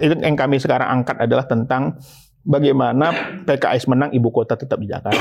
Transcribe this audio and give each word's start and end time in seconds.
itu 0.00 0.14
yang 0.18 0.34
kami 0.38 0.58
sekarang 0.58 1.02
angkat 1.02 1.16
adalah 1.18 1.44
tentang 1.46 1.98
bagaimana 2.42 3.12
PKS 3.44 3.90
menang 3.90 4.10
ibu 4.14 4.32
kota 4.32 4.56
tetap 4.56 4.80
di 4.80 4.88
Jakarta. 4.88 5.20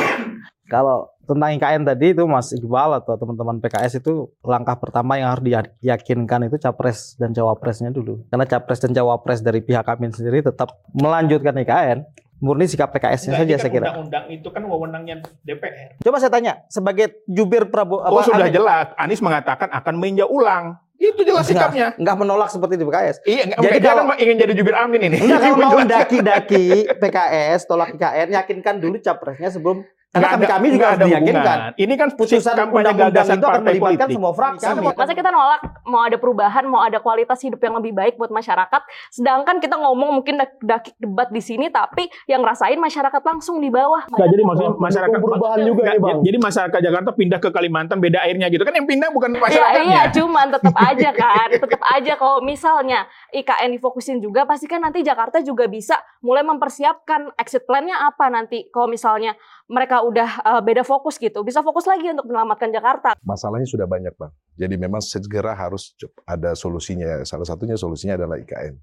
Kalau 0.68 1.16
tentang 1.24 1.56
IKN 1.56 1.88
tadi 1.88 2.12
itu 2.12 2.24
Mas 2.28 2.52
Iqbal 2.52 3.00
atau 3.00 3.16
teman-teman 3.16 3.63
PKS 3.63 4.04
itu 4.04 4.32
langkah 4.44 4.76
pertama 4.76 5.16
yang 5.16 5.32
harus 5.32 5.48
diyakinkan 5.79 6.52
itu 6.52 6.60
capres 6.60 7.16
dan 7.16 7.32
cawapresnya 7.32 7.92
dulu. 7.92 8.28
Karena 8.28 8.44
capres 8.44 8.84
dan 8.84 8.92
cawapres 8.92 9.40
dari 9.40 9.63
pihak 9.63 9.88
kami 9.88 10.12
sendiri 10.12 10.44
tetap 10.44 10.76
melanjutkan 10.91 11.55
IKN. 11.55 12.03
Murni 12.37 12.69
sikap 12.69 12.94
PKS-nya 12.94 13.33
saja 13.33 13.49
kan 13.49 13.62
saya 13.65 13.71
kira. 13.73 13.85
Undang-undang 13.89 14.29
itu 14.29 14.46
kan 14.53 14.62
wewenangnya 14.62 15.25
DPR. 15.41 15.97
Coba 16.05 16.21
saya 16.21 16.30
tanya, 16.30 16.53
sebagai 16.70 17.25
jubir 17.25 17.66
Prabowo 17.73 18.05
Oh 18.05 18.21
sudah 18.21 18.45
Anies- 18.45 18.53
jelas, 18.53 18.88
Anies 18.94 19.25
mengatakan 19.25 19.73
akan 19.73 19.98
meninjau 19.98 20.30
ulang. 20.30 20.77
Itu 20.98 21.22
jelas 21.22 21.45
sikapnya. 21.45 21.94
Enggak 21.95 22.18
menolak 22.18 22.50
seperti 22.50 22.73
di 22.73 22.84
PKS. 22.84 23.18
Iya, 23.23 23.41
enggak, 23.46 23.59
Jadi 23.62 23.77
kalau- 23.80 24.05
kan 24.08 24.18
ingin 24.18 24.36
jadi 24.38 24.54
jubir 24.58 24.76
Amin 24.76 25.02
ini. 25.04 25.18
Enggak 25.22 25.40
kalau 25.46 25.58
mau 25.64 25.77
daki-daki 25.80 26.66
PKS 26.92 27.60
tolak 27.66 27.94
IKN 27.94 28.28
yakinkan 28.34 28.76
dulu 28.78 28.98
capresnya 28.98 29.50
sebelum 29.50 29.86
karena 30.08 30.28
kami 30.34 30.46
kami 30.48 30.68
juga 30.72 30.86
harus 30.88 30.98
ada 30.98 31.06
diyakinkan. 31.06 31.58
Ini 31.76 31.94
kan 31.94 32.08
Putusan 32.18 32.54
kampanye 32.56 32.74
undang-undang 32.90 33.12
gagasan 33.12 33.36
itu 33.38 33.46
akan 33.46 33.62
melibatkan 33.62 33.84
politik. 34.00 34.16
semua 34.16 34.32
fraksi. 34.34 34.66
Masa 34.98 35.14
kita 35.14 35.30
nolak 35.30 35.60
mau 35.84 36.02
ada 36.02 36.18
perubahan, 36.18 36.64
mau 36.66 36.82
ada 36.82 36.98
kualitas 36.98 37.40
hidup 37.40 37.60
yang 37.60 37.76
lebih 37.76 37.94
baik 37.94 38.14
buat 38.16 38.28
masyarakat, 38.30 38.82
sedangkan 39.12 39.60
kita 39.60 39.76
ngomong 39.76 40.10
mungkin 40.14 40.36
dak- 40.38 40.58
daki 40.60 40.92
debat 40.98 41.30
di 41.30 41.40
sini, 41.40 41.70
tapi 41.70 42.08
yang 42.26 42.42
rasain 42.42 42.76
masyarakat 42.76 43.22
langsung 43.22 43.60
di 43.60 43.68
bawah. 43.68 44.08
Nggak, 44.08 44.28
jadi 44.28 44.44
maksudnya 44.44 44.72
masyarakat 44.74 45.18
perubahan 45.18 45.60
juga 45.62 45.82
Nggak, 45.82 45.94
nih 45.94 46.02
bang. 46.02 46.18
Jadi 46.24 46.38
masyarakat 46.40 46.80
Jakarta 46.82 47.10
pindah 47.14 47.40
ke 47.40 47.50
Kalimantan 47.50 47.98
beda 48.00 48.20
airnya 48.22 48.48
gitu 48.48 48.64
kan 48.64 48.74
yang 48.74 48.88
pindah 48.88 49.10
bukan 49.10 49.30
Iya, 49.30 49.40
masyarakatnya. 49.40 49.84
iya, 49.86 50.02
cuman 50.10 50.48
tetap 50.50 50.76
aja 50.76 51.10
kan, 51.14 51.50
tetap 51.54 51.82
aja 51.86 52.14
kalau 52.16 52.38
misalnya 52.42 53.00
IKN 53.30 53.70
difokusin 53.72 54.18
juga, 54.18 54.44
pasti 54.44 54.66
kan 54.66 54.80
nanti 54.80 55.04
Jakarta 55.04 55.40
juga 55.40 55.68
bisa 55.68 55.94
mulai 56.20 56.42
mempersiapkan 56.42 57.36
exit 57.36 57.64
plan-nya 57.64 58.02
apa 58.02 58.28
nanti 58.28 58.66
kalau 58.68 58.88
misalnya 58.88 59.36
mereka 59.68 59.99
udah 59.99 60.29
uh, 60.48 60.62
beda 60.63 60.87
fokus 60.87 61.20
gitu, 61.20 61.43
bisa 61.43 61.60
fokus 61.60 61.84
lagi 61.84 62.07
untuk 62.07 62.32
menyelamatkan 62.32 62.71
Jakarta. 62.71 63.20
masalahnya 63.21 63.68
sudah 63.68 63.84
banyak 63.84 64.15
bang. 64.15 64.31
Jadi 64.55 64.75
memang 64.79 65.03
segera 65.03 65.51
harus 65.51 65.91
ada 66.23 66.55
solusinya. 66.55 67.21
Salah 67.27 67.43
satunya 67.43 67.75
solusinya 67.75 68.15
adalah 68.15 68.39
IKN. 68.39 68.79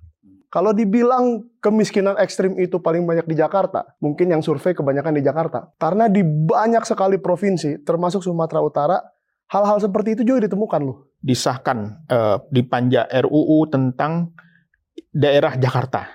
Kalau 0.52 0.70
dibilang 0.70 1.50
kemiskinan 1.58 2.14
ekstrim 2.14 2.54
itu 2.62 2.78
paling 2.78 3.02
banyak 3.02 3.26
di 3.26 3.34
Jakarta, 3.34 3.90
mungkin 3.98 4.30
yang 4.30 4.38
survei 4.38 4.70
kebanyakan 4.70 5.18
di 5.18 5.22
Jakarta. 5.26 5.74
Karena 5.82 6.06
di 6.06 6.22
banyak 6.22 6.86
sekali 6.86 7.18
provinsi, 7.18 7.82
termasuk 7.82 8.22
Sumatera 8.22 8.62
Utara, 8.62 9.02
hal-hal 9.50 9.82
seperti 9.82 10.14
itu 10.14 10.22
juga 10.22 10.46
ditemukan 10.46 10.80
loh. 10.84 11.10
disahkan 11.24 12.04
eh, 12.06 12.36
di 12.52 12.62
panja 12.68 13.08
RUU 13.08 13.66
tentang 13.72 14.30
daerah 15.08 15.56
Jakarta. 15.56 16.06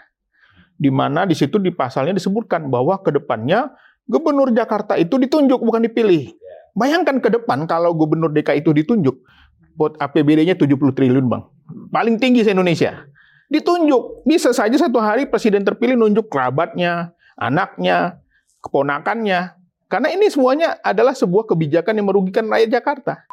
Di 0.80 0.88
mana 0.94 1.28
di 1.28 1.36
situ 1.36 1.60
di 1.60 1.76
pasalnya 1.76 2.16
disebutkan 2.16 2.72
bahwa 2.72 3.02
ke 3.04 3.12
depannya 3.12 3.74
gubernur 4.10 4.50
Jakarta 4.50 4.98
itu 4.98 5.22
ditunjuk 5.22 5.62
bukan 5.62 5.86
dipilih. 5.86 6.34
Bayangkan 6.74 7.22
ke 7.22 7.30
depan 7.30 7.70
kalau 7.70 7.94
gubernur 7.94 8.34
DKI 8.34 8.66
itu 8.66 8.74
ditunjuk, 8.74 9.16
buat 9.78 9.96
APBD-nya 10.02 10.58
70 10.58 10.76
triliun, 10.92 11.30
Bang. 11.30 11.48
Paling 11.94 12.18
tinggi 12.18 12.42
se-Indonesia. 12.42 13.06
Ditunjuk. 13.48 14.26
Bisa 14.26 14.52
saja 14.52 14.74
satu 14.76 14.98
hari 14.98 15.30
presiden 15.30 15.62
terpilih 15.62 15.96
nunjuk 15.96 16.28
kerabatnya, 16.28 17.14
anaknya, 17.38 18.20
keponakannya. 18.66 19.56
Karena 19.90 20.08
ini 20.14 20.30
semuanya 20.30 20.78
adalah 20.86 21.18
sebuah 21.18 21.50
kebijakan 21.50 21.98
yang 21.98 22.08
merugikan 22.10 22.46
rakyat 22.46 22.70
Jakarta. 22.70 23.29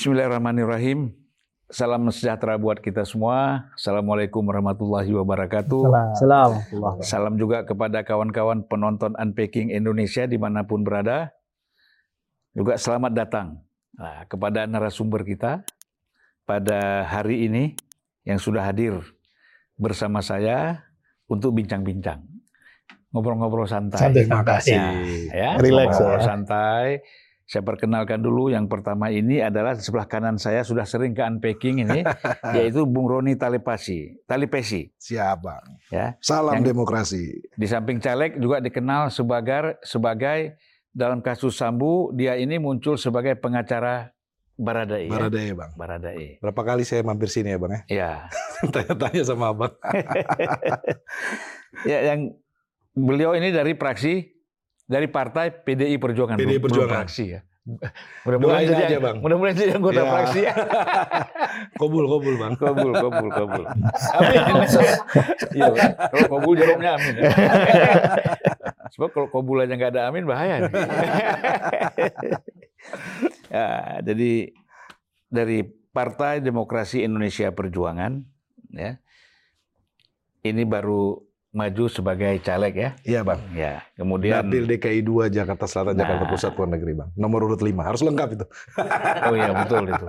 Bismillahirrahmanirrahim. 0.00 1.12
Salam 1.68 2.08
sejahtera 2.08 2.56
buat 2.56 2.80
kita 2.80 3.04
semua. 3.04 3.68
Assalamualaikum 3.76 4.40
warahmatullahi 4.40 5.12
wabarakatuh. 5.12 6.16
Salam. 6.16 6.56
Salam 7.04 7.36
juga 7.36 7.68
kepada 7.68 8.00
kawan-kawan 8.00 8.64
penonton 8.64 9.12
Unpacking 9.20 9.68
Indonesia 9.68 10.24
di 10.24 10.40
mana 10.40 10.64
pun 10.64 10.88
berada. 10.88 11.36
Juga 12.56 12.80
selamat 12.80 13.12
datang 13.12 13.60
nah, 13.92 14.24
kepada 14.24 14.64
narasumber 14.64 15.20
kita 15.20 15.68
pada 16.48 17.04
hari 17.04 17.52
ini 17.52 17.76
yang 18.24 18.40
sudah 18.40 18.64
hadir 18.64 19.04
bersama 19.76 20.24
saya 20.24 20.80
untuk 21.28 21.52
bincang-bincang. 21.60 22.24
Ngobrol-ngobrol 23.12 23.68
santai. 23.68 24.00
Santai, 24.00 24.24
terima 24.24 24.48
kasih. 24.48 24.80
Ya, 25.28 25.60
Relax, 25.60 26.00
ngobrol 26.00 26.16
ya. 26.16 26.24
santai. 26.24 27.04
Saya 27.50 27.66
perkenalkan 27.66 28.22
dulu 28.22 28.46
yang 28.46 28.70
pertama 28.70 29.10
ini 29.10 29.42
adalah 29.42 29.74
di 29.74 29.82
sebelah 29.82 30.06
kanan 30.06 30.38
saya 30.38 30.62
sudah 30.62 30.86
sering 30.86 31.10
ke 31.10 31.18
unpacking 31.18 31.82
ini 31.82 32.06
yaitu 32.54 32.86
Bung 32.86 33.10
Roni 33.10 33.34
Talepasi, 33.34 34.22
Talipesi 34.22 34.86
Siap 34.94 35.42
bang. 35.42 35.64
ya. 35.90 36.06
Salam 36.22 36.62
Yang- 36.62 36.70
demokrasi. 36.70 37.42
Di 37.58 37.66
samping 37.66 37.98
caleg 37.98 38.38
juga 38.38 38.62
dikenal 38.62 39.10
sebagai 39.10 39.82
sebagai 39.82 40.62
dalam 40.94 41.18
kasus 41.18 41.58
Sambu 41.58 42.14
dia 42.14 42.38
ini 42.38 42.62
muncul 42.62 42.94
sebagai 42.94 43.34
pengacara 43.34 44.14
Baradae. 44.54 45.08
ya. 45.08 45.10
Baradae 45.10 45.50
bang. 45.50 45.70
Baradae. 45.74 46.26
Berapa 46.38 46.62
kali 46.62 46.86
saya 46.86 47.02
mampir 47.02 47.34
sini 47.34 47.50
ya 47.50 47.58
bang 47.58 47.72
ya? 47.74 47.80
Ya. 47.90 48.12
Tanya-tanya 48.78 49.22
sama 49.26 49.50
abang. 49.50 49.74
ya 51.90 52.14
yang 52.14 52.30
beliau 52.94 53.34
ini 53.34 53.50
dari 53.50 53.74
praksi 53.74 54.38
dari 54.90 55.06
partai 55.06 55.54
PDI 55.54 55.94
Perjuangan. 55.96 56.34
PDI 56.34 56.58
Perjuangan. 56.58 57.06
praksi 57.06 57.38
ya. 57.38 57.40
Mudah-mudahan 58.26 58.66
jadi, 58.66 58.84
aja, 58.88 58.98
Bang. 58.98 59.16
Mudah-mudahan 59.22 59.54
jadi 59.54 59.70
anggota 59.78 60.02
Ya. 60.02 60.10
praksi 60.10 60.40
ya. 60.48 60.54
Kobul 61.78 62.04
kobul 62.10 62.34
bang. 62.34 62.52
Kabul, 62.58 62.90
kabul, 62.90 63.28
kabul. 63.30 63.64
Amin. 64.18 64.40
Iya, 65.50 65.66
kalau 66.10 66.26
kabul 66.30 66.54
jawabnya 66.58 66.90
amin. 66.98 67.14
Ya. 67.20 67.30
Sebab 68.96 69.08
kalau 69.14 69.28
kabul 69.30 69.62
aja 69.62 69.78
nggak 69.78 69.92
ada 69.94 70.10
amin 70.10 70.26
bahaya. 70.26 70.66
nih. 70.66 70.72
ya, 73.50 73.66
jadi 74.02 74.32
dari 75.30 75.58
Partai 75.90 76.38
Demokrasi 76.38 77.02
Indonesia 77.02 77.50
Perjuangan, 77.50 78.22
ya, 78.70 78.98
ini 80.42 80.62
baru 80.62 81.18
maju 81.50 81.90
sebagai 81.90 82.38
caleg 82.46 82.74
ya. 82.74 82.90
Iya 83.02 83.20
bang. 83.26 83.40
Ya, 83.58 83.82
kemudian 83.98 84.46
Dapil 84.46 84.70
DKI 84.70 85.02
2 85.02 85.34
Jakarta 85.34 85.66
Selatan 85.66 85.98
Nah. 85.98 86.06
Jakarta 86.06 86.24
Pusat 86.30 86.52
luar 86.54 86.70
negeri 86.78 86.92
bang. 86.94 87.10
Nomor 87.18 87.40
urut 87.50 87.62
5 87.62 87.74
harus 87.82 88.02
lengkap 88.06 88.28
itu. 88.38 88.46
oh 89.26 89.34
iya 89.34 89.50
betul 89.50 89.82
itu. 89.90 90.06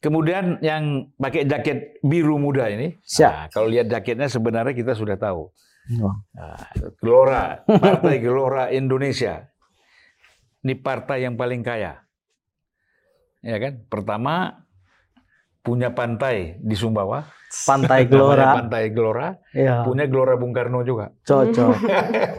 Kemudian 0.00 0.44
yang 0.64 1.12
pakai 1.20 1.44
jaket 1.44 2.00
biru 2.00 2.40
muda 2.40 2.72
ini, 2.72 2.96
Siap. 3.04 3.32
Nah, 3.32 3.46
kalau 3.52 3.68
lihat 3.68 3.92
jaketnya 3.92 4.28
sebenarnya 4.32 4.72
kita 4.72 4.96
sudah 4.96 5.20
tahu. 5.20 5.52
Oh. 6.00 6.14
Nah, 6.36 6.60
Gelora, 7.00 7.64
Partai 7.64 8.20
Gelora 8.20 8.68
Indonesia. 8.72 9.48
Ini 10.64 10.74
partai 10.80 11.24
yang 11.24 11.36
paling 11.36 11.64
kaya. 11.64 12.04
Ya 13.40 13.56
kan? 13.56 13.84
Pertama 13.88 14.64
punya 15.68 15.92
pantai 15.92 16.56
di 16.56 16.72
Sumbawa, 16.72 17.28
Pantai 17.64 18.04
Gelora. 18.04 18.56
Pantai 18.56 18.88
Gelora, 18.88 19.36
Iya. 19.52 19.84
punya 19.84 20.04
Gelora 20.04 20.34
Bung 20.34 20.52
Karno 20.52 20.80
juga. 20.80 21.12
Cocok. 21.22 21.76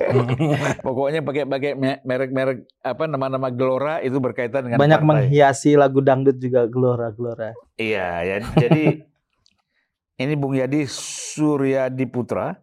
Pokoknya 0.85 1.21
pakai 1.21 1.45
pakai 1.45 1.71
me- 1.73 2.01
merek-merek 2.01 2.65
apa 2.79 3.03
nama-nama 3.05 3.49
Gelora 3.49 4.01
itu 4.01 4.17
berkaitan 4.17 4.65
dengan 4.65 4.77
Banyak 4.77 4.99
partai. 4.99 5.09
menghiasi 5.29 5.73
lagu 5.73 5.99
dangdut 5.99 6.37
juga 6.37 6.65
Gelora 6.65 7.09
Gelora. 7.11 7.53
Iya, 7.75 8.09
ya. 8.21 8.35
Jadi 8.59 9.05
ini 10.21 10.33
Bung 10.33 10.53
Yadi 10.53 10.85
Suryadi 10.85 12.05
Putra, 12.05 12.57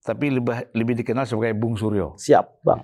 tapi 0.00 0.30
lebih 0.30 0.70
lebih 0.72 0.94
dikenal 0.96 1.22
sebagai 1.24 1.54
Bung 1.54 1.74
Suryo. 1.74 2.14
Siap, 2.16 2.62
Bang. 2.62 2.82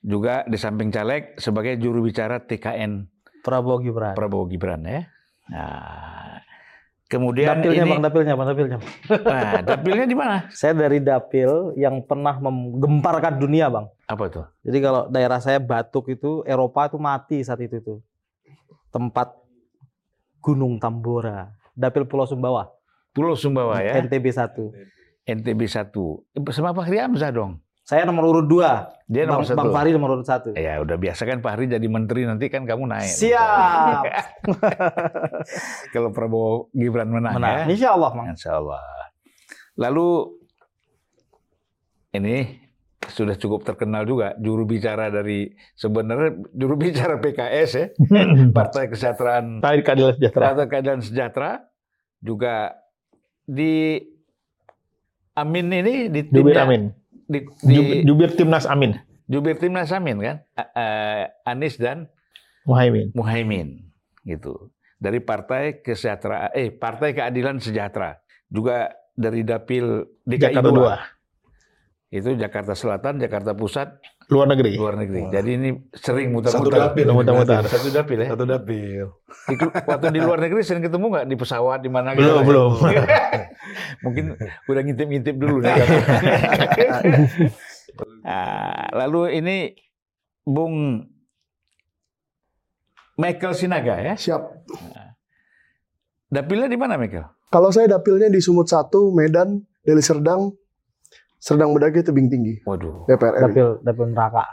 Juga 0.00 0.42
di 0.44 0.56
samping 0.56 0.88
caleg 0.88 1.36
sebagai 1.36 1.76
juru 1.76 2.00
bicara 2.00 2.40
TKN 2.40 3.04
Prabowo 3.40 3.78
Gibran. 3.78 4.14
Prabowo 4.14 4.46
Gibran 4.46 4.80
ya. 4.82 5.04
Nah, 5.50 6.38
kemudian 7.10 7.58
Dapilnya, 7.58 7.82
ini 7.82 7.90
Bang, 7.98 8.02
dapilnya, 8.06 8.34
Bang, 8.38 8.48
dapilnya. 8.54 8.78
nah, 9.26 9.58
dapilnya 9.66 10.06
di 10.06 10.16
mana? 10.16 10.46
Saya 10.54 10.78
dari 10.78 11.02
dapil 11.02 11.74
yang 11.74 12.06
pernah 12.06 12.38
menggemparkan 12.38 13.42
dunia, 13.42 13.66
Bang. 13.66 13.90
Apa 14.06 14.30
tuh? 14.30 14.46
Jadi 14.62 14.78
kalau 14.78 15.10
daerah 15.10 15.42
saya 15.42 15.58
batuk 15.58 16.06
itu 16.14 16.46
Eropa 16.46 16.86
itu 16.86 16.98
mati 17.02 17.42
saat 17.42 17.58
itu 17.60 17.82
tuh. 17.82 17.98
tempat 18.90 19.30
Gunung 20.42 20.82
Tambora, 20.82 21.54
Dapil 21.78 22.02
Pulau 22.10 22.26
Sumbawa, 22.26 22.74
Pulau 23.14 23.38
Sumbawa 23.38 23.78
ya, 23.78 24.02
NTB 24.02 24.26
1. 24.34 25.30
NTB 25.30 25.60
1. 25.66 25.94
Sama 26.50 26.74
Fahri 26.74 26.98
Hamzah 26.98 27.30
dong. 27.30 27.62
Saya 27.90 28.06
nomor 28.06 28.22
urut 28.30 28.46
2. 28.46 29.10
Dia 29.10 29.26
nomor 29.26 29.42
Bang, 29.42 29.50
satu. 29.50 29.58
Bang 29.58 29.74
Fahri 29.74 29.90
nomor 29.90 30.14
urut 30.14 30.22
1. 30.22 30.54
Ya 30.54 30.78
udah 30.78 30.94
biasa 30.94 31.26
kan 31.26 31.42
Fahri 31.42 31.66
jadi 31.66 31.82
menteri 31.82 32.22
nanti 32.22 32.46
kan 32.46 32.62
kamu 32.62 32.86
naik. 32.86 33.10
Siap. 33.10 34.02
Kalau 35.92 36.14
Prabowo 36.14 36.70
Gibran 36.70 37.10
menang, 37.10 37.34
Menang. 37.34 37.66
ya. 37.66 37.74
Insya 37.74 37.88
Allah, 37.90 38.10
Mang. 38.14 38.30
Insya 38.30 38.62
Allah. 38.62 38.78
Lalu 39.74 40.38
ini 42.12 42.62
sudah 43.10 43.34
cukup 43.34 43.66
terkenal 43.66 44.06
juga 44.06 44.38
juru 44.38 44.62
bicara 44.62 45.10
dari 45.10 45.50
sebenarnya 45.74 46.30
juru 46.52 46.78
bicara 46.78 47.18
PKS 47.18 47.70
ya 47.74 47.86
Partai 48.58 48.86
Kesejahteraan 48.86 49.58
Tadi 49.58 49.82
keadilan 49.82 50.14
sejahtera. 50.14 50.42
Partai 50.46 50.66
Keadilan 50.68 51.00
Sejahtera 51.02 51.50
juga 52.20 52.54
di 53.42 53.98
Amin 55.34 55.66
ini 55.72 56.06
di 56.06 56.20
tindak- 56.22 56.62
Amin. 56.62 56.99
Di, 57.30 57.46
di 57.62 58.02
Jubir, 58.02 58.34
timnas 58.34 58.66
Amin. 58.66 58.98
jubir 59.30 59.54
timnas 59.54 59.94
Amin 59.94 60.18
kan 60.18 60.42
eh, 60.58 61.30
Anies 61.46 61.78
dan 61.78 62.10
Muhaimin. 62.66 63.14
Muhaimin 63.14 63.86
gitu 64.26 64.74
dari 64.98 65.22
Partai 65.22 65.80
Kesejahteraan 65.80 66.50
eh 66.52 66.74
Partai 66.74 67.14
Keadilan 67.14 67.62
Sejahtera 67.62 68.18
juga 68.50 68.90
dari 69.14 69.46
dapil 69.46 70.04
DKI 70.26 70.58
Jakarta 70.58 70.70
2. 70.74 70.74
2. 70.74 71.19
Itu 72.10 72.34
Jakarta 72.34 72.74
Selatan, 72.74 73.16
Jakarta 73.16 73.54
Pusat, 73.54 74.02
Luar 74.28 74.46
negeri. 74.46 74.74
luar 74.74 74.94
negeri. 74.94 75.26
Wah. 75.26 75.30
Jadi 75.32 75.50
ini 75.54 75.68
sering 75.90 76.34
Satu 76.42 76.62
muter-muter. 76.62 76.78
dapil. 76.80 77.06
Muter-muter. 77.08 77.62
Satu 77.64 77.88
dapil 77.88 78.18
ya. 78.20 78.28
Satu 78.30 78.44
dapil. 78.44 79.06
Di- 79.46 79.58
Waktu 79.86 80.06
di 80.08 80.20
luar 80.20 80.38
negeri 80.38 80.60
sering 80.60 80.82
ketemu 80.82 81.06
nggak 81.08 81.26
di 81.26 81.34
pesawat 81.34 81.78
di 81.78 81.90
mana? 81.90 82.14
Belum, 82.14 82.42
gitu? 82.42 82.46
belum. 82.46 82.70
Mungkin 84.06 84.24
udah 84.66 84.82
ngintip-ngintip 84.82 85.34
dulu 85.34 85.56
nih. 85.60 85.74
Nah, 88.22 88.86
lalu 89.00 89.20
ini 89.36 89.56
Bung 90.42 91.06
Michael 93.16 93.54
Sinaga 93.54 93.98
ya. 94.00 94.14
Siap. 94.14 94.42
Dapilnya 96.26 96.66
di 96.66 96.78
mana 96.78 96.94
Michael? 96.94 97.26
Kalau 97.50 97.70
saya 97.70 97.90
dapilnya 97.90 98.26
di 98.26 98.38
Sumut 98.38 98.66
1, 98.66 98.86
Medan, 99.10 99.58
Deli 99.82 99.98
Serdang, 99.98 100.54
Serdang 101.40 101.72
Bedagi, 101.72 102.04
Tebing 102.04 102.28
Tinggi, 102.28 102.54
Waduh. 102.62 103.08
DPR 103.08 103.32
RI. 103.32 103.42
Dapil 103.42 103.68
Dapil 103.80 104.06
neraka. 104.12 104.44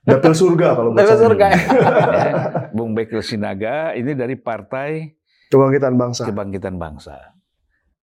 Dapil 0.00 0.32
surga 0.32 0.68
kalau 0.72 0.90
Dapil 0.94 1.16
surga. 1.18 1.46
Bung 2.76 2.94
Michael 2.94 3.20
Sinaga 3.20 3.92
ini 3.92 4.14
dari 4.14 4.38
Partai 4.38 5.10
Kebangkitan 5.50 5.98
Bangsa. 5.98 6.22
Kebangkitan 6.24 6.78
Bangsa. 6.78 7.34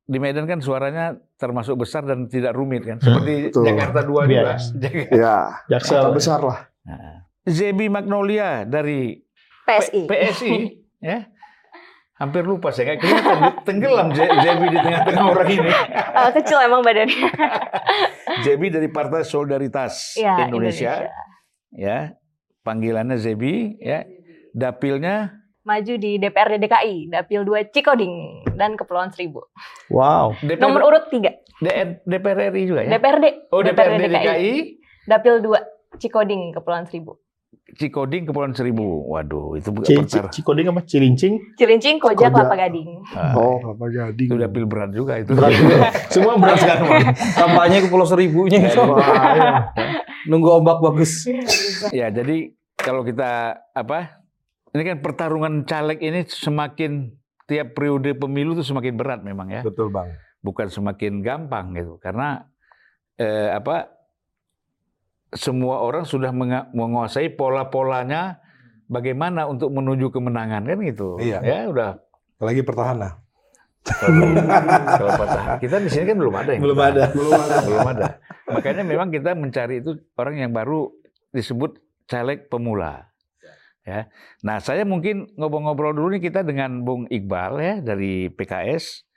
Di 0.03 0.19
Medan 0.19 0.43
kan 0.43 0.59
suaranya 0.59 1.15
termasuk 1.35 1.79
besar 1.79 2.03
dan 2.03 2.27
tidak 2.27 2.51
rumit 2.51 2.83
kan, 2.83 2.95
seperti 2.95 3.51
Betul. 3.51 3.63
Jakarta 3.65 3.99
2 4.03 4.07
juga. 4.07 4.55
Bias. 4.55 4.63
Jakarta. 4.73 5.11
Ya, 5.11 5.35
Jaksel. 5.67 5.99
kota 5.99 6.11
besar 6.11 6.39
lah. 6.39 6.59
Nah, 6.83 7.27
Zebi 7.43 7.87
Magnolia 7.87 8.63
dari 8.63 9.19
PSI. 9.63 10.01
P- 10.03 10.11
PSI 10.13 10.53
ya. 11.11 11.27
Hampir 12.17 12.41
lupa 12.41 12.73
saya 12.73 12.97
nggak 12.97 12.99
kelihatan 13.05 13.37
tenggelam 13.61 14.09
Zebi 14.09 14.65
di 14.73 14.77
tengah-tengah 14.81 15.23
orang 15.37 15.49
ini. 15.53 15.69
Eh, 16.17 16.31
kecil 16.33 16.57
emang 16.65 16.81
badannya. 16.81 17.29
Zebi 18.45 18.73
dari 18.73 18.89
Partai 18.89 19.21
Solidaritas 19.21 20.17
Ya, 20.17 20.49
Indonesia, 20.49 21.05
ya. 21.69 22.17
Panggilannya 22.65 23.21
Zebi 23.21 23.77
ya. 23.77 24.01
Dapilnya 24.57 25.45
Maju 25.61 25.93
di 25.99 26.15
DPRD 26.15 26.63
DKI, 26.63 27.11
Dapil 27.11 27.43
2 27.43 27.75
Cikoding 27.75 28.15
dan 28.55 28.79
Kepulauan 28.79 29.11
Seribu. 29.11 29.43
Wow. 29.91 30.31
DPR, 30.39 30.63
Nomor 30.63 30.81
urut 30.87 31.11
3, 31.11 31.27
DR 31.59 31.99
DPR 32.07 32.55
RI 32.55 32.63
juga 32.71 32.81
ya. 32.87 32.95
DPRD. 32.95 33.51
oh 33.51 33.59
DPRD 33.59 34.07
DKI, 34.07 34.53
Dapil 35.11 35.43
2 35.43 35.99
Cikoding, 35.99 36.55
Kepulauan 36.55 36.87
Seribu. 36.87 37.19
Cikoding 37.69 38.25
Kepulauan 38.25 38.51
Seribu. 38.51 39.05
Waduh, 39.05 39.53
itu 39.53 39.69
bukan 39.69 39.85
C- 39.85 39.95
perkara. 39.97 40.29
Cikoding 40.29 40.65
apa? 40.67 40.81
Cilincing. 40.81 41.33
Cilincing, 41.53 41.99
Koja, 41.99 42.15
Koja. 42.17 42.33
Kelapa 42.33 42.55
Gading. 42.57 42.89
Ah, 43.11 43.33
Oh, 43.33 43.59
Kelapa 43.59 43.85
Gading. 43.87 44.27
itu 44.27 44.35
dapil 44.35 44.63
berat 44.63 44.91
juga 44.91 45.13
itu. 45.15 45.31
Berat 45.31 45.51
juga. 45.53 45.77
Semua 46.13 46.33
berat 46.35 46.57
sekarang. 46.57 46.87
Kampanye 47.35 47.77
ke 47.79 47.87
Pulau 47.87 48.03
Seribunya 48.03 48.59
itu. 48.63 48.79
Wah, 48.79 49.71
Nunggu 50.25 50.49
ombak 50.53 50.79
bagus. 50.81 51.27
Ya, 51.91 52.07
jadi 52.07 52.51
kalau 52.73 53.03
kita 53.03 53.55
apa? 53.69 54.19
Ini 54.69 54.83
kan 54.85 54.97
pertarungan 54.99 55.63
caleg 55.63 55.99
ini 55.99 56.23
semakin 56.23 57.15
tiap 57.45 57.73
periode 57.73 58.11
pemilu 58.13 58.53
itu 58.53 58.63
semakin 58.63 58.93
berat 58.93 59.21
memang 59.21 59.47
ya. 59.49 59.61
Betul 59.61 59.87
bang. 59.87 60.11
Bukan 60.39 60.67
semakin 60.67 61.19
gampang 61.19 61.71
gitu. 61.73 61.95
Karena 61.97 62.43
eh, 63.15 63.49
apa? 63.49 63.96
Semua 65.35 65.83
orang 65.83 66.07
sudah 66.07 66.31
menguasai 66.71 67.35
pola-polanya 67.35 68.39
bagaimana 68.87 69.43
untuk 69.47 69.75
menuju 69.75 70.11
kemenangan 70.11 70.63
kan 70.63 70.77
gitu. 70.83 71.19
Iya. 71.19 71.43
Ya, 71.43 71.67
udah 71.67 71.99
Lagi 72.37 72.61
pertahanan. 72.61 73.17
Kalau. 73.87 74.29
Kita 75.63 75.79
di 75.79 75.89
sini 75.89 76.03
kan 76.05 76.17
belum 76.19 76.35
ada 76.35 76.49
yang 76.53 76.61
Belum 76.61 76.79
ada. 76.79 77.03
belum 77.15 77.33
ada, 77.33 77.55
belum 77.63 77.87
ada. 77.87 78.05
Makanya 78.51 78.83
memang 78.83 79.09
kita 79.09 79.31
mencari 79.33 79.79
itu 79.79 79.95
orang 80.19 80.35
yang 80.37 80.51
baru 80.51 80.91
disebut 81.31 81.79
caleg 82.07 82.47
pemula. 82.51 83.09
Ya. 83.87 84.11
Nah, 84.43 84.59
saya 84.59 84.83
mungkin 84.83 85.31
ngobrol-ngobrol 85.39 85.95
dulu 85.95 86.19
nih 86.19 86.27
kita 86.27 86.43
dengan 86.43 86.83
Bung 86.83 87.07
Iqbal 87.07 87.53
ya 87.63 87.75
dari 87.79 88.27
PKS. 88.27 89.07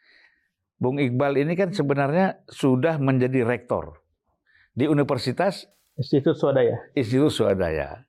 Bung 0.79 1.03
Iqbal 1.03 1.43
ini 1.43 1.59
kan 1.59 1.75
sebenarnya 1.75 2.41
sudah 2.47 2.97
menjadi 3.03 3.43
rektor 3.43 4.01
di 4.73 4.87
Universitas 4.87 5.67
Institut 6.01 6.33
Swadaya. 6.35 6.81
Institut 6.97 7.29
Swadaya. 7.29 8.09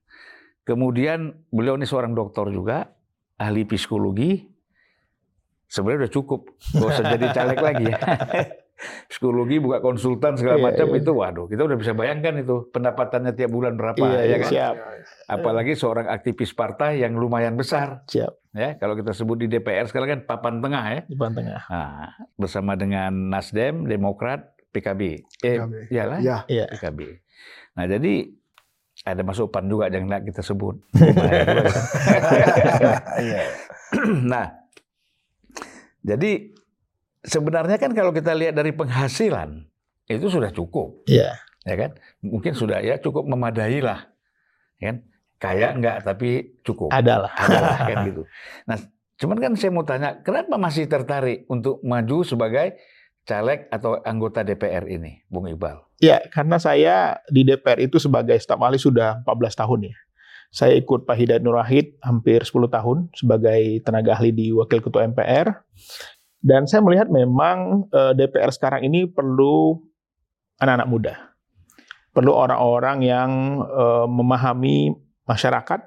Kemudian 0.64 1.36
beliau 1.50 1.76
ini 1.76 1.84
seorang 1.84 2.16
doktor 2.16 2.48
juga, 2.48 2.88
ahli 3.36 3.68
psikologi. 3.68 4.48
Sebenarnya 5.68 6.08
udah 6.08 6.14
cukup, 6.14 6.42
gak 6.70 6.88
usah 6.90 7.06
jadi 7.10 7.26
caleg 7.36 7.60
lagi 7.60 7.86
ya. 7.86 8.00
Psikologi, 9.08 9.56
buka 9.56 9.78
konsultan 9.78 10.34
segala 10.34 10.58
Iya, 10.58 10.66
macam 10.66 10.88
iya. 10.90 10.98
itu, 10.98 11.12
waduh, 11.14 11.46
kita 11.46 11.62
udah 11.64 11.78
bisa 11.78 11.92
bayangkan 11.94 12.34
itu 12.36 12.66
pendapatannya 12.72 13.32
tiap 13.32 13.52
bulan 13.52 13.78
berapa, 13.78 14.00
Iya, 14.00 14.10
ya 14.16 14.24
iya, 14.26 14.38
kan? 14.38 14.50
siap. 14.50 14.74
Apalagi 15.30 15.74
seorang 15.76 16.08
aktivis 16.08 16.52
partai 16.52 17.00
yang 17.00 17.14
lumayan 17.14 17.54
besar, 17.54 18.02
Siap. 18.06 18.34
ya. 18.52 18.74
Kalau 18.76 18.98
kita 18.98 19.14
sebut 19.14 19.38
di 19.38 19.48
DPR 19.48 19.86
sekarang 19.86 20.10
kan 20.10 20.22
papan 20.26 20.60
tengah 20.60 20.84
ya. 20.90 21.02
Depan 21.06 21.32
tengah. 21.32 21.62
Nah, 21.68 22.10
bersama 22.34 22.74
dengan 22.74 23.12
Nasdem, 23.30 23.86
Demokrat, 23.86 24.50
PKB. 24.72 25.02
Eh, 25.40 25.56
PKB. 25.56 25.74
iyalah, 25.88 26.18
Ya, 26.20 26.38
Iya. 26.48 26.66
PKB. 26.68 27.00
Nah 27.78 27.86
jadi 27.88 28.14
ada 29.02 29.22
masuk 29.26 29.50
PAN 29.50 29.66
juga 29.66 29.90
jangan 29.90 30.08
nggak 30.12 30.24
kita 30.30 30.42
sebut. 30.44 30.76
Ya. 33.22 33.44
nah 34.32 34.56
jadi 36.02 36.50
sebenarnya 37.22 37.78
kan 37.78 37.94
kalau 37.94 38.10
kita 38.10 38.34
lihat 38.34 38.58
dari 38.58 38.74
penghasilan 38.74 39.70
itu 40.10 40.28
sudah 40.28 40.50
cukup, 40.52 41.06
Iya. 41.06 41.38
ya 41.64 41.76
kan? 41.78 41.92
Mungkin 42.26 42.58
sudah 42.58 42.82
ya 42.82 42.98
cukup 42.98 43.30
memadai 43.30 43.80
lah, 43.80 44.10
ya 44.82 44.92
kan? 44.92 44.98
Kaya 45.42 45.68
enggak 45.74 46.06
tapi 46.06 46.58
cukup. 46.62 46.90
Ada 46.94 47.26
lah. 47.26 47.32
Ada 47.34 47.60
lah, 47.62 47.78
kan 47.86 47.98
gitu. 48.10 48.22
Nah, 48.66 48.78
cuman 49.18 49.38
kan 49.42 49.52
saya 49.58 49.72
mau 49.74 49.86
tanya, 49.86 50.22
kenapa 50.22 50.58
masih 50.58 50.86
tertarik 50.86 51.46
untuk 51.50 51.82
maju 51.86 52.22
sebagai 52.26 52.78
caleg 53.26 53.70
atau 53.70 53.98
anggota 54.02 54.42
DPR 54.42 54.86
ini, 54.90 55.22
Bung 55.30 55.50
Iqbal? 55.50 55.82
Ya, 56.02 56.18
karena 56.34 56.58
saya 56.58 57.22
di 57.30 57.46
DPR 57.46 57.78
itu 57.78 58.02
sebagai 58.02 58.34
staf 58.42 58.58
ahli 58.58 58.82
sudah 58.82 59.22
14 59.22 59.54
tahun 59.54 59.80
ya. 59.94 59.96
Saya 60.52 60.74
ikut 60.76 61.06
Pak 61.08 61.16
Hidayat 61.16 61.46
Nur 61.46 61.56
Wahid 61.62 61.96
hampir 62.02 62.42
10 62.42 62.68
tahun 62.68 62.98
sebagai 63.14 63.86
tenaga 63.86 64.18
ahli 64.18 64.34
di 64.34 64.50
Wakil 64.52 64.82
Ketua 64.82 65.06
MPR. 65.08 65.54
Dan 66.42 66.66
saya 66.66 66.82
melihat 66.82 67.08
memang 67.08 67.86
eh, 67.94 68.18
DPR 68.18 68.50
sekarang 68.50 68.82
ini 68.82 69.06
perlu 69.06 69.78
anak-anak 70.58 70.90
muda. 70.90 71.14
Perlu 72.12 72.34
orang-orang 72.34 72.98
yang 73.06 73.32
eh, 73.62 74.06
memahami 74.10 74.92
masyarakat 75.30 75.80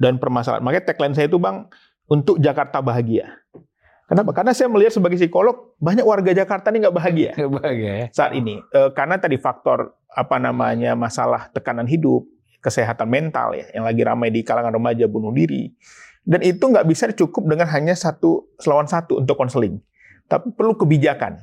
dan 0.00 0.16
permasalahan. 0.16 0.64
Makanya 0.64 0.88
tagline 0.90 1.14
saya 1.14 1.28
itu 1.28 1.36
Bang, 1.36 1.68
untuk 2.08 2.40
Jakarta 2.40 2.80
bahagia. 2.80 3.36
Kenapa? 4.10 4.34
Karena 4.34 4.50
saya 4.50 4.66
melihat 4.66 4.90
sebagai 4.90 5.14
psikolog, 5.14 5.78
banyak 5.78 6.02
warga 6.02 6.34
Jakarta 6.34 6.74
ini 6.74 6.82
nggak 6.82 6.92
bahagia 6.92 7.30
Bahagia 7.38 7.92
ya. 7.94 8.06
saat 8.10 8.34
ini 8.34 8.58
Eh, 8.68 8.90
karena 8.90 9.16
tadi 9.16 9.38
faktor 9.38 9.94
apa 10.10 10.36
namanya 10.36 10.98
masalah 10.98 11.46
tekanan 11.48 11.86
hidup 11.86 12.26
kesehatan 12.58 13.06
mental 13.06 13.54
ya 13.54 13.70
yang 13.70 13.86
lagi 13.86 14.02
ramai 14.02 14.28
di 14.28 14.42
kalangan 14.42 14.74
remaja 14.74 15.06
bunuh 15.06 15.30
diri 15.30 15.70
dan 16.20 16.42
itu 16.42 16.60
nggak 16.60 16.82
bisa 16.84 17.08
cukup 17.14 17.46
dengan 17.46 17.70
hanya 17.70 17.94
satu 17.94 18.50
lawan 18.66 18.84
satu 18.84 19.16
untuk 19.16 19.38
konseling 19.38 19.78
tapi 20.26 20.50
perlu 20.52 20.74
kebijakan 20.74 21.38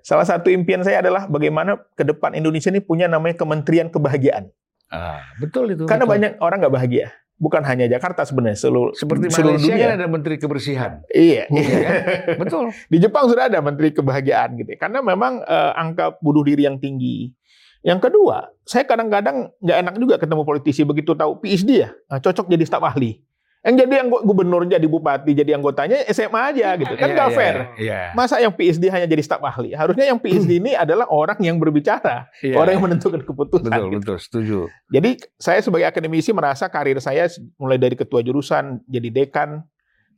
salah 0.00 0.22
satu 0.22 0.52
impian 0.52 0.84
saya 0.84 1.00
adalah 1.00 1.24
bagaimana 1.26 1.80
ke 1.96 2.04
depan 2.04 2.36
Indonesia 2.36 2.68
ini 2.68 2.78
punya 2.78 3.08
namanya 3.08 3.34
Kementerian 3.34 3.88
Kebahagiaan 3.88 4.52
Ah, 4.86 5.24
betul 5.40 5.72
itu. 5.72 5.88
karena 5.88 6.04
betul. 6.04 6.14
banyak 6.14 6.32
orang 6.38 6.56
nggak 6.60 6.74
bahagia 6.76 7.06
bukan 7.42 7.66
hanya 7.66 7.90
Jakarta 7.90 8.22
sebenarnya 8.22 8.54
seluruh 8.54 8.94
Seperti 8.94 9.26
seluruh 9.34 9.58
Malaysia 9.58 9.74
dunia. 9.74 9.82
kan 9.82 9.90
ada 9.98 10.06
menteri 10.06 10.34
kebersihan. 10.38 10.92
Iya. 11.10 11.50
Iya 11.50 11.76
kan? 11.82 11.94
Betul. 12.38 12.64
Di 12.94 12.98
Jepang 13.02 13.26
sudah 13.26 13.50
ada 13.50 13.58
menteri 13.58 13.90
kebahagiaan 13.90 14.54
gitu. 14.62 14.78
Karena 14.78 15.02
memang 15.02 15.42
eh, 15.42 15.72
angka 15.74 16.14
bunuh 16.22 16.46
diri 16.46 16.70
yang 16.70 16.78
tinggi. 16.78 17.34
Yang 17.82 18.06
kedua, 18.06 18.46
saya 18.62 18.86
kadang-kadang 18.86 19.50
nggak 19.58 19.78
enak 19.82 19.94
juga 19.98 20.14
ketemu 20.22 20.46
politisi 20.46 20.86
begitu 20.86 21.18
tahu 21.18 21.42
PhD 21.42 21.82
ya, 21.82 21.90
eh, 21.90 22.20
cocok 22.22 22.46
jadi 22.46 22.62
staf 22.62 22.86
ahli. 22.86 23.18
Yang 23.62 23.86
jadi 23.86 23.94
yang 24.02 24.08
gubernur 24.10 24.66
jadi 24.66 24.86
bupati 24.90 25.38
jadi 25.38 25.54
anggotanya 25.54 26.02
SMA 26.10 26.40
aja 26.50 26.74
gitu. 26.74 26.98
Kan 26.98 27.08
Iya, 27.10 27.14
nggak 27.14 27.30
iya, 27.30 27.38
fair. 27.38 27.56
Iya. 27.78 28.00
Masa 28.10 28.42
yang 28.42 28.50
PhD 28.50 28.90
hanya 28.90 29.06
jadi 29.06 29.22
staf 29.22 29.38
ahli? 29.38 29.70
Harusnya 29.70 30.10
yang 30.10 30.18
PhD 30.18 30.58
ini 30.58 30.74
adalah 30.82 31.06
orang 31.06 31.38
yang 31.38 31.62
berbicara, 31.62 32.26
Iya. 32.42 32.58
orang 32.58 32.72
yang 32.74 32.84
menentukan 32.90 33.22
keputusan. 33.22 33.70
Betul, 33.70 33.86
gitu. 33.86 33.98
betul, 34.02 34.18
setuju. 34.18 34.58
Jadi 34.90 35.10
saya 35.38 35.62
sebagai 35.62 35.86
akademisi 35.86 36.34
merasa 36.34 36.66
karir 36.66 36.98
saya 36.98 37.30
mulai 37.54 37.78
dari 37.78 37.94
ketua 37.94 38.18
jurusan, 38.18 38.82
jadi 38.90 39.08
dekan, 39.14 39.62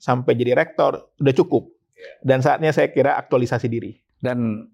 sampai 0.00 0.32
jadi 0.40 0.56
rektor 0.56 1.12
udah 1.20 1.34
cukup. 1.36 1.68
Dan 2.24 2.40
saatnya 2.40 2.72
saya 2.72 2.88
kira 2.88 3.20
aktualisasi 3.20 3.68
diri. 3.68 3.92
Dan 4.24 4.72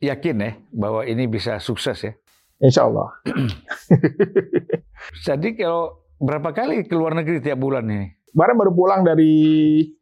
yakin 0.00 0.36
ya 0.40 0.52
bahwa 0.72 1.04
ini 1.04 1.28
bisa 1.28 1.60
sukses 1.60 2.00
ya. 2.00 2.16
Insya 2.56 2.88
Allah. 2.88 3.12
Jadi 5.28 5.60
kalau 5.60 6.05
berapa 6.16 6.52
kali 6.52 6.84
ke 6.88 6.94
luar 6.96 7.12
negeri 7.16 7.40
tiap 7.44 7.60
bulan 7.60 7.84
ini? 7.88 8.12
Kemarin 8.32 8.56
baru 8.56 8.72
pulang 8.76 9.00
dari 9.00 9.34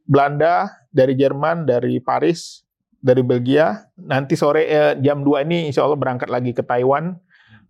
Belanda, 0.06 0.66
dari 0.90 1.14
Jerman, 1.14 1.66
dari 1.70 2.02
Paris, 2.02 2.66
dari 2.98 3.22
Belgia. 3.22 3.86
Nanti 3.94 4.34
sore 4.34 4.66
eh, 4.66 4.94
jam 4.98 5.22
2 5.22 5.46
ini 5.46 5.70
insya 5.70 5.86
Allah 5.86 5.98
berangkat 5.98 6.26
lagi 6.26 6.50
ke 6.50 6.66
Taiwan, 6.66 7.14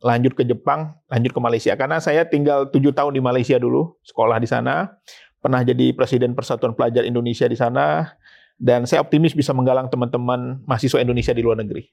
lanjut 0.00 0.32
ke 0.32 0.44
Jepang, 0.48 0.96
lanjut 1.12 1.32
ke 1.36 1.40
Malaysia. 1.40 1.72
Karena 1.76 2.00
saya 2.00 2.24
tinggal 2.24 2.72
tujuh 2.72 2.96
tahun 2.96 3.12
di 3.12 3.20
Malaysia 3.20 3.60
dulu, 3.60 3.96
sekolah 4.08 4.40
di 4.40 4.48
sana. 4.48 4.96
Pernah 5.44 5.60
jadi 5.60 5.92
Presiden 5.92 6.32
Persatuan 6.32 6.72
Pelajar 6.72 7.04
Indonesia 7.04 7.44
di 7.44 7.56
sana. 7.60 8.16
Dan 8.54 8.86
saya 8.88 9.02
optimis 9.02 9.34
bisa 9.34 9.50
menggalang 9.50 9.90
teman-teman 9.90 10.62
mahasiswa 10.64 11.02
Indonesia 11.02 11.34
di 11.34 11.42
luar 11.42 11.58
negeri. 11.60 11.84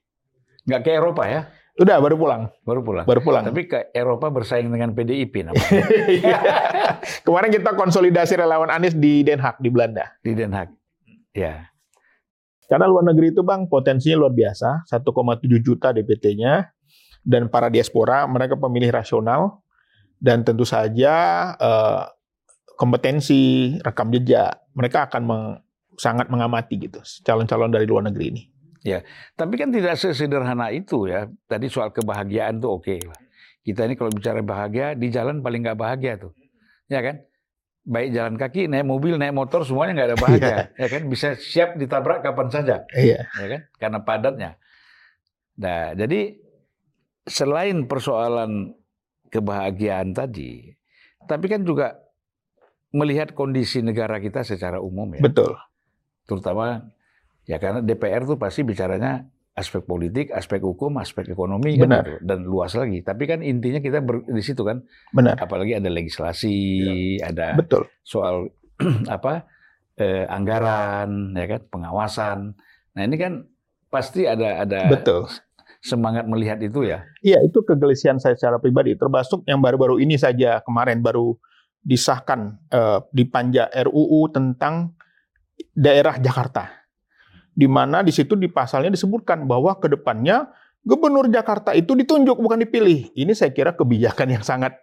Nggak 0.70 0.81
ke 0.86 0.91
Eropa 0.93 1.25
ya? 1.25 1.50
Udah, 1.81 1.97
baru 1.97 2.15
pulang. 2.15 2.41
Baru 2.61 2.81
pulang. 2.81 3.05
Baru 3.05 3.19
pulang. 3.19 3.43
Tapi 3.43 3.65
ke 3.65 3.89
Eropa 3.91 4.29
bersaing 4.29 4.69
dengan 4.69 4.93
PDIP 4.93 5.41
namanya, 5.50 5.81
Iya. 6.05 6.38
Kemarin 7.25 7.50
kita 7.50 7.73
konsolidasi 7.73 8.38
relawan 8.38 8.69
Anies 8.69 8.93
di 8.93 9.25
Den 9.25 9.41
Haag, 9.41 9.57
di 9.57 9.73
Belanda. 9.73 10.13
di 10.21 10.31
Den 10.31 10.53
Haag. 10.53 10.69
Ya. 11.33 11.73
Karena 12.69 12.85
luar 12.85 13.03
negeri 13.03 13.33
itu 13.33 13.41
bang 13.41 13.65
potensinya 13.65 14.15
luar 14.15 14.31
biasa, 14.31 14.88
1,7 14.88 15.03
juta 15.59 15.91
DPT-nya, 15.91 16.71
dan 17.19 17.50
para 17.50 17.67
diaspora 17.67 18.23
mereka 18.25 18.55
pemilih 18.55 18.93
rasional, 18.93 19.59
dan 20.21 20.45
tentu 20.45 20.63
saja 20.63 21.13
eh, 21.57 22.03
kompetensi, 22.77 23.75
rekam 23.81 24.07
jejak, 24.09 24.55
mereka 24.71 25.09
akan 25.09 25.21
meng- 25.25 25.59
sangat 26.00 26.31
mengamati 26.31 26.79
gitu 26.79 26.97
calon-calon 27.21 27.69
dari 27.69 27.83
luar 27.85 28.07
negeri 28.07 28.25
ini. 28.31 28.41
Tapi 29.38 29.53
kan 29.57 29.69
tidak 29.69 29.97
sesederhana 29.97 30.73
itu 30.73 31.05
ya. 31.05 31.29
Tadi 31.45 31.69
soal 31.69 31.93
kebahagiaan 31.93 32.57
tuh 32.57 32.81
oke 32.81 32.95
lah. 33.05 33.19
Kita 33.61 33.85
ini 33.85 33.93
kalau 33.93 34.09
bicara 34.09 34.41
bahagia 34.41 34.97
di 34.97 35.13
jalan 35.13 35.45
paling 35.45 35.61
nggak 35.61 35.77
bahagia 35.77 36.17
tuh, 36.17 36.33
ya 36.89 37.05
kan? 37.05 37.21
Baik 37.85 38.09
jalan 38.13 38.33
kaki, 38.38 38.65
naik 38.65 38.89
mobil, 38.89 39.21
naik 39.21 39.38
motor, 39.38 39.61
semuanya 39.61 40.01
nggak 40.01 40.09
ada 40.09 40.17
bahagia, 40.17 40.57
ya 40.81 40.88
kan? 40.89 41.01
Bisa 41.05 41.38
siap 41.38 41.77
ditabrak 41.77 42.25
kapan 42.25 42.50
saja, 42.50 42.75
Iya, 42.89 43.29
ya 43.29 43.45
kan? 43.45 43.61
Karena 43.77 44.00
padatnya. 44.01 44.51
Nah, 45.61 45.93
jadi 45.93 46.41
selain 47.29 47.85
persoalan 47.85 48.73
kebahagiaan 49.29 50.17
tadi, 50.17 50.73
tapi 51.29 51.45
kan 51.45 51.61
juga 51.61 52.01
melihat 52.91 53.31
kondisi 53.31 53.79
negara 53.79 54.19
kita 54.19 54.43
secara 54.43 54.83
umum 54.83 55.07
ya 55.15 55.23
betul. 55.23 55.55
terutama 56.27 56.91
ya 57.45 57.57
karena 57.57 57.79
DPR 57.81 58.25
tuh 58.25 58.38
pasti 58.38 58.62
bicaranya 58.65 59.25
aspek 59.51 59.83
politik, 59.83 60.31
aspek 60.31 60.63
hukum, 60.63 60.95
aspek 61.03 61.27
ekonomi 61.27 61.75
kan 61.75 61.91
Benar. 61.91 62.03
gitu. 62.07 62.13
dan 62.24 62.39
luas 62.48 62.71
lagi. 62.71 63.03
Tapi 63.03 63.24
kan 63.27 63.39
intinya 63.43 63.83
kita 63.83 64.00
ber- 64.00 64.24
di 64.24 64.43
situ 64.43 64.63
kan, 64.63 64.79
Benar, 65.12 65.36
apalagi 65.36 65.75
ada 65.75 65.91
legislasi, 65.91 67.19
ada 67.19 67.60
betul. 67.60 67.83
soal 68.01 68.48
apa 69.15 69.45
eh, 70.00 70.24
anggaran, 70.25 71.36
ya 71.36 71.45
kan, 71.57 71.62
pengawasan. 71.67 72.39
Nah 72.95 73.01
ini 73.03 73.15
kan 73.19 73.43
pasti 73.91 74.24
ada 74.24 74.63
ada 74.63 74.88
Betul. 74.88 75.27
semangat 75.83 76.24
melihat 76.31 76.57
itu 76.63 76.88
ya. 76.88 77.03
Iya, 77.19 77.43
itu 77.43 77.60
kegelisahan 77.60 78.24
saya 78.24 78.39
secara 78.39 78.57
pribadi, 78.57 78.95
termasuk 78.95 79.43
yang 79.43 79.60
baru-baru 79.60 80.00
ini 80.00 80.15
saja 80.15 80.63
kemarin 80.63 81.03
baru 81.03 81.36
disahkan 81.83 82.55
eh, 82.71 83.00
di 83.12 83.27
panja 83.27 83.67
RUU 83.67 84.31
tentang 84.31 84.95
daerah 85.75 86.17
Jakarta, 86.17 86.80
di 87.51 87.67
mana 87.67 88.01
di 88.01 88.15
situ 88.15 88.39
di 88.39 88.48
pasalnya 88.48 88.93
disebutkan 88.96 89.43
bahwa 89.43 89.75
ke 89.77 89.91
depannya 89.91 90.48
gubernur 90.81 91.27
Jakarta 91.27 91.75
itu 91.75 91.93
ditunjuk 91.93 92.39
bukan 92.39 92.63
dipilih. 92.63 93.12
Ini 93.13 93.31
saya 93.36 93.51
kira 93.53 93.75
kebijakan 93.75 94.27
yang 94.39 94.43
sangat 94.43 94.79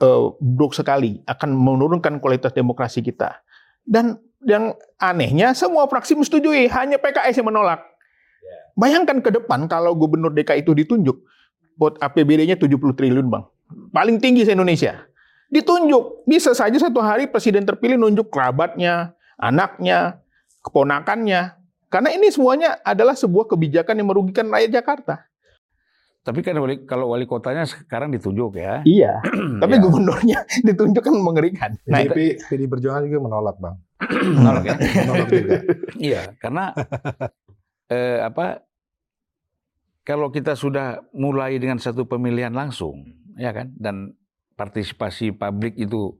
eh, 0.00 0.24
buruk 0.40 0.74
sekali, 0.74 1.20
akan 1.28 1.54
menurunkan 1.54 2.18
kualitas 2.18 2.50
demokrasi 2.56 3.04
kita. 3.04 3.44
Dan 3.84 4.16
yang 4.44 4.76
anehnya 5.00 5.52
semua 5.52 5.88
fraksi 5.88 6.16
menyetujui, 6.16 6.68
hanya 6.72 6.96
PKS 7.00 7.40
yang 7.40 7.48
menolak. 7.52 7.80
Bayangkan 8.74 9.22
ke 9.22 9.30
depan 9.30 9.70
kalau 9.70 9.94
gubernur 9.94 10.34
DKI 10.34 10.66
itu 10.66 10.74
ditunjuk, 10.74 11.16
buat 11.78 11.94
APBD-nya 12.02 12.58
70 12.58 12.98
triliun, 12.98 13.30
Bang. 13.30 13.46
Paling 13.94 14.18
tinggi 14.18 14.42
se-Indonesia. 14.42 15.06
Ditunjuk. 15.50 16.26
Bisa 16.26 16.50
saja 16.52 16.74
satu 16.74 16.98
hari 16.98 17.30
presiden 17.30 17.62
terpilih 17.62 17.94
nunjuk 17.94 18.34
kerabatnya, 18.34 19.14
anaknya, 19.38 20.18
keponakannya. 20.66 21.63
Karena 21.94 22.10
ini 22.10 22.26
semuanya 22.26 22.82
adalah 22.82 23.14
sebuah 23.14 23.46
kebijakan 23.46 24.02
yang 24.02 24.10
merugikan 24.10 24.50
rakyat 24.50 24.82
Jakarta. 24.82 25.30
Tapi 26.24 26.42
kan 26.42 26.58
wali, 26.58 26.82
kalau 26.82 27.14
wali 27.14 27.22
kotanya 27.22 27.62
sekarang 27.62 28.10
ditunjuk 28.10 28.58
ya. 28.58 28.82
Iya. 28.82 29.22
Tapi 29.62 29.74
Ya. 29.76 29.80
gubernurnya 29.80 30.38
ditunjuk 30.66 31.04
kan 31.04 31.14
mengerikan. 31.14 31.70
Nah, 31.86 32.02
itu- 32.02 32.16
PDIP, 32.18 32.50
PD 32.50 32.62
Perjuangan 32.66 33.06
juga 33.06 33.18
menolak 33.22 33.56
bang. 33.62 33.76
Menolak 34.42 34.64
ya. 34.66 34.74
Menolak 35.06 35.28
juga. 35.30 35.56
Iya, 35.94 36.22
karena 36.42 36.64
eh, 37.86 38.18
apa? 38.26 38.66
Kalau 40.02 40.28
kita 40.28 40.52
sudah 40.52 41.00
mulai 41.14 41.56
dengan 41.56 41.78
satu 41.78 42.04
pemilihan 42.04 42.52
langsung, 42.52 43.04
ya 43.36 43.54
kan, 43.56 43.72
dan 43.72 44.12
partisipasi 44.52 45.32
publik 45.32 45.78
itu 45.78 46.12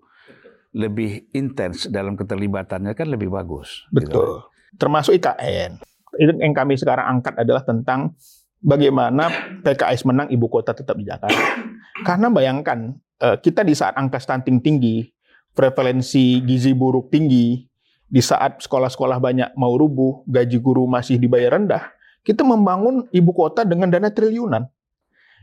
lebih 0.72 1.28
intens 1.32 1.84
dalam 1.86 2.14
keterlibatannya 2.14 2.94
kan 2.94 3.08
lebih 3.10 3.28
bagus. 3.28 3.84
gitu. 3.90 4.46
Termasuk 4.76 5.14
IKN. 5.16 5.78
Itu 6.14 6.32
yang 6.38 6.54
kami 6.54 6.78
sekarang 6.78 7.18
angkat 7.18 7.34
adalah 7.42 7.62
tentang 7.66 8.14
bagaimana 8.62 9.28
PKS 9.60 10.06
menang 10.06 10.30
ibu 10.30 10.46
kota 10.46 10.72
tetap 10.72 10.94
di 10.96 11.04
Jakarta. 11.04 11.64
Karena 12.06 12.30
bayangkan 12.30 12.94
eh, 13.22 13.36
kita 13.38 13.62
di 13.62 13.74
saat 13.74 13.94
angka 13.94 14.18
stunting 14.18 14.58
tinggi, 14.62 15.06
prevalensi 15.54 16.42
gizi 16.42 16.74
buruk 16.74 17.10
tinggi, 17.10 17.62
di 18.08 18.22
saat 18.22 18.62
sekolah-sekolah 18.62 19.18
banyak 19.18 19.50
mau 19.58 19.74
rubuh, 19.74 20.22
gaji 20.30 20.58
guru 20.62 20.86
masih 20.86 21.18
dibayar 21.18 21.58
rendah, 21.58 21.90
kita 22.22 22.46
membangun 22.46 23.10
ibu 23.10 23.30
kota 23.34 23.66
dengan 23.66 23.90
dana 23.90 24.08
triliunan. 24.10 24.70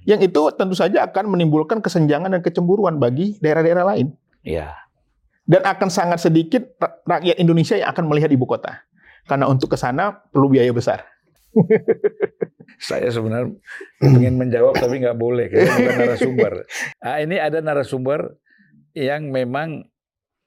Yang 0.01 0.33
itu 0.33 0.41
tentu 0.57 0.73
saja 0.73 1.05
akan 1.05 1.29
menimbulkan 1.29 1.77
kesenjangan 1.77 2.33
dan 2.33 2.41
kecemburuan 2.41 2.97
bagi 2.97 3.37
daerah-daerah 3.37 3.85
lain. 3.85 4.17
Iya. 4.41 4.73
Dan 5.45 5.61
akan 5.61 5.89
sangat 5.93 6.25
sedikit 6.25 6.73
ra- 6.81 6.97
rakyat 7.05 7.37
Indonesia 7.37 7.77
yang 7.77 7.93
akan 7.93 8.09
melihat 8.09 8.33
ibu 8.33 8.49
kota. 8.49 8.81
Karena 9.25 9.45
untuk 9.47 9.73
ke 9.73 9.77
sana 9.77 10.11
perlu 10.11 10.51
biaya 10.51 10.71
besar. 10.73 11.05
Saya 12.81 13.11
sebenarnya 13.11 13.53
ingin 14.01 14.39
menjawab 14.39 14.79
tapi 14.79 15.03
nggak 15.03 15.19
boleh, 15.19 15.51
karena 15.51 15.73
bukan 15.75 15.97
narasumber. 15.99 16.53
Ah, 17.05 17.17
ini 17.21 17.37
ada 17.37 17.59
narasumber 17.59 18.37
yang 18.93 19.29
memang 19.29 19.89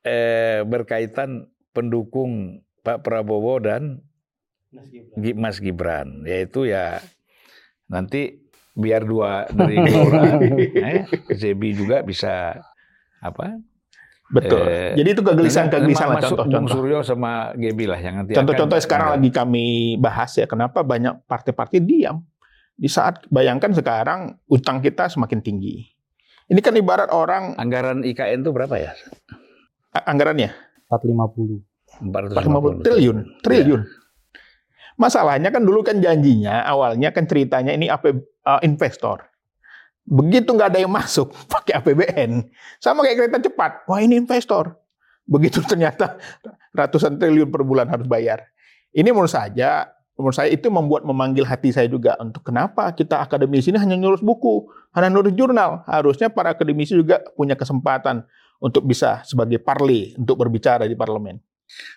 eh, 0.02 0.62
berkaitan 0.64 1.50
pendukung 1.74 2.62
Pak 2.84 3.02
Prabowo 3.02 3.58
dan 3.62 4.02
Mas 5.38 5.62
Gibran, 5.62 6.26
yaitu 6.26 6.66
ya 6.66 6.98
nanti 7.86 8.44
biar 8.74 9.06
dua 9.06 9.46
dari 9.50 9.78
Gelora, 9.78 10.42
eh, 10.90 11.06
Zebi 11.32 11.78
juga 11.78 12.02
bisa 12.02 12.58
apa? 13.22 13.56
Betul. 14.24 14.64
Eh, 14.64 14.96
Jadi 14.96 15.08
itu 15.12 15.22
kegelisahan-kegelisahan 15.22 16.08
lah 16.08 16.16
Bung 16.16 16.28
contoh-contoh. 16.32 16.72
Suryo 16.72 16.98
sama 17.04 17.52
Gebi 17.54 17.84
lah 17.84 18.00
yang 18.00 18.14
nanti 18.18 18.32
akan- 18.32 18.38
Contoh-contoh 18.40 18.78
sekarang 18.80 19.08
lagi 19.12 19.28
kami 19.28 19.66
bahas 20.00 20.32
ya, 20.32 20.48
kenapa 20.48 20.80
banyak 20.80 21.28
partai-partai 21.28 21.78
diam. 21.78 22.24
Di 22.74 22.88
saat 22.88 23.22
bayangkan 23.28 23.70
sekarang 23.70 24.40
utang 24.48 24.80
kita 24.80 25.06
semakin 25.06 25.38
tinggi. 25.38 25.84
Ini 26.44 26.60
kan 26.60 26.74
ibarat 26.74 27.08
orang 27.08 27.54
anggaran 27.54 28.02
IKN 28.02 28.42
itu 28.42 28.50
berapa 28.50 28.74
ya? 28.74 28.92
anggarannya 29.94 30.50
450. 30.90 31.62
450 32.02 32.82
triliun, 32.82 33.16
triliun. 33.40 33.82
Masalahnya 34.94 35.50
kan 35.50 35.62
dulu 35.62 35.82
kan 35.82 35.98
janjinya 35.98 36.62
awalnya 36.62 37.10
kan 37.10 37.26
ceritanya 37.26 37.70
ini 37.70 37.86
apa 37.86 38.10
eh, 38.10 38.60
investor. 38.62 39.22
Begitu 40.04 40.52
nggak 40.52 40.76
ada 40.76 40.80
yang 40.84 40.92
masuk 40.92 41.32
pakai 41.52 41.80
APBN, 41.80 42.44
sama 42.80 43.04
kayak 43.04 43.24
kereta 43.24 43.38
cepat. 43.48 43.88
Wah 43.88 44.00
ini 44.04 44.20
investor. 44.20 44.76
Begitu 45.24 45.64
ternyata 45.70 46.20
ratusan 46.76 47.16
triliun 47.16 47.48
per 47.48 47.64
bulan 47.64 47.88
harus 47.88 48.04
bayar. 48.04 48.44
Ini 48.94 49.10
menurut 49.10 49.32
saya, 49.32 49.90
menurut 50.14 50.36
saya 50.36 50.52
itu 50.52 50.70
membuat 50.70 51.02
memanggil 51.02 51.42
hati 51.48 51.74
saya 51.74 51.90
juga 51.90 52.14
untuk 52.22 52.46
kenapa 52.46 52.94
kita 52.94 53.18
akademisi 53.18 53.74
ini 53.74 53.80
hanya 53.80 53.98
nulis 53.98 54.22
buku, 54.22 54.68
hanya 54.94 55.10
nulis 55.10 55.34
jurnal. 55.34 55.82
Harusnya 55.88 56.30
para 56.30 56.54
akademisi 56.54 56.94
juga 56.94 57.24
punya 57.34 57.58
kesempatan 57.58 58.22
untuk 58.62 58.86
bisa 58.86 59.24
sebagai 59.26 59.58
parli 59.58 60.14
untuk 60.14 60.38
berbicara 60.38 60.86
di 60.86 60.94
parlemen. 60.94 61.40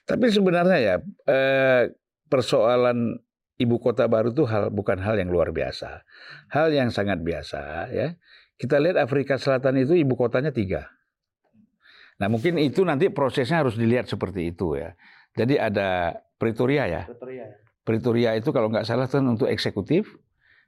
Tapi 0.07 0.31
sebenarnya 0.31 0.77
ya 0.79 0.95
eh, 1.27 1.93
persoalan 2.31 3.19
ibu 3.57 3.81
kota 3.81 4.05
baru 4.05 4.31
itu 4.33 4.45
hal 4.45 4.69
bukan 4.69 5.01
hal 5.01 5.17
yang 5.17 5.29
luar 5.33 5.49
biasa, 5.49 6.05
hal 6.53 6.69
yang 6.73 6.93
sangat 6.93 7.21
biasa 7.21 7.89
ya. 7.91 8.07
Kita 8.57 8.81
lihat 8.81 8.97
Afrika 8.97 9.37
Selatan 9.37 9.77
itu 9.77 9.93
ibu 9.93 10.17
kotanya 10.17 10.49
tiga. 10.49 10.89
Nah 12.17 12.25
mungkin 12.25 12.57
itu 12.57 12.81
nanti 12.81 13.13
prosesnya 13.13 13.61
harus 13.61 13.77
dilihat 13.77 14.09
seperti 14.09 14.49
itu 14.49 14.73
ya. 14.77 14.97
Jadi 15.37 15.61
ada 15.61 16.17
Pretoria 16.37 16.89
ya. 16.89 17.03
Pretoria 17.85 18.33
itu 18.33 18.49
kalau 18.49 18.73
nggak 18.73 18.85
salah 18.85 19.05
kan 19.05 19.25
untuk 19.29 19.49
eksekutif. 19.49 20.17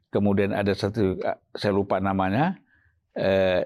Kemudian 0.09 0.53
ada 0.53 0.73
satu 0.73 1.17
saya 1.53 1.73
lupa 1.73 1.97
namanya. 2.01 2.57
Eh, 3.17 3.65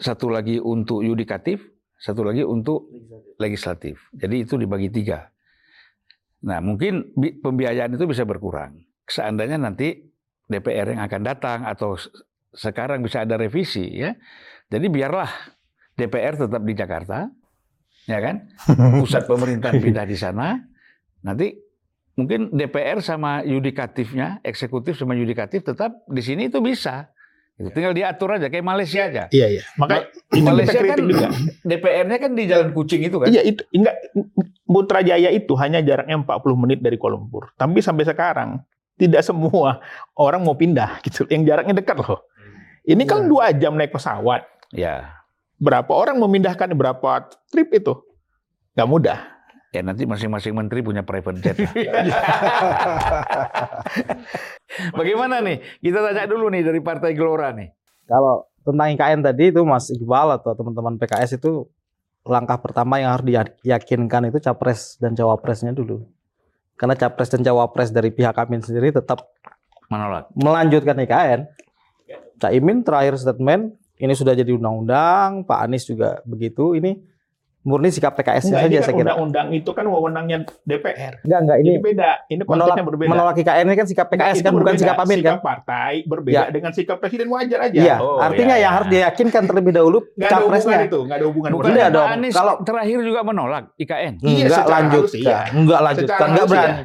satu 0.00 0.32
lagi 0.32 0.58
untuk 0.58 1.04
yudikatif, 1.04 1.62
satu 2.00 2.24
lagi 2.26 2.42
untuk 2.42 2.90
legislatif. 3.38 4.02
Jadi 4.16 4.48
itu 4.48 4.58
dibagi 4.58 4.90
tiga. 4.90 5.30
Nah 6.42 6.58
mungkin 6.58 7.14
pembiayaan 7.16 7.94
itu 7.94 8.04
bisa 8.06 8.26
berkurang. 8.26 8.82
Seandainya 9.06 9.58
nanti 9.58 10.12
DPR 10.50 10.94
yang 10.94 11.02
akan 11.06 11.22
datang 11.22 11.58
atau 11.64 11.96
sekarang 12.52 13.00
bisa 13.00 13.24
ada 13.24 13.40
revisi 13.40 13.88
ya. 13.88 14.12
Jadi 14.68 14.86
biarlah 14.88 15.28
DPR 15.96 16.34
tetap 16.36 16.62
di 16.64 16.72
Jakarta, 16.72 17.28
ya 18.08 18.18
kan? 18.20 18.48
Pusat 19.02 19.24
pemerintahan 19.28 19.76
pindah 19.80 20.06
di 20.08 20.16
sana. 20.16 20.56
Nanti 21.24 21.52
mungkin 22.16 22.52
DPR 22.52 23.00
sama 23.04 23.44
yudikatifnya, 23.44 24.40
eksekutif 24.44 24.96
sama 24.96 25.16
yudikatif 25.16 25.64
tetap 25.64 26.04
di 26.08 26.22
sini 26.24 26.48
itu 26.48 26.64
bisa. 26.64 27.11
Itu 27.60 27.68
tinggal 27.76 27.92
diatur 27.92 28.32
aja 28.32 28.48
kayak 28.48 28.64
Malaysia 28.64 29.00
aja. 29.06 29.24
Iya 29.28 29.46
iya. 29.58 29.62
Maka 29.76 30.08
itu 30.32 30.42
Malaysia 30.42 30.80
kan 30.80 30.98
juga. 30.98 31.28
DPR-nya 31.62 32.18
kan 32.18 32.30
di 32.32 32.44
Jalan 32.48 32.70
Kucing 32.72 33.04
itu 33.04 33.16
kan. 33.20 33.28
Iya 33.28 33.42
itu 33.44 33.62
enggak 33.76 33.96
Putrajaya 34.64 35.28
itu 35.28 35.52
hanya 35.60 35.84
jaraknya 35.84 36.16
40 36.24 36.62
menit 36.64 36.78
dari 36.80 36.96
Kuala 36.96 37.20
Lumpur. 37.20 37.52
Tapi 37.60 37.84
sampai 37.84 38.08
sekarang 38.08 38.64
tidak 38.96 39.20
semua 39.20 39.84
orang 40.16 40.40
mau 40.40 40.56
pindah 40.56 41.04
gitu. 41.04 41.28
Yang 41.28 41.52
jaraknya 41.52 41.74
dekat 41.76 42.00
loh. 42.00 42.24
Ini 42.82 43.02
kan 43.04 43.28
dua 43.28 43.52
jam 43.54 43.76
naik 43.76 43.92
pesawat. 43.94 44.42
Ya. 44.72 45.22
Berapa 45.60 45.92
orang 45.94 46.18
memindahkan 46.18 46.72
berapa 46.74 47.30
trip 47.52 47.70
itu? 47.70 47.94
Gak 48.74 48.88
mudah. 48.88 49.20
Ya 49.72 49.80
nanti 49.80 50.04
masing-masing 50.04 50.52
menteri 50.52 50.84
punya 50.84 51.00
private 51.00 51.40
jet. 51.40 51.56
Bagaimana 54.98 55.40
nih? 55.40 55.64
Kita 55.80 56.04
tanya 56.04 56.28
dulu 56.28 56.52
nih 56.52 56.60
dari 56.60 56.84
Partai 56.84 57.16
Gelora 57.16 57.56
nih. 57.56 57.72
Kalau 58.04 58.52
tentang 58.68 58.92
IKN 58.92 59.24
tadi 59.24 59.48
itu 59.48 59.64
Mas 59.64 59.88
Iqbal 59.88 60.36
atau 60.36 60.52
teman-teman 60.52 61.00
PKS 61.00 61.40
itu 61.40 61.72
langkah 62.28 62.60
pertama 62.60 63.00
yang 63.00 63.16
harus 63.16 63.48
diyakinkan 63.64 64.28
itu 64.28 64.44
capres 64.44 65.00
dan 65.00 65.16
cawapresnya 65.16 65.72
dulu. 65.72 66.04
Karena 66.76 66.92
capres 66.92 67.32
dan 67.32 67.40
cawapres 67.40 67.88
dari 67.96 68.12
pihak 68.12 68.36
Amin 68.36 68.60
sendiri 68.60 68.92
tetap 68.92 69.24
menolak 69.88 70.28
melanjutkan 70.36 71.00
IKN. 71.00 71.48
Caimin 72.36 72.84
terakhir 72.84 73.16
statement 73.16 73.72
ini 74.02 74.12
sudah 74.18 74.34
jadi 74.34 74.52
undang-undang, 74.52 75.46
Pak 75.46 75.58
Anies 75.62 75.86
juga 75.86 76.18
begitu. 76.26 76.74
Ini 76.74 76.98
murni 77.62 77.88
sikap 77.88 78.12
PKS 78.12 78.42
Enggak, 78.44 78.58
saja 78.58 78.66
ini 78.66 78.74
kan 78.74 78.82
saya 78.82 78.92
kira. 78.92 79.02
Undang-undang 79.08 79.46
itu 79.52 79.70
kan 79.70 79.84
wewenangnya 79.84 80.38
DPR. 80.62 81.22
Enggak, 81.22 81.38
enggak 81.40 81.56
ini 81.58 81.68
Ini 81.68 81.78
beda. 81.80 82.10
Ini 82.26 82.42
menolak 82.42 82.76
berbeda. 82.80 83.08
menolak 83.08 83.34
IKN 83.36 83.64
ini 83.64 83.76
kan 83.76 83.86
sikap 83.86 84.06
PKS 84.08 84.34
Itu 84.34 84.42
kan 84.42 84.52
bukan 84.52 84.64
berbeda. 84.66 84.80
sikap 84.82 84.96
Amin 84.98 85.18
kan? 85.18 85.22
Sikap 85.32 85.42
partai 85.42 85.92
berbeda 86.04 86.34
Ya. 86.34 86.44
dengan 86.48 86.70
sikap 86.72 86.96
presiden 86.98 87.28
wajar 87.28 87.58
aja. 87.62 87.78
Iya, 87.78 87.96
Oh, 87.96 88.18
artinya 88.18 88.54
iya, 88.54 88.60
yang 88.60 88.66
iya. 88.66 88.76
harus 88.76 88.88
diyakinkan 88.88 89.42
terlebih 89.44 89.72
dahulu 89.72 89.98
Nggak 90.12 90.26
ada 90.28 90.36
hubungan 90.36 90.58
capresnya. 90.58 90.78
itu, 90.84 90.98
nggak 91.00 91.16
ada 91.16 91.26
hubungan. 91.26 91.50
Bukan 91.52 91.66
Tidak 91.68 91.82
Pak 91.84 91.92
dong. 91.92 92.08
Anies 92.08 92.34
Kalau- 92.34 92.58
terakhir 92.62 92.98
juga 93.00 93.20
menolak 93.22 93.64
IKN. 93.76 94.12
Iya, 94.18 94.44
Enggak 94.44 94.66
lanjutkan, 94.66 95.18
iya. 95.18 95.38
enggak 95.52 95.80
lanjutkan, 95.80 96.18
Secara 96.18 96.28
enggak 96.28 96.46
berani. 96.48 96.66
iya. 96.74 96.84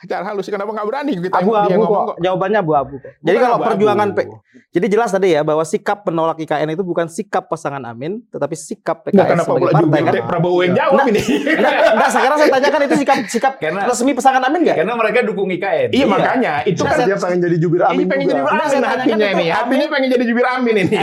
Secara 0.00 0.24
halus 0.24 0.46
kenapa 0.46 0.70
nggak 0.70 0.86
berani 0.86 1.12
kita 1.14 1.28
dia 1.28 1.36
Abu-abu 1.38 1.68
ngomong 1.76 1.92
kok, 1.92 2.04
kok. 2.06 2.16
jawabannya 2.18 2.58
abu-abu 2.58 2.94
kok. 2.96 3.12
Jadi 3.12 3.20
Bukan 3.30 3.36
kalau 3.38 3.52
abu-abu. 3.54 3.68
perjuangan 3.70 4.08
P, 4.10 4.18
jadi 4.70 4.86
jelas 4.88 5.10
tadi 5.10 5.28
ya 5.30 5.42
bahwa 5.42 5.60
sikap 5.62 5.98
menolak 6.02 6.38
IKN 6.38 6.68
itu 6.70 6.80
bukan 6.80 7.06
sikap 7.06 7.44
pasangan 7.46 7.82
Amin, 7.82 8.24
tetapi 8.26 8.54
sikap 8.54 9.02
PKS 9.02 9.12
Nggak, 9.12 9.28
kenapa 9.30 9.48
sebagai 9.50 9.66
partai 9.70 10.00
kan. 10.00 10.12
Prabowo 10.24 10.58
yang 10.60 10.72
jawab 10.72 10.94
Nggak. 10.96 11.06
ini? 11.06 11.20
Enggak, 11.50 11.72
enggak, 11.90 12.10
sekarang 12.10 12.36
saya 12.38 12.48
tanyakan 12.50 12.80
itu 12.80 12.96
sikap 12.96 13.16
sikap 13.28 13.52
Karena- 13.56 13.84
resmi 13.84 14.12
pasangan 14.12 14.42
Amin 14.42 14.60
enggak? 14.62 14.76
Karena 14.78 14.94
mereka 14.94 15.18
dukung 15.22 15.48
IKN. 15.50 15.88
Iya 15.90 16.06
makanya 16.06 16.52
itu 16.64 16.80
Nah, 16.80 16.90
kan 16.90 17.04
Dia 17.04 17.16
pengen 17.18 17.38
jadi 17.42 17.56
jubir 17.58 17.80
ini 17.80 17.90
Amin 17.90 18.06
pengen 18.06 18.24
juga. 18.24 18.32
jadi 18.32 18.40
jubir 18.40 18.48
Nggak, 18.48 18.56
amin 18.56 18.72
tanyakan 18.72 18.88
hatinya 18.96 19.16
itu 19.20 19.36
ini. 19.36 19.46
Hatinya 19.52 19.86
pengen 19.86 20.08
jadi 20.10 20.24
jubir 20.24 20.46
amin 20.48 20.74
ini. 20.78 20.96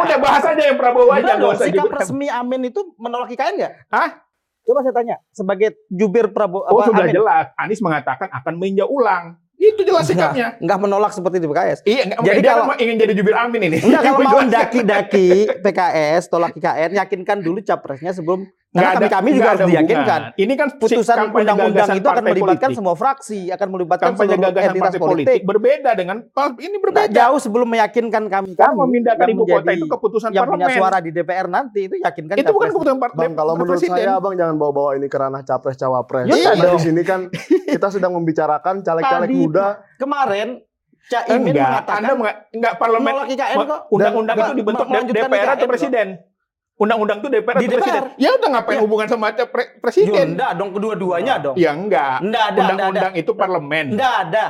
Udah 0.00 0.18
bahas 0.18 0.44
aja 0.46 0.62
yang 0.64 0.76
Prabowo 0.76 1.10
aja 1.10 1.20
Enggak 1.20 1.36
nggak 1.36 1.44
dong, 1.44 1.52
usah 1.54 1.66
sikap 1.68 1.86
resmi 1.92 2.26
Amin 2.26 2.60
itu 2.64 2.80
menolak 2.96 3.28
IKN 3.28 3.52
enggak? 3.54 3.72
Hah? 3.90 4.10
Coba 4.70 4.86
saya 4.86 4.94
tanya, 4.94 5.16
sebagai 5.34 5.74
jubir 5.90 6.30
Prabowo 6.30 6.62
Oh 6.62 6.78
apa, 6.78 6.94
sudah 6.94 7.02
Amin, 7.02 7.14
jelas. 7.18 7.50
Anies 7.58 7.82
mengatakan 7.82 8.30
akan 8.30 8.54
meninjau 8.54 8.86
ulang. 8.86 9.34
Itu 9.58 9.82
jelas 9.82 10.06
sikapnya. 10.06 10.56
enggak 10.56 10.78
menolak 10.78 11.10
seperti 11.10 11.36
di 11.36 11.44
PKS. 11.44 11.78
Iya, 11.82 12.02
enggak, 12.06 12.18
Jadi 12.22 12.38
dia 12.38 12.52
kalau- 12.54 12.78
ingin 12.78 12.96
jadi 12.96 13.12
jubir 13.12 13.34
amin 13.34 13.60
ini. 13.66 13.78
Enggak 13.82 14.02
kalau 14.06 14.18
mau 14.30 14.40
daki-daki 14.40 15.28
PKS 15.58 16.22
tolak 16.30 16.54
IKN 16.54 16.90
yakinkan 16.96 17.42
dulu 17.42 17.58
capresnya 17.60 18.14
sebelum 18.14 18.46
karena 18.70 18.86
kami 18.86 19.02
ada- 19.02 19.10
kami 19.10 19.28
juga 19.34 19.48
harus 19.50 19.66
diyakinkan. 19.66 20.20
Ini 20.32 20.52
kan 20.54 20.68
Putusan 20.78 21.16
undang-undang 21.28 21.88
itu 21.90 22.06
akan 22.06 22.22
melibatkan 22.22 22.70
politik. 22.70 22.78
semua 22.78 22.94
fraksi, 22.94 23.40
akan 23.50 23.68
melibatkan 23.68 24.06
kampanye 24.14 24.30
seluruh 24.30 24.46
gagasan 24.46 24.68
entitas 24.70 24.84
partai 24.86 25.00
politik. 25.00 25.26
politik. 25.26 25.40
berbeda 25.42 25.90
dengan 25.92 26.16
ini 26.56 26.76
berbeda. 26.78 27.10
jauh 27.10 27.38
sebelum 27.42 27.66
meyakinkan 27.66 28.22
kami 28.30 28.48
kami 28.54 28.74
memindahkan 28.78 29.26
ibu 29.28 29.42
kota 29.44 29.70
itu 29.72 29.86
keputusan 29.88 30.30
yang 30.30 30.46
punya 30.46 30.70
parlemen. 30.70 30.78
suara 30.78 30.98
di 31.02 31.10
DPR 31.10 31.46
nanti 31.46 31.80
itu 31.84 31.94
yakinkan 31.98 32.34
itu 32.38 32.46
bukan 32.48 32.68
keputusan 32.70 32.98
partai 33.00 33.18
Bang, 33.20 33.34
kalau 33.34 33.52
menurut 33.58 33.74
presiden. 33.74 33.98
saya 33.98 34.22
Bang 34.22 34.34
jangan 34.38 34.54
bawa-bawa 34.54 34.90
ini 34.94 35.06
ke 35.06 35.16
ranah 35.18 35.42
capres 35.42 35.74
cawapres. 35.74 36.30
Ya, 36.30 36.54
di 36.54 36.78
sini 36.78 37.02
kan 37.02 37.26
kita 37.66 37.90
sedang 37.90 38.14
membicarakan 38.14 38.86
caleg-caleg 38.86 39.28
muda. 39.32 39.82
kemarin 39.98 40.62
Caimin 41.02 41.50
enggak, 41.50 41.66
mengatakan 41.66 41.98
Anda 41.98 42.14
menga- 42.14 42.38
enggak 42.54 42.74
parlemen 42.78 43.10
menolak 43.10 43.26
IKN 43.26 43.56
kok. 43.58 43.80
undang-undang 43.90 44.36
Dan 44.36 44.46
itu 44.46 44.54
dibentuk 44.54 44.86
DPR 45.10 45.48
atau 45.50 45.66
presiden? 45.66 46.06
Undang-undang 46.80 47.20
itu 47.20 47.28
DPR 47.28 47.56
Di 47.60 47.66
atau 47.68 47.76
presiden? 47.76 48.02
Ya 48.16 48.30
udah 48.40 48.48
ngapain 48.56 48.76
Ya. 48.76 48.80
hubungan 48.80 49.06
sama 49.06 49.36
pre- 49.36 49.44
kok. 49.44 49.60
Ya, 49.68 49.80
presiden? 49.84 50.26
enggak 50.32 50.50
dong 50.56 50.70
kedua-duanya 50.72 51.34
dong. 51.36 51.54
Ya 51.60 51.76
enggak. 51.76 52.24
Enggak 52.24 52.44
ada. 52.48 52.60
Undang-undang 52.64 53.14
itu 53.20 53.30
parlemen. 53.36 53.86
Enggak 53.92 54.14
ada. 54.24 54.44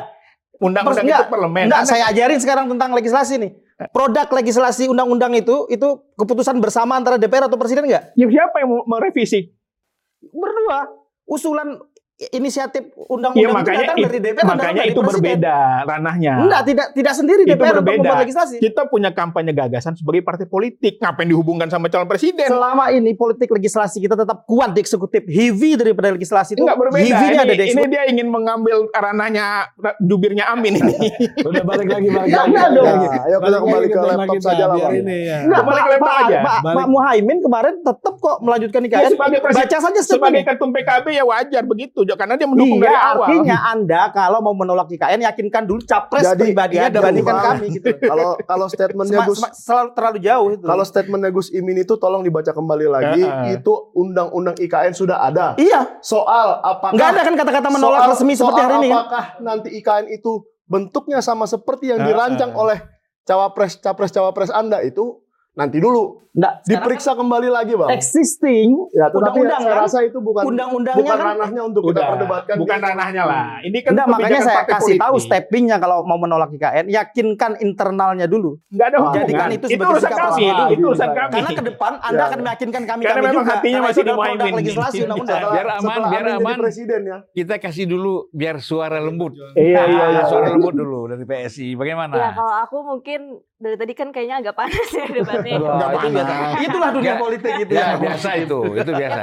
Undang-undang 0.63 1.07
itu 1.11 1.25
parlemen. 1.27 1.65
Enggak, 1.67 1.83
saya 1.91 2.07
ajarin 2.07 2.39
sekarang 2.39 2.71
tentang 2.71 2.95
legislasi 2.95 3.35
nih. 3.43 3.51
Produk 3.91 4.31
legislasi 4.31 4.87
undang-undang 4.87 5.35
itu 5.35 5.67
itu 5.67 5.89
keputusan 6.15 6.55
bersama 6.63 6.95
antara 6.95 7.19
DPR 7.19 7.51
atau 7.51 7.59
presiden 7.59 7.91
enggak? 7.91 8.15
Ya, 8.15 8.31
siapa 8.31 8.63
yang 8.63 8.69
mau 8.71 8.87
merevisi? 8.87 9.51
Berdua. 10.23 10.87
Usulan 11.27 11.83
inisiatif 12.31 12.85
undang-undang 13.01 13.41
itu 13.43 13.49
makanya 13.51 13.81
datang 13.83 13.97
it- 13.97 14.05
dari 14.05 14.19
DPR 14.21 14.37
dan 14.37 14.47
makanya 14.47 14.77
dari 14.77 14.87
itu 14.87 15.01
presiden. 15.01 15.17
berbeda 15.17 15.57
ranahnya. 15.83 16.33
Enggak, 16.39 16.63
tidak 16.63 16.87
tidak 16.93 17.15
sendiri 17.15 17.41
Itu 17.41 17.51
DPR 17.51 17.65
untuk 17.73 17.81
berbeda. 17.81 17.97
membuat 17.99 18.19
legislasi. 18.21 18.55
Kita 18.59 18.83
punya 18.87 19.11
kampanye 19.11 19.53
gagasan 19.53 19.93
sebagai 19.95 20.21
partai 20.21 20.45
politik. 20.45 20.93
Ngapain 20.97 21.25
dihubungkan 21.27 21.67
sama 21.67 21.89
calon 21.89 22.05
presiden? 22.05 22.45
Selama 22.45 22.91
ini 22.91 23.11
politik 23.13 23.49
legislasi 23.49 23.99
kita 23.99 24.15
tetap 24.15 24.45
kuat 24.45 24.71
di 24.71 24.81
eksekutif, 24.81 25.25
heavy 25.25 25.75
daripada 25.75 26.13
legislasi 26.13 26.55
itu. 26.55 26.61
Enggak 26.61 26.77
berbeda. 26.79 27.01
Heavy-nya 27.03 27.41
ada 27.41 27.55
di 27.55 27.63
Ini, 27.63 27.73
ini 27.73 27.85
dia 27.89 28.03
ingin 28.05 28.29
mengambil 28.29 28.77
ranahnya 28.91 29.73
jubirnya 29.99 30.45
Amin 30.47 30.77
ini. 30.77 30.93
Udah 31.49 31.65
balik 31.65 31.89
lagi, 31.89 32.09
balik 32.09 32.29
Enggak, 32.29 32.37
lagi. 32.39 32.51
enggak 32.53 32.69
dong. 32.71 32.85
Nah, 32.85 33.25
ayo 33.25 33.37
kita 33.39 33.59
kembali 33.59 33.87
ke 33.87 33.99
laptop 34.03 34.37
saja 34.41 34.65
lah. 34.67 34.77
Ini 34.91 35.17
ya. 35.23 35.39
Kembali 35.47 35.65
Pak, 35.73 35.81
ke 35.81 35.91
laptop 35.91 36.15
aja. 36.21 36.39
Pak, 36.61 36.87
Muhaimin 36.87 37.39
kemarin 37.41 37.75
tetap 37.81 38.15
kok 38.15 38.37
melanjutkan 38.41 38.81
Ya, 38.83 39.07
IKN. 39.07 39.13
Baca 39.41 39.79
saja 39.79 40.01
Sebagai 40.03 40.43
ketum 40.43 40.71
PKB 40.71 41.07
ya 41.13 41.23
wajar 41.23 41.63
begitu, 41.63 42.03
Jo, 42.11 42.19
karena 42.19 42.35
dia 42.35 42.45
mendukung 42.45 42.77
dari 42.77 42.91
Iya, 42.91 43.03
awal. 43.09 43.23
artinya 43.23 43.57
Anda 43.69 44.01
kalau 44.11 44.39
mau 44.41 44.51
menolak 44.51 44.91
IKN 44.91 45.23
yakinkan 45.23 45.63
dulu 45.63 45.79
capres 45.81 46.27
Jadi, 46.27 46.43
pribadinya 46.45 46.83
ya, 46.83 46.91
dibandingkan 46.91 47.37
kami 47.39 47.67
gitu. 47.73 47.87
Kalau 48.11 48.35
kalau 48.43 48.67
statementnya 48.67 49.23
Gus 49.23 49.39
selalu 49.55 49.89
terlalu 49.93 50.19
jauh 50.21 50.49
itu. 50.51 50.65
kalau 50.65 50.83
statementnya 50.83 51.31
Gus 51.31 51.49
Imin 51.51 51.79
itu 51.79 51.95
tolong 51.95 52.21
dibaca 52.21 52.51
kembali 52.51 52.87
lagi. 52.89 53.23
Itu 53.55 53.95
undang-undang 53.95 54.59
IKN 54.59 54.91
sudah 54.91 55.23
ada. 55.23 55.55
iya, 55.57 55.87
Soal 56.01 56.59
apakah 56.59 56.99
nggak 56.99 57.09
ada 57.09 57.23
kan 57.23 57.35
kata-kata 57.37 57.69
menolak 57.71 58.01
soal- 58.01 58.11
resmi 58.11 58.35
seperti 58.35 58.51
soal 58.57 58.67
hari 58.67 58.77
ini 58.77 58.89
kan. 58.89 58.99
Apakah 58.99 59.25
nanti 59.39 59.69
IKN 59.73 60.07
itu 60.11 60.33
bentuknya 60.67 61.19
sama 61.21 61.47
seperti 61.47 61.91
yang 61.91 62.03
dirancang 62.03 62.51
oleh 62.53 62.83
cawapres 63.23 63.79
capres 63.79 64.11
cawapres 64.11 64.51
Anda 64.51 64.83
itu 64.83 65.23
nanti 65.53 65.77
dulu 65.77 66.23
sekarang 66.31 66.63
diperiksa 66.63 67.13
kembali 67.13 67.49
lagi 67.49 67.75
bang. 67.75 67.91
kan 67.91 67.99
existing 67.99 68.69
Ya, 68.93 69.11
undang-undang 69.11 69.61
saya 69.61 69.75
kan? 69.75 69.83
rasa 69.83 69.99
itu 70.01 70.19
bukan 70.21 70.47
undang-undangnya 70.47 71.03
bukan 71.03 71.11
kan 71.13 71.27
ranahnya 71.29 71.63
untuk 71.65 71.83
kita 71.83 71.91
Udah, 71.93 72.07
perdebatkan. 72.09 72.55
bukan 72.57 72.77
di- 72.77 72.85
ranahnya 72.87 73.23
lah. 73.25 73.43
Ini 73.61 73.79
kan 73.81 73.91
Enggak, 73.91 74.07
makanya 74.07 74.41
saya 74.41 74.63
kasih 74.65 74.95
tahu 74.97 75.11
politik. 75.13 75.27
steppingnya 75.27 75.77
kalau 75.77 75.99
mau 76.01 76.17
menolak 76.17 76.51
IKN, 76.51 76.87
yakinkan 76.87 77.53
internalnya 77.59 78.25
dulu. 78.25 78.63
Nggak 78.69 78.87
ada 78.87 78.97
hubungan. 79.01 79.19
Jadikan 79.21 79.49
itu 79.51 79.67
sebagai 79.67 79.91
urusan 79.91 80.07
sikap 80.07 80.19
kami. 80.23 80.31
resmi. 80.47 80.47
Itu 80.71 80.85
urusan 80.87 81.11
kami. 81.11 81.33
Karena 81.35 81.51
ke 81.51 81.65
depan 81.67 81.93
Anda 81.99 82.15
Ya. 82.15 82.29
akan 82.31 82.39
meyakinkan 82.41 82.83
kami 82.85 83.03
Karena 83.03 83.11
kami 83.13 83.27
memang 83.27 83.35
juga. 83.37 83.51
hatinya 83.51 83.73
Karena 83.73 83.89
masih 83.91 83.99
itu 83.99 84.07
di 84.07 84.15
produk 84.15 84.51
legislasi 84.55 84.97
undang-undang. 85.03 85.41
Biar 85.51 85.67
aman, 85.69 85.83
setelah 85.83 86.09
biar 86.09 86.25
aman. 86.33 86.57
presiden 86.61 87.01
ya. 87.05 87.19
Kita 87.33 87.55
kasih 87.59 87.85
dulu 87.85 88.13
biar 88.31 88.57
suara 88.61 88.99
lembut. 88.99 89.35
Iya, 89.53 89.83
iya, 89.85 90.05
iya. 90.09 90.23
Suara 90.25 90.47
lembut 90.49 90.75
dulu 90.75 91.11
dari 91.11 91.27
PSI. 91.27 91.75
Bagaimana? 91.75 92.15
Ya 92.15 92.31
kalau 92.31 92.55
aku 92.57 92.77
mungkin 92.87 93.43
dari 93.61 93.77
tadi 93.77 93.93
kan 93.93 94.09
kayaknya 94.09 94.41
agak 94.41 94.57
panas 94.57 94.89
ya 94.91 95.05
debatnya. 95.07 95.57
Wah, 95.61 95.93
itu 95.93 96.09
biasa. 96.11 96.33
panas. 96.33 96.61
Itulah 96.65 96.91
dunia 96.91 97.15
politik 97.15 97.53
itu 97.61 97.73
Ya, 97.73 97.85
ya. 97.87 97.97
biasa 97.99 98.29
itu, 98.39 98.59
itu 98.73 98.91
Ya, 98.91 98.99
biasa. 98.99 99.21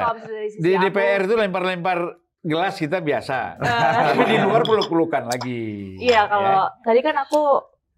Di 0.56 0.72
aku- 0.72 0.82
DPR 0.86 1.22
itu 1.26 1.36
lempar-lempar 1.36 2.00
gelas 2.40 2.76
kita 2.78 3.02
biasa. 3.02 3.58
Tapi 3.58 4.24
di 4.24 4.38
luar 4.40 4.62
peluk-pelukan 4.62 5.24
lagi. 5.28 5.98
Iya 6.00 6.30
kalau 6.30 6.70
tadi 6.80 7.00
kan 7.02 7.18
aku 7.18 7.42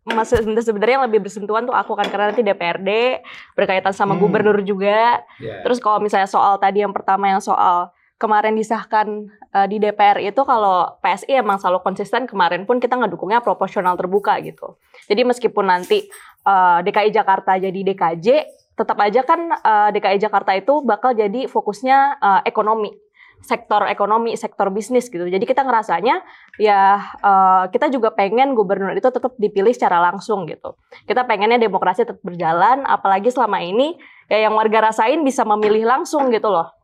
masih 0.10 0.41
sebenarnya 0.58 0.95
yang 0.97 1.06
lebih 1.06 1.21
bersentuhan 1.21 1.67
tuh 1.67 1.75
aku 1.75 1.93
kan 1.93 2.08
karena 2.08 2.32
nanti 2.32 2.41
DPRD 2.41 3.19
berkaitan 3.54 3.91
sama 3.91 4.15
Hmm. 4.15 4.23
gubernur 4.23 4.63
juga. 4.63 5.19
Ya. 5.38 5.60
Terus 5.62 5.78
kalau 5.78 5.99
misalnya 5.99 6.25
soal 6.25 6.56
tadi 6.56 6.82
yang 6.82 6.95
pertama 6.95 7.28
yang 7.28 7.43
soal 7.43 7.91
kemarin 8.15 8.56
disahkan 8.56 9.28
eh, 9.55 9.67
di 9.67 9.77
DPR 9.81 10.21
itu 10.21 10.41
kalau 10.45 10.99
PSI 11.01 11.39
emang 11.39 11.57
selalu 11.57 11.81
konsisten 11.81 12.25
kemarin 12.29 12.63
pun 12.69 12.77
kita 12.77 12.95
ngedukungnya 12.97 13.41
proporsional 13.41 13.97
terbuka 13.97 14.38
gitu. 14.41 14.77
Jadi 15.09 15.21
meskipun 15.25 15.65
nanti 15.69 16.05
eh, 16.45 16.79
DKI 16.85 17.09
Jakarta 17.13 17.57
jadi 17.57 17.79
DKJ, 17.79 18.27
tetap 18.79 18.97
aja 19.01 19.21
kan 19.27 19.51
eh, 19.51 19.89
DKI 19.95 20.17
Jakarta 20.21 20.55
itu 20.55 20.81
bakal 20.85 21.17
jadi 21.17 21.49
fokusnya 21.49 21.97
eh, 22.21 22.41
ekonomi 22.47 22.95
sektor 23.39 23.88
ekonomi, 23.88 24.35
sektor 24.35 24.67
bisnis 24.67 25.07
gitu. 25.07 25.23
Jadi 25.23 25.43
kita 25.47 25.63
ngerasanya 25.63 26.21
ya 26.59 26.99
eh, 27.23 27.63
kita 27.71 27.88
juga 27.91 28.12
pengen 28.12 28.53
gubernur 28.55 28.91
itu 28.95 29.07
tetap 29.07 29.35
dipilih 29.39 29.71
secara 29.71 30.03
langsung 30.03 30.43
gitu. 30.47 30.75
Kita 31.07 31.23
pengennya 31.23 31.59
demokrasi 31.59 32.03
tetap 32.03 32.19
berjalan, 32.23 32.83
apalagi 32.83 33.31
selama 33.31 33.63
ini 33.63 33.95
ya 34.27 34.47
yang 34.47 34.53
warga 34.55 34.91
rasain 34.91 35.23
bisa 35.23 35.47
memilih 35.47 35.88
langsung 35.88 36.29
gitu 36.29 36.51
loh. 36.51 36.78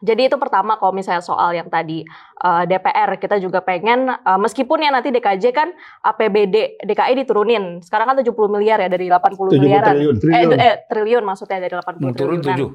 Jadi 0.00 0.32
itu 0.32 0.36
pertama 0.40 0.80
kalau 0.80 0.96
misalnya 0.96 1.20
soal 1.20 1.52
yang 1.52 1.68
tadi 1.68 2.04
eh, 2.40 2.64
DPR 2.64 3.20
kita 3.20 3.36
juga 3.36 3.60
pengen 3.60 4.08
eh, 4.08 4.38
meskipun 4.40 4.80
ya 4.80 4.90
nanti 4.92 5.12
DKJ 5.12 5.44
kan 5.52 5.68
APBD 6.04 6.80
DKI 6.84 7.12
diturunin. 7.24 7.84
Sekarang 7.84 8.12
kan 8.12 8.16
70 8.20 8.32
miliar 8.48 8.80
ya 8.80 8.88
dari 8.88 9.12
80 9.12 9.52
70 9.52 9.60
miliaran. 9.60 9.94
triliun. 9.94 10.16
Eh, 10.24 10.44
eh 10.56 10.74
triliun 10.88 11.24
maksudnya 11.24 11.60
dari 11.60 11.74
80 11.76 12.00
Mau 12.00 12.12
turun 12.16 12.40
triliunan. 12.40 12.44
tujuh. 12.44 12.70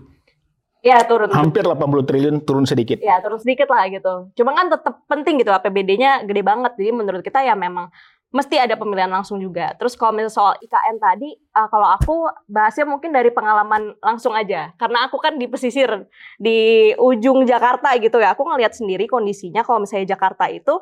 Ya 0.85 1.01
turun. 1.01 1.33
Hampir 1.33 1.65
80 1.65 2.05
triliun 2.05 2.35
turun 2.45 2.69
sedikit. 2.69 3.01
Ya 3.01 3.17
turun 3.17 3.41
sedikit 3.41 3.65
lah 3.73 3.89
gitu. 3.89 4.29
Cuma 4.37 4.53
kan 4.53 4.69
tetap 4.69 5.01
penting 5.09 5.41
gitu 5.41 5.49
APBD-nya 5.49 6.29
gede 6.29 6.45
banget. 6.45 6.77
Jadi 6.77 6.93
menurut 6.93 7.25
kita 7.25 7.41
ya 7.41 7.57
memang 7.57 7.89
mesti 8.35 8.59
ada 8.59 8.75
pemilihan 8.75 9.07
langsung 9.07 9.39
juga. 9.39 9.71
Terus 9.79 9.95
kalau 9.95 10.11
misalnya 10.11 10.35
soal 10.35 10.53
IKN 10.59 10.99
tadi, 10.99 11.31
eh, 11.39 11.67
kalau 11.71 11.87
aku 11.87 12.27
bahasnya 12.51 12.83
mungkin 12.83 13.15
dari 13.15 13.31
pengalaman 13.31 13.95
langsung 14.03 14.35
aja. 14.35 14.75
Karena 14.75 15.07
aku 15.07 15.15
kan 15.23 15.39
di 15.39 15.47
pesisir 15.47 15.87
di 16.35 16.91
ujung 16.99 17.47
Jakarta 17.47 17.95
gitu 17.95 18.19
ya. 18.19 18.35
Aku 18.35 18.43
ngelihat 18.43 18.75
sendiri 18.75 19.07
kondisinya 19.07 19.63
kalau 19.63 19.79
misalnya 19.87 20.11
Jakarta 20.11 20.51
itu 20.51 20.75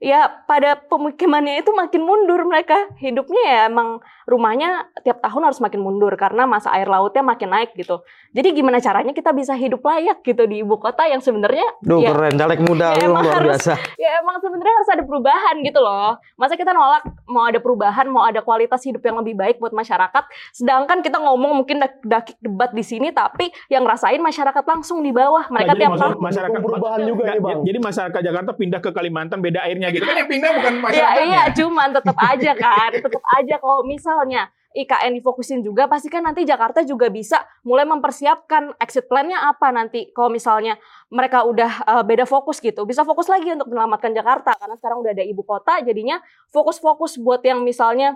ya 0.00 0.18
pada 0.42 0.80
pemukimannya 0.80 1.60
itu 1.60 1.70
makin 1.70 2.00
mundur 2.00 2.40
mereka 2.42 2.72
hidupnya 2.96 3.42
ya 3.44 3.60
emang 3.68 4.00
rumahnya 4.24 4.88
tiap 4.98 5.20
tahun 5.20 5.44
harus 5.44 5.60
makin 5.60 5.78
mundur 5.78 6.08
karena 6.14 6.42
masa 6.44 6.72
air 6.72 6.88
lautnya 6.88 7.20
makin 7.20 7.52
naik 7.52 7.76
gitu 7.76 8.00
jadi 8.30 8.48
gimana 8.50 8.78
caranya 8.78 9.12
kita 9.12 9.28
bisa 9.30 9.52
hidup 9.52 9.82
layak 9.82 10.22
gitu 10.22 10.48
di 10.48 10.60
ibu 10.60 10.76
kota 10.76 11.04
yang 11.04 11.20
sebenarnya 11.20 11.68
Duh, 11.80 12.00
ya, 12.00 12.10
keren. 12.10 12.32
Caleg 12.32 12.60
muda 12.62 12.88
Ya, 12.90 13.04
lu 13.04 13.12
emang 13.12 13.22
luar 13.22 13.34
harus- 13.36 13.48
biasa. 13.60 13.72
ya 13.94 14.10
emang 14.18 14.36
sebenarnya 14.38 14.74
harus 14.74 14.90
ada 14.90 15.02
perubahan 15.04 15.54
gitu 15.60 15.78
loh 15.78 16.10
masa 16.34 16.54
kita 16.54 16.72
nolak 16.72 17.02
mau 17.26 17.44
ada 17.44 17.58
perubahan 17.58 18.06
mau 18.08 18.24
ada 18.24 18.40
kualitas 18.40 18.80
hidup 18.80 19.04
yang 19.04 19.20
lebih 19.20 19.36
baik 19.36 19.60
buat 19.60 19.70
masyarakat 19.70 20.24
sedangkan 20.50 21.04
kita 21.04 21.20
ngomong 21.20 21.52
mungkin 21.54 21.76
dak- 21.78 22.00
dakik 22.02 22.40
debat 22.40 22.72
di 22.72 22.80
sini 22.80 23.12
tapi 23.12 23.52
yang 23.68 23.84
ngerasain 23.84 24.18
masyarakat 24.18 24.64
langsung 24.64 25.04
di 25.04 25.12
bawah 25.12 25.44
mereka 25.46 25.68
Nah, 25.68 25.78
tiap 25.78 25.92
tahun 25.94 26.16
masyarakat 26.18 26.58
perubahan 26.58 27.00
juga 27.04 27.22
nih, 27.28 27.38
Bang. 27.38 27.60
Jadi 27.62 27.78
masyarakat 27.78 28.20
Jakarta 28.22 28.50
pindah 28.52 28.80
ke 28.80 28.90
Kalimantan 28.90 29.38
beda 29.38 29.60
airnya 29.62 29.89
gitu. 29.92 30.04
Kan 30.04 30.16
yang 30.16 30.30
pindah 30.30 30.50
bukan 30.56 30.72
Iya 30.72 30.82
masyarakatnya. 30.82 31.24
iya 31.26 31.42
cuman 31.52 31.88
tetap 31.92 32.16
aja 32.16 32.52
kan 32.54 32.90
tetap 32.94 33.22
aja 33.36 33.54
kalau 33.58 33.80
misalnya 33.82 34.42
IKN 34.70 35.18
difokusin 35.18 35.66
juga 35.66 35.90
pasti 35.90 36.06
kan 36.06 36.22
nanti 36.22 36.46
Jakarta 36.46 36.86
juga 36.86 37.10
bisa 37.10 37.42
mulai 37.66 37.82
mempersiapkan 37.82 38.78
exit 38.78 39.10
plan-nya 39.10 39.42
apa 39.42 39.74
nanti 39.74 40.14
kalau 40.14 40.30
misalnya 40.30 40.78
mereka 41.10 41.42
udah 41.42 41.70
eh, 41.90 42.04
beda 42.06 42.22
fokus 42.22 42.62
gitu 42.62 42.86
bisa 42.86 43.02
fokus 43.02 43.26
lagi 43.26 43.50
untuk 43.50 43.66
menyelamatkan 43.66 44.14
Jakarta 44.14 44.54
karena 44.54 44.78
sekarang 44.78 45.02
udah 45.02 45.10
ada 45.10 45.26
ibu 45.26 45.42
kota 45.42 45.82
jadinya 45.82 46.22
fokus-fokus 46.54 47.18
buat 47.18 47.42
yang 47.42 47.66
misalnya 47.66 48.14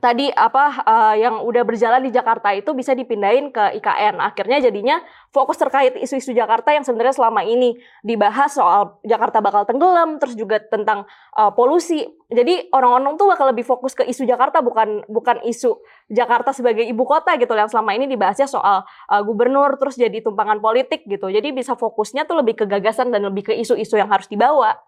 tadi 0.00 0.32
apa 0.32 0.80
eh, 0.88 1.14
yang 1.20 1.44
udah 1.44 1.68
berjalan 1.68 2.00
di 2.00 2.08
Jakarta 2.08 2.48
itu 2.56 2.72
bisa 2.72 2.96
dipindahin 2.96 3.52
ke 3.52 3.76
IKN 3.76 4.24
akhirnya 4.24 4.64
jadinya 4.64 5.04
fokus 5.28 5.60
terkait 5.60 5.92
isu-isu 6.00 6.32
Jakarta 6.32 6.72
yang 6.72 6.80
sebenarnya 6.80 7.12
selama 7.12 7.44
ini 7.44 7.76
dibahas 8.00 8.56
soal 8.56 8.96
Jakarta 9.04 9.44
bakal 9.44 9.68
tenggelam 9.68 10.16
terus 10.16 10.32
juga 10.32 10.64
tentang 10.64 11.04
uh, 11.36 11.52
polusi. 11.52 12.08
Jadi 12.32 12.72
orang-orang 12.72 13.20
tuh 13.20 13.28
bakal 13.28 13.52
lebih 13.52 13.68
fokus 13.68 13.92
ke 13.92 14.08
isu 14.08 14.24
Jakarta 14.24 14.64
bukan 14.64 15.04
bukan 15.12 15.44
isu 15.44 15.76
Jakarta 16.08 16.56
sebagai 16.56 16.88
ibu 16.88 17.04
kota 17.04 17.36
gitu 17.36 17.52
yang 17.52 17.68
selama 17.68 17.92
ini 17.92 18.08
dibahasnya 18.08 18.48
soal 18.48 18.88
uh, 19.12 19.22
gubernur 19.24 19.76
terus 19.76 20.00
jadi 20.00 20.24
tumpangan 20.24 20.64
politik 20.64 21.04
gitu. 21.04 21.28
Jadi 21.28 21.52
bisa 21.52 21.76
fokusnya 21.76 22.24
tuh 22.24 22.40
lebih 22.40 22.56
ke 22.60 22.64
gagasan 22.64 23.12
dan 23.12 23.28
lebih 23.28 23.52
ke 23.52 23.52
isu-isu 23.52 24.00
yang 24.00 24.08
harus 24.08 24.28
dibawa. 24.28 24.80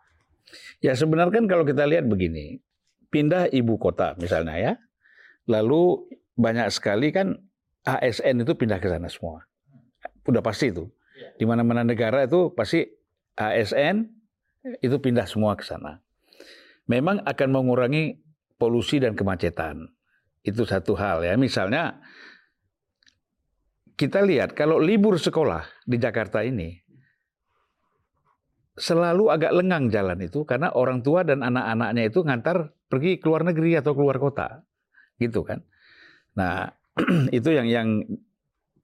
Ya 0.81 0.97
sebenarnya 0.97 1.41
kan 1.41 1.45
kalau 1.49 1.65
kita 1.65 1.89
lihat 1.89 2.05
begini, 2.05 2.61
pindah 3.09 3.49
ibu 3.53 3.81
kota 3.81 4.13
misalnya 4.21 4.57
ya, 4.61 4.73
lalu 5.47 6.09
banyak 6.35 6.69
sekali 6.73 7.15
kan 7.15 7.39
ASN 7.85 8.43
itu 8.43 8.53
pindah 8.57 8.81
ke 8.81 8.89
sana 8.89 9.09
semua. 9.13 9.45
Udah 10.25 10.41
pasti 10.41 10.73
itu. 10.73 10.89
Di 11.37 11.45
mana-mana 11.45 11.85
negara 11.85 12.25
itu 12.25 12.51
pasti 12.57 12.85
ASN 13.37 14.09
itu 14.81 14.97
pindah 14.99 15.29
semua 15.29 15.55
ke 15.55 15.65
sana. 15.65 16.01
Memang 16.89 17.21
akan 17.25 17.49
mengurangi 17.53 18.21
polusi 18.57 19.01
dan 19.01 19.13
kemacetan. 19.13 19.85
Itu 20.45 20.65
satu 20.65 20.97
hal 20.97 21.25
ya. 21.25 21.37
Misalnya 21.37 22.01
kita 23.95 24.25
lihat 24.25 24.57
kalau 24.57 24.81
libur 24.81 25.21
sekolah 25.21 25.65
di 25.87 25.97
Jakarta 26.01 26.43
ini 26.43 26.85
selalu 28.75 29.31
agak 29.31 29.55
lengang 29.55 29.87
jalan 29.87 30.19
itu 30.19 30.43
karena 30.43 30.75
orang 30.75 30.99
tua 30.99 31.23
dan 31.23 31.47
anak-anaknya 31.47 32.11
itu 32.11 32.27
ngantar 32.27 32.75
pergi 32.91 33.23
ke 33.23 33.27
luar 33.31 33.47
negeri 33.47 33.79
atau 33.79 33.95
keluar 33.95 34.19
kota 34.19 34.67
gitu 35.19 35.47
kan. 35.47 35.63
Nah 36.39 36.71
itu 37.37 37.51
yang 37.51 37.67
yang 37.67 37.89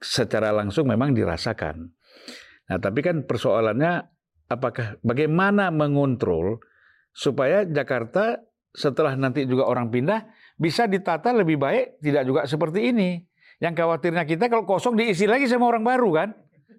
secara 0.01 0.51
langsung 0.51 0.89
memang 0.89 1.13
dirasakan. 1.13 1.91
Nah 2.71 2.79
tapi 2.79 3.01
kan 3.05 3.27
persoalannya 3.27 4.07
apakah 4.51 4.99
bagaimana 5.05 5.69
mengontrol 5.71 6.63
supaya 7.11 7.67
Jakarta 7.67 8.39
setelah 8.71 9.19
nanti 9.19 9.45
juga 9.51 9.67
orang 9.67 9.91
pindah 9.91 10.31
bisa 10.55 10.87
ditata 10.87 11.35
lebih 11.35 11.59
baik 11.59 11.99
tidak 12.03 12.23
juga 12.27 12.41
seperti 12.47 12.95
ini? 12.95 13.21
Yang 13.61 13.85
khawatirnya 13.85 14.25
kita 14.25 14.49
kalau 14.49 14.65
kosong 14.65 14.97
diisi 14.97 15.29
lagi 15.29 15.45
sama 15.45 15.69
orang 15.69 15.85
baru 15.85 16.09
kan? 16.17 16.29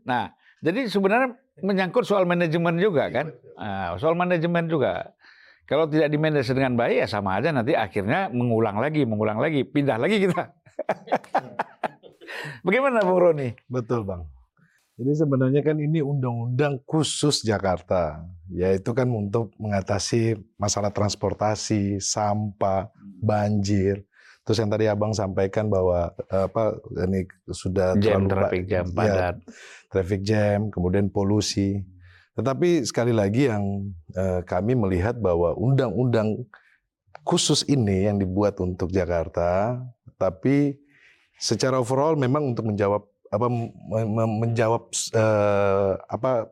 Nah 0.07 0.33
jadi 0.61 0.89
sebenarnya 0.89 1.37
menyangkut 1.61 2.05
soal 2.05 2.25
manajemen 2.25 2.77
juga 2.77 3.09
kan, 3.09 3.33
Ah, 3.61 3.93
soal 4.01 4.17
manajemen 4.17 4.65
juga. 4.65 5.13
Kalau 5.71 5.87
tidak 5.87 6.11
dimanage 6.11 6.51
dengan 6.51 6.75
baik 6.75 6.99
ya 6.99 7.07
sama 7.07 7.39
aja 7.39 7.55
nanti 7.55 7.71
akhirnya 7.71 8.27
mengulang 8.27 8.75
lagi, 8.75 9.07
mengulang 9.07 9.39
lagi, 9.39 9.63
pindah 9.63 9.95
lagi 9.95 10.19
kita. 10.27 10.51
Bagaimana 12.67 12.99
Bung 13.07 13.23
Roni? 13.23 13.55
Betul 13.71 14.03
bang. 14.03 14.27
Jadi 14.99 15.11
sebenarnya 15.15 15.63
kan 15.63 15.79
ini 15.79 16.03
undang-undang 16.03 16.83
khusus 16.83 17.39
Jakarta, 17.47 18.19
yaitu 18.51 18.91
kan 18.91 19.07
untuk 19.15 19.55
mengatasi 19.55 20.35
masalah 20.59 20.91
transportasi, 20.91 22.03
sampah, 22.03 22.91
banjir. 23.23 24.03
Terus 24.43 24.59
yang 24.59 24.69
tadi 24.75 24.91
abang 24.91 25.15
sampaikan 25.15 25.71
bahwa 25.71 26.11
eh, 26.19 26.51
apa 26.51 26.75
ini 27.07 27.23
sudah 27.47 27.95
Jam 27.95 28.27
terlalu 28.27 28.29
traffic 28.29 28.63
jam 28.67 28.85
ya, 28.85 28.93
padat. 28.93 29.35
traffic 29.87 30.21
jam, 30.27 30.59
kemudian 30.67 31.07
polusi. 31.07 31.79
Tetapi 32.31 32.87
sekali 32.87 33.11
lagi 33.11 33.51
yang 33.51 33.91
eh, 34.15 34.39
kami 34.47 34.73
melihat 34.73 35.19
bahwa 35.19 35.51
undang-undang 35.53 36.47
khusus 37.21 37.67
ini 37.67 38.07
yang 38.07 38.17
dibuat 38.17 38.57
untuk 38.57 38.89
Jakarta, 38.89 39.77
tapi 40.15 40.79
secara 41.37 41.77
overall 41.77 42.15
memang 42.15 42.55
untuk 42.55 42.65
menjawab 42.65 43.03
apa 43.31 43.47
me- 43.47 43.71
me- 44.07 44.37
menjawab 44.47 44.87
eh, 45.11 45.91
apa 46.07 46.47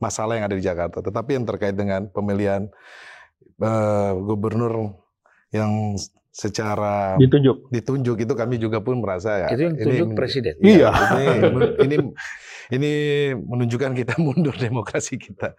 masalah 0.00 0.38
yang 0.40 0.46
ada 0.48 0.56
di 0.56 0.64
Jakarta. 0.64 1.04
Tetapi 1.04 1.30
yang 1.36 1.44
terkait 1.44 1.76
dengan 1.76 2.08
pemilihan 2.08 2.66
eh, 3.60 4.12
gubernur 4.16 4.96
yang 5.52 5.96
secara 6.28 7.18
Ditunjuk. 7.18 7.66
ditunjuk 7.68 8.16
itu 8.22 8.32
kami 8.32 8.62
juga 8.62 8.78
pun 8.78 9.02
merasa 9.02 9.42
ya 9.42 9.48
Itu 9.50 9.62
yang 9.64 9.74
tunjuk 9.74 10.08
men- 10.12 10.18
presiden. 10.18 10.54
Iya. 10.62 10.88
Ini, 10.94 11.26
ini 11.82 11.96
ini 12.68 12.92
menunjukkan 13.36 13.92
kita 13.96 14.14
mundur 14.24 14.54
demokrasi 14.56 15.16
kita. 15.16 15.56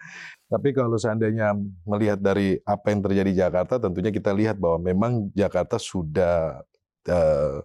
Tapi 0.50 0.70
kalau 0.74 0.98
seandainya 0.98 1.54
melihat 1.86 2.22
dari 2.22 2.58
apa 2.66 2.94
yang 2.94 3.02
terjadi 3.02 3.30
di 3.30 3.38
Jakarta, 3.38 3.82
tentunya 3.82 4.14
kita 4.14 4.34
lihat 4.34 4.58
bahwa 4.58 4.78
memang 4.82 5.12
Jakarta 5.34 5.78
sudah 5.82 6.62
eh, 7.06 7.58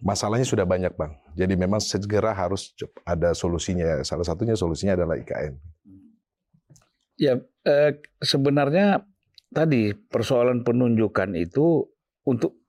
masalahnya 0.00 0.44
sudah 0.44 0.64
banyak 0.68 0.92
bang. 0.96 1.12
Jadi 1.36 1.54
memang 1.56 1.80
segera 1.80 2.32
harus 2.32 2.72
ada 3.04 3.32
solusinya. 3.36 4.00
Salah 4.04 4.24
satunya 4.24 4.56
solusinya 4.56 4.96
adalah 4.96 5.16
IKN. 5.20 5.54
Ya, 7.16 7.40
eh, 7.64 7.92
sebenarnya 8.20 9.04
tadi 9.48 9.96
persoalan 9.96 10.64
penunjukan 10.64 11.32
itu 11.32 11.88
untuk 12.28 12.60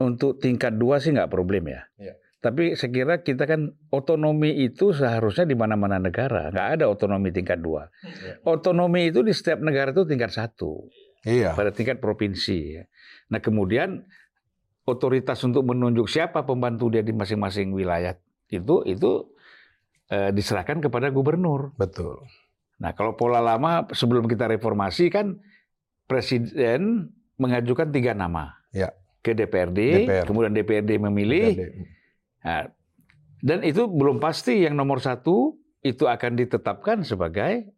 untuk 0.00 0.40
tingkat 0.40 0.78
dua 0.78 1.02
sih 1.02 1.12
nggak 1.12 1.30
problem 1.30 1.68
ya. 1.68 1.82
Iya. 1.98 2.14
Tapi 2.40 2.72
saya 2.72 2.88
kira 2.88 3.14
kita 3.20 3.44
kan 3.44 3.68
otonomi 3.92 4.64
itu 4.64 4.96
seharusnya 4.96 5.44
di 5.44 5.52
mana-mana 5.52 6.00
negara, 6.00 6.48
nggak 6.48 6.68
ada 6.80 6.84
otonomi 6.88 7.28
tingkat 7.28 7.60
dua. 7.60 7.92
Iya. 8.00 8.40
Otonomi 8.48 9.12
itu 9.12 9.20
di 9.20 9.36
setiap 9.36 9.60
negara 9.60 9.92
itu 9.92 10.08
tingkat 10.08 10.32
satu, 10.32 10.88
Iya. 11.20 11.52
pada 11.52 11.68
tingkat 11.68 12.00
provinsi. 12.00 12.80
Nah 13.28 13.44
kemudian 13.44 14.08
otoritas 14.88 15.36
untuk 15.44 15.68
menunjuk 15.68 16.08
siapa 16.08 16.40
pembantu 16.42 16.88
dia 16.88 17.04
di 17.04 17.12
masing-masing 17.12 17.76
wilayah 17.76 18.16
itu 18.48 18.88
itu 18.88 19.28
eh, 20.08 20.32
diserahkan 20.32 20.80
kepada 20.80 21.12
gubernur. 21.12 21.76
Betul. 21.76 22.24
Nah, 22.80 22.96
kalau 22.96 23.12
pola 23.12 23.38
lama 23.38 23.84
sebelum 23.92 24.24
kita 24.24 24.48
reformasi 24.48 25.12
kan 25.12 25.36
presiden 26.08 27.12
mengajukan 27.36 27.88
tiga 27.88 28.12
nama 28.12 28.56
Ya. 28.72 28.90
ke 29.20 29.36
DPRD, 29.36 30.08
DPR. 30.08 30.24
kemudian 30.24 30.50
DPRD 30.50 30.96
memilih, 30.96 31.52
Nah, 32.40 32.68
dan 33.40 33.64
itu 33.64 33.88
belum 33.88 34.20
pasti 34.20 34.64
yang 34.64 34.76
nomor 34.76 35.00
satu 35.00 35.56
itu 35.80 36.04
akan 36.04 36.36
ditetapkan 36.36 37.00
sebagai 37.04 37.72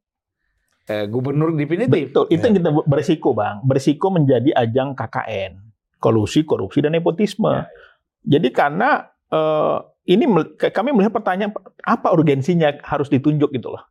eh, 0.90 1.06
gubernur 1.06 1.54
definitif. 1.54 2.10
Betul. 2.10 2.26
Itu 2.34 2.42
yang 2.50 2.56
kita 2.58 2.70
berisiko, 2.86 3.30
Bang. 3.34 3.62
Berisiko 3.62 4.10
menjadi 4.10 4.50
ajang 4.58 4.98
KKN. 4.98 5.62
Kolusi, 6.02 6.42
korupsi, 6.42 6.82
dan 6.82 6.98
nepotisme. 6.98 7.62
Jadi 8.26 8.50
karena 8.50 9.06
eh, 9.30 9.78
ini 10.10 10.26
kami 10.58 10.90
melihat 10.90 11.14
pertanyaan 11.14 11.54
apa 11.86 12.10
urgensinya 12.10 12.74
harus 12.82 13.06
ditunjuk 13.06 13.54
gitu 13.54 13.70
loh. 13.70 13.86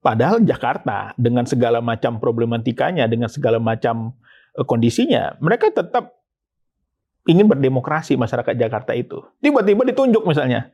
Padahal 0.00 0.40
Jakarta 0.46 1.12
dengan 1.18 1.44
segala 1.44 1.82
macam 1.82 2.22
problematikanya, 2.22 3.10
dengan 3.10 3.26
segala 3.26 3.58
macam 3.58 4.14
eh, 4.54 4.62
kondisinya, 4.62 5.34
mereka 5.42 5.74
tetap 5.74 6.19
ingin 7.24 7.46
berdemokrasi 7.46 8.14
masyarakat 8.14 8.54
Jakarta 8.54 8.92
itu. 8.92 9.20
Tiba-tiba 9.38 9.84
ditunjuk 9.84 10.24
misalnya. 10.24 10.70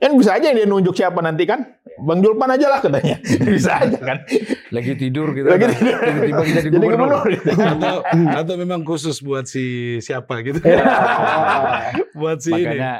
Kan 0.00 0.16
bisa 0.16 0.32
aja 0.32 0.48
dia 0.48 0.64
nunjuk 0.64 0.96
siapa 0.96 1.20
nanti 1.20 1.44
kan? 1.44 1.76
Bang 2.00 2.24
Julpan 2.24 2.48
aja 2.48 2.72
lah 2.72 2.80
katanya. 2.80 3.20
bisa 3.52 3.84
aja 3.84 4.00
kan. 4.00 4.24
Lagi 4.72 4.96
tidur 4.96 5.36
kita, 5.36 5.52
Lagi 5.52 5.68
tidur. 5.70 5.98
tiba-tiba 6.00 6.40
kita 6.40 6.60
jadi 6.62 6.72
Jadi 6.72 6.86
gubernur. 6.88 7.24
gitu. 7.28 7.50
atau 7.52 7.96
atau 8.08 8.54
memang 8.56 8.80
khusus 8.80 9.20
buat 9.20 9.44
si 9.44 9.64
siapa 10.00 10.40
gitu. 10.40 10.56
buat 12.18 12.40
si 12.40 12.48
ini. 12.50 12.64
Makanya, 12.64 12.92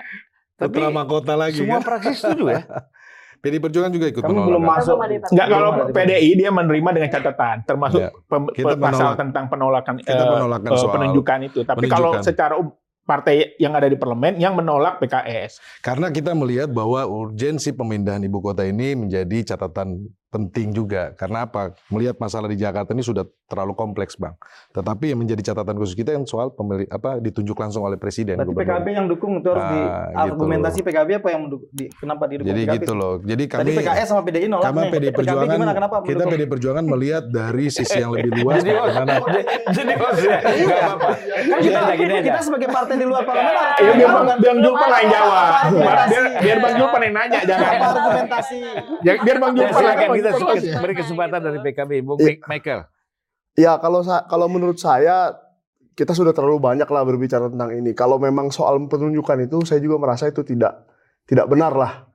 tapi 0.61 0.76
Putra 0.76 0.92
mahkota 0.92 1.35
lagi 1.40 1.64
semua 1.64 1.81
kan. 1.81 1.88
fraksi 1.88 2.12
setuju 2.12 2.44
ya. 2.53 2.61
PD 3.40 3.57
Perjuangan 3.57 3.88
juga 3.88 4.07
ikut 4.07 4.20
Kami 4.20 4.31
menolak. 4.31 4.46
belum 4.46 4.62
masuk. 4.62 4.96
Enggak 5.33 5.46
kalau 5.48 5.70
PDI 5.88 6.31
dia 6.37 6.50
menerima 6.53 6.90
dengan 6.92 7.11
catatan 7.11 7.57
termasuk 7.64 8.00
Ya. 8.00 8.09
pem- 8.29 8.53
Kita 8.53 8.76
pasal 8.76 8.92
menolak. 9.09 9.16
tentang 9.18 9.44
penolakan 9.48 9.94
Kita 9.98 10.12
eh, 10.14 10.29
penolakan 10.31 10.68
eh, 10.68 10.76
soal 10.76 10.92
penunjukan 10.92 11.38
itu. 11.42 11.61
Tapi 11.64 11.87
kalau 11.87 12.11
secara 12.20 12.55
um- 12.55 12.76
partai 13.03 13.59
yang 13.59 13.74
ada 13.74 13.90
di 13.90 13.98
parlemen 13.98 14.38
yang 14.38 14.55
menolak 14.55 15.03
PKS. 15.03 15.59
Karena 15.81 16.09
kita 16.09 16.31
melihat 16.31 16.70
bahwa 16.70 17.03
urgensi 17.03 17.74
pemindahan 17.74 18.22
ibu 18.22 18.38
kota 18.38 18.62
ini 18.62 18.94
menjadi 18.94 19.50
catatan 19.50 20.07
penting 20.31 20.71
juga. 20.71 21.11
Karena 21.12 21.43
apa? 21.43 21.75
Melihat 21.88 22.16
masalah 22.16 22.47
di 22.47 22.55
Jakarta 22.55 22.90
ini 22.90 23.03
sudah 23.03 23.23
terlalu 23.45 23.75
kompleks, 23.75 24.14
Bang. 24.14 24.38
Tetapi 24.71 25.11
yang 25.11 25.19
menjadi 25.19 25.43
catatan 25.45 25.75
khusus 25.75 25.93
kita 25.93 26.14
yang 26.14 26.23
soal 26.23 26.49
pemilih 26.49 26.87
apa 26.87 27.19
ditunjuk 27.19 27.53
langsung 27.53 27.83
oleh 27.83 27.99
presiden 27.99 28.38
Berarti 28.38 28.47
gubernur. 28.49 28.71
PKB 28.71 28.87
yang 28.88 29.07
dukung 29.07 29.33
itu 29.37 29.49
harus 29.51 29.66
di 29.66 29.81
Ah, 29.81 30.07
gitu. 30.07 30.19
argumentasi 30.31 30.79
PKB 30.81 31.11
apa 31.19 31.29
yang 31.29 31.40
mendukung, 31.43 31.66
di, 31.69 31.85
kenapa 31.90 32.25
didukung 32.25 32.47
Jadi 32.47 32.62
PKB? 32.62 32.77
gitu 32.79 32.93
loh. 32.95 33.14
Jadi 33.19 33.45
Tadi 33.45 33.55
kami 33.66 33.71
PKS 33.75 34.07
sama 34.07 34.23
PDI 34.23 34.47
nolak 34.47 34.64
kami 34.64 34.79
nih. 34.79 34.87
PD 34.88 35.05
PKB 35.05 35.16
Perjuangan 35.19 35.47
gimana 35.51 35.73
kenapa 35.75 35.95
kita 35.99 36.07
mendukung? 36.14 36.31
PD 36.31 36.43
Perjuangan 36.47 36.85
melihat 36.87 37.25
dari 37.27 37.66
sisi 37.69 37.99
yang 37.99 38.11
lebih 38.14 38.31
luas 38.38 38.55
Jadi 38.57 38.71
bagaimana 38.71 39.12
jadi 39.69 39.93
maksudnya 39.93 40.38
nggak 40.40 40.79
apa-apa. 40.81 41.09
Kan 41.40 41.59
kita, 42.23 42.40
sebagai 42.40 42.69
partai 42.71 42.95
di 42.97 43.07
luar 43.07 43.23
parlemen 43.25 43.53
Ya, 43.81 43.93
biar 43.93 44.07
tahu 44.07 44.14
Bang, 44.14 44.27
kan 44.27 44.38
biar 44.38 44.57
Julpan 44.61 44.87
lah 44.87 45.01
yang 45.01 45.11
jawab. 45.11 45.51
Biar, 45.75 46.25
biar 46.38 46.59
Bang 46.61 46.75
Julpan 46.79 47.01
yang 47.03 47.14
nanya, 47.16 47.40
jangan. 47.43 47.71
argumentasi. 47.81 48.59
Biar 49.03 49.37
Bang 49.37 49.53
Julpan 49.53 49.83
yang 49.83 50.19
kita 50.20 50.78
beri 50.80 50.94
kesempatan 50.96 51.40
dari 51.40 51.59
PKB, 51.64 51.90
Bung 52.04 52.18
Iya. 52.20 52.38
Michael. 52.46 52.80
Ya 53.59 53.72
kalau 53.83 54.00
kalau 54.04 54.46
menurut 54.46 54.78
saya 54.78 55.35
kita 55.98 56.16
sudah 56.16 56.33
terlalu 56.33 56.62
banyak 56.62 56.88
lah 56.88 57.02
berbicara 57.04 57.50
tentang 57.50 57.76
ini. 57.76 57.92
Kalau 57.92 58.16
memang 58.16 58.48
soal 58.48 58.78
penunjukan 58.88 59.37
itu 59.44 59.61
saya 59.66 59.83
juga 59.83 60.00
merasa 60.00 60.30
itu 60.30 60.40
tidak 60.46 60.87
tidak 61.28 61.44
benar 61.50 61.74
lah. 61.74 62.09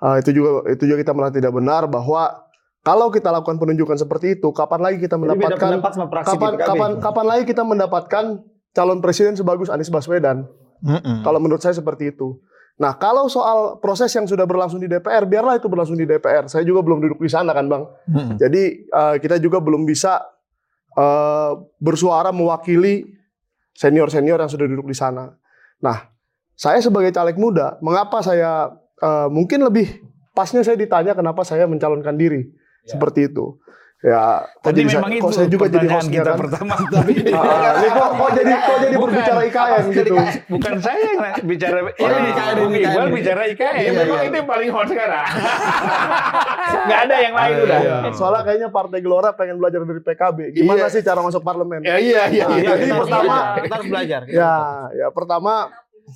Ah, 0.00 0.20
itu 0.20 0.32
juga 0.32 0.68
itu 0.72 0.84
juga 0.88 1.00
kita 1.00 1.12
merasa 1.16 1.32
tidak 1.36 1.52
benar 1.56 1.88
bahwa 1.88 2.46
kalau 2.86 3.10
kita 3.10 3.34
lakukan 3.34 3.58
penunjukan 3.58 3.98
seperti 3.98 4.38
itu, 4.38 4.48
kapan 4.54 4.78
lagi 4.78 5.02
kita 5.02 5.18
mendapatkan 5.18 5.82
kapan 6.22 6.52
kapan 6.54 6.90
kapan 7.02 7.26
lagi 7.26 7.42
kita 7.42 7.66
mendapatkan 7.66 8.24
calon 8.70 9.02
presiden 9.02 9.34
sebagus 9.34 9.72
Anies 9.72 9.90
Baswedan? 9.90 10.46
Mm-mm. 10.84 11.24
Kalau 11.24 11.40
menurut 11.42 11.58
saya 11.58 11.74
seperti 11.74 12.14
itu. 12.14 12.38
Nah, 12.76 12.92
kalau 13.00 13.24
soal 13.32 13.80
proses 13.80 14.12
yang 14.12 14.28
sudah 14.28 14.44
berlangsung 14.44 14.76
di 14.76 14.88
DPR, 14.88 15.24
biarlah 15.24 15.56
itu 15.56 15.64
berlangsung 15.64 15.96
di 15.96 16.04
DPR. 16.04 16.44
Saya 16.44 16.60
juga 16.60 16.84
belum 16.84 17.00
duduk 17.00 17.24
di 17.24 17.30
sana 17.32 17.56
kan, 17.56 17.64
Bang. 17.72 17.88
Mm-mm. 18.04 18.36
Jadi 18.36 18.84
eh, 18.84 19.16
kita 19.16 19.40
juga 19.40 19.64
belum 19.64 19.88
bisa 19.88 20.20
eh, 20.92 21.52
bersuara 21.80 22.36
mewakili 22.36 23.08
senior-senior 23.72 24.36
yang 24.44 24.52
sudah 24.52 24.68
duduk 24.68 24.92
di 24.92 24.96
sana. 24.96 25.32
Nah, 25.80 26.12
saya 26.52 26.80
sebagai 26.84 27.16
caleg 27.16 27.40
muda, 27.40 27.80
mengapa 27.80 28.20
saya 28.20 28.76
eh, 29.00 29.28
mungkin 29.32 29.64
lebih 29.64 30.04
pasnya 30.36 30.60
saya 30.60 30.76
ditanya 30.76 31.16
kenapa 31.16 31.48
saya 31.48 31.64
mencalonkan 31.64 32.12
diri 32.12 32.44
seperti 32.84 33.32
itu. 33.32 33.56
Ya, 33.98 34.44
kok 34.54 34.70
Tadi 34.70 34.80
saya- 34.84 35.00
memang 35.00 35.10
kok 35.10 35.18
itu 35.18 35.32
saya 35.32 35.48
juga 35.48 35.66
jadi 35.66 35.88
hostnya 35.88 36.20
kita 36.20 36.28
kan? 36.28 36.38
pertama. 36.38 36.74
Tapi 36.94 37.12
Ah, 37.26 37.72
ini 37.74 37.88
kok, 37.88 38.10
kok 38.12 38.30
jadi 38.30 38.52
kok 38.54 38.76
jadi 38.76 38.94
Bukan. 38.94 39.08
berbicara 39.08 39.40
IKN 39.42 39.84
gitu. 39.90 40.14
bukan 40.46 40.74
saya 40.78 41.00
yang 41.00 41.18
bicara 41.42 41.76
ini 41.80 41.90
ini, 41.96 42.28
IKN, 42.28 42.54
Bung 42.54 42.70
ini 42.70 42.80
Iqbal 42.84 43.08
bicara 43.08 43.40
Ya, 43.40 43.48
IKN. 43.48 43.92
memang 43.96 44.20
itu 44.22 44.36
yang 44.36 44.46
paling 44.46 44.68
hot 44.68 44.86
sekarang. 44.86 45.26
Nggak 46.86 47.00
ada 47.02 47.16
yang 47.18 47.34
lain 47.34 47.54
udah. 47.58 47.78
Iya. 47.78 47.96
Soalnya 48.12 48.42
kayaknya 48.44 48.68
Partai 48.68 48.98
Gelora 49.00 49.30
pengen 49.32 49.56
belajar 49.56 49.80
dari 49.80 50.02
PKB. 50.02 50.38
Gimana 50.52 50.78
Iya. 50.78 50.86
sih 50.88 51.00
cara 51.00 51.20
masuk 51.20 51.40
parlemen? 51.40 51.80
Ya, 51.80 51.96
iya, 51.96 52.22
iya, 52.28 52.44
Nah, 52.44 52.56
iya. 52.58 52.70
jadi 52.76 52.92
pertama, 52.94 53.34
kita 53.56 53.74
harus 53.74 53.88
belajar. 53.88 54.20
ya, 54.28 54.52
ya 54.92 55.06
pertama, 55.10 55.52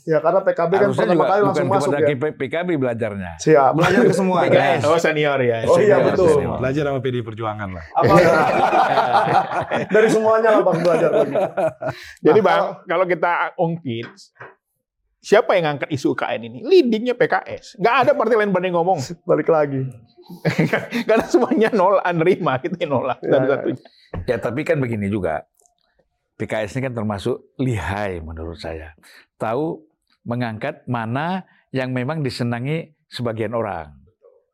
ya 0.07 0.19
karena 0.23 0.41
PKB 0.43 0.73
kan 0.73 0.81
Harusnya 0.87 1.07
pertama 1.07 1.15
juga 1.15 1.27
kali 1.27 1.41
bukan 1.41 1.47
langsung 1.51 1.69
masuk 1.71 1.93
ya. 1.95 2.31
PKB 2.35 2.69
belajarnya. 2.79 3.33
Siap. 3.39 3.71
Belajar 3.79 4.01
ke 4.03 4.15
semua. 4.15 4.39
PKS. 4.47 4.83
Oh 4.87 4.99
senior 4.99 5.39
ya. 5.43 5.59
Oh 5.67 5.79
iya 5.79 5.97
betul. 6.03 6.29
senior. 6.35 6.59
belajar 6.59 6.83
sama 6.91 6.99
PD 6.99 7.17
Perjuangan 7.23 7.69
lah. 7.71 7.85
Apa 7.95 8.13
Dari 9.95 10.09
semuanya 10.11 10.49
lah 10.59 10.63
bang 10.67 10.79
belajar. 10.83 11.11
Jadi 12.21 12.41
Nah, 12.41 12.47
bang, 12.49 12.65
kalau 12.89 13.05
kita 13.05 13.33
ungkit, 13.61 14.09
siapa 15.21 15.53
yang 15.55 15.65
ngangkat 15.77 15.93
isu 15.93 16.17
UKN 16.17 16.41
ini? 16.49 16.59
Leadingnya 16.65 17.15
PKS. 17.15 17.77
Nggak 17.77 17.95
ada 18.07 18.13
partai 18.17 18.37
lain 18.41 18.51
berani 18.51 18.73
ngomong. 18.73 18.99
Balik 19.29 19.49
lagi. 19.53 19.85
Karena 21.05 21.27
semuanya 21.29 21.69
nolak, 21.75 22.05
nerima 22.17 22.57
kita 22.59 22.81
yang 22.81 22.97
nolak. 22.97 23.19
Ya, 23.21 23.37
Satu-satunya. 23.37 23.83
Ya 24.27 24.37
tapi 24.41 24.61
kan 24.65 24.81
begini 24.81 25.13
juga. 25.13 25.45
PKS 26.41 26.81
ini 26.81 26.89
kan 26.89 26.95
termasuk 26.97 27.53
lihai 27.61 28.25
menurut 28.25 28.57
saya. 28.57 28.97
Tahu 29.41 29.81
mengangkat 30.29 30.85
mana 30.85 31.49
yang 31.73 31.97
memang 31.97 32.21
disenangi 32.21 32.93
sebagian 33.09 33.57
orang. 33.57 33.97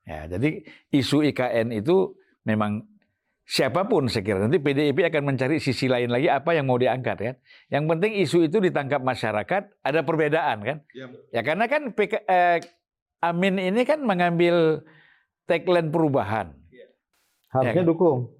Ya, 0.07 0.31
jadi 0.31 0.62
isu 0.94 1.27
IKN 1.27 1.75
itu 1.75 2.14
memang 2.46 2.87
siapa 3.42 3.90
pun 3.90 4.07
saya 4.07 4.22
kira 4.22 4.38
nanti 4.38 4.62
PDIP 4.62 5.03
akan 5.11 5.35
mencari 5.35 5.59
sisi 5.59 5.90
lain 5.90 6.14
lagi 6.14 6.31
apa 6.31 6.55
yang 6.55 6.70
mau 6.70 6.79
diangkat 6.79 7.16
kan. 7.18 7.37
Yang 7.66 7.85
penting 7.90 8.12
isu 8.22 8.38
itu 8.46 8.62
ditangkap 8.62 9.03
masyarakat, 9.03 9.62
ada 9.83 10.01
perbedaan 10.07 10.62
kan. 10.62 10.79
Ya 11.35 11.42
karena 11.42 11.66
kan 11.66 11.90
PK, 11.90 12.22
eh, 12.22 12.59
Amin 13.18 13.59
ini 13.59 13.83
kan 13.83 13.99
mengambil 14.07 14.87
tagline 15.51 15.90
perubahan. 15.90 16.55
harusnya 17.51 17.83
Ya. 17.83 17.88
dukung. 17.88 18.37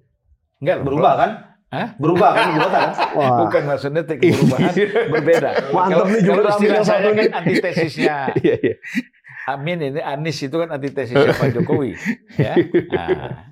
Enggak 0.61 0.77
Berubah 0.85 1.13
kan? 1.17 1.31
Hah? 1.67 1.99
Berubah 1.99 2.31
kan 2.31 2.43
ibu 2.55 2.59
kota 2.63 2.77
kan? 2.79 2.91
Wah. 3.11 3.37
Bukan 3.43 3.61
maksudnya 3.67 4.01
teknik 4.07 4.39
perubahan 4.39 4.73
berbeda. 5.11 5.49
Mantap 5.75 6.07
nih 6.07 6.21
Kalau 6.23 6.41
juga 6.43 6.51
istilah 6.55 6.83
satu 6.87 7.09
kan 7.11 7.25
antitesisnya. 7.43 8.17
Iya, 8.43 8.55
iya. 8.63 8.75
Amin 9.47 9.79
ini 9.79 9.99
Anis 10.03 10.43
itu 10.43 10.55
kan 10.55 10.71
antitesisnya 10.71 11.35
Pak 11.35 11.51
Jokowi. 11.55 11.95
Ya. 12.39 12.55
Nah, 12.91 13.47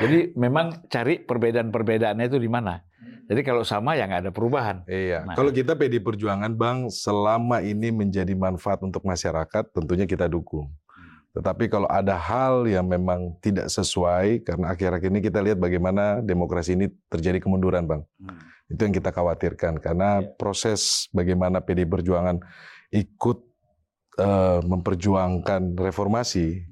jadi 0.00 0.32
memang 0.36 0.88
cari 0.88 1.20
perbedaan-perbedaannya 1.20 2.28
itu 2.28 2.40
di 2.40 2.48
mana. 2.48 2.80
Jadi 3.30 3.46
kalau 3.46 3.62
sama 3.62 3.94
ya 3.94 4.08
nggak 4.08 4.26
ada 4.26 4.32
perubahan. 4.34 4.82
Iya. 4.88 5.22
Nah. 5.22 5.38
Kalau 5.38 5.54
kita 5.54 5.78
PD 5.78 6.02
Perjuangan, 6.02 6.50
Bang, 6.56 6.90
selama 6.90 7.62
ini 7.62 7.94
menjadi 7.94 8.34
manfaat 8.34 8.82
untuk 8.82 9.06
masyarakat, 9.06 9.70
tentunya 9.70 10.02
kita 10.08 10.26
dukung. 10.26 10.72
Tetapi 11.30 11.70
kalau 11.70 11.86
ada 11.86 12.18
hal 12.18 12.66
yang 12.66 12.90
memang 12.90 13.38
tidak 13.38 13.70
sesuai, 13.70 14.42
karena 14.42 14.74
akhir-akhir 14.74 15.08
ini 15.14 15.20
kita 15.22 15.38
lihat 15.38 15.62
bagaimana 15.62 16.18
demokrasi 16.18 16.74
ini 16.74 16.90
terjadi 17.06 17.38
kemunduran, 17.38 17.86
Bang. 17.86 18.02
Itu 18.66 18.82
yang 18.82 18.94
kita 18.94 19.14
khawatirkan 19.14 19.78
karena 19.78 20.26
proses 20.34 21.06
bagaimana 21.14 21.62
PD 21.62 21.86
Perjuangan 21.86 22.42
ikut 22.90 23.38
eh, 24.18 24.60
memperjuangkan 24.62 25.78
reformasi 25.78 26.66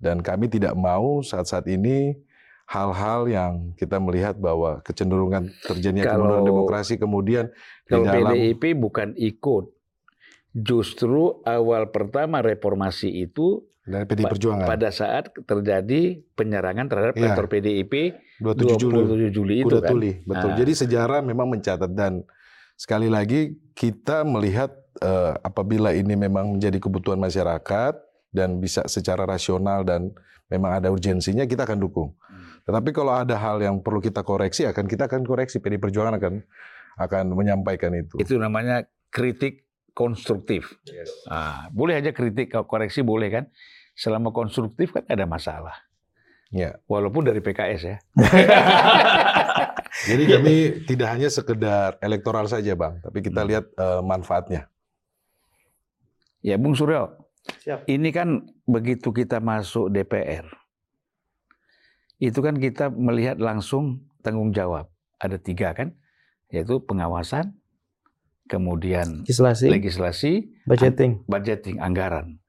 dan 0.00 0.24
kami 0.24 0.48
tidak 0.48 0.72
mau 0.72 1.20
saat-saat 1.20 1.68
ini 1.68 2.16
hal-hal 2.64 3.28
yang 3.28 3.52
kita 3.76 4.00
melihat 4.00 4.38
bahwa 4.40 4.80
kecenderungan 4.80 5.52
terjadinya 5.60 6.16
kemunduran 6.16 6.44
demokrasi 6.48 6.96
kemudian 6.96 7.52
di 7.84 7.98
Kalau 7.98 8.04
dalam 8.08 8.32
PDIP 8.32 8.64
bukan 8.80 9.12
ikut. 9.18 9.76
Justru 10.50 11.44
awal 11.46 11.92
pertama 11.94 12.42
reformasi 12.42 13.28
itu 13.28 13.69
dari 13.82 14.04
PD 14.04 14.20
Pa- 14.22 14.30
Perjuangan. 14.30 14.66
pada 14.66 14.88
saat 14.88 15.32
terjadi 15.34 16.00
penyerangan 16.32 16.86
terhadap 16.86 17.14
Iya. 17.14 17.22
kantor 17.26 17.46
PDIP 17.48 17.94
27 18.38 18.76
Juli. 18.78 18.94
27 19.26 19.30
Juli 19.30 19.54
itu 19.58 19.66
kuda 19.66 19.80
kan. 19.80 19.90
tuli 19.90 20.12
betul. 20.22 20.50
Nah. 20.50 20.56
jadi 20.56 20.72
sejarah 20.76 21.20
memang 21.20 21.48
mencatat. 21.48 21.90
Dan 21.90 22.22
sekali 22.74 23.08
lagi 23.08 23.40
kita 23.72 24.22
melihat 24.22 24.70
eh, 24.98 25.32
apabila 25.40 25.90
ini 25.90 26.12
memang 26.12 26.58
menjadi 26.58 26.76
kebutuhan 26.76 27.16
masyarakat 27.16 27.94
dan 28.30 28.58
bisa 28.58 28.84
secara 28.84 29.24
rasional 29.24 29.80
dan 29.80 30.12
memang 30.46 30.76
ada 30.76 30.88
urgensinya 30.88 31.44
kita 31.44 31.62
akan 31.62 31.78
dukung. 31.78 32.12
Tetapi 32.60 32.90
kalau 32.90 33.14
ada 33.14 33.32
hal 33.34 33.56
yang 33.58 33.80
perlu 33.80 33.98
kita 33.98 34.20
koreksi 34.20 34.66
akan 34.66 34.84
kita 34.84 35.08
akan 35.08 35.24
koreksi. 35.24 35.56
PD 35.56 35.78
Perjuangan 35.78 36.14
akan 36.14 36.34
akan 36.98 37.24
menyampaikan 37.32 37.96
itu. 37.96 38.18
Itu 38.18 38.36
namanya 38.36 38.82
kritik 39.08 39.64
konstruktif. 40.00 40.80
Ah, 41.28 41.68
boleh 41.68 42.00
aja 42.00 42.16
kritik 42.16 42.48
kalau 42.48 42.64
koreksi 42.64 43.04
boleh 43.04 43.28
kan. 43.28 43.44
Selama 43.92 44.32
konstruktif 44.32 44.96
kan 44.96 45.04
ada 45.12 45.28
masalah. 45.28 45.76
Ya. 46.48 46.80
Walaupun 46.88 47.28
dari 47.28 47.44
PKS 47.44 47.82
ya. 47.84 47.96
jadi 50.08 50.22
kami 50.24 50.54
tidak 50.88 51.08
hanya 51.12 51.28
sekedar 51.28 52.00
elektoral 52.00 52.48
saja 52.48 52.72
bang 52.72 53.02
tapi 53.04 53.20
kita 53.20 53.42
lihat 53.44 53.68
eh, 53.74 54.00
manfaatnya 54.00 54.70
Ya 56.40 56.56
Bung 56.56 56.72
Suryo. 56.72 57.20
Siap. 57.64 57.84
Ini 57.84 58.08
kan 58.12 58.48
begitu 58.64 59.12
kita 59.12 59.40
masuk 59.44 59.92
DPR. 59.92 60.48
Itu 62.20 62.40
kan 62.40 62.56
kita 62.56 62.92
melihat 62.92 63.40
langsung 63.40 64.08
tanggung 64.24 64.52
jawab. 64.52 64.88
Ada 65.20 65.36
tiga 65.36 65.76
kan. 65.76 65.92
Yaitu 66.48 66.80
pengawasan, 66.84 67.59
kemudian 68.50 69.22
Legislasi, 69.22 69.66
legislasi, 69.70 70.32
budgeting. 70.66 71.22
budgeting 71.30 71.78
anggaran. 71.78 72.42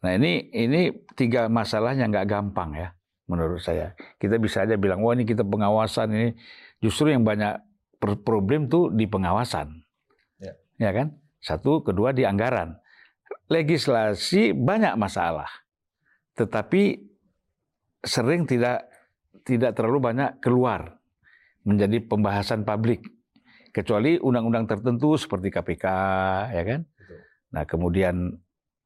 Nah 0.00 0.16
ini 0.16 0.48
ini 0.56 0.88
tiga 1.12 1.52
masalahnya 1.52 2.08
nggak 2.08 2.24
gampang 2.24 2.72
ya 2.72 2.88
menurut 3.28 3.60
saya. 3.60 3.92
Kita 4.16 4.40
bisa 4.40 4.64
aja 4.64 4.80
bilang 4.80 5.04
wah 5.04 5.12
ini 5.12 5.28
kita 5.28 5.44
pengawasan 5.44 6.08
ini 6.16 6.28
justru 6.80 7.12
yang 7.12 7.28
banyak 7.28 7.60
problem 8.00 8.72
tuh 8.72 8.92
di 8.92 9.04
pengawasan, 9.08 9.82
Ya. 10.40 10.52
ya 10.78 10.90
kan? 10.92 11.16
Satu, 11.40 11.80
kedua 11.84 12.12
di 12.12 12.24
anggaran. 12.28 12.76
Legislasi 13.50 14.52
banyak 14.54 14.94
masalah, 14.98 15.48
tetapi 16.38 17.02
sering 18.02 18.46
tidak 18.46 18.86
tidak 19.46 19.74
terlalu 19.74 19.98
banyak 20.12 20.38
keluar 20.42 20.98
menjadi 21.66 21.98
pembahasan 22.06 22.62
publik 22.62 23.15
kecuali 23.76 24.16
undang-undang 24.16 24.64
tertentu 24.64 25.20
seperti 25.20 25.52
KPK 25.52 25.84
ya 26.48 26.62
kan? 26.64 26.80
Nah 27.52 27.68
kemudian 27.68 28.32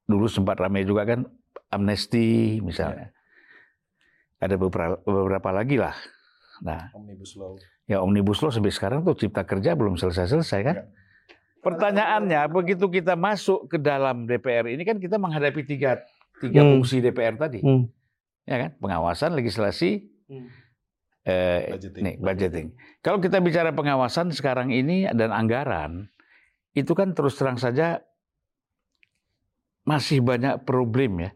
dulu 0.03 0.27
sempat 0.27 0.59
ramai 0.59 0.83
juga 0.83 1.07
kan 1.07 1.23
amnesti 1.71 2.59
misalnya. 2.59 3.15
Ada 4.43 4.59
beberapa 4.59 4.99
beberapa 5.07 5.51
lagi 5.55 5.79
lah. 5.79 5.95
Nah. 6.67 6.91
Omnibus 6.91 7.39
law. 7.39 7.55
Ya 7.87 8.03
omnibus 8.03 8.43
law 8.43 8.51
sampai 8.51 8.75
sekarang 8.75 9.07
tuh 9.07 9.15
cipta 9.15 9.47
kerja 9.47 9.79
belum 9.79 9.95
selesai-selesai 9.95 10.61
kan? 10.67 10.77
Pertanyaannya 11.61 12.49
begitu 12.49 12.89
kita 12.89 13.15
masuk 13.15 13.69
ke 13.69 13.77
dalam 13.77 14.25
DPR 14.25 14.67
ini 14.67 14.83
kan 14.83 14.97
kita 14.97 15.21
menghadapi 15.21 15.63
tiga 15.63 16.01
tiga 16.41 16.65
Hmm. 16.65 16.81
fungsi 16.81 16.99
DPR 16.99 17.37
tadi. 17.39 17.61
Hmm. 17.63 17.87
ya 18.49 18.57
kan? 18.67 18.71
Pengawasan 18.83 19.37
legislasi 19.39 20.11
eh, 21.27 21.77
Budgeting. 21.77 22.03
nih 22.03 22.15
budgeting. 22.21 22.67
Kalau 23.05 23.19
kita 23.21 23.41
bicara 23.41 23.73
pengawasan 23.73 24.33
sekarang 24.33 24.73
ini 24.73 25.09
dan 25.11 25.33
anggaran, 25.33 26.09
itu 26.77 26.93
kan 26.95 27.13
terus 27.13 27.37
terang 27.37 27.59
saja 27.59 28.01
masih 29.85 30.23
banyak 30.23 30.63
problem 30.63 31.25
ya. 31.25 31.31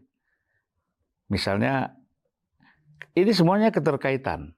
Misalnya 1.27 1.97
ini 3.17 3.31
semuanya 3.33 3.73
keterkaitan. 3.73 4.53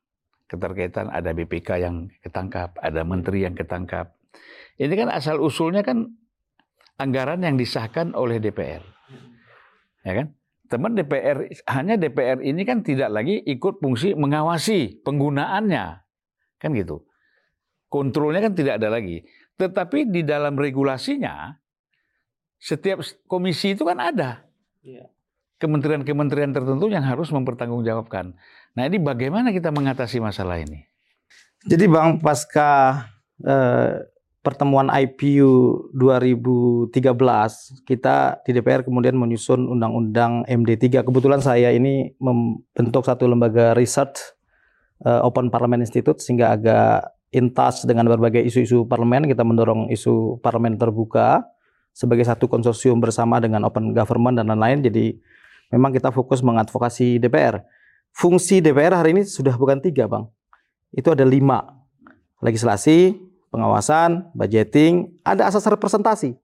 Keterkaitan 0.47 1.11
ada 1.11 1.35
BPK 1.35 1.69
yang 1.83 2.07
ketangkap, 2.23 2.75
ada 2.79 3.03
menteri 3.03 3.43
yang 3.43 3.55
ketangkap. 3.55 4.15
Ini 4.79 4.93
kan 4.95 5.09
asal 5.11 5.43
usulnya 5.43 5.83
kan 5.83 6.07
anggaran 6.95 7.43
yang 7.43 7.59
disahkan 7.59 8.15
oleh 8.15 8.39
DPR. 8.39 8.83
Ya 10.07 10.13
kan? 10.23 10.27
Teman 10.67 10.99
DPR 10.99 11.47
hanya 11.71 11.95
DPR 11.95 12.43
ini 12.43 12.67
kan 12.67 12.83
tidak 12.83 13.07
lagi 13.11 13.39
ikut 13.39 13.79
fungsi 13.79 14.13
mengawasi 14.13 14.99
penggunaannya. 15.01 15.85
Kan 16.59 16.69
gitu. 16.75 17.07
Kontrolnya 17.87 18.43
kan 18.43 18.53
tidak 18.53 18.83
ada 18.83 18.91
lagi. 18.91 19.23
Tetapi 19.55 20.11
di 20.11 20.27
dalam 20.27 20.59
regulasinya 20.59 21.55
setiap 22.59 22.99
komisi 23.25 23.73
itu 23.73 23.87
kan 23.87 23.97
ada. 23.97 24.43
Iya. 24.83 25.07
Kementerian-kementerian 25.57 26.53
tertentu 26.53 26.85
yang 26.91 27.01
harus 27.01 27.33
mempertanggungjawabkan. 27.33 28.37
Nah, 28.77 28.83
ini 28.85 29.01
bagaimana 29.01 29.49
kita 29.49 29.73
mengatasi 29.73 30.21
masalah 30.21 30.61
ini? 30.61 30.85
Jadi 31.65 31.89
Bang 31.89 32.21
pasca 32.21 33.01
eh, 33.41 34.05
pertemuan 34.47 34.87
IPU 34.87 35.91
2013 35.91 36.95
kita 37.83 38.39
di 38.47 38.55
DPR 38.55 38.87
kemudian 38.87 39.19
menyusun 39.19 39.67
undang-undang 39.67 40.47
MD3. 40.47 41.03
Kebetulan 41.03 41.43
saya 41.43 41.75
ini 41.75 42.15
membentuk 42.15 43.03
satu 43.03 43.27
lembaga 43.27 43.75
research 43.75 44.23
eh, 45.03 45.19
Open 45.19 45.51
Parliament 45.51 45.83
Institute 45.83 46.23
sehingga 46.23 46.55
agak 46.55 47.11
in 47.35 47.51
touch 47.51 47.83
dengan 47.83 48.07
berbagai 48.07 48.39
isu-isu 48.39 48.87
parlemen. 48.87 49.27
Kita 49.27 49.43
mendorong 49.43 49.91
isu 49.91 50.39
parlemen 50.39 50.79
terbuka 50.79 51.43
sebagai 51.91 52.23
satu 52.23 52.47
konsorsium 52.47 53.03
bersama 53.03 53.43
dengan 53.43 53.67
Open 53.67 53.91
Government 53.91 54.39
dan 54.39 54.47
lain-lain. 54.47 54.79
Jadi 54.79 55.11
memang 55.75 55.91
kita 55.91 56.15
fokus 56.15 56.39
mengadvokasi 56.39 57.19
DPR. 57.19 57.59
Fungsi 58.15 58.63
DPR 58.63 58.95
hari 58.95 59.11
ini 59.11 59.27
sudah 59.27 59.59
bukan 59.59 59.83
tiga, 59.83 60.07
Bang. 60.07 60.31
Itu 60.95 61.11
ada 61.11 61.27
lima. 61.27 61.67
Legislasi, 62.39 63.26
pengawasan, 63.51 64.27
budgeting, 64.35 65.11
ada 65.23 65.47
asas 65.47 65.63
representasi. 65.65 66.35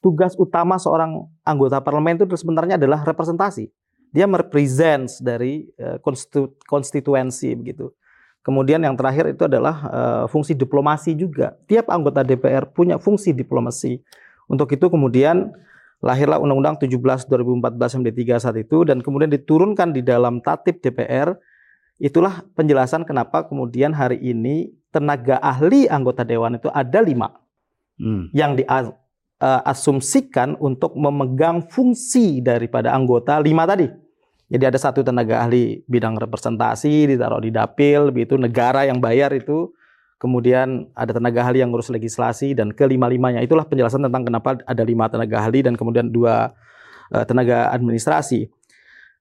Tugas 0.00 0.32
utama 0.40 0.80
seorang 0.80 1.28
anggota 1.44 1.76
parlemen 1.80 2.16
itu 2.16 2.24
sebenarnya 2.32 2.80
adalah 2.80 3.04
representasi. 3.04 3.68
Dia 4.10 4.26
merepresent 4.26 5.20
dari 5.20 5.68
eh, 5.76 6.00
konstitu- 6.00 6.56
konstituensi 6.66 7.52
begitu. 7.54 7.92
Kemudian 8.40 8.80
yang 8.80 8.96
terakhir 8.96 9.36
itu 9.36 9.44
adalah 9.44 9.76
eh, 9.86 10.24
fungsi 10.32 10.56
diplomasi 10.56 11.12
juga. 11.12 11.52
Tiap 11.68 11.92
anggota 11.92 12.24
DPR 12.24 12.64
punya 12.72 12.96
fungsi 12.96 13.36
diplomasi. 13.36 14.00
Untuk 14.48 14.72
itu 14.72 14.88
kemudian 14.88 15.52
lahirlah 16.00 16.40
Undang-Undang 16.40 16.80
17 16.80 17.28
2014 17.28 18.00
MD3 18.00 18.20
saat 18.40 18.56
itu 18.56 18.88
dan 18.88 19.04
kemudian 19.04 19.28
diturunkan 19.28 19.92
di 19.92 20.00
dalam 20.00 20.40
tatip 20.40 20.80
DPR. 20.80 21.36
Itulah 22.00 22.40
penjelasan 22.56 23.04
kenapa 23.04 23.44
kemudian 23.44 23.92
hari 23.92 24.16
ini 24.24 24.72
tenaga 24.90 25.38
ahli 25.38 25.86
anggota 25.86 26.26
dewan 26.26 26.58
itu 26.58 26.66
ada 26.70 27.02
lima 27.02 27.30
Hmm. 28.00 28.32
yang 28.32 28.56
diasumsikan 28.56 30.56
untuk 30.56 30.96
memegang 30.96 31.68
fungsi 31.68 32.40
daripada 32.40 32.96
anggota 32.96 33.36
lima 33.36 33.68
tadi. 33.68 33.92
Jadi 34.48 34.64
ada 34.64 34.80
satu 34.80 35.04
tenaga 35.04 35.44
ahli 35.44 35.84
bidang 35.84 36.16
representasi 36.16 37.12
ditaruh 37.12 37.44
di 37.44 37.52
dapil, 37.52 38.08
begitu 38.08 38.40
negara 38.40 38.88
yang 38.88 39.04
bayar 39.04 39.36
itu. 39.36 39.68
Kemudian 40.16 40.88
ada 40.96 41.12
tenaga 41.12 41.44
ahli 41.44 41.60
yang 41.60 41.76
ngurus 41.76 41.92
legislasi 41.92 42.56
dan 42.56 42.72
kelima-limanya 42.72 43.44
itulah 43.44 43.68
penjelasan 43.68 44.08
tentang 44.08 44.24
kenapa 44.24 44.56
ada 44.64 44.80
lima 44.80 45.04
tenaga 45.12 45.44
ahli 45.44 45.60
dan 45.60 45.76
kemudian 45.76 46.08
dua 46.08 46.56
eh, 47.12 47.24
tenaga 47.28 47.68
administrasi. 47.68 48.48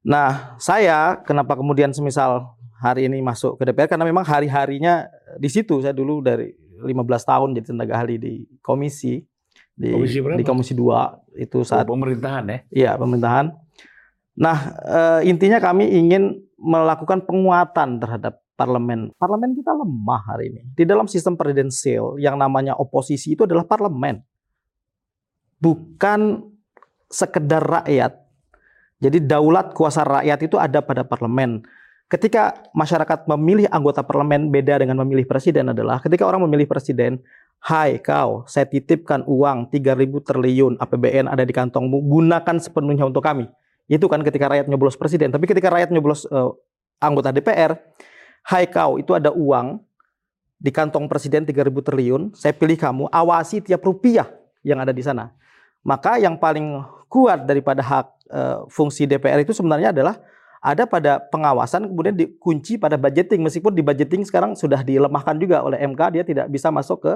Nah, 0.08 0.56
saya 0.56 1.20
kenapa 1.28 1.60
kemudian 1.60 1.91
semisal 1.91 2.56
hari 2.80 3.12
ini 3.12 3.20
masuk 3.20 3.60
ke 3.60 3.68
DPR 3.68 3.91
karena 3.91 4.08
memang 4.08 4.24
hari-harinya 4.24 5.12
di 5.38 5.50
situ 5.52 5.84
saya 5.84 5.94
dulu 5.94 6.24
dari 6.24 6.50
15 6.80 6.96
tahun 7.04 7.50
jadi 7.60 7.66
tenaga 7.76 7.94
ahli 8.00 8.16
di 8.18 8.34
komisi 8.64 9.20
di 9.80 9.96
Komisi 9.96 10.20
berapa? 10.20 10.40
di 10.40 10.46
komisi 10.48 10.74
2 10.76 11.40
itu 11.40 11.64
saat 11.64 11.88
Oh, 11.88 11.96
pemerintahan 11.96 12.44
ya. 12.52 12.60
Iya, 12.68 12.92
pemerintahan. 13.00 13.56
Nah, 14.40 14.58
eh, 14.84 15.22
intinya 15.32 15.60
kami 15.64 15.88
ingin 15.88 16.36
melakukan 16.60 17.24
penguatan 17.24 18.00
terhadap 18.04 18.44
parlemen. 18.60 19.16
Parlemen 19.16 19.56
kita 19.56 19.72
lemah 19.72 20.22
hari 20.28 20.52
ini. 20.52 20.62
Di 20.76 20.84
dalam 20.84 21.08
sistem 21.08 21.40
presidensial 21.40 22.20
yang 22.20 22.36
namanya 22.36 22.76
oposisi 22.76 23.40
itu 23.40 23.48
adalah 23.48 23.64
parlemen. 23.64 24.20
Bukan 25.64 26.44
sekedar 27.08 27.64
rakyat. 27.64 28.20
Jadi 29.00 29.24
daulat 29.24 29.72
kuasa 29.72 30.04
rakyat 30.04 30.40
itu 30.44 30.60
ada 30.60 30.84
pada 30.84 31.08
parlemen. 31.08 31.64
Ketika 32.10 32.57
masyarakat 32.74 33.30
memilih 33.30 33.70
anggota 33.70 34.01
parlemen 34.01 34.49
beda 34.49 34.82
dengan 34.82 34.97
memilih 35.05 35.30
presiden 35.30 35.70
adalah 35.70 36.01
ketika 36.01 36.26
orang 36.26 36.41
memilih 36.41 36.66
presiden, 36.66 37.22
hai 37.62 38.01
kau, 38.01 38.49
saya 38.49 38.66
titipkan 38.66 39.22
uang 39.30 39.70
3000 39.70 40.10
triliun 40.26 40.74
APBN 40.82 41.30
ada 41.30 41.45
di 41.45 41.53
kantongmu, 41.53 42.01
gunakan 42.10 42.57
sepenuhnya 42.57 43.05
untuk 43.05 43.22
kami. 43.22 43.45
Itu 43.86 44.10
kan 44.10 44.26
ketika 44.26 44.49
rakyat 44.49 44.66
nyoblos 44.66 44.97
presiden. 44.97 45.30
Tapi 45.30 45.45
ketika 45.45 45.70
rakyat 45.70 45.93
nyoblos 45.93 46.26
uh, 46.34 46.49
anggota 46.97 47.30
DPR, 47.30 47.78
hai 48.49 48.66
kau, 48.66 48.97
itu 48.97 49.14
ada 49.14 49.30
uang 49.30 49.78
di 50.57 50.74
kantong 50.74 51.05
presiden 51.05 51.45
3000 51.45 51.70
triliun, 51.78 52.34
saya 52.34 52.57
pilih 52.57 52.74
kamu, 52.76 53.05
awasi 53.14 53.62
tiap 53.62 53.86
rupiah 53.86 54.26
yang 54.66 54.82
ada 54.82 54.89
di 54.89 55.05
sana. 55.05 55.30
Maka 55.86 56.18
yang 56.18 56.41
paling 56.41 56.82
kuat 57.05 57.45
daripada 57.45 57.86
hak 57.86 58.07
uh, 58.34 58.57
fungsi 58.66 59.05
DPR 59.05 59.45
itu 59.45 59.53
sebenarnya 59.53 59.93
adalah 59.93 60.18
ada 60.60 60.84
pada 60.84 61.24
pengawasan 61.32 61.88
kemudian 61.88 62.16
dikunci 62.16 62.76
pada 62.76 62.99
budgeting. 62.99 63.39
Meskipun 63.39 63.72
di 63.72 63.80
budgeting 63.80 64.28
sekarang 64.28 64.60
sudah 64.60 64.84
dilemahkan 64.84 65.39
juga 65.39 65.64
oleh 65.64 65.80
MK 65.80 66.01
dia 66.20 66.24
tidak 66.28 66.45
bisa 66.51 66.68
masuk 66.68 67.07
ke 67.07 67.14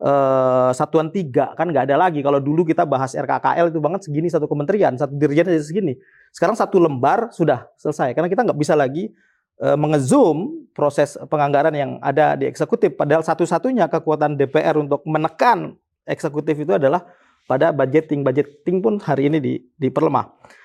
uh, 0.00 0.72
satuan 0.72 1.12
tiga. 1.12 1.52
Kan 1.60 1.68
nggak 1.68 1.92
ada 1.92 2.00
lagi. 2.00 2.24
Kalau 2.24 2.40
dulu 2.40 2.64
kita 2.64 2.88
bahas 2.88 3.12
RKKL 3.12 3.68
itu 3.68 3.80
banget 3.84 4.08
segini 4.08 4.32
satu 4.32 4.48
kementerian 4.48 4.96
satu 4.96 5.12
dirjen 5.12 5.44
aja 5.52 5.60
segini. 5.60 6.00
Sekarang 6.32 6.56
satu 6.56 6.80
lembar 6.80 7.28
sudah 7.36 7.68
selesai. 7.76 8.16
Karena 8.16 8.32
kita 8.32 8.48
nggak 8.48 8.58
bisa 8.58 8.72
lagi 8.72 9.12
uh, 9.60 9.76
mengezoom 9.76 10.72
proses 10.72 11.20
penganggaran 11.28 11.76
yang 11.76 11.90
ada 12.00 12.32
di 12.32 12.48
eksekutif. 12.48 12.96
Padahal 12.96 13.20
satu-satunya 13.20 13.92
kekuatan 13.92 14.40
DPR 14.40 14.80
untuk 14.80 15.04
menekan 15.04 15.76
eksekutif 16.08 16.56
itu 16.56 16.72
adalah 16.72 17.04
pada 17.44 17.76
budgeting. 17.76 18.24
Budgeting 18.24 18.80
pun 18.80 18.96
hari 19.04 19.28
ini 19.28 19.36
di, 19.36 19.60
diperlemah 19.76 20.56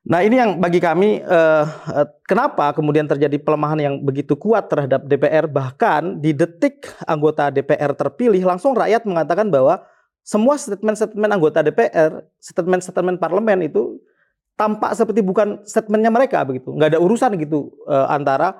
Nah 0.00 0.24
ini 0.24 0.40
yang 0.40 0.56
bagi 0.56 0.80
kami 0.80 1.20
eh, 1.20 1.66
eh, 1.92 2.08
kenapa 2.24 2.72
kemudian 2.72 3.04
terjadi 3.04 3.36
pelemahan 3.36 3.76
yang 3.76 3.94
begitu 4.00 4.32
kuat 4.32 4.72
terhadap 4.72 5.04
DPR 5.04 5.44
bahkan 5.44 6.16
di 6.16 6.32
detik 6.32 6.88
anggota 7.04 7.52
DPR 7.52 7.92
terpilih 7.92 8.40
langsung 8.48 8.72
rakyat 8.72 9.04
mengatakan 9.04 9.52
bahwa 9.52 9.84
semua 10.24 10.56
statement-statement 10.56 11.32
anggota 11.32 11.60
DPR, 11.60 12.24
statement-statement 12.40 13.20
parlemen 13.20 13.68
itu 13.68 14.00
tampak 14.56 14.96
seperti 14.96 15.20
bukan 15.20 15.64
statementnya 15.64 16.12
mereka 16.12 16.44
begitu, 16.44 16.72
nggak 16.76 16.96
ada 16.96 17.00
urusan 17.00 17.36
gitu 17.36 17.68
eh, 17.84 18.06
antara 18.08 18.56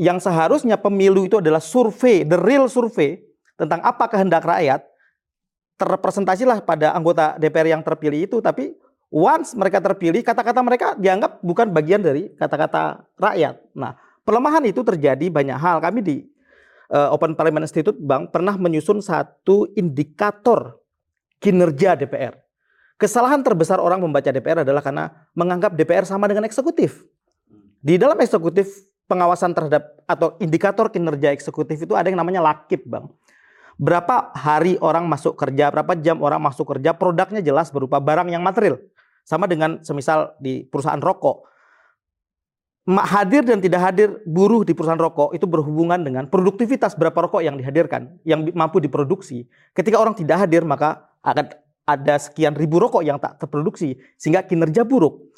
yang 0.00 0.16
seharusnya 0.16 0.80
pemilu 0.80 1.28
itu 1.28 1.36
adalah 1.36 1.60
survei, 1.60 2.24
the 2.24 2.36
real 2.40 2.64
survei 2.64 3.20
tentang 3.60 3.84
apa 3.84 4.08
kehendak 4.08 4.44
rakyat. 4.44 4.80
Terrepresentasilah 5.76 6.62
pada 6.62 6.94
anggota 6.94 7.34
DPR 7.36 7.74
yang 7.74 7.82
terpilih 7.82 8.24
itu, 8.30 8.38
tapi 8.38 8.76
once 9.12 9.52
mereka 9.52 9.78
terpilih, 9.84 10.24
kata-kata 10.24 10.64
mereka 10.64 10.86
dianggap 10.96 11.44
bukan 11.44 11.68
bagian 11.68 12.00
dari 12.00 12.32
kata-kata 12.32 13.04
rakyat. 13.20 13.60
Nah, 13.76 13.92
pelemahan 14.24 14.64
itu 14.64 14.80
terjadi 14.80 15.28
banyak 15.28 15.58
hal. 15.60 15.84
Kami 15.84 16.00
di 16.00 16.16
uh, 16.88 17.12
Open 17.12 17.36
Parliament 17.36 17.68
Institute 17.68 18.00
Bank 18.00 18.32
pernah 18.32 18.56
menyusun 18.56 19.04
satu 19.04 19.68
indikator 19.76 20.80
kinerja 21.38 22.00
DPR. 22.00 22.40
Kesalahan 22.96 23.44
terbesar 23.44 23.82
orang 23.82 23.98
membaca 23.98 24.30
DPR 24.30 24.62
adalah 24.62 24.80
karena 24.80 25.10
menganggap 25.36 25.74
DPR 25.74 26.06
sama 26.08 26.30
dengan 26.30 26.46
eksekutif. 26.46 27.02
Di 27.82 27.98
dalam 27.98 28.14
eksekutif 28.22 28.70
pengawasan 29.10 29.52
terhadap 29.52 29.98
atau 30.06 30.38
indikator 30.38 30.86
kinerja 30.86 31.34
eksekutif 31.34 31.82
itu 31.82 31.98
ada 31.98 32.06
yang 32.06 32.16
namanya 32.16 32.38
lakip, 32.38 32.86
Bang. 32.86 33.10
Berapa 33.74 34.30
hari 34.38 34.78
orang 34.78 35.10
masuk 35.10 35.34
kerja, 35.34 35.74
berapa 35.74 35.98
jam 35.98 36.22
orang 36.22 36.38
masuk 36.38 36.62
kerja, 36.76 36.94
produknya 36.94 37.42
jelas 37.42 37.74
berupa 37.74 37.98
barang 37.98 38.30
yang 38.30 38.38
material. 38.38 38.78
Sama 39.22 39.46
dengan 39.46 39.80
semisal 39.86 40.34
di 40.42 40.66
perusahaan 40.66 41.00
rokok. 41.00 41.48
Hadir 42.82 43.46
dan 43.46 43.62
tidak 43.62 43.78
hadir 43.78 44.18
buruh 44.26 44.66
di 44.66 44.74
perusahaan 44.74 44.98
rokok 44.98 45.38
itu 45.38 45.46
berhubungan 45.46 46.02
dengan 46.02 46.26
produktivitas 46.26 46.98
berapa 46.98 47.14
rokok 47.14 47.38
yang 47.38 47.54
dihadirkan, 47.54 48.18
yang 48.26 48.42
mampu 48.58 48.82
diproduksi. 48.82 49.46
Ketika 49.70 50.02
orang 50.02 50.18
tidak 50.18 50.42
hadir 50.42 50.66
maka 50.66 51.06
akan 51.22 51.54
ada 51.86 52.18
sekian 52.18 52.58
ribu 52.58 52.82
rokok 52.82 53.06
yang 53.06 53.22
tak 53.22 53.38
terproduksi 53.38 53.98
sehingga 54.18 54.42
kinerja 54.42 54.82
buruk. 54.82 55.30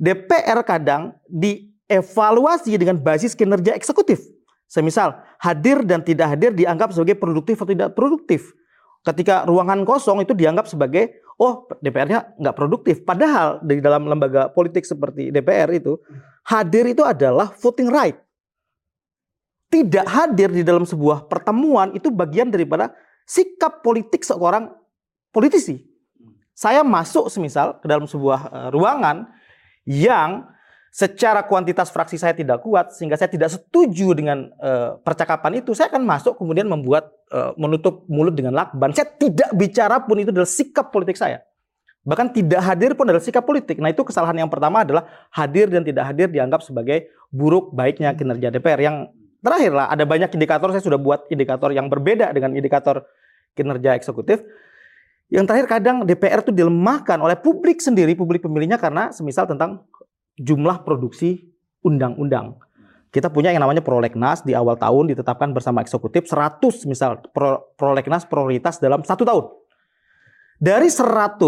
DPR 0.00 0.60
kadang 0.64 1.16
dievaluasi 1.28 2.76
dengan 2.76 3.00
basis 3.00 3.36
kinerja 3.36 3.76
eksekutif. 3.76 4.20
Semisal 4.64 5.18
hadir 5.40 5.82
dan 5.84 6.00
tidak 6.00 6.36
hadir 6.36 6.52
dianggap 6.56 6.92
sebagai 6.92 7.20
produktif 7.20 7.60
atau 7.60 7.72
tidak 7.72 7.92
produktif. 7.92 8.52
Ketika 9.00 9.48
ruangan 9.48 9.84
kosong 9.88 10.20
itu 10.24 10.36
dianggap 10.36 10.68
sebagai 10.68 11.20
oh 11.40 11.64
DPR-nya 11.80 12.36
nggak 12.36 12.56
produktif. 12.56 13.00
Padahal 13.00 13.64
di 13.64 13.80
dalam 13.80 14.04
lembaga 14.04 14.52
politik 14.52 14.84
seperti 14.84 15.32
DPR 15.32 15.72
itu 15.72 15.96
hadir 16.44 16.84
itu 16.84 17.00
adalah 17.00 17.56
voting 17.56 17.88
right. 17.88 18.20
Tidak 19.70 20.04
hadir 20.04 20.52
di 20.52 20.60
dalam 20.60 20.84
sebuah 20.84 21.30
pertemuan 21.30 21.96
itu 21.96 22.12
bagian 22.12 22.52
daripada 22.52 22.92
sikap 23.24 23.80
politik 23.80 24.20
seorang 24.20 24.68
politisi. 25.32 25.80
Saya 26.52 26.84
masuk 26.84 27.32
semisal 27.32 27.80
ke 27.80 27.86
dalam 27.88 28.04
sebuah 28.04 28.40
uh, 28.52 28.68
ruangan 28.74 29.30
yang 29.88 30.44
secara 30.90 31.46
kuantitas 31.46 31.88
fraksi 31.94 32.18
saya 32.18 32.34
tidak 32.34 32.66
kuat 32.66 32.90
sehingga 32.90 33.14
saya 33.14 33.30
tidak 33.30 33.54
setuju 33.54 34.10
dengan 34.10 34.50
uh, 34.58 34.98
percakapan 35.06 35.62
itu 35.62 35.70
saya 35.70 35.86
akan 35.86 36.02
masuk 36.02 36.34
kemudian 36.34 36.66
membuat 36.66 37.14
uh, 37.30 37.54
menutup 37.54 38.02
mulut 38.10 38.34
dengan 38.34 38.58
lakban. 38.58 38.90
Saya 38.90 39.06
tidak 39.06 39.54
bicara 39.54 40.02
pun 40.02 40.18
itu 40.18 40.34
adalah 40.34 40.50
sikap 40.50 40.90
politik 40.90 41.14
saya. 41.14 41.46
Bahkan 42.02 42.34
tidak 42.34 42.60
hadir 42.66 42.98
pun 42.98 43.06
adalah 43.06 43.22
sikap 43.22 43.46
politik. 43.46 43.78
Nah 43.78 43.94
itu 43.94 44.02
kesalahan 44.02 44.34
yang 44.42 44.50
pertama 44.50 44.82
adalah 44.82 45.06
hadir 45.30 45.70
dan 45.70 45.86
tidak 45.86 46.10
hadir 46.10 46.26
dianggap 46.26 46.66
sebagai 46.66 47.06
buruk 47.30 47.70
baiknya 47.70 48.10
kinerja 48.18 48.50
DPR. 48.50 48.82
Yang 48.82 48.96
terakhir 49.38 49.72
lah 49.72 49.86
ada 49.94 50.02
banyak 50.02 50.34
indikator 50.34 50.74
saya 50.74 50.82
sudah 50.82 50.98
buat 50.98 51.30
indikator 51.30 51.70
yang 51.70 51.86
berbeda 51.86 52.34
dengan 52.34 52.58
indikator 52.58 53.06
kinerja 53.54 53.94
eksekutif. 53.94 54.42
Yang 55.30 55.44
terakhir 55.46 55.66
kadang 55.70 55.96
DPR 56.02 56.42
itu 56.42 56.50
dilemahkan 56.50 57.14
oleh 57.22 57.38
publik 57.38 57.78
sendiri 57.78 58.18
publik 58.18 58.42
pemilihnya 58.42 58.82
karena 58.82 59.14
semisal 59.14 59.46
tentang 59.46 59.86
jumlah 60.38 60.86
produksi 60.86 61.50
undang-undang. 61.80 62.60
Kita 63.10 63.26
punya 63.26 63.50
yang 63.50 63.66
namanya 63.66 63.82
prolegnas 63.82 64.46
di 64.46 64.54
awal 64.54 64.78
tahun 64.78 65.10
ditetapkan 65.10 65.50
bersama 65.50 65.82
eksekutif 65.82 66.30
100 66.30 66.62
misal 66.86 67.18
pro, 67.34 67.74
prolegnas 67.74 68.22
prioritas 68.22 68.78
dalam 68.78 69.02
satu 69.02 69.26
tahun. 69.26 69.44
Dari 70.62 70.86
100 70.86 71.42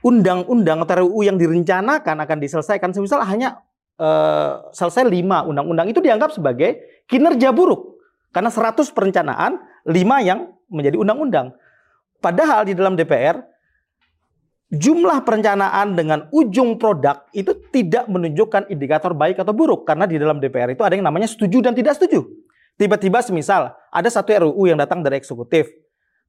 undang-undang 0.00 0.80
atau 0.82 1.04
RUU 1.04 1.28
yang 1.28 1.36
direncanakan 1.36 2.24
akan 2.24 2.38
diselesaikan 2.40 2.90
semisal 2.96 3.20
hanya 3.20 3.60
uh, 4.00 4.72
selesai 4.72 5.04
5 5.04 5.50
undang-undang 5.52 5.92
itu 5.92 6.00
dianggap 6.00 6.32
sebagai 6.32 7.04
kinerja 7.04 7.52
buruk. 7.52 8.00
Karena 8.32 8.48
100 8.48 8.88
perencanaan, 8.96 9.60
5 9.84 9.92
yang 10.24 10.56
menjadi 10.72 10.96
undang-undang. 10.96 11.52
Padahal 12.24 12.64
di 12.64 12.72
dalam 12.72 12.96
DPR 12.96 13.51
jumlah 14.72 15.20
perencanaan 15.28 15.92
dengan 15.92 16.32
ujung 16.32 16.80
produk 16.80 17.28
itu 17.36 17.52
tidak 17.68 18.08
menunjukkan 18.08 18.72
indikator 18.72 19.12
baik 19.12 19.36
atau 19.36 19.52
buruk 19.52 19.84
karena 19.84 20.08
di 20.08 20.16
dalam 20.16 20.40
DPR 20.40 20.72
itu 20.72 20.80
ada 20.80 20.96
yang 20.96 21.04
namanya 21.04 21.28
setuju 21.28 21.60
dan 21.60 21.76
tidak 21.76 22.00
setuju. 22.00 22.24
Tiba-tiba 22.80 23.20
semisal 23.20 23.76
ada 23.92 24.08
satu 24.08 24.32
RUU 24.32 24.72
yang 24.72 24.80
datang 24.80 25.04
dari 25.04 25.20
eksekutif 25.20 25.68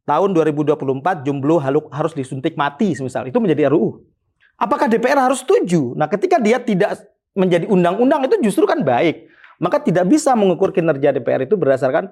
tahun 0.03 0.35
2024 0.35 1.23
jomblo 1.23 1.55
harus 1.87 2.11
disuntik 2.11 2.59
mati 2.59 2.91
semisal 2.91 3.23
itu 3.31 3.39
menjadi 3.39 3.71
RUU. 3.71 4.03
Apakah 4.59 4.91
DPR 4.91 5.17
harus 5.17 5.41
setuju? 5.41 5.95
Nah, 5.95 6.11
ketika 6.11 6.37
dia 6.37 6.59
tidak 6.59 6.99
menjadi 7.33 7.65
undang-undang 7.65 8.29
itu 8.29 8.37
justru 8.43 8.69
kan 8.69 8.85
baik. 8.85 9.31
Maka 9.57 9.81
tidak 9.81 10.05
bisa 10.11 10.35
mengukur 10.35 10.75
kinerja 10.75 11.15
DPR 11.15 11.47
itu 11.47 11.55
berdasarkan 11.55 12.11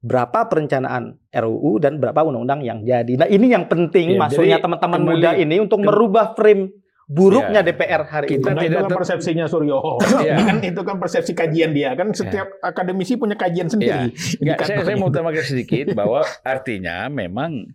berapa 0.00 0.48
perencanaan 0.48 1.20
RUU 1.28 1.76
dan 1.76 2.00
berapa 2.00 2.24
undang-undang 2.24 2.64
yang 2.64 2.80
jadi. 2.84 3.20
Nah 3.20 3.28
ini 3.28 3.52
yang 3.52 3.68
penting 3.68 4.16
ya, 4.16 4.20
maksudnya 4.20 4.58
teman-teman 4.58 5.00
muda 5.04 5.36
ini 5.36 5.60
untuk 5.60 5.84
merubah 5.84 6.32
frame 6.32 6.72
buruknya 7.10 7.60
ya, 7.60 7.66
DPR 7.66 8.02
hari 8.06 8.26
kita 8.30 8.54
ini. 8.54 8.56
Nah, 8.56 8.64
itu 8.64 8.78
kan 8.86 8.90
persepsinya 8.94 9.44
Suryo. 9.50 9.98
ya. 10.28 10.36
kan 10.40 10.56
itu 10.62 10.80
kan 10.86 10.96
persepsi 11.02 11.32
kajian 11.34 11.74
dia. 11.74 11.92
Kan 11.98 12.14
setiap 12.14 12.48
ya. 12.48 12.70
akademisi 12.70 13.18
punya 13.18 13.34
kajian 13.34 13.66
sendiri. 13.66 14.14
Ya. 14.40 14.54
Nggak, 14.54 14.58
saya, 14.64 14.78
saya 14.86 14.96
mau 14.96 15.10
tambahkan 15.10 15.44
sedikit 15.44 15.92
bahwa 15.92 16.22
artinya 16.46 17.10
memang 17.10 17.74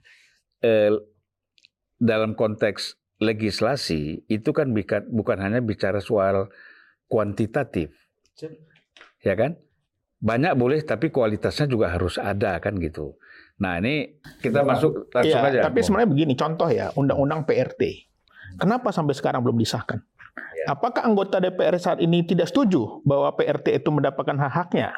eh, 0.63 0.95
dalam 1.99 2.33
konteks 2.33 2.95
legislasi 3.19 4.23
itu 4.31 4.49
kan 4.55 4.71
bukan, 4.71 5.03
bukan 5.11 5.37
hanya 5.43 5.59
bicara 5.59 5.99
soal 5.99 6.47
kuantitatif. 7.11 7.91
Ya 9.19 9.35
kan? 9.35 9.59
Banyak 10.25 10.57
boleh 10.57 10.81
tapi 10.81 11.13
kualitasnya 11.13 11.69
juga 11.69 11.93
harus 11.93 12.17
ada 12.17 12.57
kan 12.57 12.73
gitu. 12.81 13.13
Nah 13.61 13.77
ini 13.77 14.17
kita 14.41 14.65
masuk 14.65 15.13
langsung 15.13 15.41
ya, 15.45 15.49
aja. 15.53 15.59
Tapi 15.69 15.79
sebenarnya 15.85 16.09
begini 16.09 16.33
contoh 16.33 16.65
ya 16.73 16.89
undang-undang 16.97 17.45
PRT. 17.45 18.09
Kenapa 18.57 18.89
sampai 18.89 19.13
sekarang 19.13 19.45
belum 19.45 19.61
disahkan? 19.61 20.01
Apakah 20.65 21.05
anggota 21.05 21.37
DPR 21.37 21.77
saat 21.77 22.01
ini 22.01 22.25
tidak 22.25 22.49
setuju 22.49 23.05
bahwa 23.05 23.29
PRT 23.37 23.77
itu 23.77 23.89
mendapatkan 23.93 24.33
hak-haknya? 24.33 24.97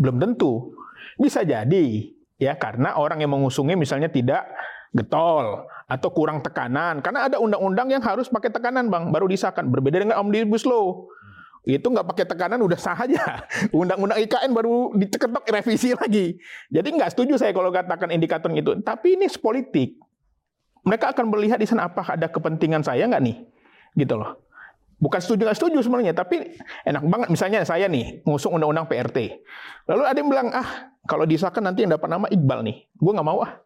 Belum 0.00 0.16
tentu. 0.16 0.72
Bisa 1.20 1.44
jadi 1.44 2.16
ya 2.40 2.56
karena 2.56 2.96
orang 2.96 3.20
yang 3.20 3.36
mengusungnya 3.36 3.76
misalnya 3.76 4.08
tidak 4.08 4.48
getol 4.96 5.68
atau 5.86 6.08
kurang 6.10 6.40
tekanan 6.40 7.04
karena 7.04 7.28
ada 7.28 7.36
undang-undang 7.38 7.92
yang 7.92 8.02
harus 8.02 8.26
pakai 8.26 8.50
tekanan 8.50 8.90
bang 8.90 9.10
baru 9.10 9.26
disahkan 9.30 9.68
berbeda 9.70 10.02
dengan 10.02 10.18
omnibus 10.18 10.66
law 10.66 11.06
itu 11.60 11.84
nggak 11.84 12.06
pakai 12.08 12.24
tekanan 12.24 12.60
udah 12.64 12.78
sah 12.80 12.96
aja. 12.96 13.44
Undang-undang 13.76 14.16
IKN 14.24 14.50
baru 14.56 14.96
diketok 14.96 15.44
revisi 15.52 15.92
lagi. 15.92 16.40
Jadi 16.72 16.88
nggak 16.96 17.12
setuju 17.12 17.36
saya 17.36 17.52
kalau 17.52 17.68
katakan 17.68 18.08
indikator 18.08 18.48
itu. 18.52 18.80
Tapi 18.80 19.20
ini 19.20 19.28
politik. 19.36 20.00
Mereka 20.80 21.12
akan 21.12 21.28
melihat 21.28 21.60
di 21.60 21.68
sana 21.68 21.92
apakah 21.92 22.16
ada 22.16 22.32
kepentingan 22.32 22.80
saya 22.80 23.04
nggak 23.04 23.20
nih? 23.20 23.36
Gitu 23.92 24.16
loh. 24.16 24.40
Bukan 25.00 25.20
setuju 25.20 25.48
nggak 25.48 25.58
setuju 25.60 25.78
sebenarnya 25.84 26.16
tapi 26.16 26.56
enak 26.88 27.04
banget. 27.04 27.28
Misalnya 27.28 27.60
saya 27.68 27.84
nih 27.92 28.24
ngusung 28.24 28.56
undang-undang 28.56 28.88
PRT 28.88 29.44
lalu 29.88 30.02
ada 30.08 30.16
yang 30.16 30.28
bilang 30.28 30.48
ah 30.52 30.92
kalau 31.04 31.24
disahkan 31.28 31.64
nanti 31.64 31.84
yang 31.84 31.92
dapat 31.92 32.08
nama 32.08 32.24
Iqbal 32.32 32.64
nih. 32.64 32.88
Gue 32.96 33.12
nggak 33.12 33.28
mau 33.28 33.44
ah. 33.44 33.60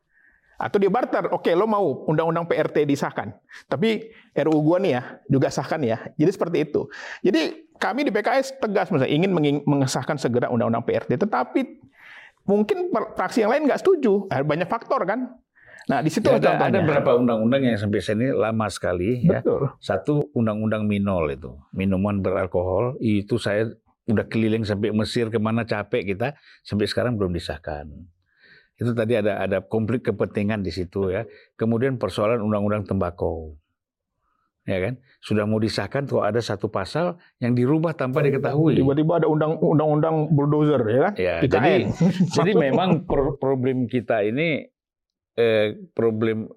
Atau 0.54 0.78
dia 0.78 0.86
barter, 0.86 1.34
oke 1.34 1.50
lo 1.50 1.66
mau 1.66 2.06
undang-undang 2.06 2.46
PRT 2.46 2.86
disahkan, 2.86 3.34
tapi 3.66 4.14
RUU 4.38 4.62
gua 4.62 4.78
nih 4.78 4.92
ya 4.94 5.02
juga 5.26 5.50
sahkan 5.50 5.82
ya. 5.82 5.98
Jadi 6.14 6.30
seperti 6.30 6.58
itu. 6.62 6.86
Jadi 7.26 7.63
kami 7.78 8.06
di 8.06 8.12
PKS 8.14 8.62
tegas 8.62 8.88
misalnya 8.88 9.12
ingin 9.12 9.30
mengesahkan 9.66 10.16
segera 10.16 10.48
undang-undang 10.48 10.86
PRT, 10.86 11.20
tetapi 11.20 11.60
mungkin 12.46 12.92
fraksi 12.92 13.42
yang 13.44 13.50
lain 13.52 13.66
nggak 13.66 13.80
setuju. 13.82 14.28
Banyak 14.30 14.68
faktor 14.70 15.02
kan. 15.04 15.40
Nah 15.84 16.00
di 16.00 16.08
situ 16.08 16.24
ya, 16.32 16.40
ada, 16.40 16.56
ada 16.56 16.80
beberapa 16.80 17.12
undang-undang 17.12 17.60
yang 17.68 17.76
sampai 17.76 18.00
sini 18.00 18.32
lama 18.32 18.72
sekali. 18.72 19.20
Ya. 19.20 19.44
Betul. 19.44 19.68
Ya. 19.68 19.70
Satu 19.84 20.32
undang-undang 20.32 20.88
minol 20.88 21.28
itu, 21.28 21.52
minuman 21.76 22.24
beralkohol 22.24 22.96
itu 23.04 23.36
saya 23.36 23.68
udah 24.08 24.24
keliling 24.28 24.64
sampai 24.64 24.92
Mesir 24.92 25.28
ke 25.28 25.36
mana 25.36 25.64
capek 25.64 26.16
kita 26.16 26.36
sampai 26.64 26.88
sekarang 26.88 27.20
belum 27.20 27.36
disahkan. 27.36 27.88
Itu 28.80 28.96
tadi 28.96 29.14
ada 29.20 29.44
ada 29.44 29.60
konflik 29.60 30.08
kepentingan 30.08 30.64
di 30.64 30.72
situ 30.72 31.12
ya. 31.12 31.28
Kemudian 31.60 32.00
persoalan 32.00 32.40
undang-undang 32.40 32.88
tembakau. 32.88 33.60
Ya 34.64 34.80
kan? 34.80 34.96
Sudah 35.20 35.44
mau 35.44 35.60
disahkan 35.60 36.08
tuh 36.08 36.24
ada 36.24 36.40
satu 36.40 36.72
pasal 36.72 37.20
yang 37.36 37.52
dirubah 37.52 37.92
tanpa 37.92 38.24
diketahui. 38.24 38.80
Tiba-tiba 38.80 39.20
ada 39.20 39.28
undang-undang 39.28 40.32
bulldozer 40.32 40.80
ya 40.88 41.00
kan? 41.10 41.12
Ya, 41.20 41.36
jadi 41.44 41.92
jadi 42.36 42.52
memang 42.56 43.04
problem 43.36 43.84
kita 43.86 44.24
ini 44.24 44.64
eh, 45.36 45.76
problem 45.92 46.48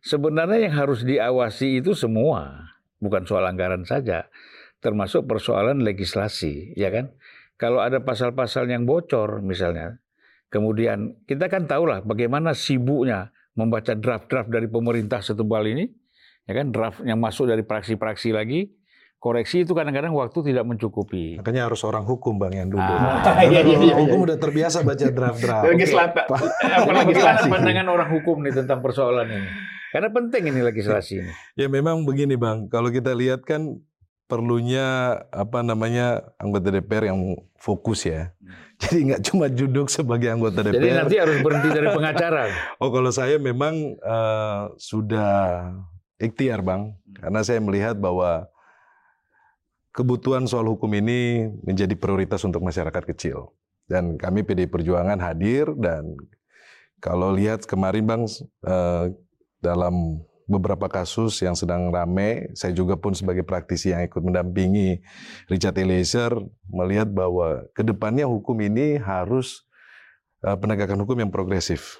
sebenarnya 0.00 0.70
yang 0.70 0.74
harus 0.80 1.04
diawasi 1.04 1.84
itu 1.84 1.92
semua, 1.92 2.72
bukan 3.04 3.28
soal 3.28 3.44
anggaran 3.44 3.84
saja, 3.84 4.32
termasuk 4.80 5.28
persoalan 5.28 5.84
legislasi, 5.84 6.72
ya 6.72 6.88
kan? 6.88 7.12
Kalau 7.60 7.80
ada 7.84 8.00
pasal-pasal 8.04 8.68
yang 8.68 8.84
bocor 8.84 9.40
misalnya, 9.40 10.00
Kemudian 10.46 11.18
kita 11.26 11.50
kan 11.50 11.66
tahulah 11.66 12.06
bagaimana 12.06 12.54
sibuknya 12.54 13.34
membaca 13.58 13.98
draft-draft 13.98 14.48
dari 14.52 14.70
pemerintah 14.70 15.18
setebal 15.18 15.66
ini, 15.66 15.90
ya 16.46 16.52
kan 16.54 16.66
draft 16.70 17.02
yang 17.02 17.18
masuk 17.18 17.50
dari 17.50 17.66
praksi-praksi 17.66 18.30
lagi, 18.30 18.70
koreksi 19.18 19.66
itu 19.66 19.74
kadang-kadang 19.74 20.14
waktu 20.14 20.54
tidak 20.54 20.64
mencukupi. 20.64 21.42
Makanya 21.42 21.66
harus 21.66 21.82
orang 21.82 22.06
hukum 22.06 22.38
bang 22.38 22.64
yang 22.64 22.68
duduk. 22.70 22.86
Ah, 22.86 23.42
iya, 23.50 23.66
iya, 23.66 23.76
iya, 23.82 23.94
hukum 23.98 24.22
udah 24.22 24.38
terbiasa 24.38 24.86
baca 24.86 25.04
draft-draft. 25.10 25.64
Legislasi. 25.74 26.22
Apalagi 26.62 27.12
pandangan 27.50 27.86
orang 27.90 28.08
hukum 28.14 28.46
nih 28.46 28.54
tentang 28.54 28.78
persoalan 28.78 29.26
ini. 29.26 29.50
Karena 29.90 30.08
penting 30.12 30.42
ini 30.52 30.60
legislasi 30.62 31.12
ini. 31.24 31.32
Ya 31.60 31.66
memang 31.72 32.06
begini 32.06 32.38
bang, 32.38 32.70
kalau 32.70 32.92
kita 32.92 33.16
lihat 33.16 33.42
kan 33.42 33.80
perlunya 34.26 35.18
apa 35.30 35.62
namanya 35.62 36.34
anggota 36.36 36.74
DPR 36.74 37.14
yang 37.14 37.38
fokus 37.56 38.06
ya. 38.06 38.34
Hmm. 38.42 38.54
Jadi 38.76 38.98
nggak 39.08 39.22
cuma 39.32 39.46
duduk 39.48 39.88
sebagai 39.88 40.28
anggota 40.28 40.60
DPR. 40.60 40.76
Jadi 40.76 40.88
nanti 40.92 41.16
harus 41.16 41.36
berhenti 41.40 41.68
dari 41.72 41.88
pengacara. 41.88 42.44
oh 42.82 42.90
kalau 42.92 43.08
saya 43.08 43.40
memang 43.40 43.96
uh, 44.04 44.74
sudah 44.76 45.30
ikhtiar 46.20 46.64
bang, 46.64 46.96
karena 47.20 47.40
saya 47.44 47.60
melihat 47.60 47.96
bahwa 47.96 48.48
kebutuhan 49.96 50.44
soal 50.44 50.68
hukum 50.68 50.92
ini 50.92 51.48
menjadi 51.64 51.96
prioritas 51.96 52.44
untuk 52.44 52.60
masyarakat 52.60 53.04
kecil. 53.16 53.56
Dan 53.86 54.18
kami 54.18 54.42
PD 54.42 54.66
Perjuangan 54.66 55.16
hadir 55.22 55.70
dan 55.78 56.18
kalau 56.98 57.30
lihat 57.32 57.64
kemarin 57.64 58.04
bang 58.04 58.22
uh, 58.66 59.14
dalam 59.62 60.20
beberapa 60.46 60.86
kasus 60.86 61.42
yang 61.42 61.58
sedang 61.58 61.90
rame, 61.90 62.50
saya 62.54 62.70
juga 62.70 62.94
pun 62.94 63.14
sebagai 63.14 63.42
praktisi 63.42 63.90
yang 63.90 64.06
ikut 64.06 64.22
mendampingi 64.22 65.02
Richard 65.50 65.74
Eliezer 65.74 66.34
melihat 66.70 67.10
bahwa 67.10 67.66
ke 67.74 67.82
depannya 67.82 68.30
hukum 68.30 68.54
ini 68.62 68.98
harus 68.98 69.66
uh, 70.46 70.54
penegakan 70.54 71.02
hukum 71.02 71.18
yang 71.18 71.30
progresif. 71.34 71.98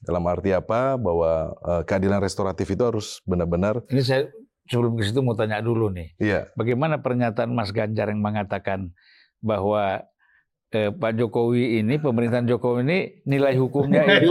Dalam 0.00 0.24
arti 0.28 0.50
apa? 0.56 0.96
Bahwa 0.96 1.54
uh, 1.60 1.82
keadilan 1.84 2.20
restoratif 2.24 2.68
itu 2.72 2.82
harus 2.82 3.20
benar-benar. 3.28 3.84
Ini 3.92 4.02
saya 4.02 4.22
sebelum 4.70 4.94
ke 4.96 5.02
situ 5.04 5.20
mau 5.20 5.34
tanya 5.34 5.58
dulu 5.60 5.90
nih. 5.90 6.14
Iya. 6.16 6.40
Bagaimana 6.54 7.02
pernyataan 7.02 7.50
Mas 7.50 7.74
Ganjar 7.74 8.08
yang 8.08 8.22
mengatakan 8.22 8.94
bahwa 9.42 10.06
eh, 10.70 10.94
Pak 10.94 11.12
Jokowi 11.18 11.82
ini 11.82 11.98
pemerintahan 11.98 12.46
Jokowi 12.46 12.80
ini 12.86 12.98
nilai 13.26 13.58
hukumnya 13.58 14.06
itu 14.06 14.30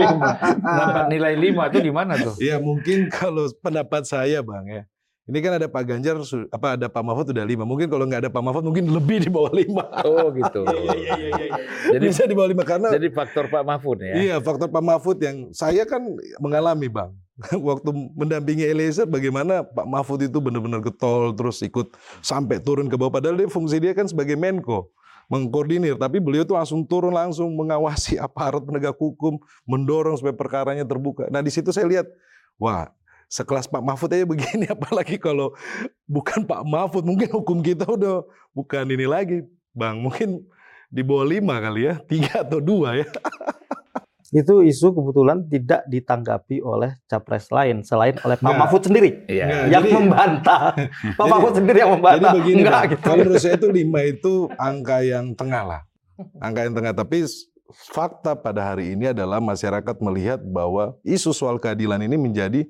dapat 0.64 1.12
nilai 1.12 1.36
lima 1.36 1.68
itu 1.68 1.80
di 1.84 1.92
mana 1.92 2.16
tuh? 2.16 2.40
Ya 2.40 2.58
mungkin 2.58 3.12
kalau 3.12 3.52
pendapat 3.60 4.08
saya 4.08 4.40
bang 4.40 4.66
ya. 4.66 4.84
Ini 5.30 5.40
kan 5.46 5.62
ada 5.62 5.70
Pak 5.70 5.84
Ganjar, 5.86 6.18
apa 6.50 6.68
ada 6.74 6.90
Pak 6.90 7.04
Mahfud 7.06 7.30
udah 7.30 7.46
lima. 7.46 7.62
Mungkin 7.62 7.86
kalau 7.86 8.10
nggak 8.10 8.26
ada 8.26 8.32
Pak 8.34 8.42
Mahfud 8.42 8.66
mungkin 8.66 8.90
lebih 8.90 9.22
di 9.22 9.30
bawah 9.30 9.54
lima. 9.54 9.86
Oh 10.02 10.34
gitu. 10.34 10.66
Iya, 10.70 10.96
iya, 10.98 11.16
iya, 11.16 11.38
iya. 11.38 11.54
Jadi 11.94 12.04
bisa 12.10 12.24
di 12.26 12.34
bawah 12.34 12.50
lima 12.50 12.66
karena. 12.66 12.90
Jadi 12.90 13.14
faktor 13.14 13.46
Pak 13.46 13.62
Mahfud 13.62 13.98
ya. 14.02 14.14
Iya 14.18 14.36
faktor 14.42 14.74
Pak 14.74 14.82
Mahfud 14.82 15.18
yang 15.22 15.54
saya 15.54 15.86
kan 15.86 16.02
mengalami 16.42 16.90
bang. 16.90 17.14
Waktu 17.70 17.94
mendampingi 18.18 18.66
Eliezer 18.66 19.06
bagaimana 19.06 19.62
Pak 19.62 19.86
Mahfud 19.86 20.26
itu 20.26 20.42
benar-benar 20.42 20.82
getol 20.82 21.38
terus 21.38 21.62
ikut 21.62 21.94
sampai 22.26 22.58
turun 22.58 22.90
ke 22.90 22.98
bawah. 22.98 23.22
Padahal 23.22 23.38
dia 23.38 23.46
fungsi 23.46 23.78
dia 23.78 23.94
kan 23.94 24.10
sebagai 24.10 24.34
Menko 24.34 24.90
mengkoordinir, 25.30 25.94
tapi 25.96 26.18
beliau 26.18 26.42
itu 26.42 26.58
langsung 26.58 26.82
turun 26.82 27.14
langsung 27.14 27.54
mengawasi 27.54 28.18
aparat 28.26 28.66
penegak 28.66 28.98
hukum, 28.98 29.38
mendorong 29.70 30.18
supaya 30.18 30.34
perkaranya 30.34 30.84
terbuka. 30.84 31.30
Nah 31.30 31.46
di 31.46 31.54
situ 31.54 31.70
saya 31.70 31.86
lihat, 31.86 32.10
wah 32.58 32.90
sekelas 33.30 33.70
Pak 33.70 33.86
Mahfud 33.86 34.10
aja 34.10 34.26
begini, 34.26 34.66
apalagi 34.76 35.22
kalau 35.22 35.54
bukan 36.10 36.44
Pak 36.44 36.66
Mahfud, 36.66 37.06
mungkin 37.06 37.30
hukum 37.30 37.62
kita 37.62 37.86
udah 37.86 38.26
bukan 38.52 38.90
ini 38.90 39.06
lagi, 39.06 39.46
Bang. 39.72 40.02
Mungkin 40.02 40.42
di 40.90 41.06
bawah 41.06 41.30
lima 41.30 41.62
kali 41.62 41.86
ya, 41.86 42.02
tiga 42.10 42.42
atau 42.42 42.58
dua 42.58 42.98
ya. 42.98 43.08
itu 44.30 44.62
isu 44.62 44.94
kebetulan 44.94 45.42
tidak 45.50 45.82
ditanggapi 45.90 46.62
oleh 46.62 47.02
capres 47.10 47.50
lain 47.50 47.82
selain 47.82 48.14
oleh 48.22 48.38
Pak 48.38 48.54
Mahfud 48.54 48.86
sendiri 48.86 49.26
ya. 49.26 49.66
yang 49.66 49.82
jadi, 49.82 49.90
membantah. 49.90 50.78
Pak 51.18 51.26
Mahfud 51.26 51.54
sendiri 51.58 51.82
yang 51.82 51.98
membantah. 51.98 52.34
Jadi 52.34 52.38
begini, 52.38 52.62
Enggak, 52.62 52.84
gitu. 52.94 53.02
kalau 53.02 53.16
menurut 53.26 53.42
saya 53.42 53.58
itu 53.58 53.70
lima 53.74 54.00
itu 54.06 54.34
angka 54.58 54.98
yang 55.02 55.34
tengah 55.34 55.64
lah, 55.66 55.82
angka 56.38 56.60
yang 56.62 56.74
tengah. 56.78 56.94
Tapi 56.94 57.26
fakta 57.90 58.38
pada 58.38 58.74
hari 58.74 58.94
ini 58.94 59.14
adalah 59.14 59.42
masyarakat 59.42 59.96
melihat 60.02 60.42
bahwa 60.42 60.94
isu 61.02 61.34
soal 61.34 61.58
keadilan 61.58 62.02
ini 62.02 62.18
menjadi 62.18 62.70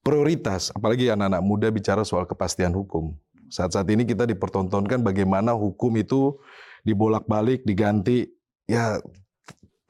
prioritas, 0.00 0.72
apalagi 0.72 1.12
anak-anak 1.12 1.42
muda 1.44 1.68
bicara 1.68 2.02
soal 2.04 2.24
kepastian 2.24 2.72
hukum. 2.72 3.12
Saat-saat 3.50 3.86
ini 3.90 4.06
kita 4.06 4.24
dipertontonkan 4.24 5.02
bagaimana 5.02 5.52
hukum 5.52 5.90
itu 5.98 6.38
dibolak-balik, 6.86 7.66
diganti. 7.66 8.30
Ya 8.70 9.02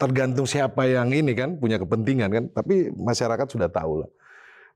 tergantung 0.01 0.49
siapa 0.49 0.89
yang 0.89 1.13
ini 1.13 1.37
kan 1.37 1.61
punya 1.61 1.77
kepentingan 1.77 2.31
kan. 2.33 2.45
Tapi 2.51 2.89
masyarakat 2.97 3.47
sudah 3.53 3.69
tahu 3.69 4.05
lah. 4.05 4.11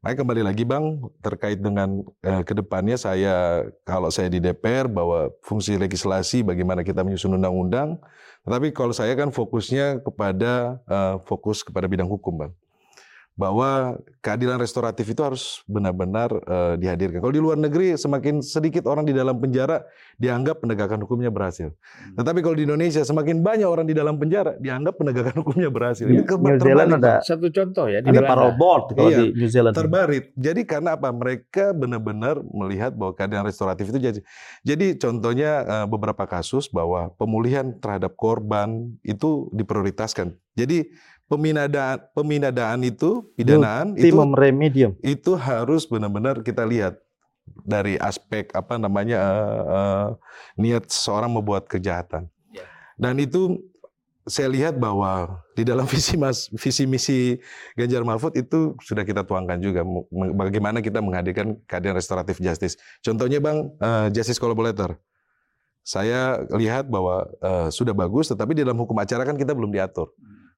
Makanya 0.05 0.21
kembali 0.21 0.43
lagi 0.45 0.65
Bang 0.69 1.09
terkait 1.25 1.65
dengan 1.65 2.05
eh, 2.21 2.45
ke 2.45 2.53
depannya 2.53 3.01
saya 3.01 3.65
kalau 3.89 4.13
saya 4.13 4.29
di 4.29 4.37
DPR 4.37 4.85
bahwa 4.85 5.33
fungsi 5.41 5.81
legislasi 5.81 6.45
bagaimana 6.45 6.85
kita 6.85 7.01
menyusun 7.01 7.41
undang-undang. 7.41 7.97
Tetapi 8.45 8.77
kalau 8.77 8.93
saya 8.93 9.17
kan 9.17 9.33
fokusnya 9.33 10.05
kepada 10.05 10.77
eh, 10.85 11.17
fokus 11.25 11.65
kepada 11.65 11.89
bidang 11.89 12.05
hukum 12.05 12.37
Bang 12.37 12.53
bahwa 13.35 13.99
keadilan 14.23 14.63
restoratif 14.63 15.11
itu 15.11 15.19
harus 15.19 15.67
benar-benar 15.67 16.31
uh, 16.47 16.75
dihadirkan. 16.79 17.19
Kalau 17.19 17.35
di 17.35 17.43
luar 17.43 17.59
negeri 17.59 17.99
semakin 17.99 18.39
sedikit 18.39 18.87
orang 18.87 19.03
di 19.03 19.11
dalam 19.11 19.43
penjara 19.43 19.83
dianggap 20.23 20.63
penegakan 20.63 21.03
hukumnya 21.03 21.35
berhasil. 21.35 21.75
Hmm. 21.75 22.15
Tetapi 22.23 22.39
kalau 22.47 22.55
di 22.55 22.63
Indonesia 22.63 23.03
semakin 23.03 23.43
banyak 23.43 23.67
orang 23.67 23.91
di 23.91 23.95
dalam 23.99 24.23
penjara 24.23 24.55
dianggap 24.63 25.03
penegakan 25.03 25.35
hukumnya 25.43 25.67
berhasil. 25.67 26.07
Ini 26.07 26.23
New 26.23 26.59
Zealand 26.63 26.91
ada 27.03 27.19
satu 27.27 27.51
contoh 27.51 27.91
ya 27.91 27.99
di 28.07 28.15
ada 28.15 28.23
parole 28.23 28.55
board 28.55 28.95
kalau 28.95 29.11
iya, 29.11 29.19
di 29.19 29.27
New 29.35 29.51
Zealand. 29.51 29.75
Terbarit. 29.75 30.31
Jadi 30.39 30.63
karena 30.63 30.95
apa? 30.95 31.11
Mereka 31.11 31.75
benar-benar 31.75 32.39
melihat 32.55 32.95
bahwa 32.95 33.19
keadilan 33.19 33.51
restoratif 33.51 33.91
itu 33.91 33.99
jadi. 33.99 34.21
Jadi 34.63 34.87
contohnya 34.95 35.53
uh, 35.67 35.87
beberapa 35.91 36.23
kasus 36.31 36.71
bahwa 36.71 37.11
pemulihan 37.19 37.75
terhadap 37.83 38.15
korban 38.15 38.95
itu 39.03 39.51
diprioritaskan. 39.51 40.39
Jadi 40.55 40.87
peminadaan 41.27 41.99
peminadaan 42.13 42.81
itu 42.85 43.25
pidanaan 43.35 43.97
itu 43.97 44.17
remedium 44.37 44.93
itu 45.01 45.33
harus 45.35 45.89
benar-benar 45.89 46.45
kita 46.45 46.63
lihat 46.69 47.01
dari 47.65 48.01
aspek 48.01 48.51
apa 48.57 48.81
namanya 48.81 49.19
eh, 49.21 49.63
eh, 49.69 50.07
niat 50.61 50.89
seseorang 50.89 51.31
membuat 51.33 51.69
kejahatan. 51.69 52.29
Ya. 52.51 52.65
Dan 52.97 53.21
itu 53.21 53.61
saya 54.25 54.49
lihat 54.49 54.81
bahwa 54.81 55.45
di 55.53 55.63
dalam 55.69 55.85
visi 55.93 56.17
mas 56.17 56.49
visi 56.57 56.89
misi 56.89 57.37
Ganjar 57.77 58.03
Mahfud 58.03 58.33
itu 58.37 58.73
sudah 58.81 59.05
kita 59.05 59.23
tuangkan 59.25 59.61
juga 59.61 59.85
bagaimana 60.33 60.81
kita 60.81 61.05
menghadirkan 61.05 61.61
keadilan 61.69 61.97
restoratif 62.01 62.41
justice. 62.41 62.81
Contohnya 63.05 63.39
bang 63.41 63.69
eh, 63.81 64.09
justice 64.13 64.41
collaborator. 64.41 64.97
Saya 65.85 66.41
lihat 66.57 66.89
bahwa 66.89 67.29
eh, 67.45 67.69
sudah 67.69 67.93
bagus, 67.93 68.33
tetapi 68.33 68.57
di 68.57 68.65
dalam 68.65 68.81
hukum 68.81 68.97
acara 68.97 69.29
kan 69.29 69.37
kita 69.37 69.53
belum 69.53 69.69
diatur. 69.69 70.09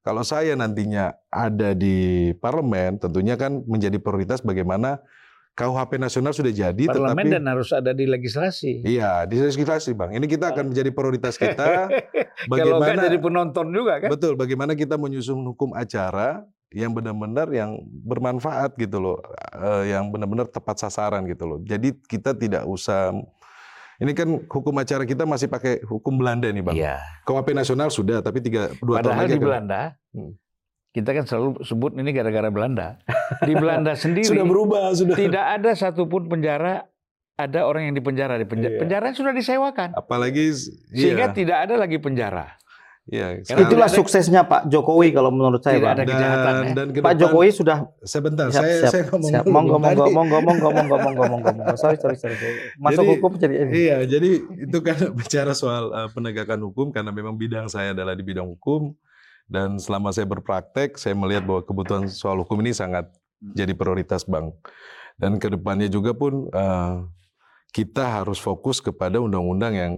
Kalau 0.07 0.23
saya 0.23 0.55
nantinya 0.55 1.11
ada 1.27 1.75
di 1.75 2.31
parlemen, 2.39 2.95
tentunya 2.95 3.35
kan 3.35 3.59
menjadi 3.67 3.99
prioritas 3.99 4.39
bagaimana 4.39 5.03
KUHP 5.57 5.99
nasional 5.99 6.31
sudah 6.31 6.53
jadi, 6.53 6.87
Parlemen 6.87 7.27
tetapi 7.27 7.33
dan 7.35 7.43
harus 7.43 7.75
ada 7.75 7.91
di 7.91 8.07
legislasi. 8.07 8.87
iya 8.87 9.27
di 9.27 9.35
legislasi 9.35 9.91
bang. 9.91 10.15
Ini 10.15 10.25
kita 10.31 10.55
akan 10.55 10.71
menjadi 10.71 10.95
prioritas 10.95 11.35
kita. 11.35 11.91
Kalau 12.47 12.79
bagaimana 12.79 13.03
jadi 13.03 13.19
penonton 13.19 13.67
juga 13.75 13.99
kan? 13.99 14.07
betul? 14.07 14.39
Bagaimana 14.39 14.79
kita 14.79 14.95
menyusun 14.95 15.43
hukum 15.43 15.75
acara 15.75 16.47
yang 16.71 16.95
benar-benar 16.95 17.51
yang 17.51 17.75
bermanfaat 17.83 18.79
gitu 18.79 19.03
loh, 19.03 19.19
eh, 19.59 19.91
yang 19.91 20.07
benar-benar 20.07 20.47
tepat 20.47 20.87
sasaran 20.87 21.27
gitu 21.27 21.43
loh. 21.43 21.59
Jadi 21.67 21.99
kita 22.07 22.31
tidak 22.31 22.63
usah 22.63 23.11
ini 23.97 24.11
kan 24.13 24.29
hukum 24.45 24.75
acara 24.77 25.03
kita 25.03 25.25
masih 25.25 25.49
pakai 25.49 25.81
hukum 25.81 26.21
Belanda 26.21 26.45
nih 26.53 26.61
bang. 26.61 26.75
Iya. 26.77 26.95
KUHP 27.25 27.57
nasional 27.57 27.89
sudah, 27.89 28.21
tapi 28.21 28.45
tiga 28.45 28.69
dua 28.77 29.01
tahun 29.01 29.13
Padahal 29.13 29.23
lagi 29.25 29.33
di 29.33 29.41
Belanda, 29.41 29.81
Hmm. 30.13 30.33
kita 30.93 31.09
kan 31.13 31.23
selalu 31.25 31.61
sebut 31.61 31.91
ini 31.97 32.09
gara-gara 32.13 32.49
Belanda. 32.49 32.97
Di 33.41 33.53
Belanda 33.53 33.93
sendiri 34.03 34.25
sudah 34.25 34.45
berubah 34.45 34.93
sudah. 34.93 35.13
tidak 35.17 35.45
ada 35.61 35.71
satupun 35.73 36.29
penjara 36.29 36.85
ada 37.37 37.69
orang 37.69 37.89
yang 37.89 37.95
dipenjara 37.97 38.41
di 38.41 38.49
penjara. 38.49 38.73
Iya. 38.73 38.81
Penjara 38.81 39.05
sudah 39.13 39.33
disewakan. 39.33 39.93
Apalagi 39.93 40.57
Sehingga 40.89 41.29
iya, 41.29 41.37
tidak 41.37 41.57
ada 41.69 41.77
lagi 41.77 42.01
penjara. 42.01 42.57
Iya, 43.07 43.27
Itulah 43.43 43.87
suksesnya 43.87 44.43
Pak 44.43 44.67
Jokowi 44.67 45.15
kalau 45.15 45.31
menurut 45.31 45.63
saya, 45.63 45.79
Tidak 45.79 45.87
Pak. 45.87 45.95
ada 45.95 46.03
kejahatan, 46.03 46.53
ya. 46.53 46.73
dan 46.75 46.87
ke 46.91 46.97
Pak 46.99 47.15
Jokowi 47.15 47.49
sudah 47.55 47.77
sebentar 48.03 48.47
siap, 48.51 48.63
saya 48.63 48.75
siap, 48.83 48.91
saya 48.91 49.03
ngomong 49.07 49.31
siap. 49.31 49.43
Monggo, 49.47 49.77
monggo, 49.79 50.03
Tadi- 50.03 50.15
monggo, 50.15 50.37
monggo, 50.43 50.69
monggo, 50.69 50.97
monggo, 50.99 51.23
monggo, 51.31 51.49
monggo. 51.55 51.75
Sorry, 51.79 51.97
sorry, 51.97 52.17
sorry. 52.19 52.35
sorry. 52.35 52.55
Masuk 52.77 53.03
Jadi- 53.03 53.11
hukum 53.15 53.31
jadi 53.39 53.55
ini. 53.63 53.71
Iya, 53.71 53.97
jadi 54.05 54.29
itu 54.67 54.77
kan 54.83 54.97
bicara 55.19 55.51
soal 55.55 55.83
uh, 55.95 56.09
penegakan 56.11 56.59
hukum 56.67 56.91
karena 56.91 57.09
memang 57.15 57.39
bidang 57.39 57.71
saya 57.71 57.95
adalah 57.95 58.13
di 58.13 58.23
bidang 58.27 58.45
hukum 58.45 58.91
dan 59.47 59.79
selama 59.79 60.11
saya 60.11 60.27
berpraktek 60.27 60.99
saya 60.99 61.15
melihat 61.15 61.47
bahwa 61.47 61.63
kebutuhan 61.63 62.11
soal 62.11 62.43
hukum 62.43 62.59
ini 62.59 62.75
sangat 62.75 63.07
jadi 63.55 63.71
prioritas 63.71 64.27
bank 64.27 64.51
dan 65.15 65.39
ke 65.39 65.47
depannya 65.47 65.87
juga 65.87 66.11
pun 66.11 66.51
uh, 66.51 67.07
kita 67.71 68.03
harus 68.03 68.37
fokus 68.41 68.83
kepada 68.83 69.23
undang-undang 69.23 69.73
yang 69.73 69.93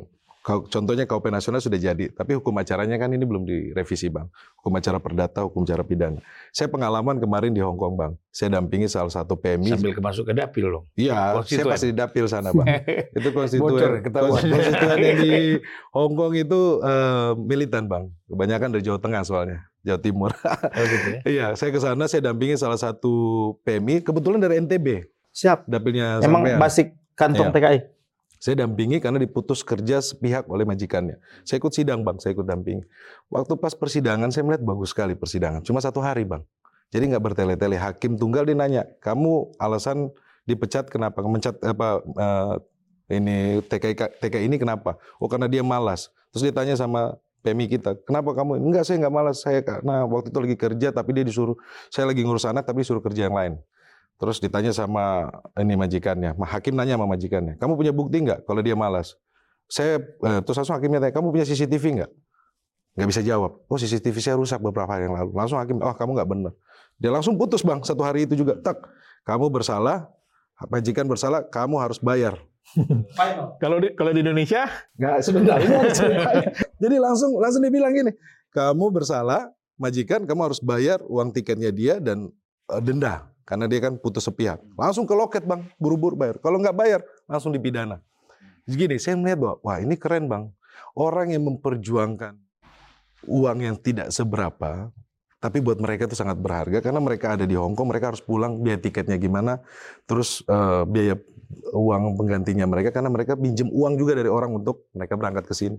contohnya 0.66 1.06
KUP 1.06 1.30
nasional 1.30 1.60
sudah 1.60 1.78
jadi, 1.78 2.10
tapi 2.10 2.34
hukum 2.34 2.56
acaranya 2.56 2.98
kan 2.98 3.10
ini 3.10 3.22
belum 3.22 3.44
direvisi 3.44 4.10
bang. 4.10 4.26
Hukum 4.58 4.74
acara 4.74 4.98
perdata, 4.98 5.46
hukum 5.46 5.62
acara 5.62 5.86
pidana. 5.86 6.20
Saya 6.50 6.68
pengalaman 6.68 7.18
kemarin 7.18 7.54
di 7.54 7.62
Hong 7.62 7.76
Kong 7.76 7.94
bang, 7.94 8.12
saya 8.30 8.58
dampingi 8.58 8.90
salah 8.90 9.14
satu 9.14 9.36
PMI. 9.36 9.78
Sambil 9.78 9.94
masuk 9.96 10.26
ke 10.26 10.34
dapil 10.34 10.66
loh. 10.66 10.84
Iya, 10.98 11.38
saya 11.46 11.66
pasti 11.68 11.92
di 11.92 11.98
dapil 11.98 12.26
sana 12.26 12.50
bang. 12.50 12.68
itu 13.18 13.30
konstituen 13.30 14.02
Bocor, 14.02 14.02
konstituen 14.02 14.98
yang 14.98 15.18
di 15.20 15.34
Hong 15.92 16.14
Kong 16.14 16.34
itu 16.34 16.60
eh, 16.82 17.32
militan 17.38 17.86
bang 17.86 18.10
kebanyakan 18.26 18.70
dari 18.74 18.84
Jawa 18.86 19.00
Tengah 19.02 19.22
soalnya 19.26 19.60
Jawa 19.82 19.98
Timur 19.98 20.30
Oh 20.46 20.84
gitu 20.86 21.08
ya. 21.10 21.20
iya 21.26 21.48
saya 21.54 21.74
ke 21.74 21.80
sana 21.80 22.06
saya 22.06 22.30
dampingi 22.30 22.54
salah 22.56 22.78
satu 22.78 23.12
PMI 23.64 24.04
kebetulan 24.04 24.38
dari 24.38 24.60
NTB 24.60 25.08
Siap. 25.32 25.66
dapilnya 25.66 26.22
Emang 26.22 26.46
sampean. 26.46 26.60
basic 26.60 26.88
kantong 27.16 27.50
Iya. 27.50 27.56
TKI. 27.56 27.78
Saya 28.40 28.64
dampingi 28.64 29.04
karena 29.04 29.20
diputus 29.20 29.68
kerja 29.68 30.00
sepihak 30.00 30.48
oleh 30.48 30.64
majikannya. 30.64 31.20
Saya 31.44 31.60
ikut 31.60 31.76
sidang 31.76 32.08
bang. 32.08 32.16
Saya 32.24 32.32
ikut 32.40 32.48
dampingi. 32.48 32.88
Waktu 33.28 33.60
pas 33.60 33.76
persidangan 33.76 34.32
saya 34.32 34.48
melihat 34.48 34.64
bagus 34.64 34.96
sekali 34.96 35.12
persidangan. 35.12 35.60
Cuma 35.60 35.84
satu 35.84 36.00
hari 36.00 36.24
bang. 36.24 36.40
Jadi 36.88 37.12
nggak 37.12 37.20
bertele-tele. 37.20 37.76
Hakim 37.76 38.16
tunggal 38.16 38.48
dia 38.48 38.56
nanya 38.56 38.88
kamu 39.04 39.52
alasan 39.60 40.08
dipecat 40.48 40.88
kenapa? 40.88 41.20
Mencat 41.20 41.60
apa 41.60 42.00
eh, 42.00 42.56
ini 43.20 43.60
TKI 43.60 43.96
ka- 44.00 44.14
TKI 44.24 44.48
ini 44.48 44.56
kenapa? 44.56 44.96
Oh 45.20 45.28
karena 45.28 45.52
dia 45.52 45.60
malas. 45.60 46.08
Terus 46.32 46.48
dia 46.48 46.56
tanya 46.56 46.80
sama 46.80 47.20
PMI 47.44 47.68
kita 47.76 48.00
kenapa 48.08 48.32
kamu? 48.32 48.56
Enggak 48.56 48.88
saya 48.88 49.04
nggak 49.04 49.16
malas. 49.20 49.44
Saya 49.44 49.60
karena 49.68 50.08
waktu 50.08 50.32
itu 50.32 50.40
lagi 50.40 50.56
kerja 50.56 50.88
tapi 50.96 51.12
dia 51.12 51.28
disuruh 51.28 51.60
saya 51.92 52.08
lagi 52.08 52.24
ngurus 52.24 52.48
anak 52.48 52.64
tapi 52.64 52.88
disuruh 52.88 53.04
kerja 53.04 53.28
yang 53.28 53.36
lain 53.36 53.60
terus 54.20 54.44
ditanya 54.44 54.76
sama 54.76 55.32
ini 55.56 55.80
majikannya 55.80 56.36
Ma- 56.36 56.52
hakim 56.52 56.76
nanya 56.76 57.00
sama 57.00 57.08
majikannya 57.08 57.56
kamu 57.56 57.74
punya 57.80 57.94
bukti 57.96 58.20
nggak 58.20 58.44
kalau 58.44 58.60
dia 58.60 58.76
malas? 58.76 59.16
Saya 59.70 60.02
eh, 60.02 60.40
terus 60.44 60.58
langsung 60.60 60.76
hakimnya 60.76 61.00
tanya 61.00 61.14
kamu 61.16 61.32
punya 61.32 61.46
CCTV 61.46 62.04
nggak? 62.04 62.12
Nggak 63.00 63.08
bisa 63.16 63.22
jawab. 63.22 63.64
Oh 63.70 63.78
CCTV 63.78 64.18
saya 64.20 64.36
rusak 64.36 64.60
beberapa 64.60 64.90
hari 64.92 65.08
yang 65.08 65.16
lalu. 65.16 65.32
Langsung 65.32 65.62
hakim 65.62 65.80
oh 65.80 65.96
kamu 65.96 66.20
nggak 66.20 66.30
benar 66.30 66.54
dia 67.00 67.16
langsung 67.16 67.40
putus 67.40 67.64
bang 67.64 67.80
satu 67.80 68.04
hari 68.04 68.28
itu 68.28 68.36
juga. 68.36 68.60
Tak 68.60 68.76
kamu 69.24 69.48
bersalah 69.48 70.12
majikan 70.68 71.08
bersalah 71.08 71.48
kamu 71.48 71.80
harus 71.80 71.98
bayar. 72.04 72.36
Kalau 73.64 73.80
di 73.80 73.96
kalau 73.96 74.12
di 74.12 74.20
Indonesia? 74.20 74.68
Nggak 75.00 75.18
sebentar. 75.24 75.58
Jadi 76.84 76.96
langsung 77.00 77.40
langsung 77.40 77.64
dibilang 77.64 77.96
gini, 77.96 78.12
kamu 78.52 78.92
bersalah, 78.92 79.48
majikan 79.80 80.28
kamu 80.28 80.52
harus 80.52 80.60
bayar 80.60 81.00
uang 81.08 81.32
tiketnya 81.32 81.72
dia 81.72 81.98
dan 82.04 82.30
eh, 82.70 82.82
denda 82.84 83.32
karena 83.50 83.66
dia 83.66 83.82
kan 83.82 83.98
putus 83.98 84.30
sepihak. 84.30 84.62
Langsung 84.78 85.10
ke 85.10 85.18
loket 85.18 85.42
bang, 85.42 85.66
buru-buru 85.82 86.14
bayar. 86.14 86.38
Kalau 86.38 86.62
nggak 86.62 86.78
bayar, 86.78 87.02
langsung 87.26 87.50
dipidana. 87.50 87.98
Gini, 88.70 89.02
saya 89.02 89.18
melihat 89.18 89.42
bahwa 89.42 89.56
wah 89.66 89.78
ini 89.82 89.98
keren 89.98 90.30
bang. 90.30 90.54
Orang 90.94 91.34
yang 91.34 91.50
memperjuangkan 91.50 92.38
uang 93.26 93.58
yang 93.66 93.76
tidak 93.82 94.14
seberapa, 94.14 94.94
tapi 95.42 95.58
buat 95.66 95.82
mereka 95.82 96.06
itu 96.06 96.14
sangat 96.14 96.38
berharga 96.38 96.78
karena 96.84 97.02
mereka 97.02 97.34
ada 97.34 97.50
di 97.50 97.58
Hong 97.58 97.74
Kong, 97.74 97.90
mereka 97.90 98.14
harus 98.14 98.22
pulang 98.22 98.62
biaya 98.62 98.78
tiketnya 98.78 99.18
gimana, 99.18 99.58
terus 100.06 100.46
eh, 100.46 100.84
biaya 100.86 101.18
uang 101.74 102.16
penggantinya 102.22 102.70
mereka 102.70 102.94
karena 102.94 103.10
mereka 103.10 103.34
pinjam 103.34 103.74
uang 103.74 103.98
juga 103.98 104.14
dari 104.14 104.30
orang 104.30 104.54
untuk 104.62 104.86
mereka 104.94 105.18
berangkat 105.18 105.50
ke 105.50 105.56
sini. 105.58 105.78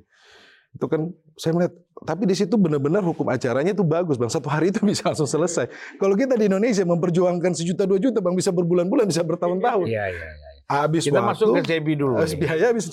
Itu 0.70 0.86
kan 0.86 1.10
saya 1.34 1.52
melihat, 1.56 1.74
tapi 2.06 2.30
di 2.30 2.34
situ 2.38 2.54
benar-benar 2.54 3.02
hukum 3.02 3.26
acaranya 3.26 3.74
itu 3.74 3.82
bagus 3.82 4.16
bang. 4.16 4.30
Satu 4.30 4.46
hari 4.46 4.70
itu 4.70 4.78
bisa 4.90 5.10
langsung 5.10 5.26
selesai. 5.26 5.66
Kalau 5.98 6.14
kita 6.14 6.38
di 6.38 6.46
Indonesia 6.46 6.86
memperjuangkan 6.86 7.52
sejuta 7.58 7.84
dua 7.90 7.98
juta 7.98 8.22
bang 8.22 8.34
bisa 8.38 8.54
berbulan-bulan 8.54 9.10
bisa 9.10 9.26
bertahun-tahun. 9.26 9.86
Iya, 9.90 10.04
iya, 10.14 10.28
iya. 10.30 10.48
Habis 10.70 11.10
Kita 11.10 11.18
waktu, 11.18 11.34
masuk 11.34 11.46
ke 11.58 11.60
CB 11.66 11.86
dulu. 11.98 12.14
habis 12.22 12.38
biaya 12.38 12.70
habis. 12.70 12.86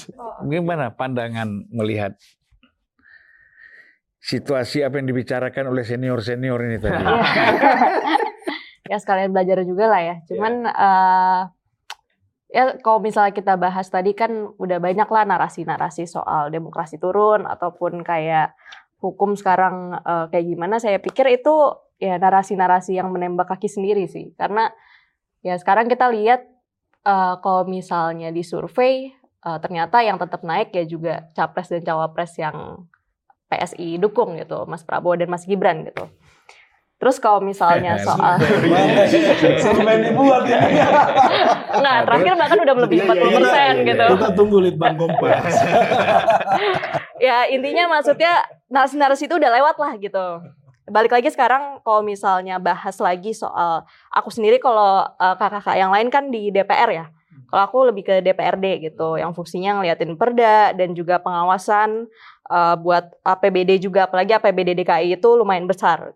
Gimana 0.50 0.90
pandangan 0.90 1.46
melihat 1.70 2.18
situasi 4.18 4.82
apa 4.82 4.98
yang 4.98 5.08
dibicarakan 5.14 5.70
oleh 5.70 5.86
senior-senior 5.86 6.58
ini 6.66 6.78
tadi? 6.82 6.98
ya 8.92 8.98
sekalian 8.98 9.30
belajar 9.30 9.62
juga 9.62 9.86
lah 9.94 10.02
ya. 10.02 10.16
Cuman 10.26 10.66
eh, 10.66 11.42
ya 12.48 12.80
kalau 12.80 13.04
misalnya 13.04 13.36
kita 13.36 13.60
bahas 13.60 13.92
tadi 13.92 14.16
kan 14.16 14.32
udah 14.56 14.80
banyak 14.80 15.08
lah 15.12 15.24
narasi-narasi 15.28 16.08
soal 16.08 16.48
demokrasi 16.48 16.96
turun 16.96 17.44
ataupun 17.44 18.04
kayak 18.08 18.56
hukum 19.04 19.36
sekarang 19.38 20.00
eh, 20.00 20.26
kayak 20.32 20.46
gimana. 20.48 20.76
Saya 20.80 20.98
pikir 21.04 21.28
itu 21.30 21.54
ya 22.00 22.18
narasi-narasi 22.18 22.98
yang 22.98 23.12
menembak 23.12 23.52
kaki 23.52 23.68
sendiri 23.70 24.08
sih. 24.08 24.34
Karena 24.40 24.70
ya 25.44 25.60
sekarang 25.60 25.92
kita 25.92 26.10
lihat 26.10 26.48
eh, 27.06 27.36
kalau 27.44 27.68
misalnya 27.68 28.32
di 28.32 28.42
survei 28.42 29.12
eh, 29.44 29.60
ternyata 29.60 30.02
yang 30.02 30.18
tetap 30.18 30.42
naik 30.48 30.72
ya 30.74 30.84
juga 30.88 31.30
capres 31.36 31.70
dan 31.70 31.84
cawapres 31.84 32.34
yang 32.40 32.88
PSI 33.48 33.96
dukung 33.96 34.36
gitu, 34.36 34.68
Mas 34.68 34.84
Prabowo 34.84 35.16
dan 35.16 35.32
Mas 35.32 35.48
Gibran 35.48 35.88
gitu. 35.88 36.12
Terus 36.98 37.22
kalau 37.22 37.40
misalnya 37.46 37.94
soal 38.06 38.42
Survei 39.62 40.02
dibuat 40.02 40.50
ya. 40.50 40.60
Enggak, 41.78 41.98
terakhir 42.10 42.34
bahkan 42.34 42.58
udah 42.58 42.74
melebihi 42.74 43.02
40% 43.06 43.38
persen 43.38 43.74
gitu. 43.86 44.06
Kita 44.18 44.30
tunggu 44.34 44.58
litbang 44.62 44.96
kompas. 44.98 45.46
Ya 47.18 47.50
intinya 47.50 47.98
maksudnya 47.98 48.46
narasi-narasi 48.70 49.26
itu 49.26 49.42
udah 49.42 49.50
lewat 49.50 49.82
lah 49.82 49.98
gitu. 49.98 50.26
Balik 50.86 51.18
lagi 51.18 51.34
sekarang 51.34 51.82
kalau 51.82 52.06
misalnya 52.06 52.62
bahas 52.62 52.94
lagi 53.02 53.34
soal 53.34 53.82
aku 54.14 54.30
sendiri 54.30 54.62
kalau 54.62 55.02
eh, 55.18 55.34
kakak-kakak 55.34 55.82
yang 55.82 55.90
lain 55.90 56.14
kan 56.14 56.30
di 56.30 56.54
DPR 56.54 56.90
ya. 56.94 57.06
Kalau 57.50 57.64
aku 57.66 57.78
lebih 57.90 58.06
ke 58.06 58.16
DPRD 58.22 58.86
gitu, 58.86 59.18
yang 59.18 59.34
fungsinya 59.34 59.82
ngeliatin 59.82 60.14
perda 60.14 60.78
dan 60.78 60.94
juga 60.94 61.18
pengawasan 61.18 62.06
eh, 62.54 62.76
buat 62.86 63.18
APBD 63.26 63.82
juga, 63.82 64.06
apalagi 64.06 64.38
APBD 64.38 64.78
DKI 64.78 65.18
itu 65.18 65.30
lumayan 65.34 65.66
besar. 65.66 66.14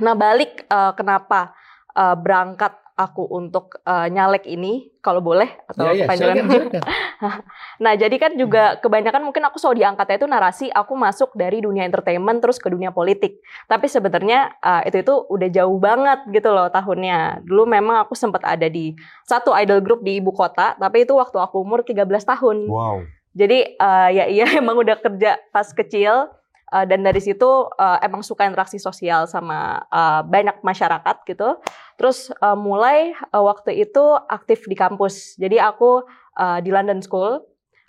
Nah 0.00 0.14
balik 0.16 0.64
eh, 0.66 0.92
kenapa 0.96 1.54
eh, 1.94 2.16
berangkat 2.16 2.80
aku 3.00 3.24
untuk 3.32 3.80
eh, 3.80 4.08
nyalek 4.12 4.44
ini 4.44 4.92
kalau 5.00 5.24
boleh 5.24 5.48
atau 5.64 5.88
Ya, 5.88 6.04
ya, 6.04 6.04
kepanjangan. 6.04 6.36
silakan, 6.36 6.68
silakan. 6.68 6.82
Nah, 7.84 7.96
jadi 7.96 8.16
kan 8.20 8.32
juga 8.36 8.76
kebanyakan 8.80 9.24
mungkin 9.24 9.40
aku 9.48 9.56
selalu 9.56 9.84
diangkatnya 9.84 10.16
itu 10.20 10.28
narasi 10.28 10.66
aku 10.68 10.92
masuk 10.96 11.32
dari 11.32 11.64
dunia 11.64 11.88
entertainment 11.88 12.44
terus 12.44 12.60
ke 12.60 12.68
dunia 12.68 12.92
politik. 12.92 13.40
Tapi 13.68 13.88
sebenarnya 13.88 14.52
uh, 14.60 14.84
itu 14.84 15.00
itu 15.00 15.14
udah 15.32 15.48
jauh 15.48 15.76
banget 15.80 16.28
gitu 16.28 16.52
loh 16.52 16.68
tahunnya. 16.68 17.44
Dulu 17.44 17.64
memang 17.64 18.04
aku 18.04 18.12
sempat 18.12 18.44
ada 18.44 18.68
di 18.68 18.92
satu 19.24 19.56
idol 19.56 19.80
group 19.80 20.04
di 20.04 20.20
ibu 20.20 20.32
kota, 20.32 20.76
tapi 20.76 21.08
itu 21.08 21.16
waktu 21.16 21.40
aku 21.40 21.64
umur 21.64 21.80
13 21.84 22.04
tahun. 22.04 22.56
Wow. 22.68 23.04
Jadi 23.32 23.80
uh, 23.80 24.08
ya 24.12 24.24
iya 24.28 24.46
emang 24.60 24.76
udah 24.80 25.00
kerja 25.00 25.40
pas 25.52 25.68
kecil 25.72 26.28
uh, 26.70 26.86
dan 26.86 27.02
dari 27.02 27.18
situ 27.18 27.46
uh, 27.46 27.98
emang 28.00 28.22
suka 28.22 28.46
interaksi 28.46 28.78
sosial 28.78 29.26
sama 29.26 29.84
uh, 29.90 30.22
banyak 30.24 30.62
masyarakat 30.62 31.16
gitu. 31.26 31.58
Terus 31.98 32.32
uh, 32.40 32.56
mulai 32.56 33.12
uh, 33.34 33.44
waktu 33.44 33.84
itu 33.84 34.04
aktif 34.30 34.64
di 34.70 34.78
kampus. 34.78 35.36
Jadi 35.36 35.58
aku 35.60 36.06
uh, 36.38 36.58
di 36.62 36.70
London 36.72 37.02
School 37.04 37.42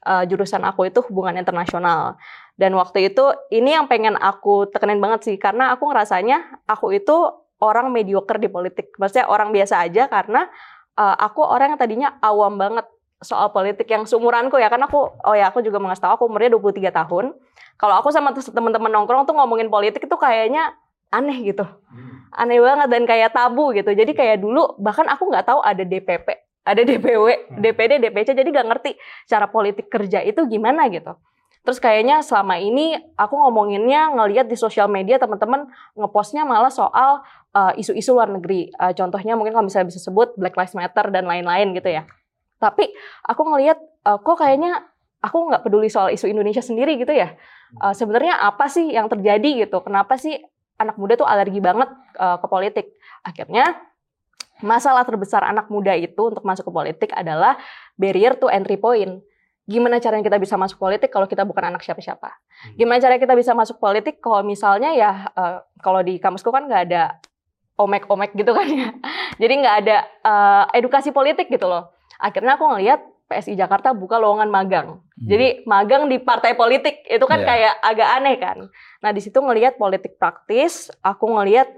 uh, 0.05 0.23
jurusan 0.25 0.65
aku 0.65 0.89
itu 0.89 0.99
hubungan 1.05 1.38
internasional. 1.38 2.17
Dan 2.57 2.77
waktu 2.77 3.09
itu 3.09 3.25
ini 3.49 3.73
yang 3.73 3.89
pengen 3.89 4.13
aku 4.17 4.69
tekenin 4.69 5.01
banget 5.01 5.34
sih 5.34 5.38
karena 5.41 5.73
aku 5.73 5.89
ngerasanya 5.89 6.61
aku 6.69 6.93
itu 6.93 7.15
orang 7.61 7.89
mediocre 7.93 8.38
di 8.41 8.49
politik. 8.49 8.93
Maksudnya 8.97 9.29
orang 9.29 9.53
biasa 9.53 9.86
aja 9.86 10.09
karena 10.09 10.49
uh, 10.97 11.15
aku 11.17 11.45
orang 11.45 11.73
yang 11.73 11.79
tadinya 11.79 12.09
awam 12.21 12.57
banget 12.57 12.86
soal 13.22 13.53
politik 13.53 13.86
yang 13.86 14.09
seumuranku 14.09 14.57
ya 14.57 14.67
kan 14.67 14.82
aku 14.82 15.13
oh 15.13 15.36
ya 15.38 15.53
aku 15.53 15.61
juga 15.61 15.78
mengasih 15.78 16.03
tahu 16.09 16.13
aku 16.17 16.24
umurnya 16.26 16.57
23 16.57 16.89
tahun. 16.89 17.26
Kalau 17.78 17.95
aku 17.97 18.09
sama 18.13 18.34
teman-teman 18.34 18.89
nongkrong 18.89 19.26
tuh 19.26 19.34
ngomongin 19.38 19.69
politik 19.69 20.05
itu 20.05 20.17
kayaknya 20.17 20.74
aneh 21.13 21.38
gitu. 21.45 21.65
Aneh 22.34 22.57
banget 22.57 22.88
dan 22.89 23.03
kayak 23.05 23.34
tabu 23.34 23.74
gitu. 23.78 23.93
Jadi 23.93 24.11
kayak 24.17 24.41
dulu 24.41 24.78
bahkan 24.82 25.05
aku 25.05 25.30
nggak 25.30 25.45
tahu 25.45 25.59
ada 25.61 25.82
DPP, 25.86 26.28
ada 26.65 26.82
DPW, 26.82 27.26
DPD, 27.61 28.01
DPC 28.01 28.34
jadi 28.34 28.49
nggak 28.49 28.67
ngerti 28.69 28.91
cara 29.30 29.45
politik 29.49 29.89
kerja 29.89 30.22
itu 30.26 30.41
gimana 30.49 30.89
gitu. 30.89 31.13
Terus 31.61 31.78
kayaknya 31.78 32.26
selama 32.26 32.57
ini 32.57 32.97
aku 33.13 33.38
ngomonginnya 33.38 34.17
ngelihat 34.17 34.49
di 34.49 34.57
sosial 34.57 34.89
media 34.89 35.22
teman-teman 35.22 35.69
ngepostnya 35.93 36.41
malah 36.41 36.74
soal 36.74 37.22
uh, 37.53 37.74
isu-isu 37.78 38.17
luar 38.17 38.34
negeri. 38.34 38.74
Uh, 38.82 38.93
contohnya 38.97 39.38
mungkin 39.38 39.53
kalau 39.53 39.69
misalnya 39.69 39.93
bisa 39.93 40.01
sebut 40.01 40.34
Black 40.41 40.57
Lives 40.57 40.74
Matter 40.74 41.13
dan 41.13 41.30
lain-lain 41.30 41.78
gitu 41.78 41.93
ya. 41.93 42.09
Tapi 42.62 42.93
aku 43.26 43.41
ngelihat 43.49 43.82
uh, 44.05 44.22
kok 44.22 44.38
kayaknya 44.38 44.86
aku 45.26 45.49
nggak 45.49 45.66
peduli 45.66 45.89
soal 45.89 46.14
isu 46.14 46.30
Indonesia 46.30 46.62
sendiri 46.62 47.01
gitu 47.01 47.09
ya. 47.09 47.34
Uh, 47.82 47.93
Sebenarnya 47.97 48.38
apa 48.38 48.70
sih 48.70 48.93
yang 48.93 49.09
terjadi 49.09 49.66
gitu? 49.66 49.82
Kenapa 49.82 50.22
sih 50.22 50.38
anak 50.78 51.01
muda 51.01 51.18
tuh 51.18 51.26
alergi 51.26 51.57
banget 51.57 51.89
uh, 52.22 52.38
ke 52.38 52.45
politik? 52.45 52.93
Akhirnya 53.26 53.82
masalah 54.62 55.01
terbesar 55.01 55.41
anak 55.41 55.74
muda 55.74 55.97
itu 55.97 56.30
untuk 56.30 56.45
masuk 56.45 56.70
ke 56.70 56.74
politik 56.74 57.09
adalah 57.18 57.57
barrier 57.97 58.38
to 58.38 58.45
entry 58.49 58.78
point. 58.78 59.26
Gimana 59.66 60.01
caranya 60.01 60.26
kita 60.26 60.41
bisa 60.41 60.57
masuk 60.57 60.78
politik 60.82 61.14
kalau 61.14 61.30
kita 61.30 61.45
bukan 61.45 61.74
anak 61.74 61.82
siapa-siapa? 61.86 62.30
Gimana 62.78 63.01
caranya 63.01 63.22
kita 63.22 63.36
bisa 63.38 63.53
masuk 63.53 63.78
politik 63.78 64.22
kalau 64.22 64.41
misalnya 64.45 64.93
ya 64.93 65.34
uh, 65.34 65.66
kalau 65.82 66.01
di 66.01 66.18
kampusku 66.18 66.49
kan 66.49 66.66
nggak 66.66 66.82
ada 66.91 67.18
omek-omek 67.78 68.34
gitu 68.38 68.51
kan 68.53 68.68
ya. 68.70 68.89
Jadi 69.41 69.53
nggak 69.62 69.76
ada 69.86 69.97
uh, 70.26 70.64
edukasi 70.74 71.14
politik 71.14 71.49
gitu 71.49 71.66
loh. 71.70 71.93
Akhirnya 72.22 72.55
aku 72.55 72.69
ngelihat 72.69 73.01
PSI 73.26 73.55
Jakarta 73.55 73.95
buka 73.95 74.19
lowongan 74.19 74.51
magang. 74.51 74.99
Jadi 75.15 75.63
magang 75.63 76.11
di 76.11 76.19
partai 76.19 76.53
politik 76.53 77.01
itu 77.07 77.24
kan 77.24 77.39
Iya. 77.41 77.47
kayak 77.47 77.74
agak 77.80 78.09
aneh 78.19 78.36
kan. 78.38 78.57
Nah 78.99 79.11
di 79.15 79.22
situ 79.24 79.39
ngelihat 79.39 79.80
politik 79.80 80.19
praktis, 80.19 80.91
aku 80.99 81.32
ngelihat 81.32 81.72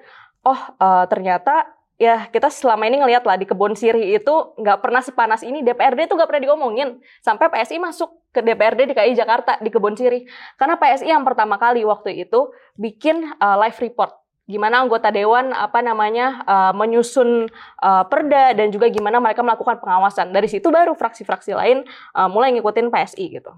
oh 0.43 0.57
eh, 0.81 1.05
ternyata 1.07 1.69
ya 2.01 2.25
kita 2.27 2.49
selama 2.49 2.89
ini 2.89 2.99
ngelihat 2.99 3.23
lah 3.23 3.37
di 3.37 3.45
kebun 3.45 3.77
sirih 3.77 4.17
itu 4.17 4.33
nggak 4.57 4.81
pernah 4.81 4.99
sepanas 4.99 5.45
ini 5.45 5.61
DPRD 5.61 6.09
itu 6.09 6.17
nggak 6.17 6.25
pernah 6.25 6.43
diomongin 6.49 6.99
sampai 7.21 7.47
PSI 7.53 7.77
masuk 7.77 8.09
ke 8.33 8.41
DPRD 8.41 8.89
DKI 8.91 9.13
Jakarta 9.13 9.61
di 9.61 9.69
kebun 9.69 9.93
sirih 9.93 10.25
karena 10.57 10.75
PSI 10.81 11.13
yang 11.13 11.21
pertama 11.21 11.61
kali 11.61 11.85
waktu 11.85 12.25
itu 12.25 12.49
bikin 12.75 13.23
eh, 13.29 13.57
live 13.61 13.77
report 13.77 14.22
gimana 14.43 14.83
anggota 14.83 15.07
dewan 15.07 15.55
apa 15.55 15.79
namanya 15.79 16.43
eh, 16.43 16.73
menyusun 16.75 17.47
eh, 17.79 18.03
perda 18.11 18.51
dan 18.51 18.69
juga 18.69 18.91
gimana 18.91 19.23
mereka 19.23 19.39
melakukan 19.39 19.79
pengawasan 19.79 20.35
dari 20.35 20.51
situ 20.51 20.67
baru 20.67 20.95
fraksi-fraksi 20.95 21.55
lain 21.55 21.87
eh, 21.87 22.29
mulai 22.29 22.51
ngikutin 22.55 22.91
PSI 22.91 23.39
gitu. 23.39 23.51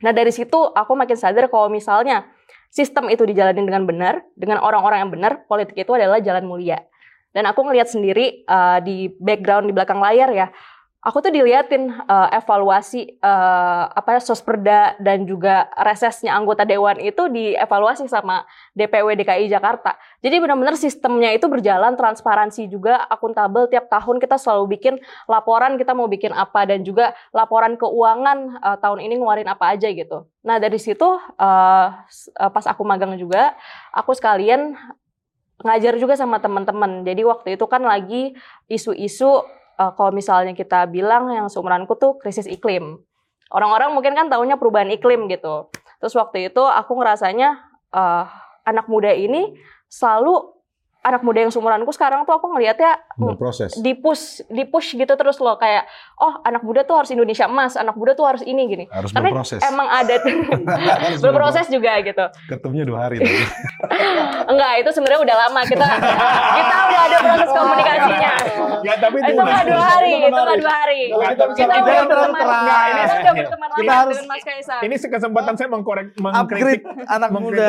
Nah 0.00 0.12
dari 0.12 0.32
situ 0.32 0.56
aku 0.56 0.92
makin 0.96 1.16
sadar 1.16 1.48
kalau 1.48 1.68
misalnya 1.68 2.28
sistem 2.72 3.08
itu 3.08 3.24
dijalanin 3.24 3.64
dengan 3.64 3.88
benar, 3.88 4.14
dengan 4.36 4.60
orang-orang 4.60 5.06
yang 5.06 5.12
benar, 5.12 5.32
politik 5.48 5.80
itu 5.80 5.92
adalah 5.96 6.20
jalan 6.20 6.44
mulia. 6.44 6.84
Dan 7.32 7.44
aku 7.48 7.64
ngelihat 7.68 7.88
sendiri 7.88 8.44
uh, 8.48 8.80
di 8.80 9.12
background 9.20 9.68
di 9.68 9.72
belakang 9.76 10.00
layar 10.00 10.28
ya, 10.32 10.46
aku 11.06 11.22
tuh 11.22 11.30
diliatin 11.30 11.94
uh, 12.10 12.28
evaluasi 12.34 13.14
uh, 13.22 13.86
apa 13.94 14.18
sosperda 14.18 14.98
dan 14.98 15.22
juga 15.22 15.70
resesnya 15.78 16.34
anggota 16.34 16.66
dewan 16.66 16.98
itu 16.98 17.30
dievaluasi 17.30 18.10
sama 18.10 18.42
DPW 18.74 19.14
DKI 19.22 19.46
Jakarta. 19.46 19.94
Jadi 20.18 20.42
benar-benar 20.42 20.74
sistemnya 20.74 21.30
itu 21.30 21.46
berjalan 21.46 21.94
transparansi 21.94 22.66
juga 22.66 23.06
akuntabel 23.06 23.70
tiap 23.70 23.86
tahun 23.86 24.18
kita 24.18 24.34
selalu 24.34 24.74
bikin 24.74 24.94
laporan 25.30 25.78
kita 25.78 25.94
mau 25.94 26.10
bikin 26.10 26.34
apa 26.34 26.66
dan 26.66 26.82
juga 26.82 27.14
laporan 27.30 27.78
keuangan 27.78 28.58
uh, 28.58 28.76
tahun 28.82 29.06
ini 29.06 29.22
ngeluarin 29.22 29.46
apa 29.46 29.78
aja 29.78 29.86
gitu. 29.86 30.26
Nah 30.42 30.58
dari 30.58 30.82
situ 30.82 31.06
uh, 31.06 31.86
pas 32.50 32.66
aku 32.66 32.82
magang 32.82 33.14
juga 33.14 33.54
aku 33.94 34.10
sekalian 34.10 34.74
ngajar 35.62 35.94
juga 36.02 36.18
sama 36.18 36.42
teman-teman. 36.42 37.06
Jadi 37.06 37.22
waktu 37.22 37.48
itu 37.54 37.64
kan 37.70 37.80
lagi 37.86 38.34
isu-isu 38.66 39.46
uh, 39.78 39.92
kalau 39.94 40.10
misalnya 40.10 40.56
kita 40.56 40.88
bilang 40.88 41.28
yang 41.30 41.46
seumuranku 41.46 41.94
tuh 42.00 42.16
krisis 42.18 42.48
iklim. 42.48 43.00
Orang-orang 43.52 43.94
mungkin 43.94 44.18
kan 44.18 44.26
taunya 44.26 44.58
perubahan 44.58 44.90
iklim 44.90 45.30
gitu. 45.30 45.70
Terus 46.02 46.14
waktu 46.18 46.50
itu 46.50 46.62
aku 46.64 46.98
ngerasanya 46.98 47.62
uh, 47.94 48.26
anak 48.66 48.90
muda 48.90 49.14
ini 49.14 49.54
selalu 49.86 50.55
anak 51.06 51.22
muda 51.22 51.38
yang 51.38 51.48
seumuranku 51.48 51.86
sekarang 51.88 52.22
tuh 52.22 52.34
aku 52.34 52.50
ngelihatnya 52.50 52.98
Berproses. 53.14 53.78
push 53.96 54.42
di 54.44 54.64
push 54.64 54.92
gitu 54.92 55.08
terus 55.08 55.38
loh 55.38 55.54
kayak 55.54 55.86
oh 56.16 56.42
anak 56.42 56.60
muda 56.60 56.82
tuh 56.82 56.96
harus 56.96 57.08
Indonesia 57.08 57.46
emas 57.46 57.74
anak 57.74 57.94
muda 57.94 58.12
tuh 58.12 58.26
harus 58.26 58.42
ini 58.42 58.66
gini 58.66 58.84
Harus 58.88 59.10
Karena 59.10 59.30
berproses. 59.30 59.62
emang 59.62 59.86
ada 59.86 60.14
Harus 61.06 61.22
berproses 61.24 61.66
juga 61.68 61.94
gitu 62.00 62.26
Ketemunya 62.46 62.82
dua 62.84 62.98
hari 63.04 63.16
tadi. 63.16 63.38
enggak 64.50 64.72
itu 64.78 64.90
sebenarnya 64.90 65.20
udah 65.22 65.36
lama 65.38 65.60
kita 65.64 65.86
kita 65.86 66.74
udah 66.82 67.00
ada 67.00 67.16
proses 67.20 67.48
komunikasinya 67.48 68.32
Ya, 68.76 68.94
tapi 68.96 69.18
itu 69.18 69.32
nggak 69.32 69.64
dua 69.66 69.82
hari 69.82 70.10
itu 70.20 70.28
nggak 70.30 70.58
dua 70.58 70.74
hari 70.76 71.00
kita 71.08 71.44
kita 71.56 71.74
udah 71.74 72.02
berteman 72.04 72.44
kita 72.44 73.16
udah 73.16 73.34
berteman 73.34 73.68
Kita 73.72 73.92
harus- 73.92 74.16
dengan 74.16 74.26
Mas 74.28 74.44
Kaisang 74.44 74.80
Ini 74.80 74.94
kesempatan 74.98 75.54
saya 75.54 75.68
mengkorek 75.68 76.06
mengkritik 76.16 76.80
anak 77.06 77.30
muda. 77.32 77.66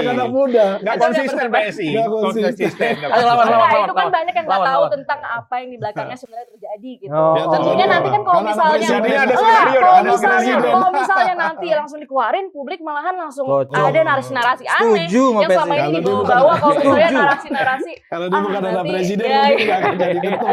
Anak 0.00 0.28
muda. 0.28 0.64
nggak 0.80 0.96
konsisten. 0.96 1.46
PSI. 1.50 1.86
Nggak 1.92 2.08
konsisten. 2.08 2.70
Ayo, 2.80 2.96
lawan, 3.22 3.46
lawan, 3.46 3.58
Nah, 3.60 3.80
itu 3.80 3.92
kan 3.92 4.00
lawan. 4.00 4.12
banyak 4.12 4.32
yang 4.32 4.44
nggak 4.44 4.56
Lawan, 4.56 4.68
tahu 4.68 4.80
lawan. 4.80 4.92
tentang 4.94 5.20
apa 5.22 5.54
yang 5.56 5.68
di 5.68 5.78
belakangnya 5.78 6.16
sebenarnya 6.16 6.48
terjadi 6.50 6.90
gitu. 6.98 7.12
Oh. 7.12 7.34
Tentunya 7.50 7.86
nanti 7.86 8.08
kan 8.08 8.20
kalau 8.20 8.36
anak 8.36 8.48
misalnya 8.50 8.88
kalau 9.30 9.92
ada 9.92 10.02
misalnya 10.06 10.54
kalau 10.62 10.90
misalnya 10.90 11.34
nanti 11.36 11.66
langsung 11.70 11.98
dikeluarin 11.98 12.46
publik 12.50 12.80
malahan 12.80 13.14
langsung 13.14 13.46
ada 13.50 14.00
narasi-narasi 14.00 14.64
aneh 14.64 15.06
yang 15.06 15.46
selama 15.46 15.74
ini 15.78 15.98
dibawa-bawa 15.98 16.52
kalau 16.56 16.74
misalnya 16.76 17.10
narasi-narasi 17.12 17.92
Kalau 18.12 18.26
dia 18.26 18.34
Ah, 18.34 18.42
bukan 18.42 18.60
anak 18.60 18.74
nanti- 18.74 18.90
presiden, 18.90 19.24
ya, 19.24 19.38
mungkin 19.44 19.56
ya. 19.56 19.66
nggak 19.66 19.78
akan 19.78 19.94
jadi 19.96 20.18
ketua. 20.20 20.50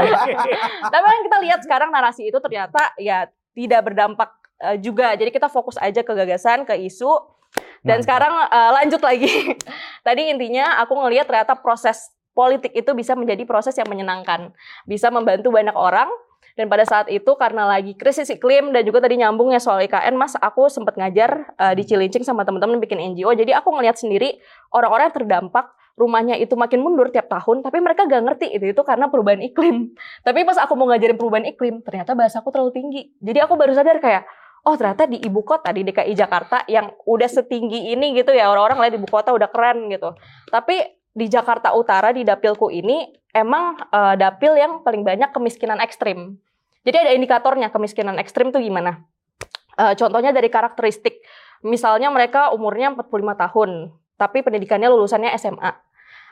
tapi 0.93 1.05
kan 1.05 1.19
kita 1.23 1.37
lihat 1.39 1.59
sekarang 1.59 1.89
narasi 1.89 2.21
itu 2.25 2.37
ternyata 2.37 2.81
ya 2.97 3.17
tidak 3.51 3.81
berdampak 3.83 4.29
eh, 4.59 4.77
juga 4.77 5.13
jadi 5.13 5.29
kita 5.29 5.47
fokus 5.47 5.75
aja 5.77 5.99
ke 5.99 6.13
gagasan 6.13 6.63
ke 6.63 6.75
isu 6.77 7.09
dan 7.81 7.97
Mantap. 7.97 8.03
sekarang 8.03 8.33
eh, 8.45 8.71
lanjut 8.73 9.01
lagi 9.01 9.31
tadi 10.07 10.21
intinya 10.27 10.77
aku 10.77 10.93
ngelihat 10.97 11.25
ternyata 11.25 11.55
proses 11.55 12.11
politik 12.37 12.69
itu 12.77 12.93
bisa 12.93 13.17
menjadi 13.17 13.41
proses 13.49 13.73
yang 13.73 13.89
menyenangkan 13.89 14.53
bisa 14.85 15.09
membantu 15.09 15.49
banyak 15.49 15.73
orang 15.73 16.05
dan 16.53 16.69
pada 16.69 16.85
saat 16.85 17.09
itu 17.09 17.33
karena 17.37 17.65
lagi 17.65 17.97
krisis 17.97 18.29
iklim 18.29 18.69
dan 18.69 18.85
juga 18.85 19.01
tadi 19.01 19.17
nyambungnya 19.17 19.57
soal 19.57 19.81
IKN 19.81 20.13
mas 20.13 20.37
aku 20.37 20.69
sempat 20.69 20.93
ngajar 20.93 21.57
eh, 21.57 21.73
di 21.73 21.81
Cilincing 21.81 22.21
sama 22.21 22.45
teman-teman 22.45 22.77
bikin 22.77 23.01
NGO 23.01 23.33
jadi 23.33 23.57
aku 23.57 23.73
ngelihat 23.73 23.97
sendiri 23.97 24.37
orang-orang 24.69 25.09
yang 25.09 25.17
terdampak 25.17 25.65
rumahnya 25.97 26.37
itu 26.37 26.53
makin 26.53 26.85
mundur 26.85 27.09
tiap 27.09 27.25
tahun 27.25 27.65
tapi 27.65 27.81
mereka 27.81 28.05
gak 28.05 28.21
ngerti 28.21 28.53
itu 28.53 28.69
itu 28.69 28.81
karena 28.85 29.09
perubahan 29.09 29.41
iklim 29.41 29.97
tapi 30.25 30.45
pas 30.45 30.61
aku 30.61 30.77
mau 30.77 30.85
ngajarin 30.93 31.17
perubahan 31.17 31.47
iklim, 31.47 31.81
ternyata 31.81 32.13
bahasaku 32.13 32.51
terlalu 32.51 32.71
tinggi. 32.75 33.01
Jadi 33.23 33.39
aku 33.39 33.55
baru 33.55 33.71
sadar 33.73 33.97
kayak, 34.03 34.27
oh 34.67 34.75
ternyata 34.75 35.07
di 35.07 35.17
ibu 35.23 35.41
kota 35.41 35.71
di 35.71 35.87
DKI 35.87 36.13
Jakarta 36.13 36.67
yang 36.67 36.91
udah 37.07 37.29
setinggi 37.31 37.95
ini 37.95 38.13
gitu 38.19 38.35
ya 38.35 38.51
orang-orang 38.51 38.87
lihat 38.87 38.95
ibu 38.99 39.07
kota 39.07 39.31
udah 39.31 39.47
keren 39.47 39.87
gitu. 39.87 40.13
Tapi 40.51 40.96
di 41.17 41.25
Jakarta 41.25 41.73
Utara 41.73 42.13
di 42.13 42.21
dapilku 42.21 42.69
ini 42.69 43.09
emang 43.33 43.81
eh, 43.89 44.15
dapil 44.21 44.53
yang 44.53 44.85
paling 44.85 45.01
banyak 45.01 45.33
kemiskinan 45.33 45.81
ekstrim. 45.81 46.37
Jadi 46.85 46.97
ada 47.03 47.11
indikatornya 47.17 47.73
kemiskinan 47.73 48.21
ekstrim 48.21 48.53
tuh 48.53 48.61
gimana? 48.61 49.01
Eh, 49.81 49.97
contohnya 49.97 50.29
dari 50.29 50.53
karakteristik. 50.53 51.25
Misalnya 51.65 52.13
mereka 52.13 52.53
umurnya 52.53 52.93
45 52.93 53.33
tahun, 53.33 53.69
tapi 54.13 54.45
pendidikannya 54.45 54.93
lulusannya 54.93 55.33
SMA. 55.41 55.73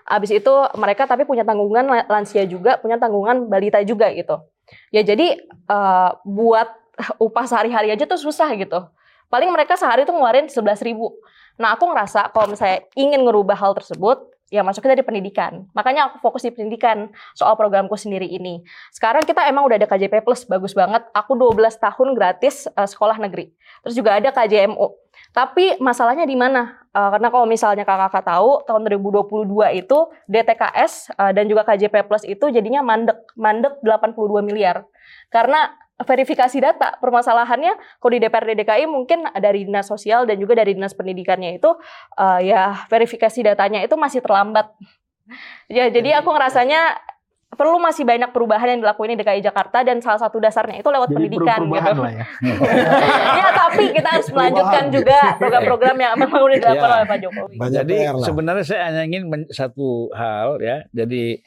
Abis 0.05 0.37
itu 0.37 0.53
mereka 0.77 1.09
tapi 1.09 1.25
punya 1.25 1.41
tanggungan 1.41 1.89
la- 1.89 2.05
lansia 2.05 2.45
juga, 2.45 2.77
punya 2.77 3.01
tanggungan 3.01 3.49
balita 3.49 3.81
juga 3.81 4.13
gitu. 4.13 4.37
Ya 4.93 5.01
jadi 5.01 5.33
eh, 5.49 6.09
buat 6.29 6.69
upah 7.25 7.45
sehari-hari 7.49 7.89
aja 7.89 8.05
tuh 8.05 8.21
susah 8.21 8.53
gitu. 8.53 8.85
Paling 9.33 9.49
mereka 9.49 9.73
sehari 9.73 10.05
tuh 10.05 10.13
ngeluarin 10.13 10.45
11.000 10.45 10.85
ribu. 10.85 11.17
Nah 11.57 11.73
aku 11.73 11.89
ngerasa 11.89 12.29
kalau 12.29 12.53
misalnya 12.53 12.85
ingin 12.93 13.25
ngerubah 13.25 13.57
hal 13.57 13.73
tersebut, 13.73 14.34
ya 14.53 14.61
masuknya 14.61 14.93
dari 14.93 15.05
pendidikan. 15.05 15.65
Makanya 15.73 16.11
aku 16.11 16.21
fokus 16.21 16.45
di 16.45 16.53
pendidikan 16.53 17.09
soal 17.33 17.57
programku 17.57 17.97
sendiri 17.97 18.29
ini. 18.29 18.61
Sekarang 18.93 19.25
kita 19.25 19.45
emang 19.49 19.65
udah 19.65 19.81
ada 19.81 19.89
KJP 19.89 20.21
Plus, 20.21 20.45
bagus 20.45 20.77
banget. 20.77 21.01
Aku 21.17 21.33
12 21.33 21.81
tahun 21.81 22.13
gratis 22.13 22.69
eh, 22.69 22.87
sekolah 22.87 23.17
negeri. 23.17 23.49
Terus 23.81 23.95
juga 23.97 24.17
ada 24.17 24.29
KJMU. 24.29 25.05
Tapi 25.31 25.79
masalahnya 25.81 26.27
di 26.27 26.37
mana? 26.37 26.77
Eh, 26.93 27.09
karena 27.17 27.27
kalau 27.33 27.49
misalnya 27.49 27.83
kakak-kakak 27.83 28.25
tahu, 28.29 28.51
tahun 28.69 28.81
2022 29.01 29.81
itu 29.81 29.97
DTKS 30.29 30.93
eh, 31.17 31.31
dan 31.33 31.45
juga 31.49 31.65
KJP 31.65 32.05
Plus 32.05 32.23
itu 32.29 32.45
jadinya 32.53 32.85
mandek, 32.85 33.17
mandek 33.33 33.81
82 33.81 34.45
miliar. 34.45 34.85
Karena 35.33 35.73
verifikasi 35.95 36.57
data, 36.59 36.99
permasalahannya 36.99 37.79
kalau 38.03 38.11
di 38.11 38.19
DPRD 38.19 38.51
DKI 38.59 38.83
mungkin 38.91 39.23
dari 39.31 39.63
dinas 39.63 39.87
sosial 39.87 40.27
dan 40.27 40.35
juga 40.35 40.59
dari 40.59 40.75
dinas 40.75 40.91
pendidikannya 40.91 41.55
itu 41.55 41.71
eh, 42.19 42.51
ya 42.51 42.83
verifikasi 42.91 43.39
datanya 43.47 43.79
itu 43.79 43.95
masih 43.95 44.19
terlambat. 44.19 44.75
Ya, 45.71 45.87
jadi 45.87 46.19
aku 46.19 46.35
ngerasanya 46.35 46.99
perlu 47.55 47.79
masih 47.79 48.03
banyak 48.03 48.35
perubahan 48.35 48.75
yang 48.75 48.79
dilakuin 48.83 49.15
di 49.15 49.23
DKI 49.23 49.39
Jakarta 49.39 49.81
dan 49.87 50.03
salah 50.03 50.19
satu 50.19 50.43
dasarnya 50.43 50.83
itu 50.83 50.89
lewat 50.91 51.07
pendidikan 51.07 51.63
gitu. 51.63 52.03
lah 52.03 52.11
ya. 52.11 52.25
ya 53.39 53.47
tapi 53.55 53.95
kita 53.95 54.09
harus 54.11 54.27
melanjutkan 54.35 54.91
juga 54.91 55.39
program-program 55.39 55.95
yang 55.95 56.13
memang 56.19 56.41
udah 56.43 56.57
dilakukan 56.59 56.89
Ya. 56.91 56.95
oleh 56.99 57.07
Pak 57.07 57.19
Jokowi. 57.23 57.55
Banyak 57.55 57.79
Jadi 57.87 57.95
sebenarnya 58.27 58.65
saya 58.67 58.81
hanya 58.91 59.01
ingin 59.07 59.23
men- 59.31 59.49
satu 59.49 60.11
hal 60.11 60.59
ya. 60.59 60.83
Jadi 60.91 61.39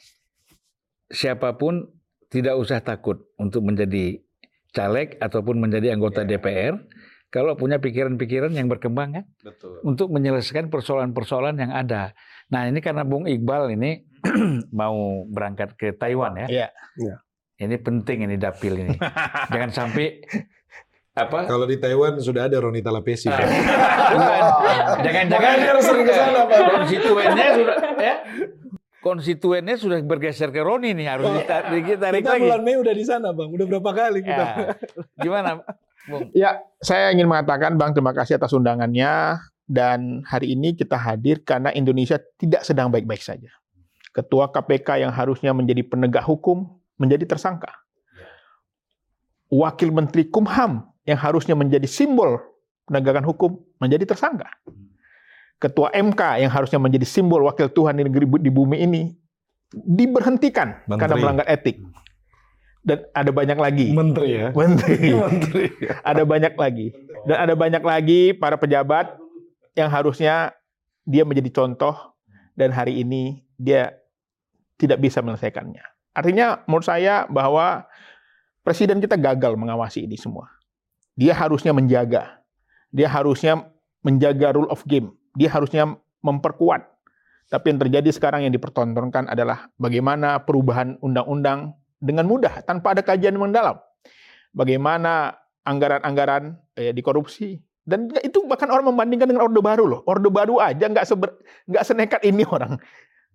siapa 1.13 1.53
pun 1.61 1.93
tidak 2.29 2.57
usah 2.57 2.81
takut 2.81 3.29
untuk 3.37 3.61
menjadi 3.61 4.17
caleg 4.73 5.17
ataupun 5.17 5.57
menjadi 5.57 5.93
anggota 5.97 6.21
DPR 6.25 6.77
kalau 7.29 7.53
punya 7.53 7.77
pikiran-pikiran 7.77 8.49
yang 8.57 8.65
berkembang 8.65 9.21
kan 9.21 9.25
Betul. 9.45 9.85
untuk 9.85 10.09
menyelesaikan 10.09 10.73
persoalan-persoalan 10.73 11.61
yang 11.61 11.71
ada. 11.73 12.17
Nah 12.49 12.65
ini 12.65 12.81
karena 12.81 13.05
Bung 13.05 13.29
Iqbal 13.29 13.77
ini 13.77 14.01
mau 14.79 15.25
berangkat 15.29 15.77
ke 15.77 15.93
Taiwan 15.93 16.41
ya. 16.41 16.69
Iya. 16.97 17.15
Ini 17.59 17.75
penting 17.85 18.25
ini 18.25 18.35
dapil 18.39 18.81
ini. 18.81 18.97
Jangan 19.53 19.69
sampai 19.69 20.25
apa? 21.13 21.45
Kalau 21.45 21.69
di 21.69 21.77
Taiwan 21.77 22.17
sudah 22.17 22.49
ada 22.49 22.57
Ronita 22.57 22.89
Lapesi. 22.89 23.29
Ah. 23.29 23.37
Bukan. 24.15 24.43
Jangan-jangan 25.05 25.57
harus 25.69 25.83
sering 25.85 26.05
ke 26.07 26.13
sana, 26.15 26.41
Pak. 26.47 26.59
konstituennya 26.65 27.47
sudah 27.53 27.75
ya. 27.99 28.15
Konstituennya 28.99 29.79
sudah 29.79 30.03
bergeser 30.03 30.51
ke 30.51 30.59
Roni 30.59 30.91
nih 30.91 31.07
harus 31.07 31.31
ditarik, 31.31 31.87
ditarik 31.87 32.19
Kita 32.19 32.35
lagi. 32.35 32.43
bulan 32.43 32.61
Mei 32.67 32.75
udah 32.75 32.93
di 32.93 33.05
sana, 33.07 33.31
Bang. 33.31 33.47
Udah 33.55 33.65
berapa 33.65 33.91
kali 33.95 34.19
kita. 34.27 34.43
Ya. 34.43 34.67
Gimana, 35.23 35.63
Bung? 36.11 36.27
Ya, 36.35 36.59
saya 36.83 37.15
ingin 37.15 37.31
mengatakan 37.31 37.79
Bang 37.79 37.95
terima 37.95 38.11
kasih 38.11 38.35
atas 38.35 38.51
undangannya 38.51 39.39
dan 39.69 40.25
hari 40.27 40.51
ini 40.51 40.75
kita 40.75 40.99
hadir 40.99 41.39
karena 41.47 41.71
Indonesia 41.71 42.19
tidak 42.35 42.67
sedang 42.67 42.91
baik-baik 42.91 43.23
saja. 43.23 43.47
Ketua 44.11 44.51
KPK 44.51 45.05
yang 45.05 45.13
harusnya 45.15 45.55
menjadi 45.55 45.85
penegak 45.85 46.25
hukum 46.27 46.67
menjadi 46.99 47.23
tersangka. 47.23 47.71
Wakil 49.47 49.95
Menteri 49.95 50.27
Kumham 50.27 50.91
yang 51.07 51.17
harusnya 51.17 51.55
menjadi 51.55 51.87
simbol 51.87 52.37
penegakan 52.89 53.23
hukum 53.23 53.61
menjadi 53.77 54.09
tersangka. 54.09 54.49
Ketua 55.59 55.91
MK 55.91 56.39
yang 56.39 56.51
harusnya 56.51 56.79
menjadi 56.79 57.03
simbol 57.03 57.43
wakil 57.43 57.67
Tuhan 57.67 57.99
di 57.99 58.07
negeri 58.07 58.25
di 58.39 58.51
bumi 58.51 58.79
ini 58.79 59.11
diberhentikan 59.75 60.87
Menteri. 60.87 60.99
karena 61.03 61.15
melanggar 61.19 61.47
etik. 61.51 61.83
Dan 62.79 63.03
ada 63.11 63.29
banyak 63.35 63.59
lagi. 63.59 63.87
Menteri 63.91 64.29
ya. 64.39 64.47
Menteri. 64.55 65.11
Menteri. 65.27 65.65
ada 65.99 66.23
banyak 66.23 66.53
lagi 66.55 66.87
dan 67.27 67.37
ada 67.43 67.53
banyak 67.59 67.83
lagi 67.83 68.31
para 68.31 68.55
pejabat 68.55 69.19
yang 69.75 69.91
harusnya 69.91 70.55
dia 71.03 71.27
menjadi 71.27 71.51
contoh 71.51 72.15
dan 72.55 72.71
hari 72.71 73.03
ini 73.03 73.43
dia 73.59 73.99
tidak 74.79 75.03
bisa 75.03 75.19
menyelesaikannya. 75.19 75.83
Artinya 76.15 76.63
menurut 76.65 76.87
saya 76.87 77.27
bahwa 77.27 77.83
presiden 78.63 79.03
kita 79.03 79.19
gagal 79.19 79.59
mengawasi 79.59 80.07
ini 80.07 80.15
semua. 80.15 80.47
Dia 81.19 81.35
harusnya 81.35 81.75
menjaga. 81.75 82.39
Dia 82.95 83.11
harusnya 83.11 83.67
menjaga 83.99 84.55
rule 84.55 84.71
of 84.71 84.87
game. 84.87 85.18
Dia 85.39 85.55
harusnya 85.55 85.95
memperkuat. 86.19 86.83
Tapi 87.49 87.65
yang 87.71 87.79
terjadi 87.79 88.09
sekarang 88.11 88.43
yang 88.45 88.53
dipertontonkan 88.53 89.31
adalah 89.31 89.71
bagaimana 89.79 90.43
perubahan 90.43 90.99
undang-undang 90.99 91.73
dengan 91.97 92.27
mudah 92.27 92.61
tanpa 92.67 92.93
ada 92.93 93.01
kajian 93.01 93.39
mendalam. 93.39 93.79
Bagaimana 94.51 95.39
anggaran-anggaran 95.63 96.59
eh, 96.75 96.91
dikorupsi 96.91 97.57
dan 97.89 98.05
itu 98.21 98.45
bahkan 98.45 98.69
orang 98.69 98.93
membandingkan 98.93 99.25
dengan 99.25 99.49
orde 99.49 99.63
baru 99.65 99.89
loh. 99.89 100.01
Orde 100.05 100.29
baru 100.29 100.61
aja 100.61 100.85
nggak 100.85 101.07
seber 101.09 101.33
nggak 101.65 101.83
senekat 101.87 102.21
ini 102.27 102.45
orang. 102.53 102.77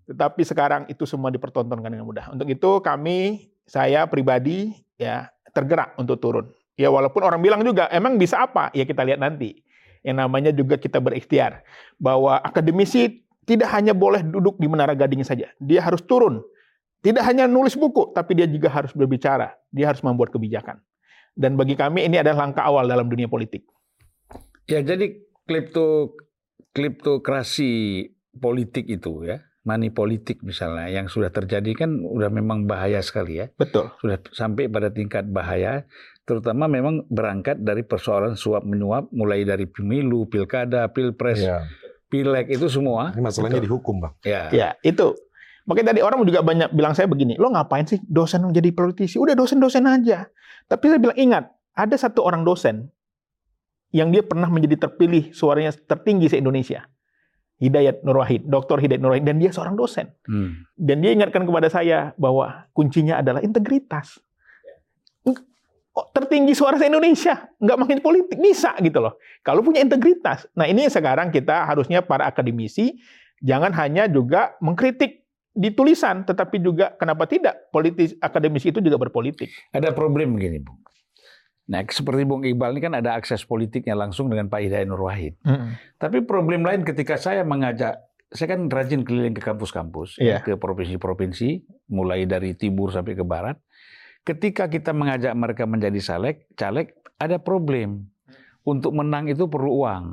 Tetapi 0.04 0.42
sekarang 0.46 0.82
itu 0.86 1.08
semua 1.08 1.32
dipertontonkan 1.34 1.88
dengan 1.88 2.06
mudah. 2.06 2.30
Untuk 2.30 2.46
itu 2.46 2.70
kami 2.84 3.50
saya 3.66 4.06
pribadi 4.06 4.76
ya 4.94 5.26
tergerak 5.50 5.98
untuk 5.98 6.22
turun. 6.22 6.46
Ya 6.78 6.92
walaupun 6.92 7.24
orang 7.26 7.40
bilang 7.42 7.66
juga 7.66 7.90
emang 7.90 8.14
bisa 8.14 8.46
apa? 8.46 8.70
Ya 8.76 8.86
kita 8.86 9.02
lihat 9.02 9.18
nanti 9.18 9.63
yang 10.04 10.20
namanya 10.20 10.52
juga 10.52 10.76
kita 10.76 11.00
berikhtiar 11.00 11.64
bahwa 11.98 12.38
akademisi 12.44 13.24
tidak 13.48 13.72
hanya 13.72 13.96
boleh 13.96 14.20
duduk 14.20 14.60
di 14.60 14.68
menara 14.68 14.92
gading 14.92 15.24
saja 15.24 15.48
dia 15.58 15.80
harus 15.80 16.04
turun 16.04 16.44
tidak 17.00 17.24
hanya 17.24 17.48
nulis 17.48 17.74
buku 17.74 18.12
tapi 18.12 18.36
dia 18.36 18.46
juga 18.46 18.68
harus 18.68 18.92
berbicara 18.92 19.56
dia 19.72 19.88
harus 19.88 20.04
membuat 20.04 20.30
kebijakan 20.30 20.78
dan 21.34 21.58
bagi 21.58 21.74
kami 21.74 22.06
ini 22.06 22.22
adalah 22.22 22.46
langkah 22.46 22.62
awal 22.62 22.86
dalam 22.86 23.10
dunia 23.10 23.26
politik. 23.26 23.66
Ya 24.70 24.80
jadi 24.80 25.18
klepto 25.44 26.14
kleptokrasi 26.72 28.06
politik 28.38 28.86
itu 28.86 29.26
ya, 29.26 29.42
money 29.66 29.90
politik 29.90 30.40
misalnya 30.46 30.86
yang 30.90 31.10
sudah 31.10 31.34
terjadi 31.34 31.74
kan 31.74 31.90
udah 32.06 32.30
memang 32.30 32.70
bahaya 32.70 33.02
sekali 33.02 33.42
ya. 33.42 33.50
Betul. 33.58 33.90
Sudah 33.98 34.22
sampai 34.30 34.70
pada 34.70 34.94
tingkat 34.94 35.26
bahaya 35.26 35.84
terutama 36.24 36.64
memang 36.66 37.04
berangkat 37.12 37.60
dari 37.60 37.84
persoalan 37.84 38.36
suap 38.36 38.64
menyuap 38.64 39.12
mulai 39.12 39.44
dari 39.44 39.68
pemilu, 39.68 40.24
pilkada, 40.28 40.88
pilpres, 40.88 41.44
Ya. 41.44 41.68
pileg 42.08 42.48
itu 42.48 42.66
semua. 42.68 43.12
Ini 43.12 43.20
masalahnya 43.20 43.60
dihukum, 43.60 44.00
Bang. 44.00 44.14
Ya. 44.24 44.48
Ya, 44.48 44.68
itu. 44.80 45.12
Makanya 45.64 45.96
tadi 45.96 46.00
orang 46.04 46.20
juga 46.28 46.44
banyak 46.44 46.76
bilang 46.76 46.92
saya 46.92 47.08
begini, 47.08 47.40
lo 47.40 47.48
ngapain 47.48 47.88
sih 47.88 48.00
dosen 48.04 48.44
menjadi 48.44 48.68
politisi? 48.72 49.16
Udah 49.16 49.32
dosen-dosen 49.32 49.84
aja. 49.88 50.28
Tapi 50.68 50.84
saya 50.92 51.00
bilang 51.00 51.16
ingat, 51.16 51.44
ada 51.72 51.96
satu 51.96 52.20
orang 52.20 52.44
dosen 52.44 52.92
yang 53.94 54.12
dia 54.12 54.20
pernah 54.26 54.50
menjadi 54.50 54.88
terpilih 54.88 55.32
suaranya 55.32 55.72
tertinggi 55.72 56.28
se-Indonesia. 56.32 56.84
Hidayat 57.62 58.02
Nur 58.02 58.18
Wahid, 58.18 58.44
Dr. 58.50 58.82
Hidayat 58.82 59.00
Nur 59.00 59.14
Wahid, 59.14 59.24
dan 59.24 59.38
dia 59.38 59.54
seorang 59.54 59.78
dosen. 59.78 60.10
Hmm. 60.26 60.66
Dan 60.74 61.00
dia 61.00 61.14
ingatkan 61.14 61.46
kepada 61.46 61.70
saya 61.70 62.10
bahwa 62.18 62.66
kuncinya 62.74 63.22
adalah 63.22 63.40
integritas. 63.40 64.18
Oh, 65.94 66.10
tertinggi 66.10 66.58
suara 66.58 66.74
se-Indonesia, 66.74 67.54
nggak 67.62 67.78
makin 67.78 67.98
politik, 68.02 68.34
bisa 68.42 68.74
gitu 68.82 68.98
loh. 68.98 69.14
Kalau 69.46 69.62
punya 69.62 69.78
integritas. 69.78 70.42
Nah 70.58 70.66
ini 70.66 70.90
sekarang 70.90 71.30
kita 71.30 71.70
harusnya 71.70 72.02
para 72.02 72.26
akademisi, 72.26 72.98
jangan 73.38 73.70
hanya 73.78 74.10
juga 74.10 74.58
mengkritik 74.58 75.22
di 75.54 75.70
tulisan, 75.70 76.26
tetapi 76.26 76.58
juga 76.58 76.98
kenapa 76.98 77.30
tidak 77.30 77.70
politis 77.70 78.10
akademisi 78.18 78.74
itu 78.74 78.82
juga 78.82 78.98
berpolitik. 78.98 79.54
Ada 79.70 79.94
problem 79.94 80.34
begini, 80.34 80.58
Bung. 80.58 80.82
Nah, 81.64 81.80
seperti 81.86 82.26
Bung 82.26 82.42
Iqbal 82.44 82.76
ini 82.76 82.82
kan 82.82 82.92
ada 82.98 83.14
akses 83.16 83.46
politiknya 83.46 83.96
langsung 83.96 84.28
dengan 84.28 84.50
Pak 84.52 84.60
Hidayat 84.66 84.90
Nur 84.90 85.06
Wahid. 85.06 85.38
Tapi 85.96 86.26
problem 86.26 86.66
lain 86.66 86.82
ketika 86.84 87.16
saya 87.16 87.40
mengajak, 87.46 88.02
saya 88.28 88.48
kan 88.52 88.66
rajin 88.66 89.06
keliling 89.06 89.32
ke 89.32 89.40
kampus-kampus, 89.40 90.18
Iya. 90.18 90.42
ke 90.42 90.58
provinsi-provinsi, 90.58 91.64
mulai 91.88 92.26
dari 92.26 92.52
timur 92.58 92.90
sampai 92.90 93.14
ke 93.16 93.22
barat. 93.24 93.56
Ketika 94.24 94.72
kita 94.72 94.96
mengajak 94.96 95.36
mereka 95.36 95.68
menjadi 95.68 96.00
caleg, 96.00 96.48
caleg 96.56 96.96
ada 97.20 97.36
problem. 97.36 98.08
Untuk 98.64 98.96
menang 98.96 99.28
itu 99.28 99.44
perlu 99.44 99.84
uang. 99.84 100.04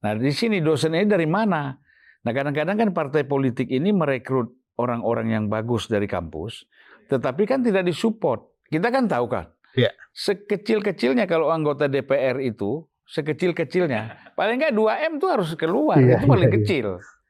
Nah, 0.00 0.12
di 0.16 0.32
sini 0.32 0.64
dosen 0.64 0.96
ini 0.96 1.04
dari 1.04 1.28
mana? 1.28 1.76
Nah, 2.24 2.32
kadang-kadang 2.32 2.80
kan 2.80 2.90
partai 2.96 3.28
politik 3.28 3.68
ini 3.68 3.92
merekrut 3.92 4.48
orang-orang 4.80 5.36
yang 5.36 5.44
bagus 5.52 5.84
dari 5.84 6.08
kampus, 6.08 6.64
tetapi 7.12 7.44
kan 7.44 7.60
tidak 7.60 7.84
disupport. 7.84 8.40
Kita 8.66 8.88
kan 8.88 9.04
tahu 9.06 9.28
kan, 9.28 9.46
Iya. 9.76 9.92
sekecil-kecilnya 10.10 11.28
kalau 11.28 11.52
anggota 11.52 11.86
DPR 11.86 12.40
itu, 12.40 12.88
sekecil-kecilnya, 13.06 14.16
paling 14.38 14.56
nggak 14.56 14.72
2M 14.72 15.12
tuh 15.20 15.28
harus 15.36 15.52
keluar, 15.54 16.00
Iya, 16.00 16.18
itu 16.18 16.24
paling 16.24 16.48
iya. 16.48 16.56
kecil. 16.56 16.86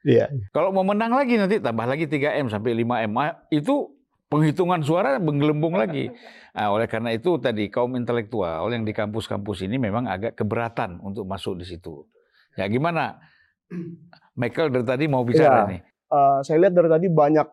Iya. 0.07 0.25
Kalau 0.55 0.71
mau 0.71 0.87
menang 0.87 1.11
lagi 1.11 1.35
nanti 1.35 1.59
tambah 1.59 1.83
lagi 1.83 2.07
3M 2.07 2.47
sampai 2.47 2.71
5M, 2.71 3.11
Ah, 3.19 3.35
itu 3.51 3.91
penghitungan 4.27 4.83
suara 4.83 5.17
menggelembung 5.17 5.75
lagi. 5.79 6.11
Nah, 6.51 6.73
oleh 6.75 6.87
karena 6.87 7.15
itu 7.15 7.39
tadi 7.39 7.71
kaum 7.71 7.95
intelektual 7.95 8.67
yang 8.67 8.83
di 8.83 8.91
kampus-kampus 8.91 9.63
ini 9.63 9.79
memang 9.79 10.07
agak 10.07 10.35
keberatan 10.35 10.99
untuk 10.99 11.23
masuk 11.23 11.59
di 11.59 11.65
situ. 11.67 12.03
Ya 12.59 12.67
gimana? 12.67 13.19
Michael 14.35 14.71
dari 14.71 14.85
tadi 14.85 15.05
mau 15.07 15.23
bicara 15.23 15.63
Iya. 15.63 15.71
nih. 15.71 15.81
eh, 16.07 16.39
saya 16.47 16.57
lihat 16.63 16.71
dari 16.71 16.87
tadi 16.87 17.07
banyak 17.11 17.47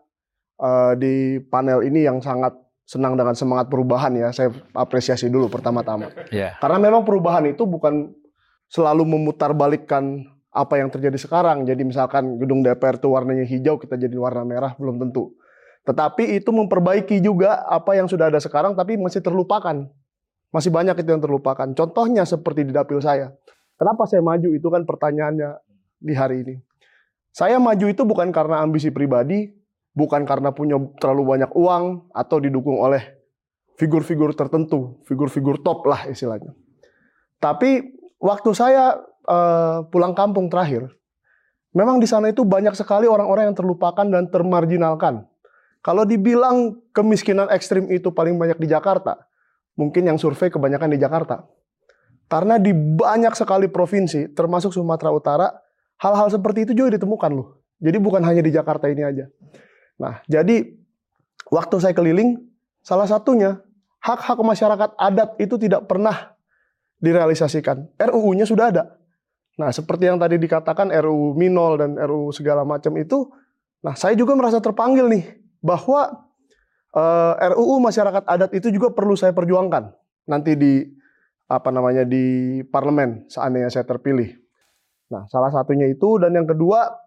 eh, 0.62 0.92
di 0.94 1.14
panel 1.42 1.82
ini 1.82 2.06
yang 2.06 2.22
sangat 2.22 2.54
senang 2.86 3.18
dengan 3.18 3.34
semangat 3.34 3.66
perubahan 3.66 4.14
ya. 4.14 4.28
Saya 4.30 4.54
apresiasi 4.78 5.26
dulu 5.26 5.50
pertama-tama. 5.50 6.10
Ya. 6.30 6.54
Karena 6.62 6.78
memang 6.78 7.02
perubahan 7.02 7.42
itu 7.50 7.66
bukan 7.66 8.14
selalu 8.70 9.02
memutarbalikkan 9.10 10.22
apa 10.54 10.74
yang 10.78 10.86
terjadi 10.94 11.18
sekarang. 11.18 11.66
Jadi 11.66 11.82
misalkan 11.82 12.38
gedung 12.38 12.62
DPR 12.62 12.94
itu 13.02 13.10
warnanya 13.10 13.42
hijau, 13.42 13.74
kita 13.74 13.98
jadi 13.98 14.14
warna 14.14 14.46
merah, 14.46 14.78
belum 14.78 15.02
tentu. 15.02 15.34
Tetapi 15.84 16.40
itu 16.40 16.48
memperbaiki 16.48 17.20
juga 17.20 17.60
apa 17.68 17.92
yang 17.92 18.08
sudah 18.08 18.32
ada 18.32 18.40
sekarang, 18.40 18.72
tapi 18.72 18.96
masih 18.96 19.20
terlupakan. 19.20 19.84
Masih 20.48 20.70
banyak 20.72 20.96
itu 20.96 21.08
yang 21.12 21.20
terlupakan. 21.20 21.68
Contohnya 21.76 22.24
seperti 22.24 22.64
di 22.64 22.72
dapil 22.72 23.04
saya. 23.04 23.36
Kenapa 23.76 24.08
saya 24.08 24.24
maju 24.24 24.48
itu 24.54 24.68
kan 24.70 24.86
pertanyaannya 24.88 25.50
di 26.00 26.14
hari 26.16 26.46
ini. 26.46 26.54
Saya 27.34 27.58
maju 27.58 27.86
itu 27.90 28.06
bukan 28.06 28.30
karena 28.30 28.62
ambisi 28.62 28.94
pribadi, 28.94 29.50
bukan 29.92 30.22
karena 30.22 30.54
punya 30.54 30.78
terlalu 31.02 31.36
banyak 31.36 31.50
uang 31.52 32.14
atau 32.14 32.36
didukung 32.38 32.78
oleh 32.78 33.02
figur-figur 33.74 34.32
tertentu, 34.38 35.02
figur-figur 35.04 35.58
top 35.60 35.84
lah 35.90 36.06
istilahnya. 36.06 36.54
Tapi 37.42 37.98
waktu 38.22 38.50
saya 38.54 39.02
eh, 39.26 39.78
pulang 39.90 40.14
kampung 40.14 40.46
terakhir, 40.46 40.94
memang 41.74 41.98
di 41.98 42.06
sana 42.06 42.30
itu 42.30 42.46
banyak 42.46 42.78
sekali 42.78 43.10
orang-orang 43.10 43.50
yang 43.50 43.58
terlupakan 43.58 44.06
dan 44.06 44.30
termarginalkan. 44.30 45.26
Kalau 45.84 46.08
dibilang 46.08 46.80
kemiskinan 46.96 47.52
ekstrim 47.52 47.92
itu 47.92 48.08
paling 48.08 48.40
banyak 48.40 48.56
di 48.56 48.72
Jakarta, 48.72 49.28
mungkin 49.76 50.08
yang 50.08 50.16
survei 50.16 50.48
kebanyakan 50.48 50.96
di 50.96 50.96
Jakarta. 50.96 51.44
Karena 52.24 52.56
di 52.56 52.72
banyak 52.72 53.36
sekali 53.36 53.68
provinsi, 53.68 54.32
termasuk 54.32 54.72
Sumatera 54.72 55.12
Utara, 55.12 55.52
hal-hal 56.00 56.32
seperti 56.32 56.64
itu 56.64 56.72
juga 56.72 56.96
ditemukan 56.96 57.30
loh. 57.36 57.60
Jadi 57.84 58.00
bukan 58.00 58.24
hanya 58.24 58.40
di 58.40 58.48
Jakarta 58.48 58.88
ini 58.88 59.04
aja. 59.04 59.28
Nah, 60.00 60.24
jadi 60.24 60.72
waktu 61.52 61.76
saya 61.76 61.92
keliling, 61.92 62.40
salah 62.80 63.04
satunya 63.04 63.60
hak-hak 64.00 64.40
masyarakat 64.40 64.90
adat 64.96 65.36
itu 65.36 65.60
tidak 65.60 65.84
pernah 65.84 66.32
direalisasikan. 66.96 67.92
RUU-nya 68.00 68.48
sudah 68.48 68.72
ada. 68.72 68.96
Nah, 69.60 69.68
seperti 69.68 70.08
yang 70.08 70.16
tadi 70.16 70.40
dikatakan 70.40 70.88
RUU 70.88 71.36
Minol 71.36 71.76
dan 71.76 72.00
RUU 72.00 72.32
segala 72.32 72.64
macam 72.64 72.96
itu, 72.96 73.28
nah 73.84 73.92
saya 73.92 74.16
juga 74.16 74.32
merasa 74.32 74.64
terpanggil 74.64 75.12
nih 75.12 75.43
bahwa 75.64 76.28
eh, 76.92 77.48
RUU 77.56 77.80
masyarakat 77.80 78.28
adat 78.28 78.52
itu 78.52 78.68
juga 78.68 78.92
perlu 78.92 79.16
saya 79.16 79.32
perjuangkan 79.32 79.96
nanti 80.28 80.52
di 80.54 80.84
apa 81.44 81.68
namanya 81.68 82.04
di 82.04 82.60
parlemen 82.64 83.24
seandainya 83.28 83.72
saya 83.72 83.84
terpilih. 83.84 84.36
Nah, 85.12 85.24
salah 85.28 85.48
satunya 85.48 85.84
itu 85.88 86.16
dan 86.20 86.32
yang 86.32 86.44
kedua 86.44 87.00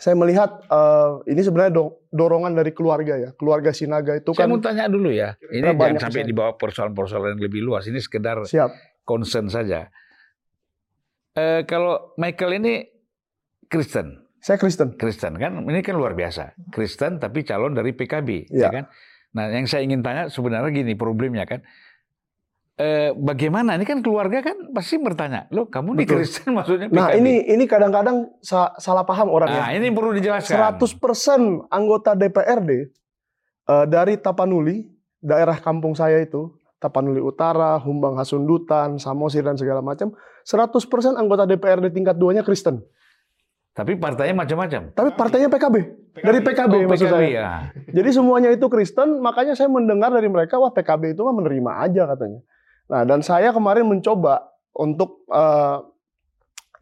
saya 0.00 0.16
melihat 0.16 0.64
eh, 0.66 1.30
ini 1.30 1.40
sebenarnya 1.42 1.72
do- 1.74 2.02
dorongan 2.10 2.56
dari 2.56 2.72
keluarga 2.72 3.14
ya. 3.20 3.30
Keluarga 3.36 3.70
Sinaga 3.70 4.16
itu 4.16 4.32
Saya 4.32 4.46
kan 4.46 4.50
mau 4.50 4.58
tanya 4.58 4.88
dulu 4.88 5.10
ya. 5.12 5.36
Ini 5.50 5.70
jangan 5.76 5.98
sampai 6.00 6.22
ke 6.22 6.24
sana. 6.24 6.30
dibawa 6.30 6.50
persoalan-persoalan 6.56 7.36
yang 7.36 7.42
lebih 7.46 7.60
luas. 7.60 7.84
Ini 7.86 8.00
sekedar 8.00 8.40
siap. 8.48 8.70
concern 9.04 9.50
saja. 9.50 9.90
Eh, 11.34 11.62
kalau 11.68 12.14
Michael 12.16 12.58
ini 12.58 12.74
Kristen, 13.68 14.18
Saya 14.40 14.56
Kristen. 14.56 14.96
Kristen 14.96 15.36
kan, 15.36 15.52
ini 15.60 15.80
kan 15.80 15.94
luar 15.94 16.16
biasa. 16.16 16.56
Kristen 16.72 17.20
tapi 17.20 17.44
calon 17.44 17.76
dari 17.76 17.92
PKB, 17.92 18.48
Iya. 18.48 18.66
ya 18.66 18.68
kan? 18.72 18.84
Nah, 19.30 19.46
yang 19.46 19.68
saya 19.68 19.84
ingin 19.84 20.00
tanya 20.00 20.26
sebenarnya 20.26 20.72
gini 20.72 20.96
problemnya 20.96 21.44
kan. 21.44 21.60
Eh, 22.74 23.12
bagaimana? 23.12 23.76
Ini 23.76 23.84
kan 23.84 24.00
keluarga 24.00 24.40
kan 24.40 24.72
pasti 24.72 24.96
bertanya, 24.96 25.44
lo 25.52 25.68
kamu 25.68 26.00
Betul. 26.00 26.24
Kristen 26.24 26.50
maksudnya 26.56 26.88
PKB? 26.88 26.96
Nah, 26.96 27.12
ini 27.12 27.44
ini 27.44 27.68
kadang-kadang 27.68 28.32
sa- 28.40 28.72
salah 28.80 29.04
paham 29.04 29.28
orang 29.28 29.52
ya. 29.52 29.60
Nah, 29.60 29.70
ini 29.76 29.92
perlu 29.92 30.16
dijelaskan. 30.16 30.80
100% 30.80 31.68
anggota 31.68 32.16
DPRD 32.16 32.70
eh, 33.68 33.84
dari 33.84 34.16
Tapanuli, 34.16 34.88
daerah 35.20 35.60
kampung 35.60 35.92
saya 35.92 36.16
itu, 36.16 36.48
Tapanuli 36.80 37.20
Utara, 37.20 37.76
Humbang 37.76 38.16
Hasundutan, 38.16 38.96
Samosir 38.96 39.44
dan 39.44 39.60
segala 39.60 39.84
macam, 39.84 40.16
100% 40.42 40.80
anggota 41.12 41.44
DPRD 41.44 41.92
tingkat 41.92 42.16
2-nya 42.16 42.40
Kristen. 42.40 42.80
Tapi 43.70 43.94
partainya 43.96 44.34
macam-macam. 44.34 44.90
Tapi 44.92 45.10
partainya 45.14 45.46
PKB. 45.46 45.76
Dari 46.10 46.38
PKB, 46.42 46.72
Oh, 46.74 46.90
maksud 46.90 47.06
PKB 47.06 47.22
saya. 47.22 47.30
ya. 47.30 47.48
Jadi 47.94 48.10
semuanya 48.10 48.50
itu 48.50 48.66
Kristen, 48.66 49.22
makanya 49.22 49.54
saya 49.54 49.70
mendengar 49.70 50.10
dari 50.10 50.26
mereka, 50.26 50.58
wah 50.58 50.74
PKB 50.74 51.14
itu 51.14 51.22
mah 51.22 51.34
menerima 51.38 51.72
aja 51.86 52.02
katanya. 52.10 52.40
Nah, 52.90 53.02
dan 53.06 53.22
saya 53.22 53.54
kemarin 53.54 53.86
mencoba 53.86 54.50
untuk 54.74 55.22
eh, 55.30 55.76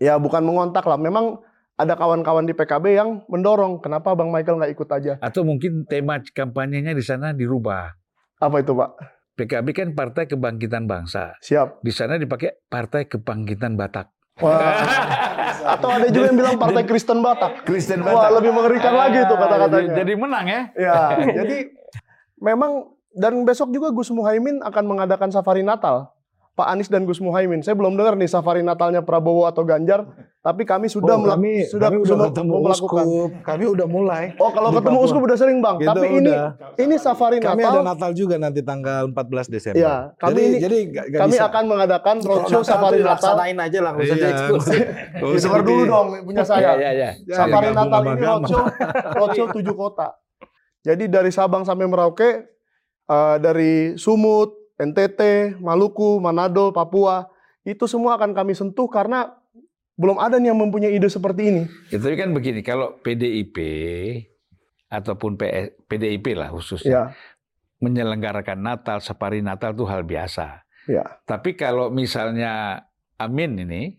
ya 0.01 0.16
bukan 0.16 0.41
mengontak 0.41 0.89
lah, 0.89 0.97
memang 0.97 1.45
ada 1.76 1.95
kawan-kawan 1.95 2.43
di 2.43 2.57
PKB 2.57 2.84
yang 2.91 3.22
mendorong, 3.28 3.78
kenapa 3.78 4.16
Bang 4.16 4.32
Michael 4.32 4.59
nggak 4.59 4.72
ikut 4.74 4.89
aja? 4.91 5.12
Atau 5.22 5.47
mungkin 5.47 5.86
tema 5.86 6.18
kampanyenya 6.18 6.97
di 6.97 7.05
sana 7.05 7.30
dirubah. 7.30 7.95
Apa 8.41 8.64
itu 8.64 8.72
Pak? 8.74 8.91
PKB 9.39 9.66
kan 9.70 9.89
Partai 9.95 10.26
Kebangkitan 10.26 10.91
Bangsa. 10.91 11.39
Siap. 11.39 11.78
Di 11.78 11.95
sana 11.95 12.18
dipakai 12.18 12.59
Partai 12.66 13.07
Kebangkitan 13.07 13.78
Batak. 13.78 14.11
Wah. 14.39 14.59
Atau 15.76 15.89
ada 15.91 16.07
juga 16.09 16.26
yang 16.30 16.39
bilang 16.39 16.57
Partai 16.57 16.84
Kristen 16.86 17.18
Batak. 17.20 17.66
Kristen 17.66 18.01
Wah, 18.03 18.30
lebih 18.32 18.55
mengerikan 18.55 18.95
lagi 18.95 19.20
tuh 19.26 19.36
Ah, 19.36 19.41
kata-katanya. 19.47 19.89
Jadi, 19.93 19.99
jadi 20.01 20.12
menang 20.14 20.47
ya. 20.47 20.62
Ya, 20.78 20.99
jadi 21.43 21.57
memang 22.39 22.95
dan 23.18 23.43
besok 23.43 23.74
juga 23.74 23.91
Gus 23.91 24.14
Muhaimin 24.14 24.62
akan 24.62 24.84
mengadakan 24.86 25.28
safari 25.34 25.66
Natal. 25.66 26.14
Pak 26.59 26.66
Anies 26.66 26.90
dan 26.90 27.06
Gus 27.06 27.16
Muhaimin. 27.18 27.62
Saya 27.62 27.72
belum 27.72 27.94
dengar 27.94 28.12
nih 28.12 28.26
safari 28.26 28.61
Natalnya 28.61 28.98
Prabowo 28.98 29.46
atau 29.46 29.62
Ganjar, 29.62 30.02
tapi 30.40 30.62
kami 30.62 30.86
sudah 30.86 31.14
Oh, 31.14 31.22
kami, 31.24 31.62
sudah 31.64 31.86
kami 31.86 31.96
udah 31.96 32.11
sudah 32.11 32.26
ketemu 32.28 32.50
melakukan. 32.59 33.04
uskup, 33.06 33.30
kami 33.40 33.64
udah 33.68 33.86
mulai. 33.86 34.24
Oh, 34.34 34.50
kalau 34.50 34.68
ketemu 34.72 34.90
Papua. 34.92 35.06
uskup 35.06 35.22
udah 35.22 35.36
sering, 35.36 35.59
Bang. 35.59 35.78
Gitu, 35.78 35.86
tapi 35.86 36.06
ini 36.11 36.26
udah. 36.26 36.74
ini 36.76 36.94
safari 36.96 37.38
Kami 37.38 37.62
Natal. 37.62 37.70
ada 37.72 37.80
Natal 37.86 38.11
juga 38.12 38.34
nanti 38.36 38.61
tanggal 38.61 39.06
14 39.06 39.46
Desember. 39.46 39.78
Ya, 39.78 40.11
kami 40.16 40.26
jadi, 40.28 40.42
ini- 40.42 40.59
jadi 40.59 40.78
nggak- 40.84 41.06
nggak 41.06 41.20
kami 41.22 41.32
bisa. 41.32 41.46
akan 41.46 41.62
mengadakan 41.64 42.16
roadshow 42.20 42.61
safari 42.61 42.82
Natal. 42.90 42.98
dilaksanain 42.98 43.59
aja 43.61 43.78
lah, 43.78 43.92
usah 43.94 44.02
Iya. 44.11 44.18
Oh, 44.18 44.59
Ya, 44.59 44.90
dengar 45.14 45.38
seperti- 45.38 45.68
dulu 45.68 45.82
dong 45.84 46.06
punya 46.24 46.42
saya. 46.42 46.61
Ya, 46.61 46.72
ya, 46.74 46.90
ya. 46.92 47.11
Ya, 47.22 47.36
Safari 47.36 47.68
Natal 47.70 48.00
ini 48.04 48.18
roadshow, 48.20 48.62
roadshow 49.16 49.46
tujuh 49.54 49.74
kota. 49.76 50.09
Jadi 50.80 51.06
dari 51.06 51.30
Sabang 51.30 51.62
sampai 51.62 51.86
Merauke, 51.86 52.30
eh, 53.06 53.36
dari 53.38 53.94
Sumut, 53.94 54.57
NTT, 54.79 55.20
Maluku, 55.59 56.22
Manado, 56.22 56.70
Papua, 56.70 57.26
itu 57.62 57.85
semua 57.85 58.14
akan 58.14 58.33
kami 58.33 58.55
sentuh 58.55 58.87
karena 58.87 59.35
belum 59.99 60.16
ada 60.16 60.39
nih 60.39 60.55
yang 60.55 60.61
mempunyai 60.62 60.95
ide 60.95 61.11
seperti 61.11 61.51
ini. 61.51 61.62
Ya, 61.91 61.99
tapi 61.99 62.14
kan 62.14 62.31
begini, 62.31 62.62
kalau 62.62 62.95
PDIP 63.03 63.57
ataupun 64.89 65.35
PS, 65.35 65.74
PDIP 65.85 66.33
lah 66.33 66.49
khususnya 66.49 66.89
Ya, 66.89 67.03
menyelenggarakan 67.79 68.59
Natal, 68.59 68.99
safari 68.99 69.43
Natal 69.43 69.74
itu 69.74 69.85
hal 69.85 70.03
biasa. 70.03 70.62
ya, 70.87 71.05
Tapi 71.26 71.55
kalau 71.55 71.91
misalnya 71.91 72.83
Amin 73.18 73.59
ini 73.59 73.99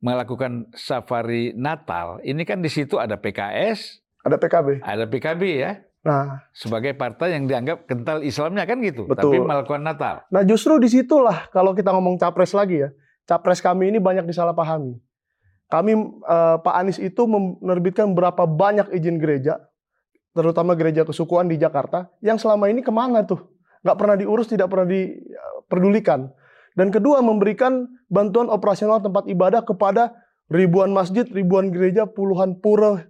melakukan 0.00 0.72
safari 0.72 1.52
Natal, 1.52 2.20
ini 2.24 2.42
kan 2.44 2.60
di 2.60 2.68
situ 2.68 2.96
ada 2.96 3.16
PKS, 3.16 4.00
ada 4.24 4.36
PKB. 4.40 4.80
ada 4.80 5.04
PKB 5.04 5.42
ya, 5.54 5.72
Nah, 6.04 6.44
sebagai 6.52 6.92
partai 6.92 7.32
yang 7.32 7.48
dianggap 7.48 7.88
kental 7.88 8.20
Islamnya 8.20 8.68
kan 8.68 8.76
gitu, 8.84 9.08
Betul. 9.08 9.24
tapi 9.24 9.36
melakukan 9.40 9.80
Natal. 9.80 10.20
nah 10.28 10.44
justru 10.44 10.76
di 10.76 10.92
situlah 10.92 11.48
kalau 11.48 11.72
kita 11.72 11.88
ngomong 11.96 12.20
capres 12.20 12.52
lagi 12.52 12.84
ya, 12.84 12.92
capres 13.24 13.64
kami 13.64 13.88
ini 13.88 13.96
banyak 14.04 14.28
disalahpahami. 14.28 15.00
Kami 15.72 15.92
eh, 16.28 16.56
Pak 16.60 16.74
Anies 16.76 17.00
itu 17.00 17.24
menerbitkan 17.24 18.12
berapa 18.12 18.44
banyak 18.44 18.92
izin 18.92 19.16
gereja, 19.16 19.64
terutama 20.36 20.76
gereja 20.76 21.08
kesukuan 21.08 21.48
di 21.48 21.56
Jakarta, 21.56 22.12
yang 22.20 22.36
selama 22.36 22.68
ini 22.68 22.84
ke 22.84 22.92
mana 22.92 23.24
tuh? 23.24 23.40
Nggak 23.80 23.96
pernah 23.96 24.16
diurus, 24.20 24.46
tidak 24.52 24.68
pernah 24.68 24.84
diperdulikan. 24.84 26.28
Dan 26.76 26.92
kedua 26.92 27.24
memberikan 27.24 27.88
bantuan 28.12 28.52
operasional 28.52 29.00
tempat 29.00 29.24
ibadah 29.24 29.64
kepada 29.64 30.12
ribuan 30.52 30.92
masjid, 30.92 31.24
ribuan 31.32 31.72
gereja, 31.72 32.04
puluhan 32.04 32.60
pura 32.60 33.08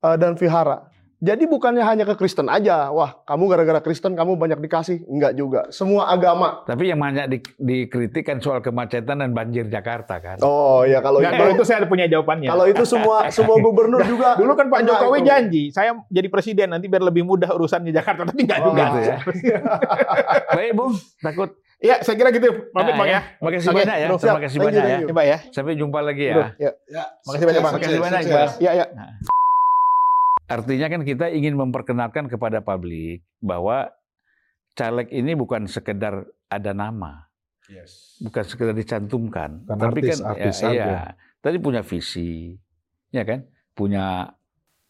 eh, 0.00 0.16
dan 0.16 0.40
vihara. 0.40 0.89
Jadi 1.20 1.44
bukannya 1.44 1.84
hanya 1.84 2.02
ke 2.02 2.16
Kristen 2.16 2.48
aja, 2.48 2.88
wah 2.88 3.12
kamu 3.22 3.44
gara-gara 3.46 3.76
Kristen 3.78 4.16
kamu 4.16 4.40
banyak 4.40 4.56
dikasih, 4.58 5.04
enggak 5.04 5.36
juga. 5.36 5.68
Semua 5.68 6.08
agama. 6.08 6.64
Tapi 6.64 6.88
yang 6.88 6.96
banyak 6.96 7.28
di- 7.28 7.44
dikritik 7.60 8.24
kan 8.24 8.40
soal 8.40 8.58
kemacetan 8.58 9.20
dan 9.20 9.30
banjir 9.30 9.68
Jakarta 9.68 10.16
kan. 10.16 10.40
Oh 10.40 10.80
ya 10.82 10.98
kalau 10.98 11.20
itu, 11.20 11.28
kalau 11.28 11.52
itu 11.52 11.60
saya 11.62 11.84
punya 11.84 12.08
jawabannya. 12.08 12.48
kalau 12.48 12.64
itu 12.64 12.88
semua 12.88 13.28
semua 13.28 13.60
gubernur 13.60 14.00
juga. 14.02 14.32
Dulu 14.40 14.52
kan 14.54 14.66
Pak 14.66 14.80
Jokowi 14.80 15.18
itu. 15.18 15.28
janji, 15.28 15.62
saya 15.68 15.92
jadi 16.08 16.28
presiden 16.28 16.72
nanti 16.72 16.88
biar 16.88 17.04
lebih 17.04 17.20
mudah 17.22 17.52
urusannya 17.52 17.92
Jakarta, 17.92 18.24
tapi 18.24 18.40
nggak 18.40 18.58
Oh, 18.58 18.72
juga. 18.72 18.82
gitu 18.88 19.00
ya. 19.04 19.16
Baik, 20.56 20.72
Bung. 20.72 20.96
Takut. 21.20 21.52
Iya, 21.80 22.00
saya 22.00 22.16
kira 22.16 22.28
gitu. 22.30 22.48
Pamit, 22.72 22.92
Nah, 22.92 22.96
Bang 22.96 23.08
ya. 23.08 23.20
Makasih 23.40 23.68
Oke, 23.68 23.76
banyak 23.78 23.96
ya. 23.98 24.08
Terima 24.14 24.40
kasih 24.40 24.58
banyak 24.58 24.82
ya. 24.82 24.98
Coba 25.04 25.22
ya. 25.22 25.38
Sampai 25.48 25.76
jumpa 25.76 25.98
lagi 26.00 26.24
ya. 26.26 26.52
ya. 26.56 26.70
Ya, 26.88 27.02
Makasih 27.24 27.44
banyak, 27.44 27.60
Bang. 27.60 27.72
Makasih 27.76 27.98
banyak. 27.98 28.20
Bang. 28.26 28.50
Iya, 28.56 28.70
iya. 28.74 28.86
Artinya 30.50 30.90
kan 30.90 31.06
kita 31.06 31.30
ingin 31.30 31.54
memperkenalkan 31.54 32.26
kepada 32.26 32.58
publik 32.58 33.22
bahwa 33.38 33.86
caleg 34.74 35.06
ini 35.14 35.38
bukan 35.38 35.70
sekedar 35.70 36.26
ada 36.50 36.72
nama, 36.74 37.30
Yes. 37.70 38.18
bukan 38.18 38.42
sekedar 38.42 38.74
dicantumkan, 38.74 39.62
Bukan 39.62 39.78
tapi 39.78 40.00
artis, 40.02 40.18
kan 40.18 40.34
artis 40.34 40.56
ya, 40.58 40.62
saja. 40.66 40.74
iya, 40.74 41.00
tadi 41.38 41.56
punya 41.62 41.86
visi, 41.86 42.58
ya 43.08 43.22
kan, 43.22 43.46
punya 43.72 44.34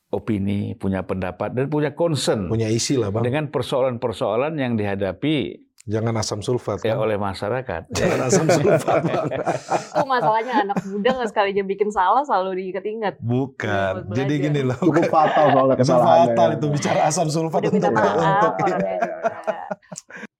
opini, 0.08 0.72
punya 0.74 1.04
pendapat, 1.04 1.52
dan 1.52 1.68
punya 1.68 1.92
concern 1.92 2.48
Punya 2.48 2.72
isi 2.72 2.96
lah 2.96 3.12
bang. 3.12 3.20
dengan 3.22 3.44
persoalan-persoalan 3.52 4.56
yang 4.56 4.74
dihadapi 4.74 5.60
Jangan 5.90 6.14
asam 6.22 6.38
sulfat 6.38 6.78
ya, 6.86 6.94
kan. 6.94 7.02
oleh 7.02 7.18
masyarakat. 7.18 7.82
Jangan 7.90 8.20
asam 8.30 8.46
sulfat. 8.62 9.02
Itu 9.02 10.06
masalahnya 10.06 10.54
anak 10.62 10.78
muda 10.86 11.10
nggak 11.18 11.28
sekali 11.34 11.50
aja 11.50 11.62
bikin 11.66 11.90
salah 11.90 12.22
selalu 12.22 12.62
diinget-inget. 12.62 13.18
Bukan. 13.18 14.06
Buat 14.06 14.14
Jadi 14.14 14.34
gini 14.38 14.60
loh. 14.62 14.78
Cukup 14.78 15.10
fatal 15.10 15.50
soalnya 15.50 15.76
kesalahannya. 15.82 16.26
fatal 16.30 16.48
ya. 16.48 16.54
itu 16.54 16.66
bicara 16.70 17.00
asam 17.10 17.26
sulfat 17.26 17.60
Udah 17.66 17.72
untuk 17.74 17.90
maaf 17.90 18.14
untuk 18.14 18.54
juga. 18.70 18.90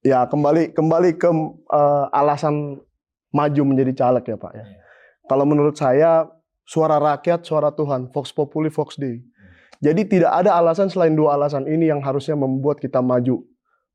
Ya 0.06 0.20
kembali 0.30 0.62
kembali 0.70 1.10
ke 1.18 1.30
eh, 1.74 2.06
alasan 2.14 2.78
maju 3.34 3.62
menjadi 3.66 3.92
caleg 4.06 4.24
ya 4.30 4.36
Pak 4.38 4.52
ya. 4.54 4.64
Kalau 5.26 5.44
menurut 5.46 5.74
saya 5.74 6.30
suara 6.62 7.02
rakyat, 7.02 7.42
suara 7.42 7.74
Tuhan, 7.74 8.14
Vox 8.14 8.30
Populi, 8.30 8.70
Vox 8.70 8.94
Dei. 8.94 9.18
Jadi 9.82 10.06
tidak 10.06 10.30
ada 10.30 10.54
alasan 10.54 10.86
selain 10.86 11.18
dua 11.18 11.34
alasan 11.34 11.66
ini 11.66 11.90
yang 11.90 11.98
harusnya 12.04 12.38
membuat 12.38 12.78
kita 12.78 13.02
maju 13.02 13.42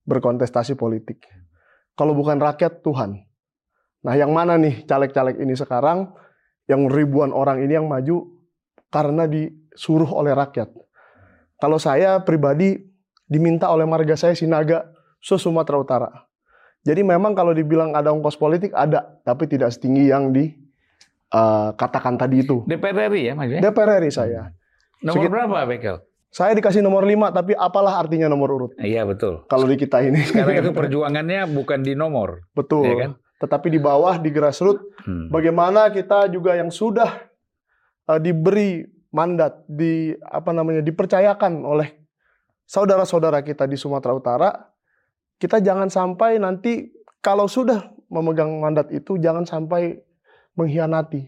berkontestasi 0.05 0.73
politik. 0.75 1.23
Kalau 1.95 2.11
bukan 2.11 2.37
rakyat, 2.37 2.83
Tuhan. 2.83 3.23
Nah 4.05 4.13
yang 4.13 4.29
mana 4.35 4.59
nih 4.59 4.85
caleg-caleg 4.85 5.41
ini 5.41 5.57
sekarang 5.57 6.13
yang 6.69 6.85
ribuan 6.85 7.33
orang 7.33 7.63
ini 7.65 7.73
yang 7.73 7.89
maju 7.89 8.37
karena 8.93 9.25
disuruh 9.25 10.07
oleh 10.13 10.37
rakyat. 10.37 10.69
Kalau 11.57 11.81
saya 11.81 12.21
pribadi 12.21 12.77
diminta 13.25 13.73
oleh 13.73 13.87
marga 13.89 14.13
saya 14.13 14.37
Sinaga 14.37 14.85
se 15.17 15.39
Sumatera 15.41 15.81
Utara. 15.81 16.09
Jadi 16.85 17.01
memang 17.01 17.33
kalau 17.33 17.49
dibilang 17.49 17.97
ada 17.97 18.13
ongkos 18.13 18.37
politik 18.37 18.69
ada, 18.77 19.17
tapi 19.25 19.49
tidak 19.49 19.73
setinggi 19.73 20.13
yang 20.13 20.29
dikatakan 20.29 22.13
tadi 22.13 22.45
itu. 22.45 22.61
DPR 22.69 23.09
RI 23.09 23.21
ya 23.25 23.33
maksudnya? 23.33 23.61
DPR 23.65 23.89
RI 24.05 24.11
saya. 24.13 24.53
Nomor 25.01 25.17
Segit- 25.17 25.33
berapa 25.33 25.65
Bekel? 25.65 25.97
Saya 26.35 26.51
dikasih 26.51 26.83
nomor 26.83 27.07
5, 27.07 27.31
tapi 27.31 27.55
apalah 27.55 27.95
artinya 27.95 28.27
nomor 28.27 28.51
urut 28.51 28.71
Iya 28.75 29.07
betul. 29.07 29.47
kalau 29.47 29.63
di 29.71 29.79
kita 29.79 30.03
ini. 30.03 30.19
Karena 30.35 30.59
itu 30.59 30.75
perjuangannya 30.75 31.47
bukan 31.47 31.79
di 31.79 31.95
nomor. 31.95 32.43
Betul. 32.51 32.83
ya 32.83 32.95
kan? 33.07 33.11
Tetapi 33.39 33.67
di 33.71 33.79
bawah 33.79 34.19
di 34.19 34.35
grassroots 34.35 34.83
Hmm. 35.05 35.29
bagaimana 35.29 35.93
kita 35.93 36.25
juga 36.33 36.57
yang 36.57 36.73
sudah 36.73 37.29
eh, 38.09 38.19
diberi 38.19 38.81
mandat 39.13 39.61
di 39.69 40.17
apa 40.17 40.49
namanya 40.49 40.81
dipercayakan 40.81 41.61
oleh 41.61 41.93
saudara-saudara 42.65 43.45
kita 43.45 43.69
di 43.69 43.77
Sumatera 43.77 44.17
Utara 44.17 44.49
kita 45.37 45.61
jangan 45.61 45.93
sampai 45.93 46.41
nanti 46.41 46.89
kalau 47.21 47.45
sudah 47.45 47.93
memegang 48.09 48.49
mandat 48.57 48.89
itu 48.89 49.21
jangan 49.21 49.45
sampai 49.45 50.01
mengkhianati 50.57 51.21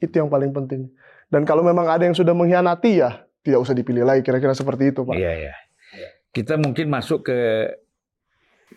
itu 0.00 0.14
yang 0.16 0.32
paling 0.32 0.56
penting 0.56 0.88
dan 1.28 1.44
kalau 1.44 1.60
memang 1.60 1.84
ada 1.84 2.08
yang 2.08 2.16
sudah 2.16 2.32
mengkhianati 2.32 3.04
ya 3.04 3.27
tidak 3.40 3.58
usah 3.60 3.74
dipilih 3.74 4.04
lagi 4.04 4.20
kira-kira 4.20 4.52
seperti 4.52 4.90
itu 4.90 5.02
pak 5.02 5.14
Iya 5.14 5.32
iya. 5.34 5.54
Kita 6.28 6.60
mungkin 6.60 6.92
masuk 6.92 7.24
ke 7.24 7.38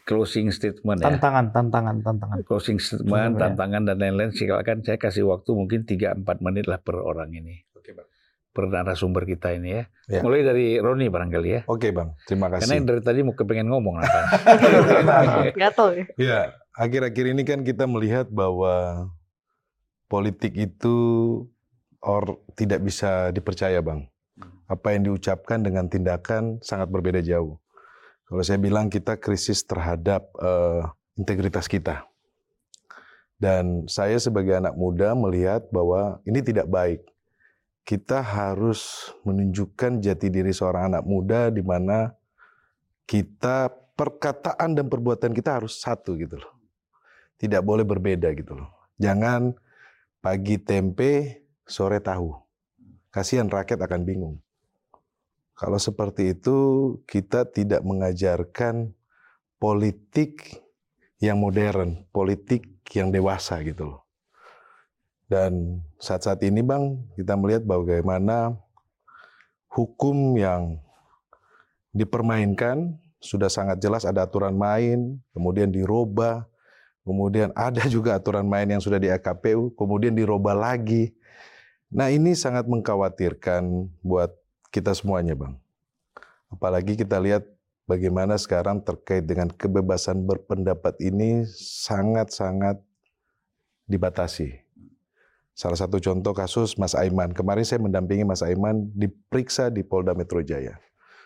closing 0.08 0.50
statement 0.50 1.04
ya. 1.04 1.12
Tantangan, 1.12 1.52
tantangan, 1.52 1.96
tantangan. 2.00 2.38
Closing 2.48 2.80
statement, 2.80 3.38
Ya. 3.38 3.40
tantangan 3.48 3.86
dan 3.86 4.00
lain-lain. 4.00 4.32
Silakan 4.32 4.82
saya 4.82 4.96
kasih 4.96 5.28
waktu 5.28 5.52
mungkin 5.52 5.84
3-4 5.84 6.24
menit 6.42 6.66
lah 6.66 6.80
per 6.80 6.98
orang 6.98 7.30
ini. 7.36 7.60
Oke 7.76 7.92
bang. 7.92 8.08
Per 8.52 8.66
narasumber 8.68 9.28
kita 9.28 9.52
ini 9.52 9.78
ya. 9.78 9.84
Ya. 10.08 10.22
Mulai 10.24 10.42
dari 10.42 10.66
Roni 10.80 11.12
barangkali 11.12 11.50
ya. 11.52 11.62
Oke 11.68 11.92
bang. 11.92 12.16
Terima 12.24 12.48
Karena 12.48 12.66
kasih. 12.66 12.88
dari 12.88 13.02
tadi 13.04 13.20
mau 13.22 13.36
kepengen 13.36 13.68
ngomong 13.68 13.96
apa. 14.00 14.20
Gatel 15.62 15.88
ya. 15.94 16.06
Ya, 16.18 16.40
akhir-akhir 16.74 17.26
ini 17.36 17.44
kan 17.44 17.62
kita 17.62 17.84
melihat 17.86 18.32
bahwa 18.32 19.06
politik 20.08 20.56
itu 20.56 20.96
or 22.02 22.42
tidak 22.56 22.82
bisa 22.82 23.30
dipercaya, 23.30 23.80
Bang. 23.80 24.11
Apa 24.72 24.96
yang 24.96 25.12
diucapkan 25.12 25.60
dengan 25.60 25.92
tindakan 25.92 26.64
sangat 26.64 26.88
berbeda 26.88 27.20
jauh. 27.20 27.60
Kalau 28.24 28.40
saya 28.48 28.56
bilang 28.56 28.88
kita 28.88 29.20
krisis 29.20 29.68
terhadap 29.68 30.32
eh, 30.40 30.88
integritas 31.20 31.68
kita. 31.68 32.08
Dan 33.36 33.90
saya 33.92 34.16
sebagai 34.22 34.56
anak 34.56 34.78
muda 34.80 35.12
melihat 35.12 35.68
bahwa 35.68 36.24
ini 36.24 36.40
tidak 36.40 36.72
baik. 36.72 37.04
Kita 37.84 38.24
harus 38.24 39.12
menunjukkan 39.28 40.00
jati 40.00 40.32
diri 40.32 40.56
seorang 40.56 40.96
anak 40.96 41.04
muda 41.04 41.52
di 41.52 41.60
mana 41.60 42.16
kita 43.04 43.68
perkataan 44.00 44.78
dan 44.78 44.88
perbuatan 44.88 45.36
kita 45.36 45.60
harus 45.60 45.82
satu 45.84 46.16
gitu 46.16 46.40
loh. 46.40 46.54
Tidak 47.36 47.60
boleh 47.60 47.84
berbeda 47.84 48.32
gitu 48.38 48.56
loh. 48.56 48.70
Jangan 49.02 49.52
pagi 50.22 50.62
tempe, 50.62 51.44
sore 51.66 51.98
tahu. 52.00 52.38
Kasihan 53.10 53.50
rakyat 53.50 53.82
akan 53.82 54.02
bingung. 54.06 54.38
Kalau 55.62 55.78
seperti 55.78 56.34
itu 56.34 56.58
kita 57.06 57.46
tidak 57.46 57.86
mengajarkan 57.86 58.98
politik 59.62 60.58
yang 61.22 61.38
modern, 61.38 62.02
politik 62.10 62.66
yang 62.98 63.14
dewasa 63.14 63.62
gitu 63.62 63.94
loh. 63.94 64.02
Dan 65.30 65.86
saat-saat 66.02 66.42
ini 66.42 66.66
Bang, 66.66 67.06
kita 67.14 67.38
melihat 67.38 67.62
bagaimana 67.62 68.58
hukum 69.70 70.34
yang 70.34 70.82
dipermainkan 71.94 72.98
sudah 73.22 73.48
sangat 73.54 73.78
jelas 73.78 74.02
ada 74.02 74.26
aturan 74.26 74.58
main, 74.58 75.22
kemudian 75.30 75.70
dirubah, 75.70 76.50
kemudian 77.06 77.54
ada 77.54 77.86
juga 77.86 78.18
aturan 78.18 78.50
main 78.50 78.66
yang 78.66 78.82
sudah 78.82 78.98
di 78.98 79.14
AKPU, 79.14 79.78
kemudian 79.78 80.18
dirubah 80.18 80.58
lagi. 80.58 81.14
Nah 81.94 82.10
ini 82.10 82.34
sangat 82.34 82.66
mengkhawatirkan 82.66 83.94
buat 84.02 84.41
kita 84.72 84.96
semuanya 84.96 85.36
Bang. 85.36 85.60
Apalagi 86.48 86.96
kita 86.96 87.20
lihat 87.20 87.44
bagaimana 87.86 88.40
sekarang 88.40 88.80
terkait 88.80 89.28
dengan 89.28 89.52
kebebasan 89.52 90.24
berpendapat 90.24 90.96
ini 91.04 91.44
sangat-sangat 91.60 92.80
dibatasi. 93.86 94.64
Salah 95.52 95.76
satu 95.76 96.00
contoh 96.00 96.32
kasus 96.32 96.80
Mas 96.80 96.96
Aiman. 96.96 97.36
Kemarin 97.36 97.68
saya 97.68 97.84
mendampingi 97.84 98.24
Mas 98.24 98.40
Aiman 98.42 98.88
diperiksa 98.96 99.68
di 99.68 99.84
Polda 99.84 100.16
Metro 100.16 100.40
Jaya. 100.40 100.80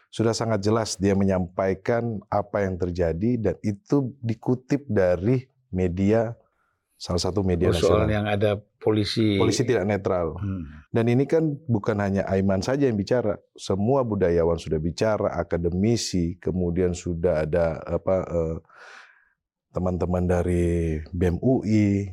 Sudah 0.10 0.34
sangat 0.34 0.66
jelas 0.66 0.98
dia 0.98 1.14
menyampaikan 1.14 2.24
apa 2.34 2.66
yang 2.66 2.82
terjadi 2.82 3.38
dan 3.38 3.56
itu 3.62 4.16
dikutip 4.24 4.88
dari 4.90 5.46
media 5.70 6.34
salah 6.96 7.20
satu 7.20 7.44
media 7.44 7.70
Oh, 7.70 7.76
soal 7.76 8.08
nasional. 8.08 8.16
yang 8.16 8.26
ada 8.26 8.52
polisi. 8.80 9.36
Polisi 9.36 9.68
tidak 9.68 9.84
netral. 9.84 10.40
Hmm. 10.40 10.64
Dan 10.90 11.12
ini 11.12 11.28
kan 11.28 11.44
bukan 11.68 12.00
hanya 12.00 12.24
Aiman 12.32 12.64
saja 12.64 12.88
yang 12.88 12.96
bicara, 12.96 13.36
semua 13.54 14.02
budayawan 14.08 14.56
sudah 14.56 14.80
bicara, 14.80 15.36
akademisi, 15.36 16.40
kemudian 16.40 16.96
sudah 16.96 17.44
ada 17.44 17.84
apa 17.84 18.16
eh, 18.24 18.58
teman-teman 19.76 20.24
dari 20.24 21.04
BEM 21.12 21.36
UI, 21.44 22.08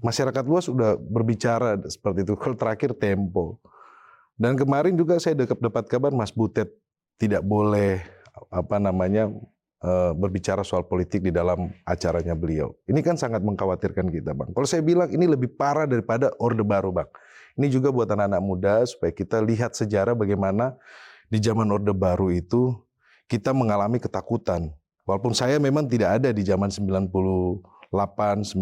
masyarakat 0.00 0.44
luas 0.48 0.72
sudah 0.72 0.96
berbicara 0.96 1.76
seperti 1.84 2.24
itu. 2.24 2.32
Kalau 2.40 2.56
terakhir 2.56 2.96
Tempo. 2.96 3.60
Dan 4.40 4.56
kemarin 4.56 4.96
juga 4.96 5.20
saya 5.20 5.36
dapat 5.36 5.84
kabar 5.86 6.10
Mas 6.10 6.32
Butet 6.32 6.72
tidak 7.20 7.44
boleh 7.44 8.00
apa 8.48 8.80
namanya 8.80 9.28
eh, 9.28 9.51
berbicara 10.14 10.62
soal 10.62 10.86
politik 10.86 11.26
di 11.26 11.34
dalam 11.34 11.74
acaranya 11.82 12.38
beliau. 12.38 12.70
Ini 12.86 13.02
kan 13.02 13.18
sangat 13.18 13.42
mengkhawatirkan 13.42 14.06
kita, 14.14 14.30
Bang. 14.30 14.54
Kalau 14.54 14.66
saya 14.66 14.78
bilang 14.78 15.10
ini 15.10 15.26
lebih 15.26 15.50
parah 15.58 15.90
daripada 15.90 16.30
Orde 16.38 16.62
Baru, 16.62 16.94
Bang. 16.94 17.10
Ini 17.58 17.68
juga 17.68 17.90
buat 17.92 18.08
anak-anak 18.08 18.42
muda 18.42 18.74
supaya 18.86 19.12
kita 19.12 19.42
lihat 19.42 19.76
sejarah 19.76 20.16
bagaimana 20.16 20.78
di 21.28 21.42
zaman 21.42 21.68
Orde 21.68 21.92
Baru 21.92 22.30
itu 22.30 22.78
kita 23.26 23.50
mengalami 23.50 23.98
ketakutan. 23.98 24.70
Walaupun 25.02 25.34
saya 25.34 25.58
memang 25.58 25.90
tidak 25.90 26.22
ada 26.22 26.30
di 26.30 26.46
zaman 26.46 26.70
98, 26.70 27.60
96, 27.90 28.54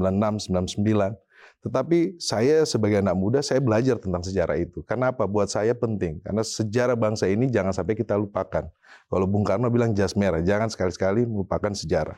99. 0.49 1.15
Tetapi 1.61 2.17
saya 2.17 2.65
sebagai 2.65 3.05
anak 3.05 3.17
muda 3.19 3.39
saya 3.45 3.61
belajar 3.61 4.01
tentang 4.01 4.25
sejarah 4.25 4.57
itu. 4.57 4.81
Karena 4.87 5.13
apa? 5.13 5.29
Buat 5.29 5.53
saya 5.53 5.77
penting. 5.77 6.23
Karena 6.25 6.41
sejarah 6.41 6.97
bangsa 6.97 7.29
ini 7.29 7.51
jangan 7.53 7.75
sampai 7.77 7.99
kita 7.99 8.17
lupakan. 8.17 8.71
Kalau 9.11 9.27
Bung 9.29 9.45
Karno 9.45 9.69
bilang 9.69 9.93
jas 9.93 10.17
merah, 10.17 10.41
jangan 10.41 10.73
sekali-sekali 10.73 11.29
melupakan 11.29 11.75
sejarah. 11.75 12.17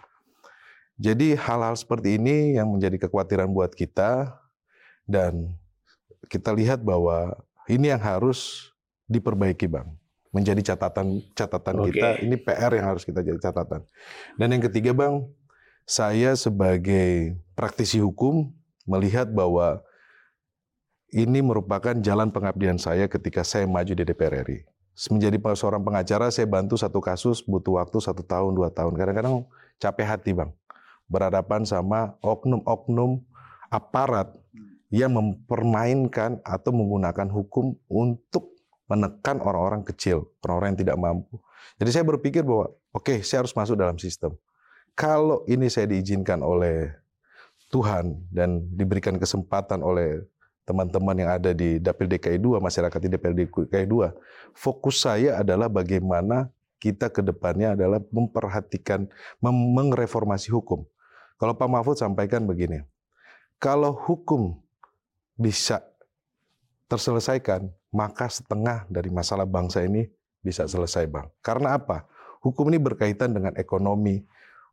Jadi 1.00 1.34
hal-hal 1.34 1.74
seperti 1.74 2.20
ini 2.20 2.54
yang 2.54 2.70
menjadi 2.70 3.08
kekhawatiran 3.08 3.50
buat 3.50 3.74
kita 3.74 4.38
dan 5.08 5.56
kita 6.30 6.54
lihat 6.54 6.84
bahwa 6.86 7.34
ini 7.66 7.90
yang 7.90 7.98
harus 7.98 8.70
diperbaiki, 9.10 9.66
Bang. 9.66 9.98
Menjadi 10.32 10.72
catatan 10.72 11.20
catatan 11.36 11.76
Oke. 11.82 11.92
kita, 11.92 12.22
ini 12.24 12.38
PR 12.40 12.72
yang 12.72 12.94
harus 12.94 13.04
kita 13.04 13.20
jadi 13.20 13.36
catatan. 13.36 13.84
Dan 14.38 14.48
yang 14.54 14.62
ketiga, 14.64 14.94
Bang, 14.96 15.28
saya 15.84 16.32
sebagai 16.38 17.36
praktisi 17.58 17.98
hukum 17.98 18.54
melihat 18.88 19.30
bahwa 19.30 19.82
ini 21.12 21.44
merupakan 21.44 21.92
jalan 22.00 22.32
pengabdian 22.32 22.80
saya 22.80 23.04
ketika 23.04 23.44
saya 23.44 23.68
maju 23.68 23.92
di 23.92 24.02
DPR 24.02 24.48
RI. 24.48 24.64
Menjadi 25.12 25.36
seorang 25.56 25.84
pengacara, 25.84 26.28
saya 26.32 26.48
bantu 26.48 26.76
satu 26.76 27.00
kasus 27.00 27.44
butuh 27.44 27.80
waktu 27.80 27.96
satu 28.00 28.24
tahun, 28.24 28.56
dua 28.56 28.68
tahun. 28.72 28.96
Kadang-kadang 28.96 29.44
capek 29.80 30.06
hati, 30.08 30.30
Bang. 30.36 30.52
Berhadapan 31.08 31.68
sama 31.68 32.16
oknum-oknum 32.24 33.20
aparat 33.68 34.32
yang 34.92 35.16
mempermainkan 35.16 36.40
atau 36.44 36.70
menggunakan 36.72 37.28
hukum 37.32 37.76
untuk 37.88 38.52
menekan 38.88 39.40
orang-orang 39.40 39.80
kecil, 39.88 40.28
orang-orang 40.44 40.76
yang 40.76 40.80
tidak 40.84 40.96
mampu. 41.00 41.34
Jadi 41.80 41.90
saya 41.92 42.04
berpikir 42.04 42.44
bahwa 42.44 42.72
oke, 42.92 43.04
okay, 43.08 43.18
saya 43.24 43.44
harus 43.44 43.56
masuk 43.56 43.80
dalam 43.80 43.96
sistem. 43.96 44.36
Kalau 44.92 45.40
ini 45.48 45.72
saya 45.72 45.88
diizinkan 45.88 46.44
oleh 46.44 46.92
Tuhan 47.72 48.20
dan 48.28 48.60
diberikan 48.76 49.16
kesempatan 49.16 49.80
oleh 49.80 50.20
teman-teman 50.68 51.16
yang 51.16 51.32
ada 51.32 51.56
di 51.56 51.80
Dapil 51.80 52.06
DKI 52.06 52.38
2, 52.38 52.60
masyarakat 52.60 53.00
di 53.00 53.08
Dapil 53.16 53.32
DKI 53.32 53.88
2, 53.88 54.12
fokus 54.52 55.02
saya 55.02 55.40
adalah 55.40 55.72
bagaimana 55.72 56.52
kita 56.76 57.08
ke 57.08 57.24
depannya 57.24 57.74
adalah 57.74 57.98
memperhatikan, 58.12 59.08
mengreformasi 59.42 60.52
hukum. 60.52 60.84
Kalau 61.40 61.56
Pak 61.56 61.66
Mahfud 61.66 61.96
sampaikan 61.98 62.44
begini, 62.46 62.84
kalau 63.56 63.90
hukum 63.90 64.58
bisa 65.34 65.82
terselesaikan, 66.86 67.72
maka 67.90 68.28
setengah 68.28 68.86
dari 68.86 69.08
masalah 69.10 69.48
bangsa 69.48 69.82
ini 69.82 70.06
bisa 70.44 70.68
selesai, 70.68 71.08
Bang. 71.08 71.30
Karena 71.40 71.78
apa? 71.78 72.04
Hukum 72.42 72.68
ini 72.70 72.78
berkaitan 72.78 73.32
dengan 73.32 73.54
ekonomi, 73.54 74.22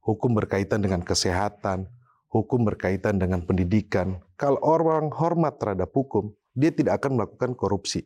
hukum 0.01 0.33
berkaitan 0.33 0.81
dengan 0.81 1.05
kesehatan, 1.05 1.85
hukum 2.29 2.65
berkaitan 2.65 3.17
dengan 3.17 3.41
pendidikan. 3.43 4.21
Kalau 4.37 4.61
orang 4.61 5.09
hormat 5.09 5.57
terhadap 5.57 5.89
hukum, 5.91 6.31
dia 6.53 6.69
tidak 6.69 7.01
akan 7.03 7.17
melakukan 7.17 7.51
korupsi. 7.57 8.05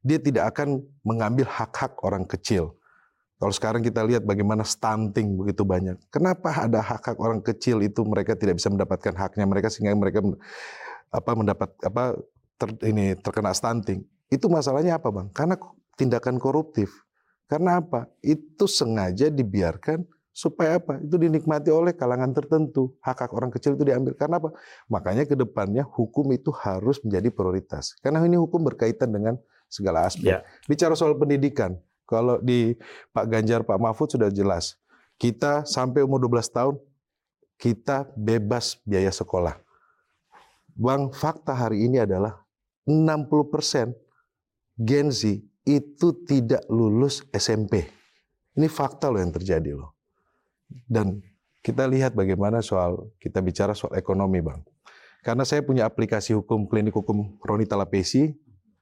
Dia 0.00 0.16
tidak 0.16 0.56
akan 0.56 0.82
mengambil 1.04 1.44
hak-hak 1.44 2.00
orang 2.00 2.24
kecil. 2.24 2.76
Kalau 3.38 3.54
sekarang 3.54 3.86
kita 3.86 4.02
lihat 4.02 4.26
bagaimana 4.26 4.66
stunting 4.66 5.38
begitu 5.38 5.62
banyak. 5.62 5.94
Kenapa 6.10 6.66
ada 6.66 6.82
hak-hak 6.82 7.14
orang 7.22 7.38
kecil 7.38 7.78
itu 7.86 8.02
mereka 8.02 8.34
tidak 8.34 8.58
bisa 8.58 8.66
mendapatkan 8.66 9.14
haknya 9.14 9.46
mereka 9.46 9.70
sehingga 9.70 9.94
mereka 9.94 10.26
apa 11.14 11.30
mendapat 11.38 11.70
apa 11.86 12.18
ter, 12.58 12.68
ini 12.90 13.14
terkena 13.14 13.54
stunting. 13.54 14.02
Itu 14.26 14.50
masalahnya 14.50 14.98
apa, 14.98 15.08
Bang? 15.14 15.30
Karena 15.30 15.54
tindakan 15.94 16.42
koruptif. 16.42 16.90
Karena 17.46 17.80
apa? 17.80 18.10
Itu 18.20 18.66
sengaja 18.66 19.30
dibiarkan 19.30 20.04
supaya 20.38 20.78
apa? 20.78 21.02
Itu 21.02 21.18
dinikmati 21.18 21.74
oleh 21.74 21.90
kalangan 21.98 22.30
tertentu. 22.30 22.94
Hak-hak 23.02 23.34
orang 23.34 23.50
kecil 23.50 23.74
itu 23.74 23.82
diambil. 23.82 24.14
Karena 24.14 24.38
apa? 24.38 24.54
Makanya 24.86 25.26
ke 25.26 25.34
depannya 25.34 25.82
hukum 25.82 26.30
itu 26.30 26.54
harus 26.54 27.02
menjadi 27.02 27.34
prioritas. 27.34 27.98
Karena 27.98 28.22
ini 28.22 28.38
hukum 28.38 28.62
berkaitan 28.62 29.10
dengan 29.10 29.34
segala 29.66 30.06
aspek. 30.06 30.38
Ya. 30.38 30.46
Bicara 30.70 30.94
soal 30.94 31.18
pendidikan, 31.18 31.74
kalau 32.06 32.38
di 32.38 32.78
Pak 33.10 33.26
Ganjar, 33.26 33.66
Pak 33.66 33.82
Mahfud 33.82 34.14
sudah 34.14 34.30
jelas. 34.30 34.78
Kita 35.18 35.66
sampai 35.66 36.06
umur 36.06 36.22
12 36.22 36.46
tahun, 36.54 36.78
kita 37.58 38.06
bebas 38.14 38.78
biaya 38.86 39.10
sekolah. 39.10 39.58
Bang, 40.78 41.10
fakta 41.10 41.50
hari 41.50 41.90
ini 41.90 41.98
adalah 41.98 42.46
60% 42.86 43.90
Gen 44.78 45.10
Z 45.10 45.42
itu 45.66 46.08
tidak 46.22 46.62
lulus 46.70 47.26
SMP. 47.34 47.90
Ini 48.54 48.70
fakta 48.70 49.10
loh 49.10 49.18
yang 49.18 49.34
terjadi 49.34 49.74
loh. 49.74 49.97
Dan 50.88 51.20
kita 51.64 51.84
lihat 51.84 52.16
bagaimana 52.16 52.64
soal, 52.64 53.12
kita 53.20 53.44
bicara 53.44 53.76
soal 53.76 53.96
ekonomi 53.98 54.40
Bang. 54.40 54.64
Karena 55.20 55.42
saya 55.42 55.60
punya 55.60 55.84
aplikasi 55.84 56.32
hukum, 56.32 56.64
klinik 56.70 56.94
hukum 56.94 57.36
Roni 57.42 57.66
Talapesi, 57.66 58.32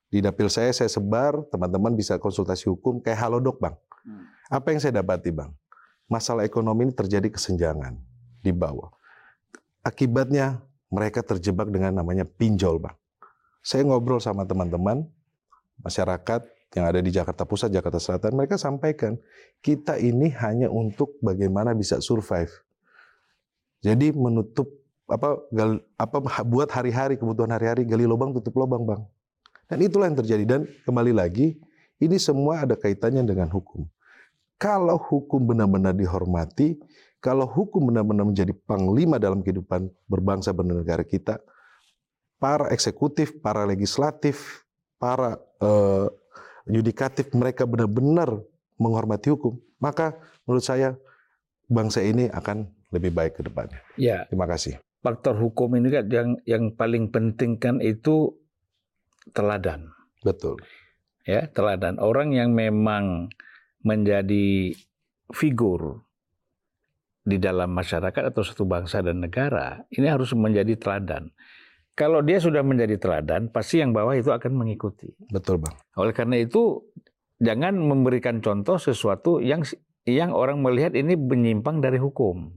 di 0.07 0.19
dapil 0.23 0.47
saya 0.47 0.71
saya 0.71 0.87
sebar, 0.87 1.43
teman-teman 1.51 1.97
bisa 1.99 2.21
konsultasi 2.21 2.71
hukum 2.71 3.03
kayak 3.03 3.19
Halodoc, 3.19 3.59
Bang. 3.59 3.75
Hmm. 4.07 4.23
Apa 4.53 4.71
yang 4.71 4.79
saya 4.79 5.03
dapati, 5.03 5.35
Bang? 5.35 5.51
Masalah 6.07 6.47
ekonomi 6.47 6.87
ini 6.87 6.95
terjadi 6.95 7.27
kesenjangan 7.27 7.99
di 8.39 8.55
bawah. 8.55 8.95
Akibatnya 9.83 10.63
mereka 10.87 11.27
terjebak 11.27 11.67
dengan 11.75 11.91
namanya 11.91 12.23
pinjol, 12.23 12.79
Bang. 12.79 12.95
Saya 13.67 13.83
ngobrol 13.83 14.23
sama 14.23 14.47
teman-teman 14.47 15.03
masyarakat 15.83 16.47
yang 16.77 16.93
ada 16.93 17.01
di 17.01 17.09
Jakarta 17.09 17.49
Pusat, 17.49 17.81
Jakarta 17.81 17.97
Selatan, 17.97 18.37
mereka 18.37 18.61
sampaikan 18.61 19.17
kita 19.65 19.97
ini 19.97 20.29
hanya 20.37 20.69
untuk 20.69 21.17
bagaimana 21.25 21.73
bisa 21.73 22.05
survive. 22.05 22.53
Jadi 23.81 24.13
menutup 24.13 24.69
apa 25.09 25.41
gal, 25.49 25.81
apa 25.97 26.21
buat 26.45 26.69
hari-hari 26.69 27.17
kebutuhan 27.17 27.49
hari-hari 27.49 27.89
gali 27.89 28.05
lubang 28.05 28.37
tutup 28.37 28.53
lubang, 28.61 28.85
Bang. 28.85 29.09
Dan 29.73 29.81
itulah 29.89 30.13
yang 30.13 30.21
terjadi. 30.21 30.45
Dan 30.45 30.61
kembali 30.85 31.17
lagi, 31.17 31.57
ini 31.97 32.21
semua 32.21 32.69
ada 32.69 32.77
kaitannya 32.77 33.25
dengan 33.25 33.49
hukum. 33.49 33.89
Kalau 34.61 35.01
hukum 35.01 35.49
benar-benar 35.49 35.97
dihormati, 35.97 36.77
kalau 37.25 37.49
hukum 37.49 37.89
benar-benar 37.89 38.29
menjadi 38.29 38.53
panglima 38.69 39.17
dalam 39.17 39.41
kehidupan 39.41 39.89
berbangsa 40.05 40.53
bernegara 40.53 41.03
kita, 41.03 41.41
para 42.37 42.69
eksekutif, 42.69 43.33
para 43.41 43.65
legislatif, 43.65 44.65
para 45.01 45.41
uh, 45.61 46.09
yudikatif 46.67 47.31
mereka 47.33 47.65
benar-benar 47.65 48.43
menghormati 48.77 49.33
hukum, 49.33 49.57
maka 49.79 50.19
menurut 50.45 50.65
saya 50.67 50.99
bangsa 51.71 52.03
ini 52.03 52.31
akan 52.31 52.71
lebih 52.95 53.11
baik 53.15 53.41
ke 53.41 53.43
depannya. 53.47 53.81
Ya. 53.99 54.27
Terima 54.31 54.47
kasih. 54.47 54.79
Faktor 55.03 55.39
hukum 55.39 55.79
ini 55.79 55.89
kan 55.91 56.07
yang 56.11 56.29
yang 56.43 56.65
paling 56.75 57.15
penting 57.15 57.59
kan 57.63 57.79
itu 57.79 58.35
teladan. 59.31 59.95
Betul. 60.23 60.59
Ya, 61.27 61.51
teladan. 61.51 61.99
Orang 61.99 62.35
yang 62.35 62.55
memang 62.55 63.31
menjadi 63.83 64.75
figur 65.35 66.07
di 67.27 67.43
dalam 67.43 67.75
masyarakat 67.75 68.31
atau 68.31 68.43
satu 68.47 68.63
bangsa 68.63 69.03
dan 69.03 69.19
negara, 69.19 69.83
ini 69.91 70.07
harus 70.07 70.31
menjadi 70.35 70.79
teladan. 70.79 71.35
Kalau 71.97 72.21
dia 72.21 72.37
sudah 72.37 72.61
menjadi 72.61 73.01
teladan, 73.01 73.49
pasti 73.49 73.81
yang 73.81 73.97
bawah 73.97 74.13
itu 74.13 74.29
akan 74.29 74.53
mengikuti. 74.53 75.17
Betul, 75.33 75.57
Bang. 75.57 75.73
Oleh 75.97 76.13
karena 76.13 76.37
itu, 76.37 76.85
jangan 77.41 77.73
memberikan 77.73 78.45
contoh 78.45 78.77
sesuatu 78.77 79.41
yang 79.41 79.65
yang 80.05 80.37
orang 80.37 80.61
melihat 80.61 80.93
ini 80.93 81.17
menyimpang 81.17 81.81
dari 81.81 81.97
hukum. 81.97 82.53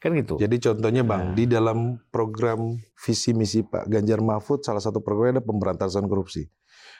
Kan 0.00 0.16
gitu. 0.16 0.40
Jadi 0.40 0.56
contohnya 0.56 1.04
Bang, 1.04 1.32
nah. 1.32 1.36
di 1.36 1.44
dalam 1.44 2.00
program 2.08 2.80
visi 2.96 3.36
misi 3.36 3.60
Pak 3.60 3.92
Ganjar 3.92 4.24
Mahfud 4.24 4.64
salah 4.64 4.80
satu 4.80 5.04
program 5.04 5.36
ada 5.36 5.44
pemberantasan 5.44 6.08
korupsi. 6.08 6.48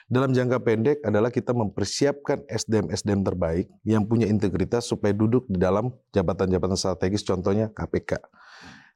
Dalam 0.05 0.37
jangka 0.37 0.61
pendek 0.61 0.97
adalah 1.01 1.33
kita 1.33 1.57
mempersiapkan 1.57 2.45
SDM-SDM 2.45 3.21
terbaik 3.25 3.65
yang 3.81 4.05
punya 4.05 4.29
integritas 4.29 4.85
supaya 4.85 5.17
duduk 5.17 5.49
di 5.49 5.57
dalam 5.57 5.89
jabatan-jabatan 6.13 6.77
strategis 6.77 7.25
contohnya 7.25 7.73
KPK. 7.73 8.21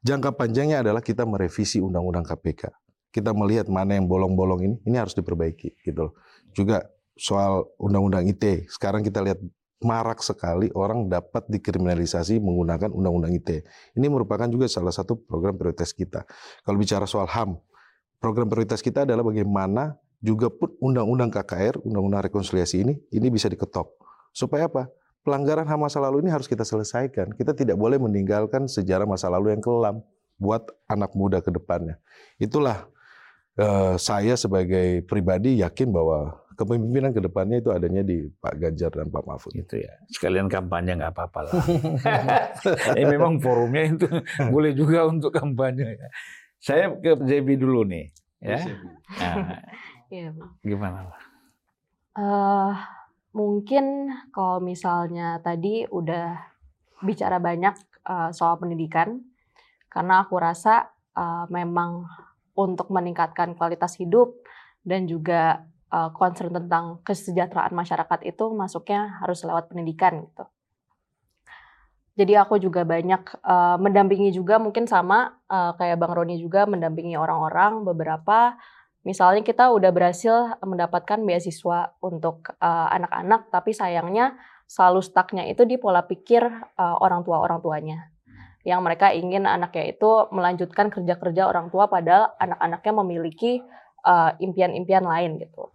Jangka 0.06 0.38
panjangnya 0.38 0.86
adalah 0.86 1.02
kita 1.02 1.26
merevisi 1.26 1.82
undang-undang 1.82 2.22
KPK. 2.22 2.69
Kita 3.10 3.34
melihat 3.34 3.65
mana 3.73 3.98
yang 3.98 4.06
bolong-bolong 4.06 4.61
ini, 4.61 4.76
ini 4.86 5.02
harus 5.02 5.18
diperbaiki 5.18 5.82
gitu 5.82 6.11
loh. 6.11 6.14
Juga 6.53 6.86
soal 7.18 7.65
undang-undang 7.82 8.30
ITE, 8.30 8.69
sekarang 8.69 9.02
kita 9.02 9.26
lihat 9.26 9.41
marak 9.82 10.22
sekali 10.22 10.69
orang 10.77 11.10
dapat 11.10 11.49
dikriminalisasi 11.49 12.38
menggunakan 12.38 12.94
undang-undang 12.94 13.34
ITE. 13.34 13.65
Ini 13.98 14.06
merupakan 14.06 14.45
juga 14.45 14.69
salah 14.69 14.94
satu 14.94 15.18
program 15.26 15.57
prioritas 15.57 15.90
kita. 15.90 16.22
Kalau 16.61 16.77
bicara 16.77 17.10
soal 17.10 17.26
HAM, 17.26 17.57
program 18.22 18.45
prioritas 18.45 18.86
kita 18.86 19.10
adalah 19.10 19.26
bagaimana 19.26 19.98
juga 20.22 20.53
pun 20.53 20.69
undang-undang 20.86 21.34
KKR, 21.34 21.82
undang-undang 21.82 22.30
rekonsiliasi 22.30 22.86
ini, 22.86 22.94
ini 23.10 23.27
bisa 23.34 23.49
diketok. 23.49 23.90
Supaya 24.30 24.69
apa? 24.69 24.86
Pelanggaran 25.26 25.66
HAM 25.66 25.82
masa 25.82 25.98
lalu 25.98 26.22
ini 26.22 26.30
harus 26.30 26.46
kita 26.46 26.62
selesaikan. 26.62 27.34
Kita 27.34 27.58
tidak 27.58 27.82
boleh 27.82 27.98
meninggalkan 27.98 28.70
sejarah 28.70 29.10
masa 29.10 29.26
lalu 29.26 29.58
yang 29.58 29.62
kelam 29.66 30.06
buat 30.38 30.70
anak 30.86 31.18
muda 31.18 31.42
ke 31.42 31.50
depannya. 31.50 31.98
Itulah 32.38 32.86
uh, 33.58 33.98
saya 33.98 34.38
sebagai 34.38 35.02
pribadi 35.10 35.66
yakin 35.66 35.90
bahwa 35.90 36.46
kepemimpinan 36.56 37.12
ke 37.12 37.22
depannya 37.26 37.58
itu 37.60 37.70
adanya 37.74 38.02
di 38.06 38.32
Pak 38.40 38.56
Ganjar 38.56 38.92
dan 38.96 39.12
Pak 39.12 39.24
Mahfud. 39.28 39.52
Itu 39.58 39.82
ya. 39.82 39.92
Sekalian 40.14 40.48
kampanye 40.48 40.96
nggak 41.02 41.12
apa-apa 41.12 41.40
lah. 41.50 41.54
Ini 42.96 43.04
memang 43.10 43.42
forumnya 43.44 43.84
itu 43.92 44.08
boleh 44.54 44.72
juga 44.72 45.10
untuk 45.10 45.36
kampanye. 45.36 46.00
Saya 46.62 46.94
ke 46.96 47.20
JB 47.20 47.60
dulu 47.60 47.84
nih. 47.86 48.14
Ya. 48.46 48.62
Nah, 49.18 49.36
ya, 50.14 50.30
gimana 50.62 51.10
Pak? 51.10 51.22
Uh, 52.16 52.74
mungkin 53.36 54.16
kalau 54.32 54.64
misalnya 54.64 55.44
tadi 55.44 55.84
udah 55.84 56.40
bicara 57.03 57.38
banyak 57.44 57.76
uh, 58.07 58.32
soal 58.32 58.56
pendidikan, 58.56 59.20
karena 59.91 60.24
aku 60.24 60.40
rasa 60.40 60.88
uh, 61.14 61.44
memang 61.52 62.07
untuk 62.56 62.88
meningkatkan 62.88 63.52
kualitas 63.60 63.99
hidup 63.99 64.40
dan 64.88 65.03
juga 65.03 65.68
uh, 65.91 66.16
concern 66.16 66.56
tentang 66.56 67.03
kesejahteraan 67.03 67.76
masyarakat 67.76 68.24
itu 68.24 68.56
masuknya 68.56 69.20
harus 69.20 69.44
lewat 69.44 69.68
pendidikan 69.68 70.24
gitu. 70.24 70.48
Jadi 72.16 72.32
aku 72.40 72.56
juga 72.64 72.88
banyak 72.88 73.44
uh, 73.44 73.76
mendampingi 73.76 74.32
juga 74.32 74.56
mungkin 74.56 74.88
sama 74.88 75.36
uh, 75.52 75.76
kayak 75.76 75.99
Bang 75.99 76.16
Roni 76.16 76.40
juga 76.40 76.64
mendampingi 76.64 77.20
orang-orang 77.20 77.84
beberapa 77.84 78.56
misalnya 79.06 79.45
kita 79.45 79.69
udah 79.69 79.94
berhasil 79.94 80.57
mendapatkan 80.65 81.22
beasiswa 81.22 81.94
untuk 82.02 82.52
anak-anak 82.60 83.48
uh, 83.48 83.49
tapi 83.53 83.72
sayangnya 83.72 84.36
selalu 84.65 85.06
stucknya 85.06 85.45
itu 85.45 85.61
di 85.64 85.77
pola 85.77 86.03
pikir 86.03 86.41
uh, 86.76 86.98
orang 86.99 87.22
tua 87.22 87.38
orang 87.40 87.61
tuanya 87.61 88.10
yang 88.65 88.82
mereka 88.82 89.14
ingin 89.14 89.45
anaknya 89.45 89.94
itu 89.94 90.10
melanjutkan 90.34 90.90
kerja-kerja 90.90 91.45
orang 91.45 91.69
tua 91.69 91.86
padahal 91.86 92.34
anak-anaknya 92.41 92.94
memiliki 92.98 93.61
impian-impian 94.41 95.06
uh, 95.06 95.10
lain 95.14 95.38
gitu. 95.38 95.69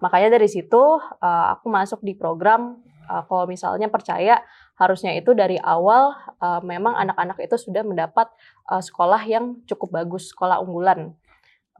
Makanya 0.00 0.40
dari 0.40 0.48
situ 0.48 0.80
uh, 0.80 1.46
aku 1.52 1.68
masuk 1.68 2.00
di 2.00 2.16
program 2.16 2.80
uh, 3.08 3.22
kalau 3.28 3.44
misalnya 3.44 3.92
percaya 3.92 4.40
harusnya 4.80 5.12
itu 5.12 5.36
dari 5.36 5.60
awal 5.60 6.16
uh, 6.40 6.64
memang 6.64 6.96
anak-anak 6.96 7.36
itu 7.44 7.60
sudah 7.60 7.84
mendapat 7.84 8.32
uh, 8.72 8.80
sekolah 8.80 9.20
yang 9.28 9.60
cukup 9.68 10.00
bagus, 10.00 10.32
sekolah 10.32 10.64
unggulan. 10.64 11.12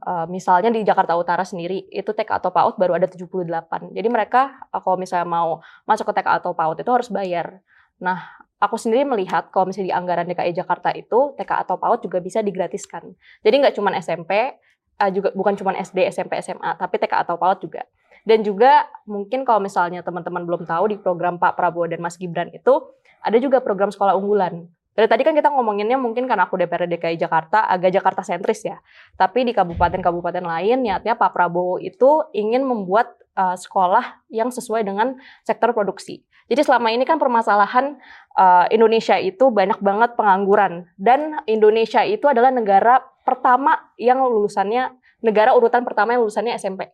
Uh, 0.01 0.25
misalnya 0.25 0.73
di 0.73 0.81
Jakarta 0.81 1.13
Utara 1.13 1.45
sendiri 1.45 1.85
itu 1.93 2.09
TK 2.09 2.41
atau 2.41 2.49
PAUD 2.49 2.81
baru 2.81 2.97
ada 2.97 3.05
78. 3.05 3.93
Jadi 3.93 4.07
mereka 4.09 4.65
uh, 4.73 4.81
kalau 4.81 4.97
misalnya 4.97 5.29
mau 5.29 5.61
masuk 5.85 6.09
ke 6.09 6.13
TK 6.17 6.41
atau 6.41 6.57
PAUD 6.57 6.81
itu 6.81 6.89
harus 6.89 7.09
bayar. 7.13 7.61
Nah, 8.01 8.17
aku 8.57 8.81
sendiri 8.81 9.05
melihat 9.05 9.53
kalau 9.53 9.69
misalnya 9.69 9.93
di 9.93 9.95
anggaran 9.95 10.25
DKI 10.25 10.57
Jakarta 10.57 10.89
itu 10.97 11.37
TK 11.37 11.69
atau 11.69 11.77
PAUD 11.77 12.09
juga 12.09 12.17
bisa 12.17 12.41
digratiskan. 12.41 13.13
Jadi 13.45 13.55
nggak 13.61 13.77
cuma 13.77 13.93
SMP, 13.93 14.57
uh, 14.97 15.11
juga 15.13 15.29
bukan 15.37 15.53
cuma 15.53 15.77
SD, 15.77 16.09
SMP, 16.09 16.41
SMA, 16.41 16.81
tapi 16.81 16.97
TK 16.97 17.21
atau 17.21 17.37
PAUD 17.37 17.61
juga. 17.61 17.85
Dan 18.25 18.45
juga 18.45 18.85
mungkin 19.05 19.45
kalau 19.45 19.61
misalnya 19.61 20.05
teman-teman 20.05 20.45
belum 20.45 20.65
tahu 20.65 20.93
di 20.93 20.97
program 20.97 21.41
Pak 21.41 21.57
Prabowo 21.57 21.89
dan 21.89 22.01
Mas 22.01 22.17
Gibran 22.21 22.53
itu 22.53 22.73
ada 23.21 23.37
juga 23.37 23.61
program 23.61 23.89
sekolah 23.89 24.17
unggulan. 24.17 24.69
Dari 24.91 25.07
tadi 25.07 25.23
kan 25.23 25.31
kita 25.31 25.47
ngomonginnya 25.47 25.95
mungkin 25.95 26.27
karena 26.27 26.51
aku 26.51 26.59
DPRD 26.59 26.99
DKI 26.99 27.15
Jakarta 27.15 27.63
agak 27.63 27.95
Jakarta 27.95 28.27
sentris 28.27 28.67
ya. 28.67 28.75
Tapi 29.15 29.47
di 29.47 29.55
kabupaten-kabupaten 29.55 30.43
lain 30.43 30.83
niatnya 30.83 31.15
Pak 31.15 31.31
Prabowo 31.31 31.79
itu 31.79 32.27
ingin 32.35 32.67
membuat 32.67 33.15
uh, 33.39 33.55
sekolah 33.55 34.27
yang 34.27 34.51
sesuai 34.51 34.83
dengan 34.83 35.15
sektor 35.47 35.71
produksi. 35.71 36.27
Jadi 36.51 36.67
selama 36.67 36.91
ini 36.91 37.07
kan 37.07 37.15
permasalahan 37.15 37.95
uh, 38.35 38.67
Indonesia 38.67 39.15
itu 39.15 39.47
banyak 39.47 39.79
banget 39.79 40.19
pengangguran 40.19 40.91
dan 40.99 41.39
Indonesia 41.47 42.03
itu 42.03 42.27
adalah 42.27 42.51
negara 42.51 42.99
pertama 43.23 43.95
yang 43.95 44.19
lulusannya 44.19 44.91
negara 45.23 45.55
urutan 45.55 45.87
pertama 45.87 46.11
yang 46.11 46.27
lulusannya 46.27 46.59
SMP. 46.59 46.91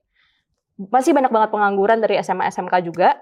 Masih 0.77 1.17
banyak 1.17 1.33
banget 1.33 1.49
pengangguran 1.49 1.97
dari 1.97 2.21
SMA 2.21 2.53
SMK 2.53 2.85
juga 2.85 3.17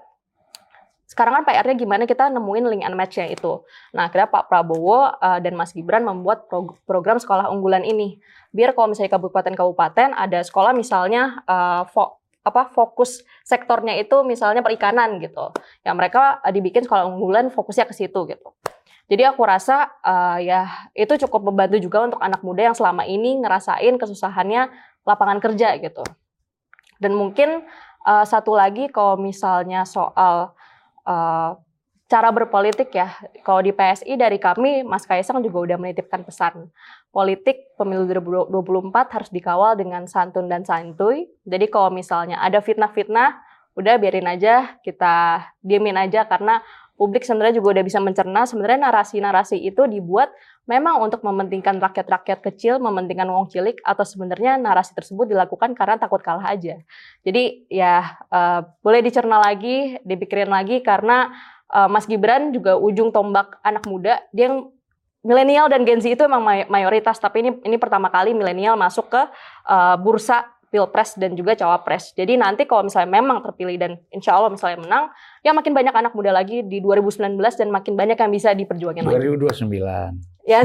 sekarang 1.06 1.38
kan 1.38 1.44
PR-nya 1.45 1.77
gimana 1.77 2.03
kita 2.10 2.34
nemuin 2.34 2.65
link 2.65 2.82
and 2.82 2.98
match-nya 2.98 3.30
itu. 3.30 3.61
Nah, 3.94 4.10
kira 4.10 4.26
Pak 4.26 4.49
Prabowo 4.49 5.14
uh, 5.14 5.38
dan 5.38 5.53
Mas 5.53 5.69
Gibran 5.69 6.02
membuat 6.02 6.49
pro 6.49 6.73
program 6.90 7.22
sekolah 7.22 7.53
unggulan 7.53 7.86
ini. 7.86 8.18
Biar 8.49 8.73
kalau 8.73 8.90
misalnya 8.90 9.14
kabupaten-kabupaten 9.14 10.18
ada 10.18 10.40
sekolah 10.41 10.73
misalnya 10.73 11.45
uh, 11.45 11.86
fo 11.86 12.18
apa 12.45 12.69
fokus 12.69 13.26
sektornya 13.41 13.98
itu 14.02 14.26
misalnya 14.26 14.65
perikanan 14.65 15.22
gitu. 15.22 15.53
Ya 15.86 15.94
mereka 15.94 16.41
uh, 16.41 16.49
dibikin 16.49 16.82
sekolah 16.82 17.06
unggulan 17.06 17.53
fokusnya 17.53 17.86
ke 17.86 17.94
situ 17.94 18.26
gitu. 18.26 18.49
Jadi 19.06 19.22
aku 19.30 19.45
rasa 19.45 19.94
uh, 20.02 20.41
ya 20.41 20.90
itu 20.98 21.14
cukup 21.30 21.53
membantu 21.53 21.77
juga 21.77 22.02
untuk 22.10 22.18
anak 22.18 22.41
muda 22.41 22.73
yang 22.73 22.77
selama 22.77 23.06
ini 23.06 23.38
ngerasain 23.45 23.94
kesusahannya 24.02 24.73
lapangan 25.06 25.38
kerja 25.38 25.77
gitu. 25.77 26.02
Dan 26.98 27.14
mungkin 27.14 27.61
uh, 28.10 28.26
satu 28.26 28.57
lagi 28.57 28.90
kalau 28.90 29.22
misalnya 29.22 29.86
soal 29.86 30.57
uh, 31.06 31.56
cara 32.06 32.30
berpolitik 32.30 32.94
ya. 32.94 33.18
Kalau 33.41 33.61
di 33.65 33.73
PSI 33.73 34.14
dari 34.18 34.38
kami, 34.38 34.86
Mas 34.86 35.10
Kaisang 35.10 35.41
juga 35.41 35.73
udah 35.73 35.77
menitipkan 35.82 36.22
pesan. 36.22 36.69
Politik 37.10 37.73
pemilu 37.80 38.06
2024 38.06 39.15
harus 39.15 39.30
dikawal 39.34 39.73
dengan 39.80 40.06
santun 40.06 40.45
dan 40.45 40.61
santuy. 40.61 41.26
Jadi 41.48 41.65
kalau 41.72 41.90
misalnya 41.90 42.38
ada 42.41 42.61
fitnah-fitnah, 42.61 43.41
udah 43.76 43.94
biarin 43.99 44.30
aja, 44.30 44.77
kita 44.86 45.48
diemin 45.60 45.98
aja 45.99 46.23
karena 46.30 46.64
publik 46.95 47.27
sebenarnya 47.27 47.59
juga 47.59 47.76
udah 47.80 47.84
bisa 47.84 47.99
mencerna 47.99 48.47
sebenarnya 48.47 48.88
narasi-narasi 48.88 49.59
itu 49.59 49.84
dibuat 49.88 50.31
memang 50.65 51.03
untuk 51.03 51.22
mementingkan 51.22 51.77
rakyat-rakyat 51.77 52.39
kecil, 52.41 52.81
mementingkan 52.81 53.30
wong 53.30 53.51
cilik 53.51 53.77
atau 53.85 54.01
sebenarnya 54.01 54.57
narasi 54.57 54.97
tersebut 54.97 55.30
dilakukan 55.30 55.77
karena 55.77 55.99
takut 55.99 56.23
kalah 56.23 56.47
aja. 56.49 56.81
Jadi 57.22 57.69
ya 57.69 58.17
uh, 58.31 58.65
boleh 58.81 59.03
dicerna 59.05 59.43
lagi, 59.43 59.99
dipikirin 60.01 60.49
lagi 60.49 60.81
karena 60.81 61.30
uh, 61.69 61.91
Mas 61.91 62.09
Gibran 62.09 62.55
juga 62.55 62.80
ujung 62.80 63.13
tombak 63.13 63.59
anak 63.61 63.85
muda, 63.85 64.23
dia 64.34 64.49
yang 64.49 64.73
milenial 65.26 65.65
dan 65.73 65.81
Gen 65.84 66.01
Z 66.01 66.05
itu 66.15 66.23
emang 66.26 66.45
mayoritas, 66.69 67.17
tapi 67.17 67.41
ini 67.41 67.51
ini 67.65 67.81
pertama 67.81 68.13
kali 68.13 68.38
milenial 68.38 68.77
masuk 68.77 69.09
ke 69.09 69.22
uh, 69.65 69.97
bursa 69.97 70.45
pilpres 70.76 71.15
dan 71.15 71.39
juga 71.39 71.56
cawapres. 71.56 72.11
Jadi 72.19 72.35
nanti 72.35 72.68
kalau 72.68 72.84
misalnya 72.84 73.15
memang 73.15 73.39
terpilih 73.39 73.80
dan 73.80 73.95
insya 74.11 74.35
Allah 74.35 74.52
misalnya 74.52 74.84
menang, 74.84 75.03
ya 75.39 75.56
makin 75.56 75.72
banyak 75.72 75.95
anak 75.95 76.11
muda 76.11 76.35
lagi 76.35 76.68
di 76.68 76.84
2019 76.84 77.39
dan 77.39 77.72
makin 77.72 77.95
banyak 77.95 78.19
yang 78.19 78.31
bisa 78.35 78.52
diperjuangkan 78.52 79.07
2029. 79.07 79.72
lagi. 79.80 80.19
Ya, 80.45 80.61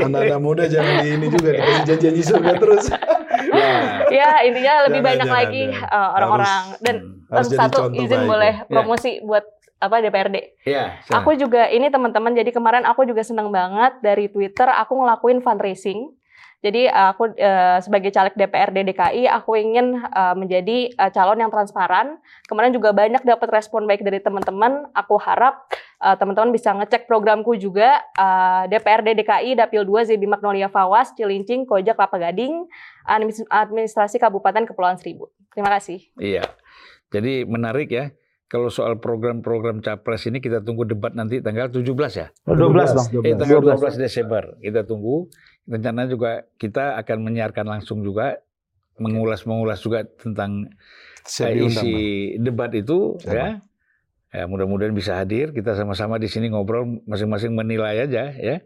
anak-anak 0.00 0.40
muda 0.40 0.64
jangan 0.64 1.04
di 1.04 1.08
ini 1.12 1.26
juga 1.28 1.54
dikasih 1.54 1.82
janji-janji 1.84 2.22
surga 2.24 2.52
terus. 2.56 2.84
ya. 2.88 3.68
ya 4.24 4.28
intinya 4.48 4.72
lebih 4.88 5.04
jangan, 5.04 5.10
banyak 5.12 5.28
jangan, 5.28 5.38
lagi 5.44 5.62
uh, 5.86 6.08
orang-orang 6.16 6.62
dan 6.80 6.96
harus 7.28 7.50
satu 7.52 7.92
izin 7.92 8.24
baik. 8.24 8.30
boleh 8.32 8.54
ya. 8.58 8.66
promosi 8.66 9.20
buat 9.20 9.44
apa 9.80 10.02
DPRD. 10.02 10.36
Iya. 10.64 11.04
Aku 11.20 11.36
juga 11.36 11.68
ini 11.68 11.92
teman-teman 11.92 12.32
jadi 12.32 12.48
kemarin 12.48 12.88
aku 12.88 13.04
juga 13.04 13.20
senang 13.22 13.52
banget 13.52 14.02
dari 14.02 14.32
Twitter 14.32 14.66
aku 14.66 14.96
ngelakuin 14.98 15.40
fundraising 15.40 16.19
jadi 16.60 16.92
aku 16.92 17.32
uh, 17.40 17.80
sebagai 17.80 18.12
caleg 18.12 18.36
DPRD 18.36 18.92
DKI 18.92 19.24
aku 19.32 19.56
ingin 19.56 19.96
uh, 19.96 20.36
menjadi 20.36 20.92
uh, 21.00 21.08
calon 21.08 21.40
yang 21.40 21.48
transparan. 21.48 22.20
Kemarin 22.44 22.76
juga 22.76 22.92
banyak 22.92 23.24
dapat 23.24 23.48
respon 23.48 23.88
baik 23.88 24.04
dari 24.04 24.20
teman-teman. 24.20 24.84
Aku 24.92 25.16
harap 25.16 25.64
uh, 26.04 26.20
teman-teman 26.20 26.52
bisa 26.52 26.76
ngecek 26.76 27.08
programku 27.08 27.56
juga 27.56 28.04
uh, 28.12 28.68
DPRD 28.68 29.24
DKI 29.24 29.56
Dapil 29.56 29.88
2 29.88 30.12
Zebi 30.12 30.28
Magnolia 30.28 30.68
Fawas 30.68 31.16
Cilincing 31.16 31.64
Kojak 31.64 31.96
Kelapa 31.96 32.20
Gading 32.20 32.68
Administrasi 33.48 34.20
Kabupaten 34.20 34.68
Kepulauan 34.68 35.00
Seribu. 35.00 35.32
Terima 35.56 35.72
kasih. 35.72 36.12
Iya. 36.20 36.44
Jadi 37.08 37.48
menarik 37.48 37.88
ya 37.88 38.12
kalau 38.50 38.66
soal 38.66 38.98
program-program 38.98 39.78
capres 39.78 40.26
ini 40.26 40.42
kita 40.42 40.58
tunggu 40.58 40.82
debat 40.82 41.14
nanti 41.14 41.38
tanggal 41.38 41.70
17 41.70 41.86
ya? 42.18 42.34
12, 42.50 42.50
12 42.50 42.98
Bang. 42.98 43.06
Eh, 43.22 43.34
tanggal 43.38 43.62
12 43.62 43.94
Desember. 43.94 44.42
Kita 44.58 44.82
tunggu. 44.82 45.30
Rencana 45.70 46.10
juga 46.10 46.50
kita 46.58 46.98
akan 46.98 47.30
menyiarkan 47.30 47.66
langsung 47.66 48.02
juga 48.02 48.42
mengulas-mengulas 48.98 49.78
juga 49.80 50.02
tentang 50.04 50.66
uh, 51.24 51.52
isi 51.54 52.34
debat 52.42 52.74
itu 52.74 53.16
Siapa? 53.22 53.34
ya. 53.34 53.48
Ya, 54.30 54.44
mudah-mudahan 54.46 54.94
bisa 54.94 55.18
hadir. 55.18 55.50
Kita 55.50 55.74
sama-sama 55.74 56.18
di 56.18 56.30
sini 56.30 56.50
ngobrol 56.50 57.02
masing-masing 57.06 57.54
menilai 57.54 58.02
aja 58.02 58.30
ya. 58.34 58.62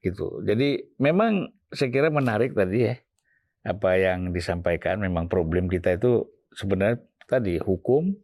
Gitu. 0.00 0.44
Jadi 0.44 0.96
memang 0.96 1.52
saya 1.72 1.92
kira 1.92 2.08
menarik 2.08 2.56
tadi 2.56 2.88
ya 2.88 2.96
apa 3.60 4.00
yang 4.00 4.32
disampaikan 4.32 5.04
memang 5.04 5.28
problem 5.28 5.68
kita 5.68 6.00
itu 6.00 6.24
sebenarnya 6.56 7.04
tadi 7.28 7.60
hukum 7.60 8.16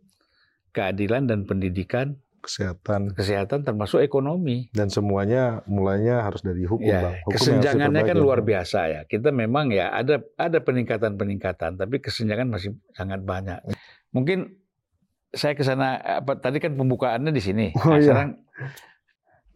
keadilan 0.76 1.24
dan 1.24 1.48
pendidikan, 1.48 2.20
kesehatan, 2.42 3.14
kesehatan 3.14 3.64
termasuk 3.66 4.02
ekonomi. 4.02 4.68
Dan 4.74 4.92
semuanya 4.92 5.62
mulainya 5.68 6.24
harus 6.24 6.40
dari 6.40 6.64
hukum, 6.66 6.86
ya, 6.86 7.02
Bang. 7.02 7.16
Hukum 7.24 7.32
kesenjangannya 7.36 8.02
kan 8.02 8.16
luar 8.18 8.40
biasa 8.44 8.78
ya. 8.88 9.00
Kita 9.04 9.30
memang 9.30 9.72
ya 9.72 9.92
ada 9.92 10.22
ada 10.36 10.58
peningkatan-peningkatan, 10.60 11.80
tapi 11.80 12.02
kesenjangan 12.02 12.48
masih 12.48 12.76
sangat 12.92 13.22
banyak. 13.22 13.60
Mungkin 14.12 14.56
saya 15.34 15.52
ke 15.52 15.62
sana 15.66 16.00
apa 16.00 16.38
tadi 16.40 16.62
kan 16.62 16.76
pembukaannya 16.76 17.32
di 17.34 17.42
sini. 17.42 17.66
Oh, 17.76 17.92
nah, 17.92 17.98
iya. 17.98 18.04
sekarang 18.04 18.30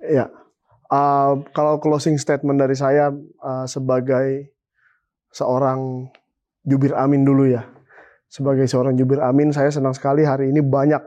ya. 0.05 0.27
Uh, 0.90 1.47
kalau 1.55 1.78
closing 1.78 2.19
statement 2.19 2.59
dari 2.59 2.74
saya 2.74 3.15
uh, 3.47 3.62
sebagai 3.70 4.51
seorang 5.31 6.11
jubir 6.66 6.98
amin 6.98 7.23
dulu 7.23 7.47
ya 7.47 7.62
sebagai 8.31 8.70
seorang 8.70 8.94
jubir 8.94 9.19
amin, 9.19 9.51
saya 9.51 9.74
senang 9.74 9.90
sekali 9.90 10.23
hari 10.23 10.55
ini 10.55 10.62
banyak 10.62 11.02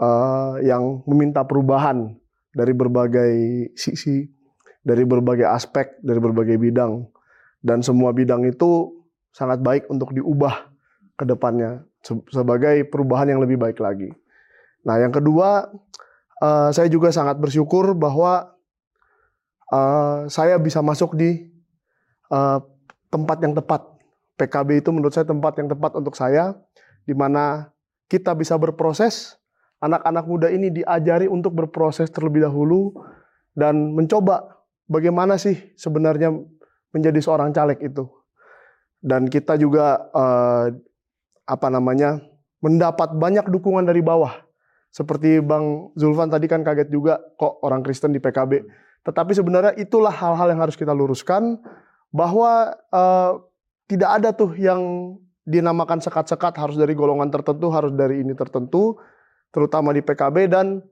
uh, 0.00 0.60
yang 0.60 1.02
meminta 1.04 1.44
perubahan 1.44 2.16
dari 2.52 2.72
berbagai 2.72 3.32
sisi, 3.76 4.24
dari 4.80 5.04
berbagai 5.04 5.44
aspek, 5.44 6.00
dari 6.00 6.20
berbagai 6.20 6.56
bidang. 6.56 7.04
Dan 7.60 7.82
semua 7.82 8.14
bidang 8.14 8.46
itu 8.46 8.94
sangat 9.34 9.60
baik 9.60 9.90
untuk 9.92 10.14
diubah 10.16 10.70
ke 11.16 11.24
depannya 11.28 11.84
sebagai 12.30 12.86
perubahan 12.86 13.34
yang 13.34 13.40
lebih 13.42 13.58
baik 13.58 13.82
lagi. 13.82 14.12
Nah, 14.86 15.02
yang 15.02 15.10
kedua, 15.10 15.66
uh, 16.40 16.70
saya 16.70 16.86
juga 16.86 17.10
sangat 17.10 17.40
bersyukur 17.42 17.96
bahwa 17.98 18.54
uh, 19.74 20.30
saya 20.30 20.56
bisa 20.62 20.78
masuk 20.84 21.18
di 21.18 21.50
uh, 22.30 22.62
tempat 23.10 23.42
yang 23.42 23.56
tepat 23.56 23.82
PKB 24.36 24.84
itu 24.84 24.92
menurut 24.92 25.10
saya 25.16 25.26
tempat 25.26 25.56
yang 25.58 25.66
tepat 25.72 25.96
untuk 25.96 26.14
saya, 26.14 26.54
di 27.08 27.16
mana 27.16 27.72
kita 28.06 28.36
bisa 28.36 28.54
berproses, 28.60 29.40
anak-anak 29.80 30.24
muda 30.24 30.48
ini 30.48 30.72
diajari 30.72 31.28
untuk 31.28 31.52
berproses 31.52 32.08
terlebih 32.08 32.44
dahulu, 32.44 32.96
dan 33.56 33.96
mencoba 33.96 34.60
bagaimana 34.88 35.40
sih 35.40 35.56
sebenarnya 35.80 36.32
menjadi 36.92 37.20
seorang 37.24 37.50
caleg 37.56 37.80
itu. 37.80 38.04
Dan 39.00 39.28
kita 39.28 39.56
juga 39.56 40.08
eh, 40.12 40.66
apa 41.46 41.68
namanya 41.72 42.20
mendapat 42.60 43.16
banyak 43.16 43.48
dukungan 43.48 43.88
dari 43.88 44.04
bawah. 44.04 44.44
Seperti 44.92 45.44
Bang 45.44 45.92
Zulfan 45.92 46.32
tadi 46.32 46.48
kan 46.48 46.64
kaget 46.64 46.88
juga 46.88 47.20
kok 47.36 47.60
orang 47.64 47.84
Kristen 47.84 48.16
di 48.16 48.20
PKB. 48.20 48.64
Tetapi 49.04 49.32
sebenarnya 49.36 49.72
itulah 49.76 50.10
hal-hal 50.10 50.56
yang 50.56 50.60
harus 50.64 50.74
kita 50.74 50.92
luruskan 50.92 51.60
bahwa 52.10 52.72
eh, 52.72 53.32
tidak 53.86 54.10
ada 54.20 54.30
tuh 54.34 54.52
yang 54.58 55.14
dinamakan 55.46 56.02
sekat-sekat 56.02 56.58
harus 56.58 56.74
dari 56.74 56.92
golongan 56.98 57.30
tertentu, 57.30 57.70
harus 57.70 57.94
dari 57.94 58.18
ini 58.20 58.34
tertentu, 58.34 58.98
terutama 59.56 59.96
di 59.96 60.04
PKB 60.04 60.52
dan 60.52 60.84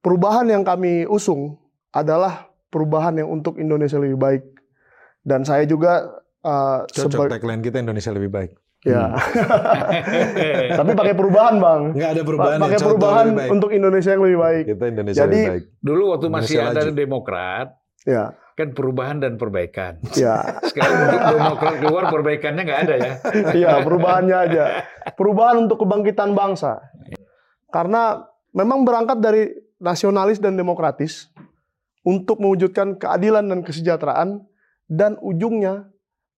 perubahan 0.00 0.48
yang 0.48 0.64
kami 0.64 1.04
usung 1.04 1.60
adalah 1.92 2.48
perubahan 2.72 3.12
yang 3.14 3.28
untuk 3.28 3.60
Indonesia 3.60 4.00
lebih 4.00 4.16
baik. 4.16 4.42
Dan 5.20 5.44
saya 5.44 5.68
juga 5.68 6.08
uh, 6.40 6.88
Cocok 6.88 7.28
tagline 7.28 7.60
kita 7.60 7.76
Indonesia 7.76 8.08
lebih 8.08 8.32
baik. 8.32 8.56
ya. 8.80 9.12
Tapi 10.80 10.90
pakai 10.96 11.12
perubahan, 11.12 11.60
Bang. 11.60 11.92
Nggak 11.92 12.10
ada 12.10 12.22
perubahan. 12.24 12.56
pakai 12.56 12.78
contoh 12.78 12.88
perubahan 12.96 13.24
lebih 13.26 13.36
baik. 13.36 13.50
untuk 13.52 13.70
Indonesia 13.70 14.10
yang 14.10 14.22
lebih 14.24 14.38
baik. 14.40 14.64
kita 14.66 14.84
Indonesia 14.88 15.20
Jadi- 15.20 15.36
lebih 15.36 15.52
baik. 15.52 15.64
Dulu 15.78 16.02
waktu 16.08 16.26
masih 16.26 16.54
Indonesia 16.56 16.64
ada 16.64 16.80
laju. 16.82 16.96
Demokrat, 16.96 17.68
Ya, 18.08 18.24
kan 18.56 18.68
perubahan 18.72 19.20
dan 19.20 19.36
perbaikan. 19.36 20.00
ya. 20.16 20.40
Sekarang 20.72 20.96
Demokrat 21.36 21.74
keluar 21.76 22.04
perbaikannya 22.08 22.62
nggak 22.64 22.80
ada 22.80 22.94
ya. 22.96 23.12
Iya, 23.52 23.70
perubahannya 23.86 24.36
aja. 24.40 24.64
Perubahan 25.12 25.68
untuk 25.68 25.84
kebangkitan 25.84 26.32
bangsa. 26.32 26.80
Karena 27.70 28.22
memang 28.54 28.82
berangkat 28.82 29.18
dari 29.22 29.50
nasionalis 29.80 30.38
dan 30.38 30.54
demokratis 30.54 31.32
untuk 32.04 32.38
mewujudkan 32.38 32.96
keadilan 33.00 33.46
dan 33.48 33.60
kesejahteraan 33.64 34.44
dan 34.90 35.16
ujungnya 35.22 35.88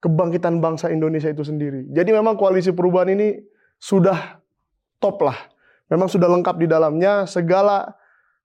kebangkitan 0.03 0.59
bangsa 0.59 0.91
Indonesia 0.91 1.31
itu 1.31 1.47
sendiri. 1.47 1.87
Jadi 1.91 2.11
memang 2.11 2.35
koalisi 2.35 2.75
perubahan 2.75 3.15
ini 3.15 3.39
sudah 3.79 4.43
top 5.03 5.23
lah. 5.23 5.39
Memang 5.91 6.11
sudah 6.11 6.27
lengkap 6.31 6.57
di 6.59 6.67
dalamnya 6.67 7.27
segala 7.27 7.95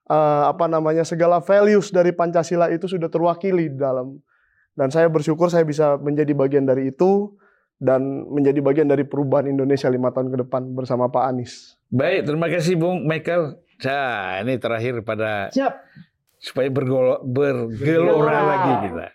eh, 0.06 0.44
apa 0.46 0.66
namanya 0.66 1.02
segala 1.02 1.42
values 1.42 1.94
dari 1.94 2.14
Pancasila 2.14 2.70
itu 2.70 2.90
sudah 2.90 3.10
terwakili 3.10 3.70
di 3.70 3.78
dalam. 3.78 4.18
Dan 4.78 4.94
saya 4.94 5.10
bersyukur 5.10 5.50
saya 5.50 5.66
bisa 5.66 5.98
menjadi 5.98 6.30
bagian 6.34 6.62
dari 6.62 6.94
itu 6.94 7.34
dan 7.78 8.26
menjadi 8.30 8.62
bagian 8.62 8.86
dari 8.90 9.02
perubahan 9.06 9.50
Indonesia 9.50 9.90
lima 9.90 10.10
tahun 10.14 10.34
ke 10.34 10.46
depan 10.46 10.74
bersama 10.74 11.10
Pak 11.10 11.24
Anies. 11.26 11.77
Baik, 11.88 12.28
terima 12.28 12.52
kasih 12.52 12.76
Bung 12.76 13.08
Michael. 13.08 13.56
Nah, 13.80 14.44
ini 14.44 14.60
terakhir 14.60 15.00
pada 15.00 15.48
Siap. 15.48 15.72
supaya 16.36 16.68
bergolo, 16.68 17.24
bergelora 17.24 17.80
Gelora. 17.80 18.40
lagi 18.44 18.72
kita. 18.84 19.06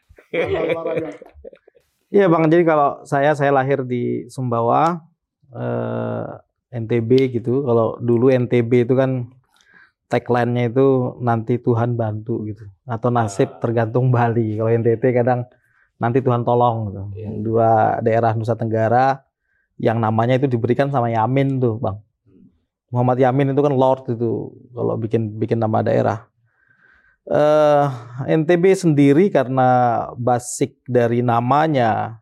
Iya 2.14 2.30
bang, 2.30 2.46
jadi 2.46 2.64
kalau 2.66 3.02
saya 3.10 3.34
saya 3.34 3.50
lahir 3.50 3.82
di 3.86 4.30
Sumbawa, 4.30 5.02
eh, 5.50 6.26
NTB 6.74 7.42
gitu. 7.42 7.66
Kalau 7.66 7.98
dulu 8.02 8.30
NTB 8.30 8.90
itu 8.90 8.94
kan 8.94 9.30
tagline-nya 10.10 10.70
itu 10.70 11.18
nanti 11.22 11.58
Tuhan 11.58 11.98
bantu 11.98 12.46
gitu, 12.46 12.70
atau 12.86 13.10
nasib 13.10 13.58
tergantung 13.58 14.14
Bali. 14.14 14.58
Kalau 14.58 14.70
NTT 14.70 15.04
kadang 15.14 15.50
nanti 15.98 16.22
Tuhan 16.22 16.46
tolong 16.46 16.90
gitu. 16.90 17.02
Dua 17.42 17.98
daerah 18.02 18.34
Nusa 18.38 18.54
Tenggara 18.54 19.26
yang 19.82 19.98
namanya 19.98 20.38
itu 20.38 20.46
diberikan 20.46 20.94
sama 20.94 21.10
Yamin 21.10 21.58
tuh 21.58 21.82
bang. 21.82 21.98
Muhammad 22.94 23.18
Yamin 23.18 23.58
itu 23.58 23.62
kan 23.66 23.74
Lord 23.74 24.06
itu 24.14 24.54
kalau 24.70 24.94
bikin 25.02 25.34
bikin 25.42 25.58
nama 25.58 25.82
daerah. 25.82 26.30
eh 27.24 27.88
NTB 28.30 28.76
sendiri 28.78 29.32
karena 29.34 30.06
basic 30.14 30.78
dari 30.86 31.26
namanya 31.26 32.22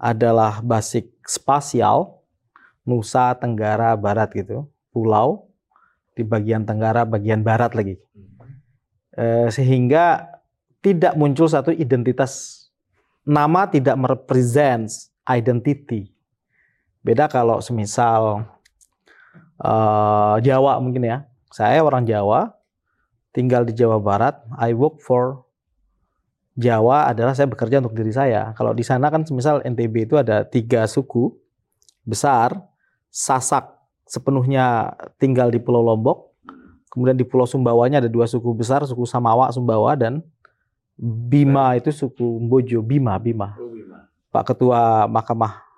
adalah 0.00 0.58
basic 0.64 1.06
spasial 1.22 2.18
Nusa 2.82 3.38
Tenggara 3.38 3.94
Barat 3.94 4.34
gitu, 4.34 4.66
pulau 4.90 5.46
di 6.18 6.26
bagian 6.26 6.66
tenggara, 6.66 7.06
bagian 7.06 7.40
barat 7.46 7.72
lagi. 7.72 7.96
Eh, 9.14 9.48
sehingga 9.52 10.28
tidak 10.82 11.14
muncul 11.14 11.46
satu 11.46 11.70
identitas 11.70 12.66
nama 13.22 13.70
tidak 13.70 13.94
merepresent 13.94 14.90
identity. 15.28 16.10
Beda 17.02 17.30
kalau 17.30 17.62
semisal 17.62 18.46
eh, 19.62 20.36
Jawa 20.42 20.82
mungkin 20.82 21.06
ya. 21.06 21.24
Saya 21.52 21.84
orang 21.84 22.08
Jawa, 22.08 22.56
tinggal 23.30 23.62
di 23.68 23.76
Jawa 23.76 24.00
Barat, 24.00 24.40
I 24.56 24.72
work 24.72 25.00
for 25.04 25.44
Jawa 26.52 27.08
adalah 27.08 27.32
saya 27.32 27.48
bekerja 27.48 27.80
untuk 27.80 27.96
diri 27.96 28.12
saya. 28.12 28.52
Kalau 28.52 28.76
di 28.76 28.84
sana 28.84 29.08
kan 29.08 29.24
semisal 29.24 29.64
NTB 29.64 30.08
itu 30.08 30.20
ada 30.20 30.44
tiga 30.44 30.84
suku 30.84 31.32
besar, 32.04 32.52
Sasak 33.12 33.68
sepenuhnya 34.08 34.96
tinggal 35.16 35.48
di 35.52 35.60
Pulau 35.60 35.84
Lombok, 35.84 36.32
kemudian 36.92 37.16
di 37.16 37.24
Pulau 37.24 37.48
Sumbawanya 37.48 38.04
ada 38.04 38.08
dua 38.12 38.28
suku 38.28 38.52
besar, 38.52 38.84
suku 38.84 39.08
Samawa, 39.08 39.48
Sumbawa 39.52 39.96
dan 39.96 40.20
Bima 41.00 41.72
itu 41.76 41.88
suku 41.88 42.40
Bojo, 42.44 42.84
Bima, 42.84 43.16
Bima. 43.16 43.56
Pak 44.32 44.52
Ketua 44.52 45.08
Mahkamah 45.08 45.71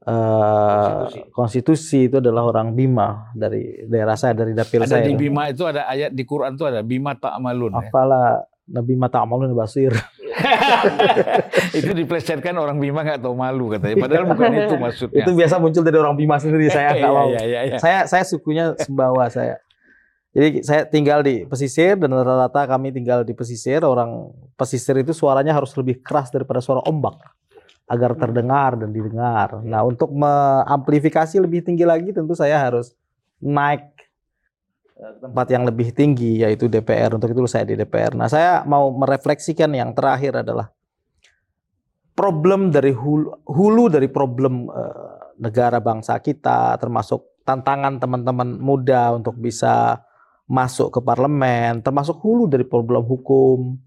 eh, 0.00 1.28
Konstitusi. 1.30 2.06
itu 2.06 2.16
adalah 2.18 2.46
orang 2.46 2.72
Bima 2.72 3.28
dari 3.32 3.84
daerah 3.84 4.14
saya, 4.14 4.32
dari 4.32 4.52
dapil 4.52 4.84
Ada 4.84 4.96
saya. 4.96 5.04
di 5.04 5.12
itu. 5.12 5.20
Bima 5.20 5.48
itu 5.48 5.62
ada 5.64 5.84
ayat 5.84 6.10
di 6.10 6.24
Quran 6.24 6.54
itu 6.54 6.64
ada 6.64 6.80
Bima 6.80 7.12
ta'malun. 7.14 7.72
ya. 7.72 7.80
Apalah 7.82 8.44
Nabi 8.64 8.94
Mata 8.94 9.18
Amalun 9.20 9.50
Basir. 9.52 9.90
itu 11.78 11.90
diplesetkan 11.90 12.54
orang 12.54 12.78
Bima 12.78 13.02
nggak 13.02 13.18
tahu 13.20 13.34
malu 13.34 13.74
katanya. 13.74 13.96
Padahal 13.98 14.24
bukan 14.26 14.50
itu 14.56 14.74
maksudnya. 14.78 15.22
Itu 15.22 15.30
biasa 15.34 15.58
muncul 15.58 15.82
dari 15.82 15.98
orang 15.98 16.14
Bima 16.14 16.38
sendiri. 16.38 16.70
Saya 16.70 16.92
nggak 16.94 17.02
Iya, 17.02 17.10
mau. 17.10 17.28
iya, 17.28 17.42
iya, 17.42 17.60
iya. 17.66 17.78
Saya 17.78 18.06
saya 18.06 18.22
sukunya 18.22 18.72
Sumbawa 18.78 19.26
saya. 19.26 19.58
Jadi 20.30 20.62
saya 20.62 20.86
tinggal 20.86 21.26
di 21.26 21.42
pesisir 21.42 21.98
dan 21.98 22.14
rata-rata 22.14 22.70
kami 22.70 22.94
tinggal 22.94 23.26
di 23.26 23.34
pesisir. 23.34 23.82
Orang 23.82 24.30
pesisir 24.54 24.94
itu 24.96 25.10
suaranya 25.10 25.50
harus 25.50 25.74
lebih 25.74 25.98
keras 26.00 26.30
daripada 26.30 26.62
suara 26.62 26.78
ombak 26.86 27.18
agar 27.90 28.14
terdengar 28.14 28.78
dan 28.78 28.94
didengar. 28.94 29.58
Nah 29.66 29.82
untuk 29.82 30.14
mengamplifikasi 30.14 31.42
lebih 31.42 31.66
tinggi 31.66 31.82
lagi 31.82 32.14
tentu 32.14 32.38
saya 32.38 32.62
harus 32.62 32.94
naik 33.42 33.90
eh, 34.94 35.14
tempat 35.18 35.46
yang 35.50 35.66
lebih 35.66 35.90
tinggi 35.90 36.46
yaitu 36.46 36.70
DPR. 36.70 37.10
Untuk 37.18 37.34
itu 37.34 37.42
saya 37.50 37.66
di 37.66 37.74
DPR. 37.74 38.14
Nah 38.14 38.30
saya 38.30 38.62
mau 38.62 38.94
merefleksikan 38.94 39.74
yang 39.74 39.90
terakhir 39.90 40.46
adalah 40.46 40.70
problem 42.14 42.70
dari 42.70 42.94
hulu, 42.94 43.42
hulu 43.50 43.84
dari 43.90 44.06
problem 44.06 44.70
eh, 44.70 45.34
negara 45.42 45.82
bangsa 45.82 46.22
kita 46.22 46.78
termasuk 46.78 47.42
tantangan 47.42 47.98
teman-teman 47.98 48.54
muda 48.60 49.18
untuk 49.18 49.34
bisa 49.40 50.04
masuk 50.46 50.94
ke 50.94 51.00
parlemen 51.00 51.80
termasuk 51.80 52.20
hulu 52.20 52.50
dari 52.50 52.66
problem 52.66 53.06
hukum 53.06 53.78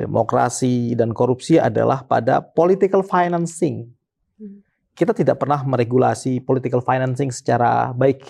demokrasi 0.00 0.96
dan 0.96 1.12
korupsi 1.12 1.60
adalah 1.60 2.00
pada 2.08 2.40
political 2.40 3.04
financing. 3.04 3.92
Kita 4.96 5.12
tidak 5.12 5.36
pernah 5.36 5.60
meregulasi 5.60 6.40
political 6.40 6.80
financing 6.80 7.28
secara 7.28 7.92
baik. 7.92 8.24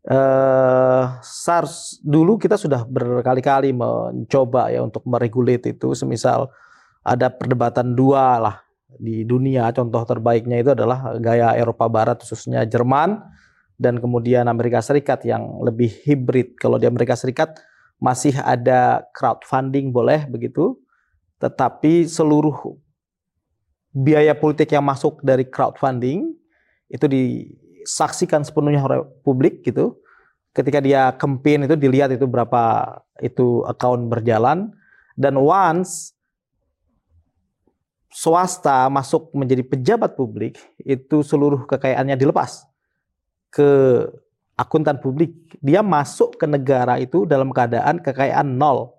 Eh 0.00 1.04
SARS 1.20 2.00
dulu 2.00 2.40
kita 2.40 2.56
sudah 2.56 2.88
berkali-kali 2.88 3.74
mencoba 3.74 4.70
ya 4.70 4.80
untuk 4.86 5.02
meregulate 5.04 5.74
itu. 5.74 5.92
Semisal 5.92 6.48
ada 7.04 7.28
perdebatan 7.28 7.92
dua 7.92 8.38
lah 8.40 8.56
di 8.96 9.26
dunia. 9.26 9.68
Contoh 9.74 10.02
terbaiknya 10.06 10.62
itu 10.62 10.72
adalah 10.72 11.14
gaya 11.20 11.54
Eropa 11.58 11.86
Barat 11.86 12.22
khususnya 12.24 12.64
Jerman 12.64 13.20
dan 13.80 13.96
kemudian 13.96 14.48
Amerika 14.48 14.80
Serikat 14.84 15.24
yang 15.24 15.60
lebih 15.64 15.92
hibrid. 16.04 16.56
Kalau 16.60 16.76
di 16.76 16.84
Amerika 16.88 17.16
Serikat 17.16 17.60
masih 18.00 18.34
ada 18.40 19.04
crowdfunding 19.12 19.92
boleh 19.92 20.24
begitu. 20.26 20.80
Tetapi 21.36 22.08
seluruh 22.08 22.80
biaya 23.92 24.32
politik 24.32 24.72
yang 24.72 24.84
masuk 24.84 25.20
dari 25.20 25.44
crowdfunding 25.44 26.32
itu 26.90 27.06
disaksikan 27.06 28.42
sepenuhnya 28.42 28.82
oleh 28.82 29.00
publik 29.22 29.62
gitu. 29.62 30.00
Ketika 30.50 30.82
dia 30.82 31.14
campaign 31.14 31.70
itu 31.70 31.78
dilihat 31.78 32.10
itu 32.10 32.26
berapa 32.26 32.96
itu 33.22 33.62
account 33.68 34.10
berjalan. 34.10 34.72
Dan 35.14 35.36
once 35.36 36.16
swasta 38.10 38.90
masuk 38.90 39.30
menjadi 39.36 39.62
pejabat 39.62 40.18
publik 40.18 40.58
itu 40.82 41.22
seluruh 41.22 41.68
kekayaannya 41.68 42.18
dilepas 42.18 42.66
ke 43.54 43.70
akuntan 44.60 45.00
publik 45.00 45.32
dia 45.64 45.80
masuk 45.80 46.36
ke 46.36 46.44
negara 46.44 47.00
itu 47.00 47.24
dalam 47.24 47.48
keadaan 47.48 47.96
kekayaan 48.04 48.60
nol. 48.60 48.92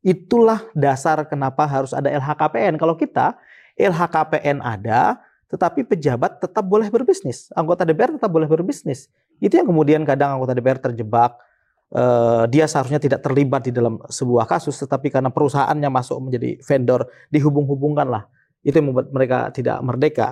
Itulah 0.00 0.64
dasar 0.72 1.20
kenapa 1.28 1.68
harus 1.68 1.92
ada 1.92 2.08
LHKPN 2.08 2.80
kalau 2.80 2.96
kita 2.96 3.36
LHKPN 3.76 4.64
ada 4.64 5.20
tetapi 5.46 5.86
pejabat 5.86 6.42
tetap 6.42 6.64
boleh 6.66 6.88
berbisnis. 6.90 7.52
Anggota 7.54 7.86
DPR 7.86 8.18
tetap 8.18 8.30
boleh 8.32 8.50
berbisnis. 8.50 9.06
Itu 9.38 9.54
yang 9.60 9.68
kemudian 9.70 10.02
kadang 10.02 10.40
anggota 10.40 10.56
DPR 10.56 10.80
terjebak. 10.80 11.38
Eh, 11.86 12.44
dia 12.50 12.66
seharusnya 12.66 12.98
tidak 12.98 13.22
terlibat 13.22 13.62
di 13.62 13.70
dalam 13.70 14.02
sebuah 14.10 14.50
kasus 14.50 14.74
tetapi 14.82 15.06
karena 15.06 15.30
perusahaannya 15.30 15.86
masuk 15.86 16.18
menjadi 16.18 16.58
vendor 16.66 17.06
dihubung-hubungkan 17.30 18.10
lah. 18.10 18.26
Itu 18.66 18.82
yang 18.82 18.90
membuat 18.90 19.14
mereka 19.14 19.38
tidak 19.54 19.78
merdeka. 19.86 20.28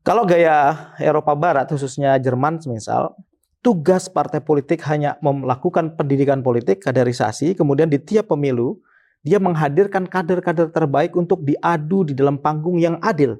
Kalau 0.00 0.24
gaya 0.24 0.88
Eropa 0.96 1.36
Barat 1.36 1.68
khususnya 1.68 2.16
Jerman 2.16 2.64
misal 2.64 3.12
tugas 3.60 4.06
partai 4.06 4.38
politik 4.38 4.82
hanya 4.86 5.18
melakukan 5.20 5.98
pendidikan 5.98 6.40
politik 6.40 6.82
kaderisasi 6.82 7.58
kemudian 7.58 7.90
di 7.90 7.98
tiap 7.98 8.30
pemilu 8.30 8.78
dia 9.26 9.42
menghadirkan 9.42 10.06
kader-kader 10.06 10.70
terbaik 10.70 11.12
untuk 11.18 11.42
diadu 11.42 12.06
di 12.06 12.14
dalam 12.14 12.38
panggung 12.38 12.78
yang 12.78 12.96
adil 13.02 13.36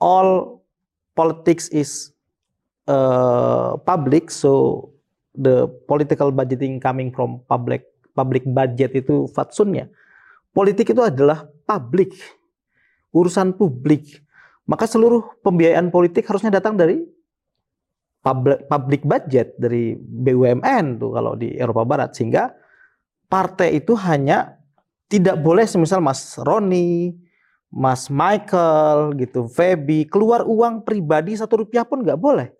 all 0.00 0.60
politics 1.16 1.72
is 1.72 2.12
uh, 2.86 3.80
public, 3.82 4.28
so 4.28 4.84
the 5.36 5.68
political 5.88 6.32
budgeting 6.32 6.80
coming 6.80 7.12
from 7.12 7.40
public 7.48 7.88
public 8.16 8.44
budget 8.48 8.92
itu 8.96 9.28
fatsunnya. 9.32 9.88
Politik 10.52 10.92
itu 10.92 11.02
adalah 11.04 11.44
publik, 11.68 12.16
urusan 13.12 13.52
publik. 13.56 14.24
Maka 14.66 14.88
seluruh 14.88 15.36
pembiayaan 15.44 15.92
politik 15.92 16.26
harusnya 16.26 16.50
datang 16.58 16.74
dari 16.74 17.04
public, 18.26 18.66
public 18.66 19.02
budget 19.06 19.54
dari 19.54 19.94
BUMN 19.94 20.98
tuh 20.98 21.14
kalau 21.14 21.38
di 21.38 21.54
Eropa 21.54 21.86
Barat 21.86 22.10
sehingga 22.18 22.50
partai 23.30 23.78
itu 23.78 23.94
hanya 23.94 24.58
tidak 25.06 25.38
boleh 25.38 25.62
semisal 25.62 26.02
Mas 26.02 26.34
Roni, 26.34 27.14
Mas 27.70 28.10
Michael 28.10 29.14
gitu, 29.22 29.46
Feby 29.46 30.10
keluar 30.10 30.42
uang 30.42 30.82
pribadi 30.82 31.38
satu 31.38 31.62
rupiah 31.62 31.86
pun 31.86 32.02
nggak 32.02 32.18
boleh. 32.18 32.50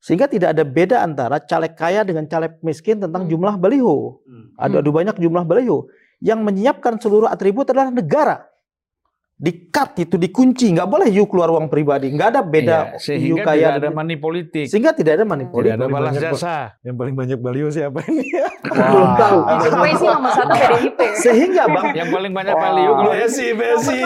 Sehingga 0.00 0.24
tidak 0.24 0.56
ada 0.56 0.64
beda 0.64 1.04
antara 1.04 1.36
caleg 1.44 1.76
kaya 1.76 2.00
dengan 2.00 2.24
caleg 2.24 2.56
miskin 2.64 2.96
tentang 3.04 3.28
Hmm. 3.28 3.36
jumlah 3.36 3.60
baliho. 3.60 4.24
Ada, 4.56 4.80
ada 4.80 4.88
banyak 4.88 5.16
jumlah 5.20 5.44
baliho. 5.44 5.92
Yang 6.24 6.40
menyiapkan 6.40 6.96
seluruh 6.96 7.28
atribut 7.28 7.68
adalah 7.68 7.92
negara. 7.92 8.48
Di-cut 9.40 9.96
itu 9.96 10.20
dikunci, 10.20 10.68
nggak 10.68 10.84
boleh 10.84 11.08
you 11.08 11.24
keluar 11.24 11.48
uang 11.48 11.72
pribadi, 11.72 12.12
nggak 12.12 12.28
ada 12.28 12.42
beda 12.44 12.92
Iya, 12.92 13.16
you 13.16 13.40
sehingga 13.40 13.42
kaya 13.48 13.56
tidak 13.56 13.72
ada 13.72 13.80
dengan- 13.80 13.96
money 13.96 14.16
politik, 14.20 14.66
sehingga 14.68 14.92
tidak 14.92 15.12
ada 15.16 15.24
money 15.24 15.48
tidak 15.48 15.54
politik. 15.56 15.72
ada 15.72 15.80
Paling 15.80 15.94
balas 15.96 16.12
banyak, 16.12 16.32
jasa. 16.36 16.56
Yang 16.84 16.96
paling 17.00 17.14
banyak 17.16 17.38
baliho 17.40 17.68
siapa 17.72 17.98
ini? 18.04 18.26
Belum 18.68 19.10
tahu. 19.16 19.38
Sih 19.96 20.06
nomor 20.06 20.30
satu 20.30 20.52
PDIP. 20.52 21.00
Sehingga 21.16 21.62
bang, 21.66 21.86
Yang 21.96 22.08
paling 22.12 22.32
banyak 22.36 22.52
value 22.54 22.92
kalau 22.92 23.12
Besi, 23.16 23.46
Besi, 23.56 23.98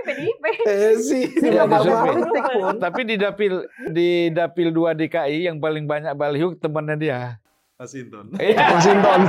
PDIP. 0.00 0.44
Besi. 0.64 1.20
Iya, 1.44 1.62
politik 1.68 2.44
pun 2.48 2.74
tapi 2.80 3.00
di 3.04 3.14
dapil 3.20 3.52
di 3.92 4.08
dapil 4.32 4.72
2 4.72 4.96
DKI 4.96 5.44
yang 5.44 5.60
paling 5.60 5.84
banyak 5.84 6.16
baliho 6.16 6.56
temannya 6.56 6.96
dia. 6.96 7.36
Masinton. 7.76 8.32
Iya. 8.40 8.64
Washington. 8.72 9.20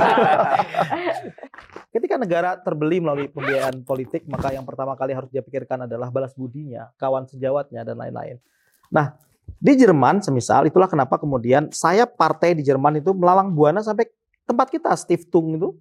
Ketika 1.96 2.20
negara 2.20 2.60
terbeli 2.60 3.00
melalui 3.00 3.24
pembiayaan 3.32 3.80
politik, 3.80 4.28
maka 4.28 4.52
yang 4.52 4.68
pertama 4.68 4.92
kali 5.00 5.16
harus 5.16 5.32
dia 5.32 5.40
pikirkan 5.40 5.88
adalah 5.88 6.12
balas 6.12 6.36
budinya, 6.36 6.92
kawan 7.00 7.24
sejawatnya, 7.24 7.88
dan 7.88 7.96
lain-lain. 7.96 8.36
Nah, 8.92 9.16
di 9.56 9.72
Jerman, 9.80 10.20
semisal, 10.20 10.68
itulah 10.68 10.92
kenapa 10.92 11.16
kemudian 11.16 11.72
saya 11.72 12.04
partai 12.04 12.52
di 12.52 12.60
Jerman 12.60 13.00
itu 13.00 13.16
melalang 13.16 13.48
buana 13.48 13.80
sampai 13.80 14.12
tempat 14.44 14.68
kita, 14.68 14.92
Stiftung 14.92 15.56
itu, 15.56 15.72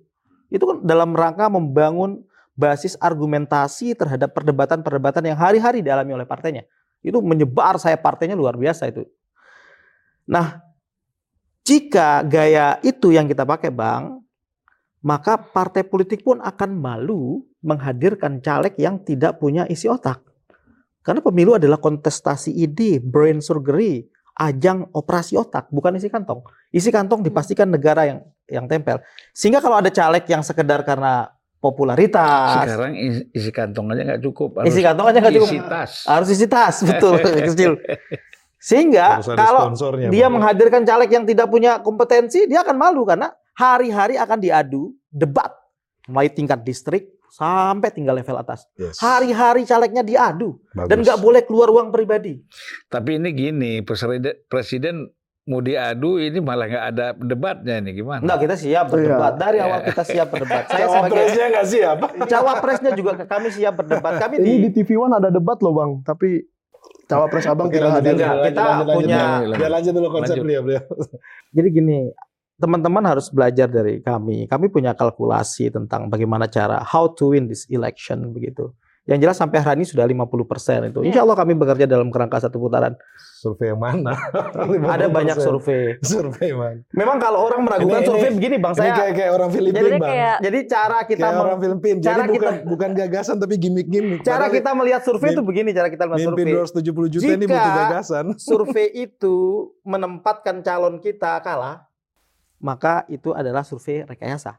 itu 0.48 0.64
kan 0.64 0.88
dalam 0.88 1.12
rangka 1.12 1.52
membangun 1.52 2.24
basis 2.56 2.96
argumentasi 3.04 3.92
terhadap 4.00 4.32
perdebatan-perdebatan 4.32 5.28
yang 5.28 5.36
hari-hari 5.36 5.84
dialami 5.84 6.16
oleh 6.16 6.24
partainya. 6.24 6.64
Itu 7.04 7.20
menyebar 7.20 7.76
saya 7.76 8.00
partainya 8.00 8.40
luar 8.40 8.56
biasa 8.56 8.88
itu. 8.88 9.04
Nah, 10.24 10.64
jika 11.68 12.24
gaya 12.24 12.80
itu 12.88 13.12
yang 13.12 13.28
kita 13.28 13.44
pakai, 13.44 13.68
Bang, 13.68 14.25
maka 15.06 15.38
partai 15.38 15.86
politik 15.86 16.26
pun 16.26 16.41
akan 16.41 16.82
malu 16.82 17.45
menghadirkan 17.61 18.41
caleg 18.41 18.73
yang 18.82 18.98
tidak 19.06 19.38
punya 19.38 19.69
isi 19.69 19.86
otak. 19.86 20.26
Karena 21.06 21.22
pemilu 21.22 21.61
adalah 21.61 21.77
kontestasi 21.77 22.49
ide, 22.49 22.98
brain 22.98 23.38
surgery, 23.38 24.10
ajang 24.34 24.90
operasi 24.90 25.38
otak, 25.38 25.69
bukan 25.69 26.02
isi 26.02 26.10
kantong. 26.10 26.41
Isi 26.73 26.90
kantong 26.90 27.22
dipastikan 27.22 27.69
negara 27.69 28.10
yang 28.10 28.19
yang 28.49 28.65
tempel. 28.65 28.98
Sehingga 29.30 29.61
kalau 29.61 29.77
ada 29.77 29.94
caleg 29.94 30.26
yang 30.26 30.41
sekedar 30.41 30.82
karena 30.82 31.30
popularitas, 31.61 32.65
Sekarang 32.65 32.98
isi, 32.98 33.49
kantong 33.53 33.94
aja 33.94 34.02
nggak 34.10 34.22
cukup. 34.26 34.49
Harus 34.57 34.73
isi 34.73 34.82
kantong 34.82 35.06
aja 35.14 35.18
nggak 35.22 35.36
cukup. 35.38 35.49
isi 35.53 35.60
tas. 35.69 35.91
Harus 36.10 36.30
isi 36.34 36.45
tas, 36.49 36.76
betul, 36.82 37.14
kecil. 37.53 37.72
Sehingga 38.73 39.22
kalau 39.22 39.69
dia 40.10 40.26
Bang. 40.26 40.41
menghadirkan 40.41 40.82
caleg 40.82 41.14
yang 41.14 41.30
tidak 41.30 41.45
punya 41.45 41.77
kompetensi, 41.86 42.49
dia 42.49 42.65
akan 42.65 42.73
malu 42.82 43.06
karena 43.06 43.30
hari-hari 43.56 44.19
akan 44.19 44.38
diadu 44.38 44.91
debat 45.10 45.49
mulai 46.06 46.30
tingkat 46.30 46.61
distrik 46.61 47.15
sampai 47.32 47.91
tinggal 47.91 48.15
level 48.15 48.38
atas. 48.40 48.64
Yes. 48.80 49.02
Hari-hari 49.02 49.68
calegnya 49.68 50.06
diadu 50.06 50.56
Bagus. 50.72 50.88
dan 50.88 50.98
nggak 51.03 51.19
boleh 51.19 51.41
keluar 51.44 51.68
uang 51.68 51.91
pribadi. 51.91 52.40
Tapi 52.88 53.19
ini 53.19 53.30
gini, 53.36 53.72
presiden, 53.84 54.23
presiden 54.48 55.10
mau 55.45 55.61
diadu 55.61 56.18
ini 56.18 56.40
malah 56.41 56.65
nggak 56.65 56.86
ada 56.95 57.06
debatnya 57.14 57.84
ini 57.84 57.91
gimana? 57.91 58.23
Enggak, 58.23 58.40
kita 58.48 58.56
siap 58.56 58.86
berdebat. 58.88 59.34
Iya. 59.36 59.41
Dari 59.41 59.57
awal 59.61 59.80
kita 59.84 60.03
siap 60.07 60.27
berdebat. 60.32 60.64
Saya 60.72 60.86
sebagai 60.88 61.11
Cawapresnya 61.11 61.45
nggak 61.52 61.68
siap. 61.68 61.98
cawapresnya 62.32 62.91
juga 62.95 63.11
kami 63.27 63.48
siap 63.52 63.73
berdebat. 63.84 64.14
Kami 64.15 64.36
di 64.40 64.49
Ini 64.49 64.64
di 64.64 64.69
TV 64.72 64.90
One 64.95 65.14
ada 65.19 65.30
debat 65.30 65.57
loh 65.60 65.73
bang, 65.76 65.91
tapi 66.07 66.30
cawapres 67.06 67.45
abang 67.45 67.68
tidak 67.69 67.99
hadir. 67.99 68.15
Enggak, 68.15 68.32
lanjut, 68.32 68.48
kita 68.48 68.61
lanjut, 68.64 68.86
lanjut, 68.88 68.98
punya- 68.98 69.19
lanjut. 69.19 69.57
Biar 69.60 69.72
lanjut 69.76 69.91
dulu 69.94 70.07
konsep 70.10 70.36
beliau. 70.40 70.61
Jadi 71.56 71.68
gini, 71.69 71.98
teman-teman 72.56 73.03
harus 73.03 73.27
belajar 73.27 73.68
dari 73.68 73.99
kami. 73.99 74.48
Kami 74.48 74.65
punya 74.68 74.91
kalkulasi 74.91 75.69
tentang 75.69 76.07
bagaimana 76.07 76.48
cara 76.48 76.80
how 76.82 77.07
to 77.07 77.36
win 77.36 77.45
this 77.45 77.68
election 77.68 78.32
begitu. 78.32 78.72
Yang 79.06 79.19
jelas 79.22 79.38
sampai 79.38 79.61
hari 79.61 79.77
ini 79.77 79.86
sudah 79.86 80.02
50% 80.02 80.90
itu. 80.90 81.06
Insya 81.06 81.22
Allah 81.22 81.38
kami 81.38 81.53
bekerja 81.53 81.86
dalam 81.86 82.10
kerangka 82.10 82.41
satu 82.41 82.57
putaran. 82.57 82.98
Survei 83.38 83.69
yang 83.69 83.77
mana? 83.77 84.18
Ada 84.98 85.06
banyak 85.06 85.38
50%. 85.38 85.45
survei. 85.45 85.84
Survei 86.02 86.49
mana? 86.57 86.82
Memang 86.90 87.22
kalau 87.22 87.45
orang 87.45 87.61
meragukan 87.61 88.02
Ini- 88.02 88.07
survei 88.10 88.26
ini- 88.26 88.38
begini 88.41 88.56
Bang, 88.57 88.73
Ini 88.73 88.82
saya 88.82 88.91
kayak 88.98 89.14
kayak 89.14 89.32
orang 89.38 89.49
Filipin, 89.53 89.77
Jadi 89.77 89.90
Bang. 89.94 90.10
kayak 90.10 90.36
jadi 90.41 90.60
cara 90.65 90.98
kita 91.06 91.22
Kayak 91.22 91.38
orang 91.38 91.57
Filipin. 91.61 91.95
Jadi 92.02 92.18
bukan 92.18 92.34
kita- 92.34 92.65
bukan 92.65 92.90
gagasan 92.98 93.36
tapi 93.38 93.56
gimmick-gimmick. 93.56 94.19
cara 94.26 94.45
kita 94.49 94.69
melihat 94.73 95.02
survei 95.06 95.30
itu 95.30 95.44
begini 95.45 95.69
cara 95.69 95.88
kita 95.88 96.03
melihat 96.10 96.34
Mimpi 96.34 96.41
survei. 96.41 96.82
270 96.82 97.14
juta 97.14 97.26
ini 97.30 97.45
Jika- 97.45 97.53
butuh 97.53 97.73
gagasan. 97.77 98.26
survei 98.41 98.88
itu 98.91 99.36
menempatkan 99.86 100.65
calon 100.65 100.98
kita 100.98 101.45
kalah, 101.45 101.85
maka 102.66 103.06
itu 103.06 103.30
adalah 103.30 103.62
survei 103.62 104.02
rekayasa. 104.02 104.58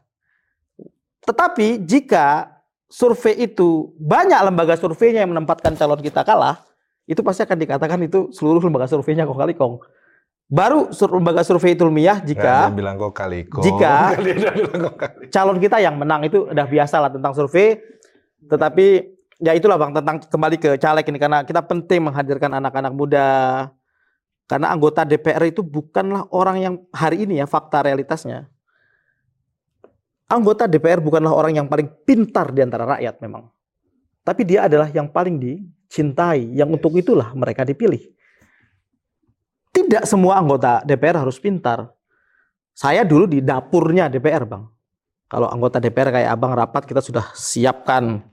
Tetapi 1.27 1.83
jika 1.83 2.55
survei 2.87 3.35
itu 3.43 3.91
banyak 3.99 4.39
lembaga 4.47 4.79
surveinya 4.79 5.27
yang 5.27 5.35
menempatkan 5.35 5.75
calon 5.75 5.99
kita 5.99 6.23
kalah, 6.23 6.63
itu 7.03 7.19
pasti 7.19 7.43
akan 7.43 7.57
dikatakan 7.59 7.99
itu 8.07 8.31
seluruh 8.31 8.63
lembaga 8.63 8.87
surveinya 8.87 9.27
kong 9.27 9.35
kali 9.35 9.53
kong. 9.59 9.83
Baru 10.47 10.95
sur- 10.95 11.11
lembaga 11.11 11.43
survei 11.43 11.75
itu 11.75 11.83
ilmiah 11.83 12.23
jika 12.23 12.71
bilang 12.71 12.95
kok 12.95 13.11
kali 13.11 13.43
kok. 13.51 13.59
Jika- 13.67 14.15
kok 14.15 14.95
calon 15.27 15.59
kita 15.59 15.83
yang 15.83 15.99
menang 15.99 16.23
itu 16.23 16.47
udah 16.47 16.63
biasa 16.63 17.03
lah 17.03 17.11
tentang 17.11 17.35
survei. 17.35 17.75
Tetapi 18.47 18.87
ya 19.43 19.51
itulah 19.51 19.75
bang 19.75 19.91
tentang 19.91 20.23
kembali 20.23 20.55
ke 20.55 20.69
caleg 20.79 21.03
ini 21.03 21.19
karena 21.19 21.43
kita 21.43 21.59
penting 21.59 22.07
menghadirkan 22.07 22.55
anak-anak 22.55 22.95
muda. 22.95 23.27
Karena 24.47 24.71
anggota 24.71 25.03
DPR 25.03 25.43
itu 25.51 25.59
bukanlah 25.59 26.31
orang 26.31 26.57
yang 26.63 26.75
hari 26.95 27.27
ini 27.27 27.43
ya 27.43 27.45
fakta 27.45 27.83
realitasnya. 27.83 28.47
Anggota 30.31 30.67
DPR 30.67 31.03
bukanlah 31.03 31.35
orang 31.35 31.59
yang 31.59 31.67
paling 31.67 31.91
pintar 32.07 32.55
di 32.55 32.63
antara 32.63 32.87
rakyat 32.95 33.19
memang. 33.19 33.51
Tapi 34.23 34.41
dia 34.43 34.67
adalah 34.67 34.91
yang 34.91 35.07
paling 35.07 35.39
dicintai, 35.39 36.51
yang 36.55 36.67
untuk 36.71 36.95
itulah 36.99 37.31
mereka 37.35 37.63
dipilih. 37.63 37.99
Tidak 39.71 40.03
semua 40.03 40.39
anggota 40.39 40.83
DPR 40.83 41.23
harus 41.23 41.39
pintar. 41.39 41.87
Saya 42.71 43.07
dulu 43.07 43.27
di 43.27 43.39
dapurnya 43.39 44.11
DPR, 44.11 44.43
Bang. 44.47 44.67
Kalau 45.27 45.51
anggota 45.51 45.79
DPR 45.83 46.11
kayak 46.11 46.29
Abang 46.31 46.55
rapat 46.55 46.87
kita 46.87 47.03
sudah 47.03 47.35
siapkan 47.35 48.23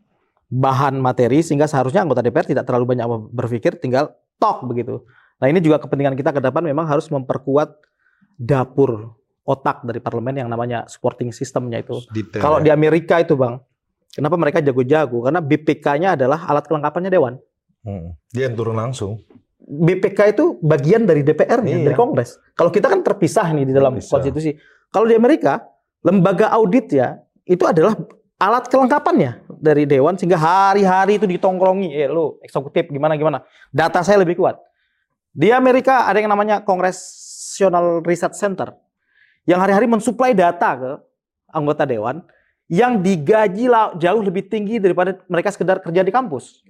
bahan 0.46 0.94
materi 1.02 1.42
sehingga 1.42 1.66
seharusnya 1.66 2.06
anggota 2.06 2.22
DPR 2.22 2.46
tidak 2.46 2.64
terlalu 2.66 2.94
banyak 2.94 3.06
berpikir 3.34 3.82
tinggal 3.82 4.14
talk 4.38 4.62
begitu. 4.62 5.02
Nah, 5.39 5.47
ini 5.51 5.59
juga 5.59 5.82
kepentingan 5.82 6.15
kita 6.15 6.31
ke 6.31 6.40
depan 6.40 6.62
memang 6.62 6.86
harus 6.86 7.11
memperkuat 7.11 7.74
dapur 8.39 9.15
otak 9.44 9.85
dari 9.85 10.01
parlemen 10.01 10.40
yang 10.40 10.48
namanya 10.48 10.89
supporting 10.89 11.28
systemnya 11.31 11.85
itu. 11.85 12.01
Detail 12.11 12.40
Kalau 12.40 12.59
ya. 12.61 12.65
di 12.65 12.70
Amerika 12.73 13.20
itu, 13.20 13.36
Bang, 13.36 13.61
kenapa 14.09 14.40
mereka 14.40 14.59
jago-jago? 14.65 15.28
Karena 15.28 15.44
BPK-nya 15.44 16.16
adalah 16.16 16.48
alat 16.48 16.65
kelengkapannya 16.65 17.12
dewan. 17.12 17.36
Hmm. 17.85 18.16
Dia 18.32 18.48
yang 18.48 18.56
turun 18.56 18.81
langsung. 18.81 19.20
BPK 19.65 20.36
itu 20.36 20.44
bagian 20.61 21.05
dari 21.05 21.20
DPR-nya, 21.24 21.77
Iya. 21.81 21.85
dari 21.93 21.97
Kongres. 21.97 22.36
Kalau 22.56 22.73
kita 22.73 22.89
kan 22.89 23.01
terpisah 23.05 23.48
nih 23.52 23.65
di 23.69 23.73
dalam 23.73 23.97
Terpisah. 23.97 24.12
konstitusi. 24.16 24.51
Kalau 24.89 25.05
di 25.09 25.16
Amerika, 25.16 25.61
lembaga 26.05 26.52
audit 26.52 26.93
ya, 26.93 27.16
itu 27.44 27.65
adalah 27.65 27.97
alat 28.40 28.69
kelengkapannya 28.69 29.44
dari 29.48 29.89
dewan 29.89 30.16
sehingga 30.20 30.36
hari-hari 30.36 31.16
itu 31.16 31.24
ditongkrongi, 31.24 31.93
eh 31.97 32.09
lo 32.09 32.40
eksekutif 32.44 32.93
gimana 32.93 33.16
gimana. 33.16 33.40
Data 33.73 34.05
saya 34.05 34.20
lebih 34.20 34.36
kuat. 34.36 34.56
Di 35.35 35.51
Amerika 35.51 36.06
ada 36.06 36.23
yang 36.23 36.31
namanya 36.31 36.62
Congressional 36.62 38.06
Research 38.06 38.39
Center 38.39 38.70
yang 39.51 39.59
hari-hari 39.59 39.90
mensuplai 39.90 40.31
data 40.31 40.78
ke 40.78 40.93
anggota 41.51 41.82
dewan 41.82 42.23
yang 42.70 43.02
digaji 43.02 43.66
jauh 43.98 44.23
lebih 44.23 44.47
tinggi 44.47 44.78
daripada 44.78 45.19
mereka 45.27 45.51
sekedar 45.51 45.82
kerja 45.82 46.06
di 46.06 46.15
kampus. 46.15 46.62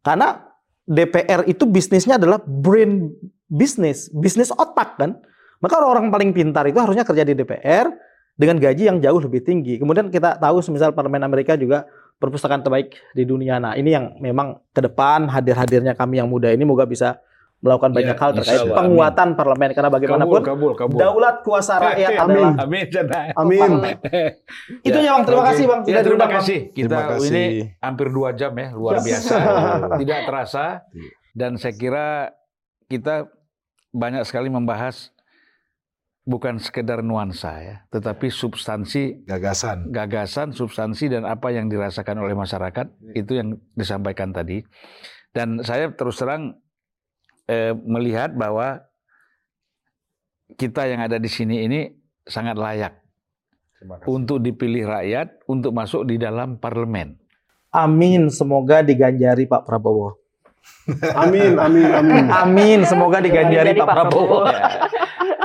Karena 0.00 0.46
DPR 0.86 1.42
itu 1.50 1.66
bisnisnya 1.66 2.22
adalah 2.22 2.38
brain 2.46 3.10
business, 3.50 4.06
bisnis 4.14 4.54
otak 4.54 4.94
kan. 4.94 5.18
Maka 5.58 5.82
orang-orang 5.82 6.14
paling 6.14 6.30
pintar 6.30 6.70
itu 6.70 6.78
harusnya 6.78 7.02
kerja 7.02 7.26
di 7.26 7.34
DPR 7.34 7.90
dengan 8.38 8.62
gaji 8.62 8.86
yang 8.86 9.02
jauh 9.02 9.18
lebih 9.18 9.42
tinggi. 9.42 9.82
Kemudian 9.82 10.06
kita 10.14 10.38
tahu 10.38 10.62
semisal 10.62 10.94
parlemen 10.94 11.26
Amerika 11.26 11.58
juga 11.58 11.90
perpustakaan 12.22 12.62
terbaik 12.62 12.94
di 13.10 13.26
dunia. 13.26 13.58
Nah, 13.58 13.74
ini 13.74 13.90
yang 13.90 14.14
memang 14.22 14.62
ke 14.70 14.80
depan 14.86 15.26
hadir-hadirnya 15.26 15.98
kami 15.98 16.22
yang 16.22 16.30
muda 16.30 16.54
ini 16.54 16.62
moga 16.62 16.86
bisa 16.86 17.18
melakukan 17.58 17.90
Ya, 17.90 17.96
banyak 17.96 18.16
hal 18.16 18.30
terkait 18.32 18.52
insya 18.52 18.64
Allah. 18.64 18.76
penguatan 18.78 19.28
parlemen 19.32 19.70
karena 19.72 19.90
bagaimanapun 19.90 20.40
kabul, 20.40 20.72
kabul. 20.74 20.98
daulat 20.98 21.36
kuasa 21.40 21.74
rakyat 21.76 22.10
Amin. 22.14 22.36
adalah 22.36 22.52
Amin. 22.60 22.84
Jana. 22.86 23.20
Amin. 23.34 23.70
itu 24.82 24.98
ya 24.98 25.10
Bang. 25.12 25.22
Terima 25.24 25.40
Oke. 25.40 25.48
kasih 25.50 25.64
Bang 25.64 25.80
Ya, 25.80 25.88
sudah 25.88 26.02
terima 26.04 26.28
kasih. 26.30 26.58
Kita 26.70 26.86
Terima 26.86 27.04
kasih. 27.10 27.28
ini 27.28 27.44
hampir 27.78 28.06
dua 28.08 28.30
jam 28.32 28.52
ya, 28.52 28.68
luar 28.70 29.00
biasa. 29.00 29.34
Tidak 30.00 30.18
terasa. 30.22 30.64
Dan 31.32 31.56
saya 31.56 31.74
kira 31.74 32.06
kita 32.86 33.28
banyak 33.90 34.22
sekali 34.22 34.46
membahas 34.46 35.10
bukan 36.22 36.58
sekedar 36.58 37.00
nuansa 37.00 37.52
ya, 37.56 37.76
tetapi 37.88 38.28
substansi 38.28 39.24
Gagasan. 39.24 39.88
gagasan, 39.88 40.50
substansi 40.50 41.06
dan 41.08 41.22
apa 41.22 41.48
yang 41.48 41.66
dirasakan 41.66 42.18
oleh 42.18 42.34
masyarakat 42.34 42.86
itu 43.12 43.32
yang 43.32 43.48
disampaikan 43.72 44.30
tadi. 44.30 44.60
Dan 45.30 45.60
saya 45.60 45.88
terus 45.90 46.16
terang 46.16 46.58
eh, 47.46 47.72
melihat 47.74 48.34
bahwa 48.34 48.82
kita 50.54 50.86
yang 50.86 51.02
ada 51.02 51.18
di 51.18 51.26
sini 51.26 51.66
ini 51.66 51.90
sangat 52.22 52.54
layak 52.54 52.94
untuk 54.06 54.42
dipilih 54.42 54.86
rakyat 54.86 55.46
untuk 55.50 55.74
masuk 55.74 56.06
di 56.06 56.16
dalam 56.18 56.58
parlemen. 56.58 57.18
Amin, 57.74 58.30
semoga 58.32 58.80
diganjari 58.80 59.44
Pak 59.44 59.66
Prabowo. 59.66 60.16
Amin, 61.14 61.54
amin, 61.58 61.88
amin. 61.92 62.24
Amin, 62.30 62.78
semoga 62.86 63.22
diganjari 63.22 63.74
Pak 63.74 63.86
Prabowo. 63.86 64.46
Ya. 64.48 64.86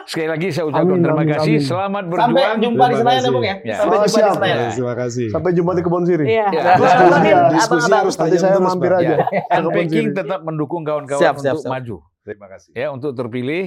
Sekali 0.04 0.28
lagi 0.28 0.48
saya 0.50 0.66
ucapkan 0.66 0.88
Amin, 0.90 1.02
terima 1.02 1.18
amin, 1.18 1.30
kasih. 1.32 1.54
amin. 1.54 1.62
Selamat 1.64 2.04
Sampai 2.04 2.12
berjuang. 2.12 2.60
jumpa 2.60 2.84
di 2.84 2.92
Terima 2.92 3.02
Senayan 3.02 3.12
ya 3.12 3.22
kasih. 3.22 3.32
Bang 3.32 3.44
ya. 3.44 3.56
Ya. 3.62 3.76
Sampai 3.76 3.92
Oh, 3.92 4.02
jumpa 4.02 4.02
di 4.02 4.12
siap. 4.12 4.34
Senayan. 4.34 4.58
Terima 4.72 4.94
kasih. 4.96 5.28
Sampai 5.30 5.52
jumpa 5.52 5.72
di 5.72 5.82
kebun 5.82 6.04
siri. 6.04 6.26
Iya. 6.26 6.46
Ya. 6.48 6.62
Diskusi, 6.72 7.30
Diskusi 7.52 7.62
abang-abang. 7.62 8.00
harus 8.00 8.16
Nanti 8.16 8.30
tajam 8.32 8.42
saya 8.42 8.60
mampir 8.60 8.92
aja. 8.92 9.16
Ya. 9.22 9.60
Unpacking 9.60 10.08
siri. 10.08 10.18
tetap 10.18 10.40
mendukung 10.42 10.82
kawan-kawan 10.82 11.22
Siap, 11.22 11.36
siap, 11.38 11.54
untuk 11.54 11.64
siap. 11.64 11.72
maju. 11.72 11.96
Terima 12.22 12.48
kasih. 12.48 12.72
Ya, 12.72 12.88
untuk 12.90 13.12
terpilih. 13.14 13.66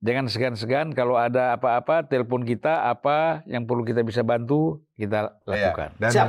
Jangan 0.00 0.28
segan-segan 0.28 0.86
kalau 0.92 1.16
ada 1.16 1.56
apa-apa 1.56 2.04
telepon 2.04 2.44
kita 2.44 2.84
apa 2.84 3.40
yang 3.44 3.64
perlu 3.64 3.80
kita 3.82 4.04
bisa 4.04 4.20
bantu 4.20 4.84
kita 4.92 5.32
lakukan. 5.42 5.96
Dan 5.96 6.10
Siap. 6.12 6.28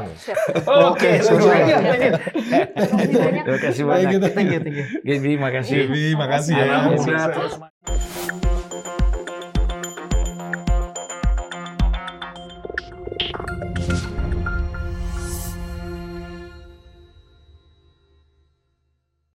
Oke, 0.87 1.19
thank 1.19 1.35
you, 1.35 1.75
thank 1.83 1.99
you. 1.99 2.13
Terima 2.71 2.95
kasih 2.95 3.19
banyak. 3.19 3.43
Terima 3.43 3.59
kasih 3.59 3.83
banyak. 3.83 4.09
Thank 4.31 4.47
you, 4.47 4.59
thank 4.63 4.77
you. 4.79 4.85
Gaby, 5.03 5.31
makasih. 5.35 5.77
Terima 5.91 6.25
kasih 6.25 6.53
ya. 6.53 6.63
Anak 6.63 6.81
muda 6.95 7.23
terus 7.29 7.53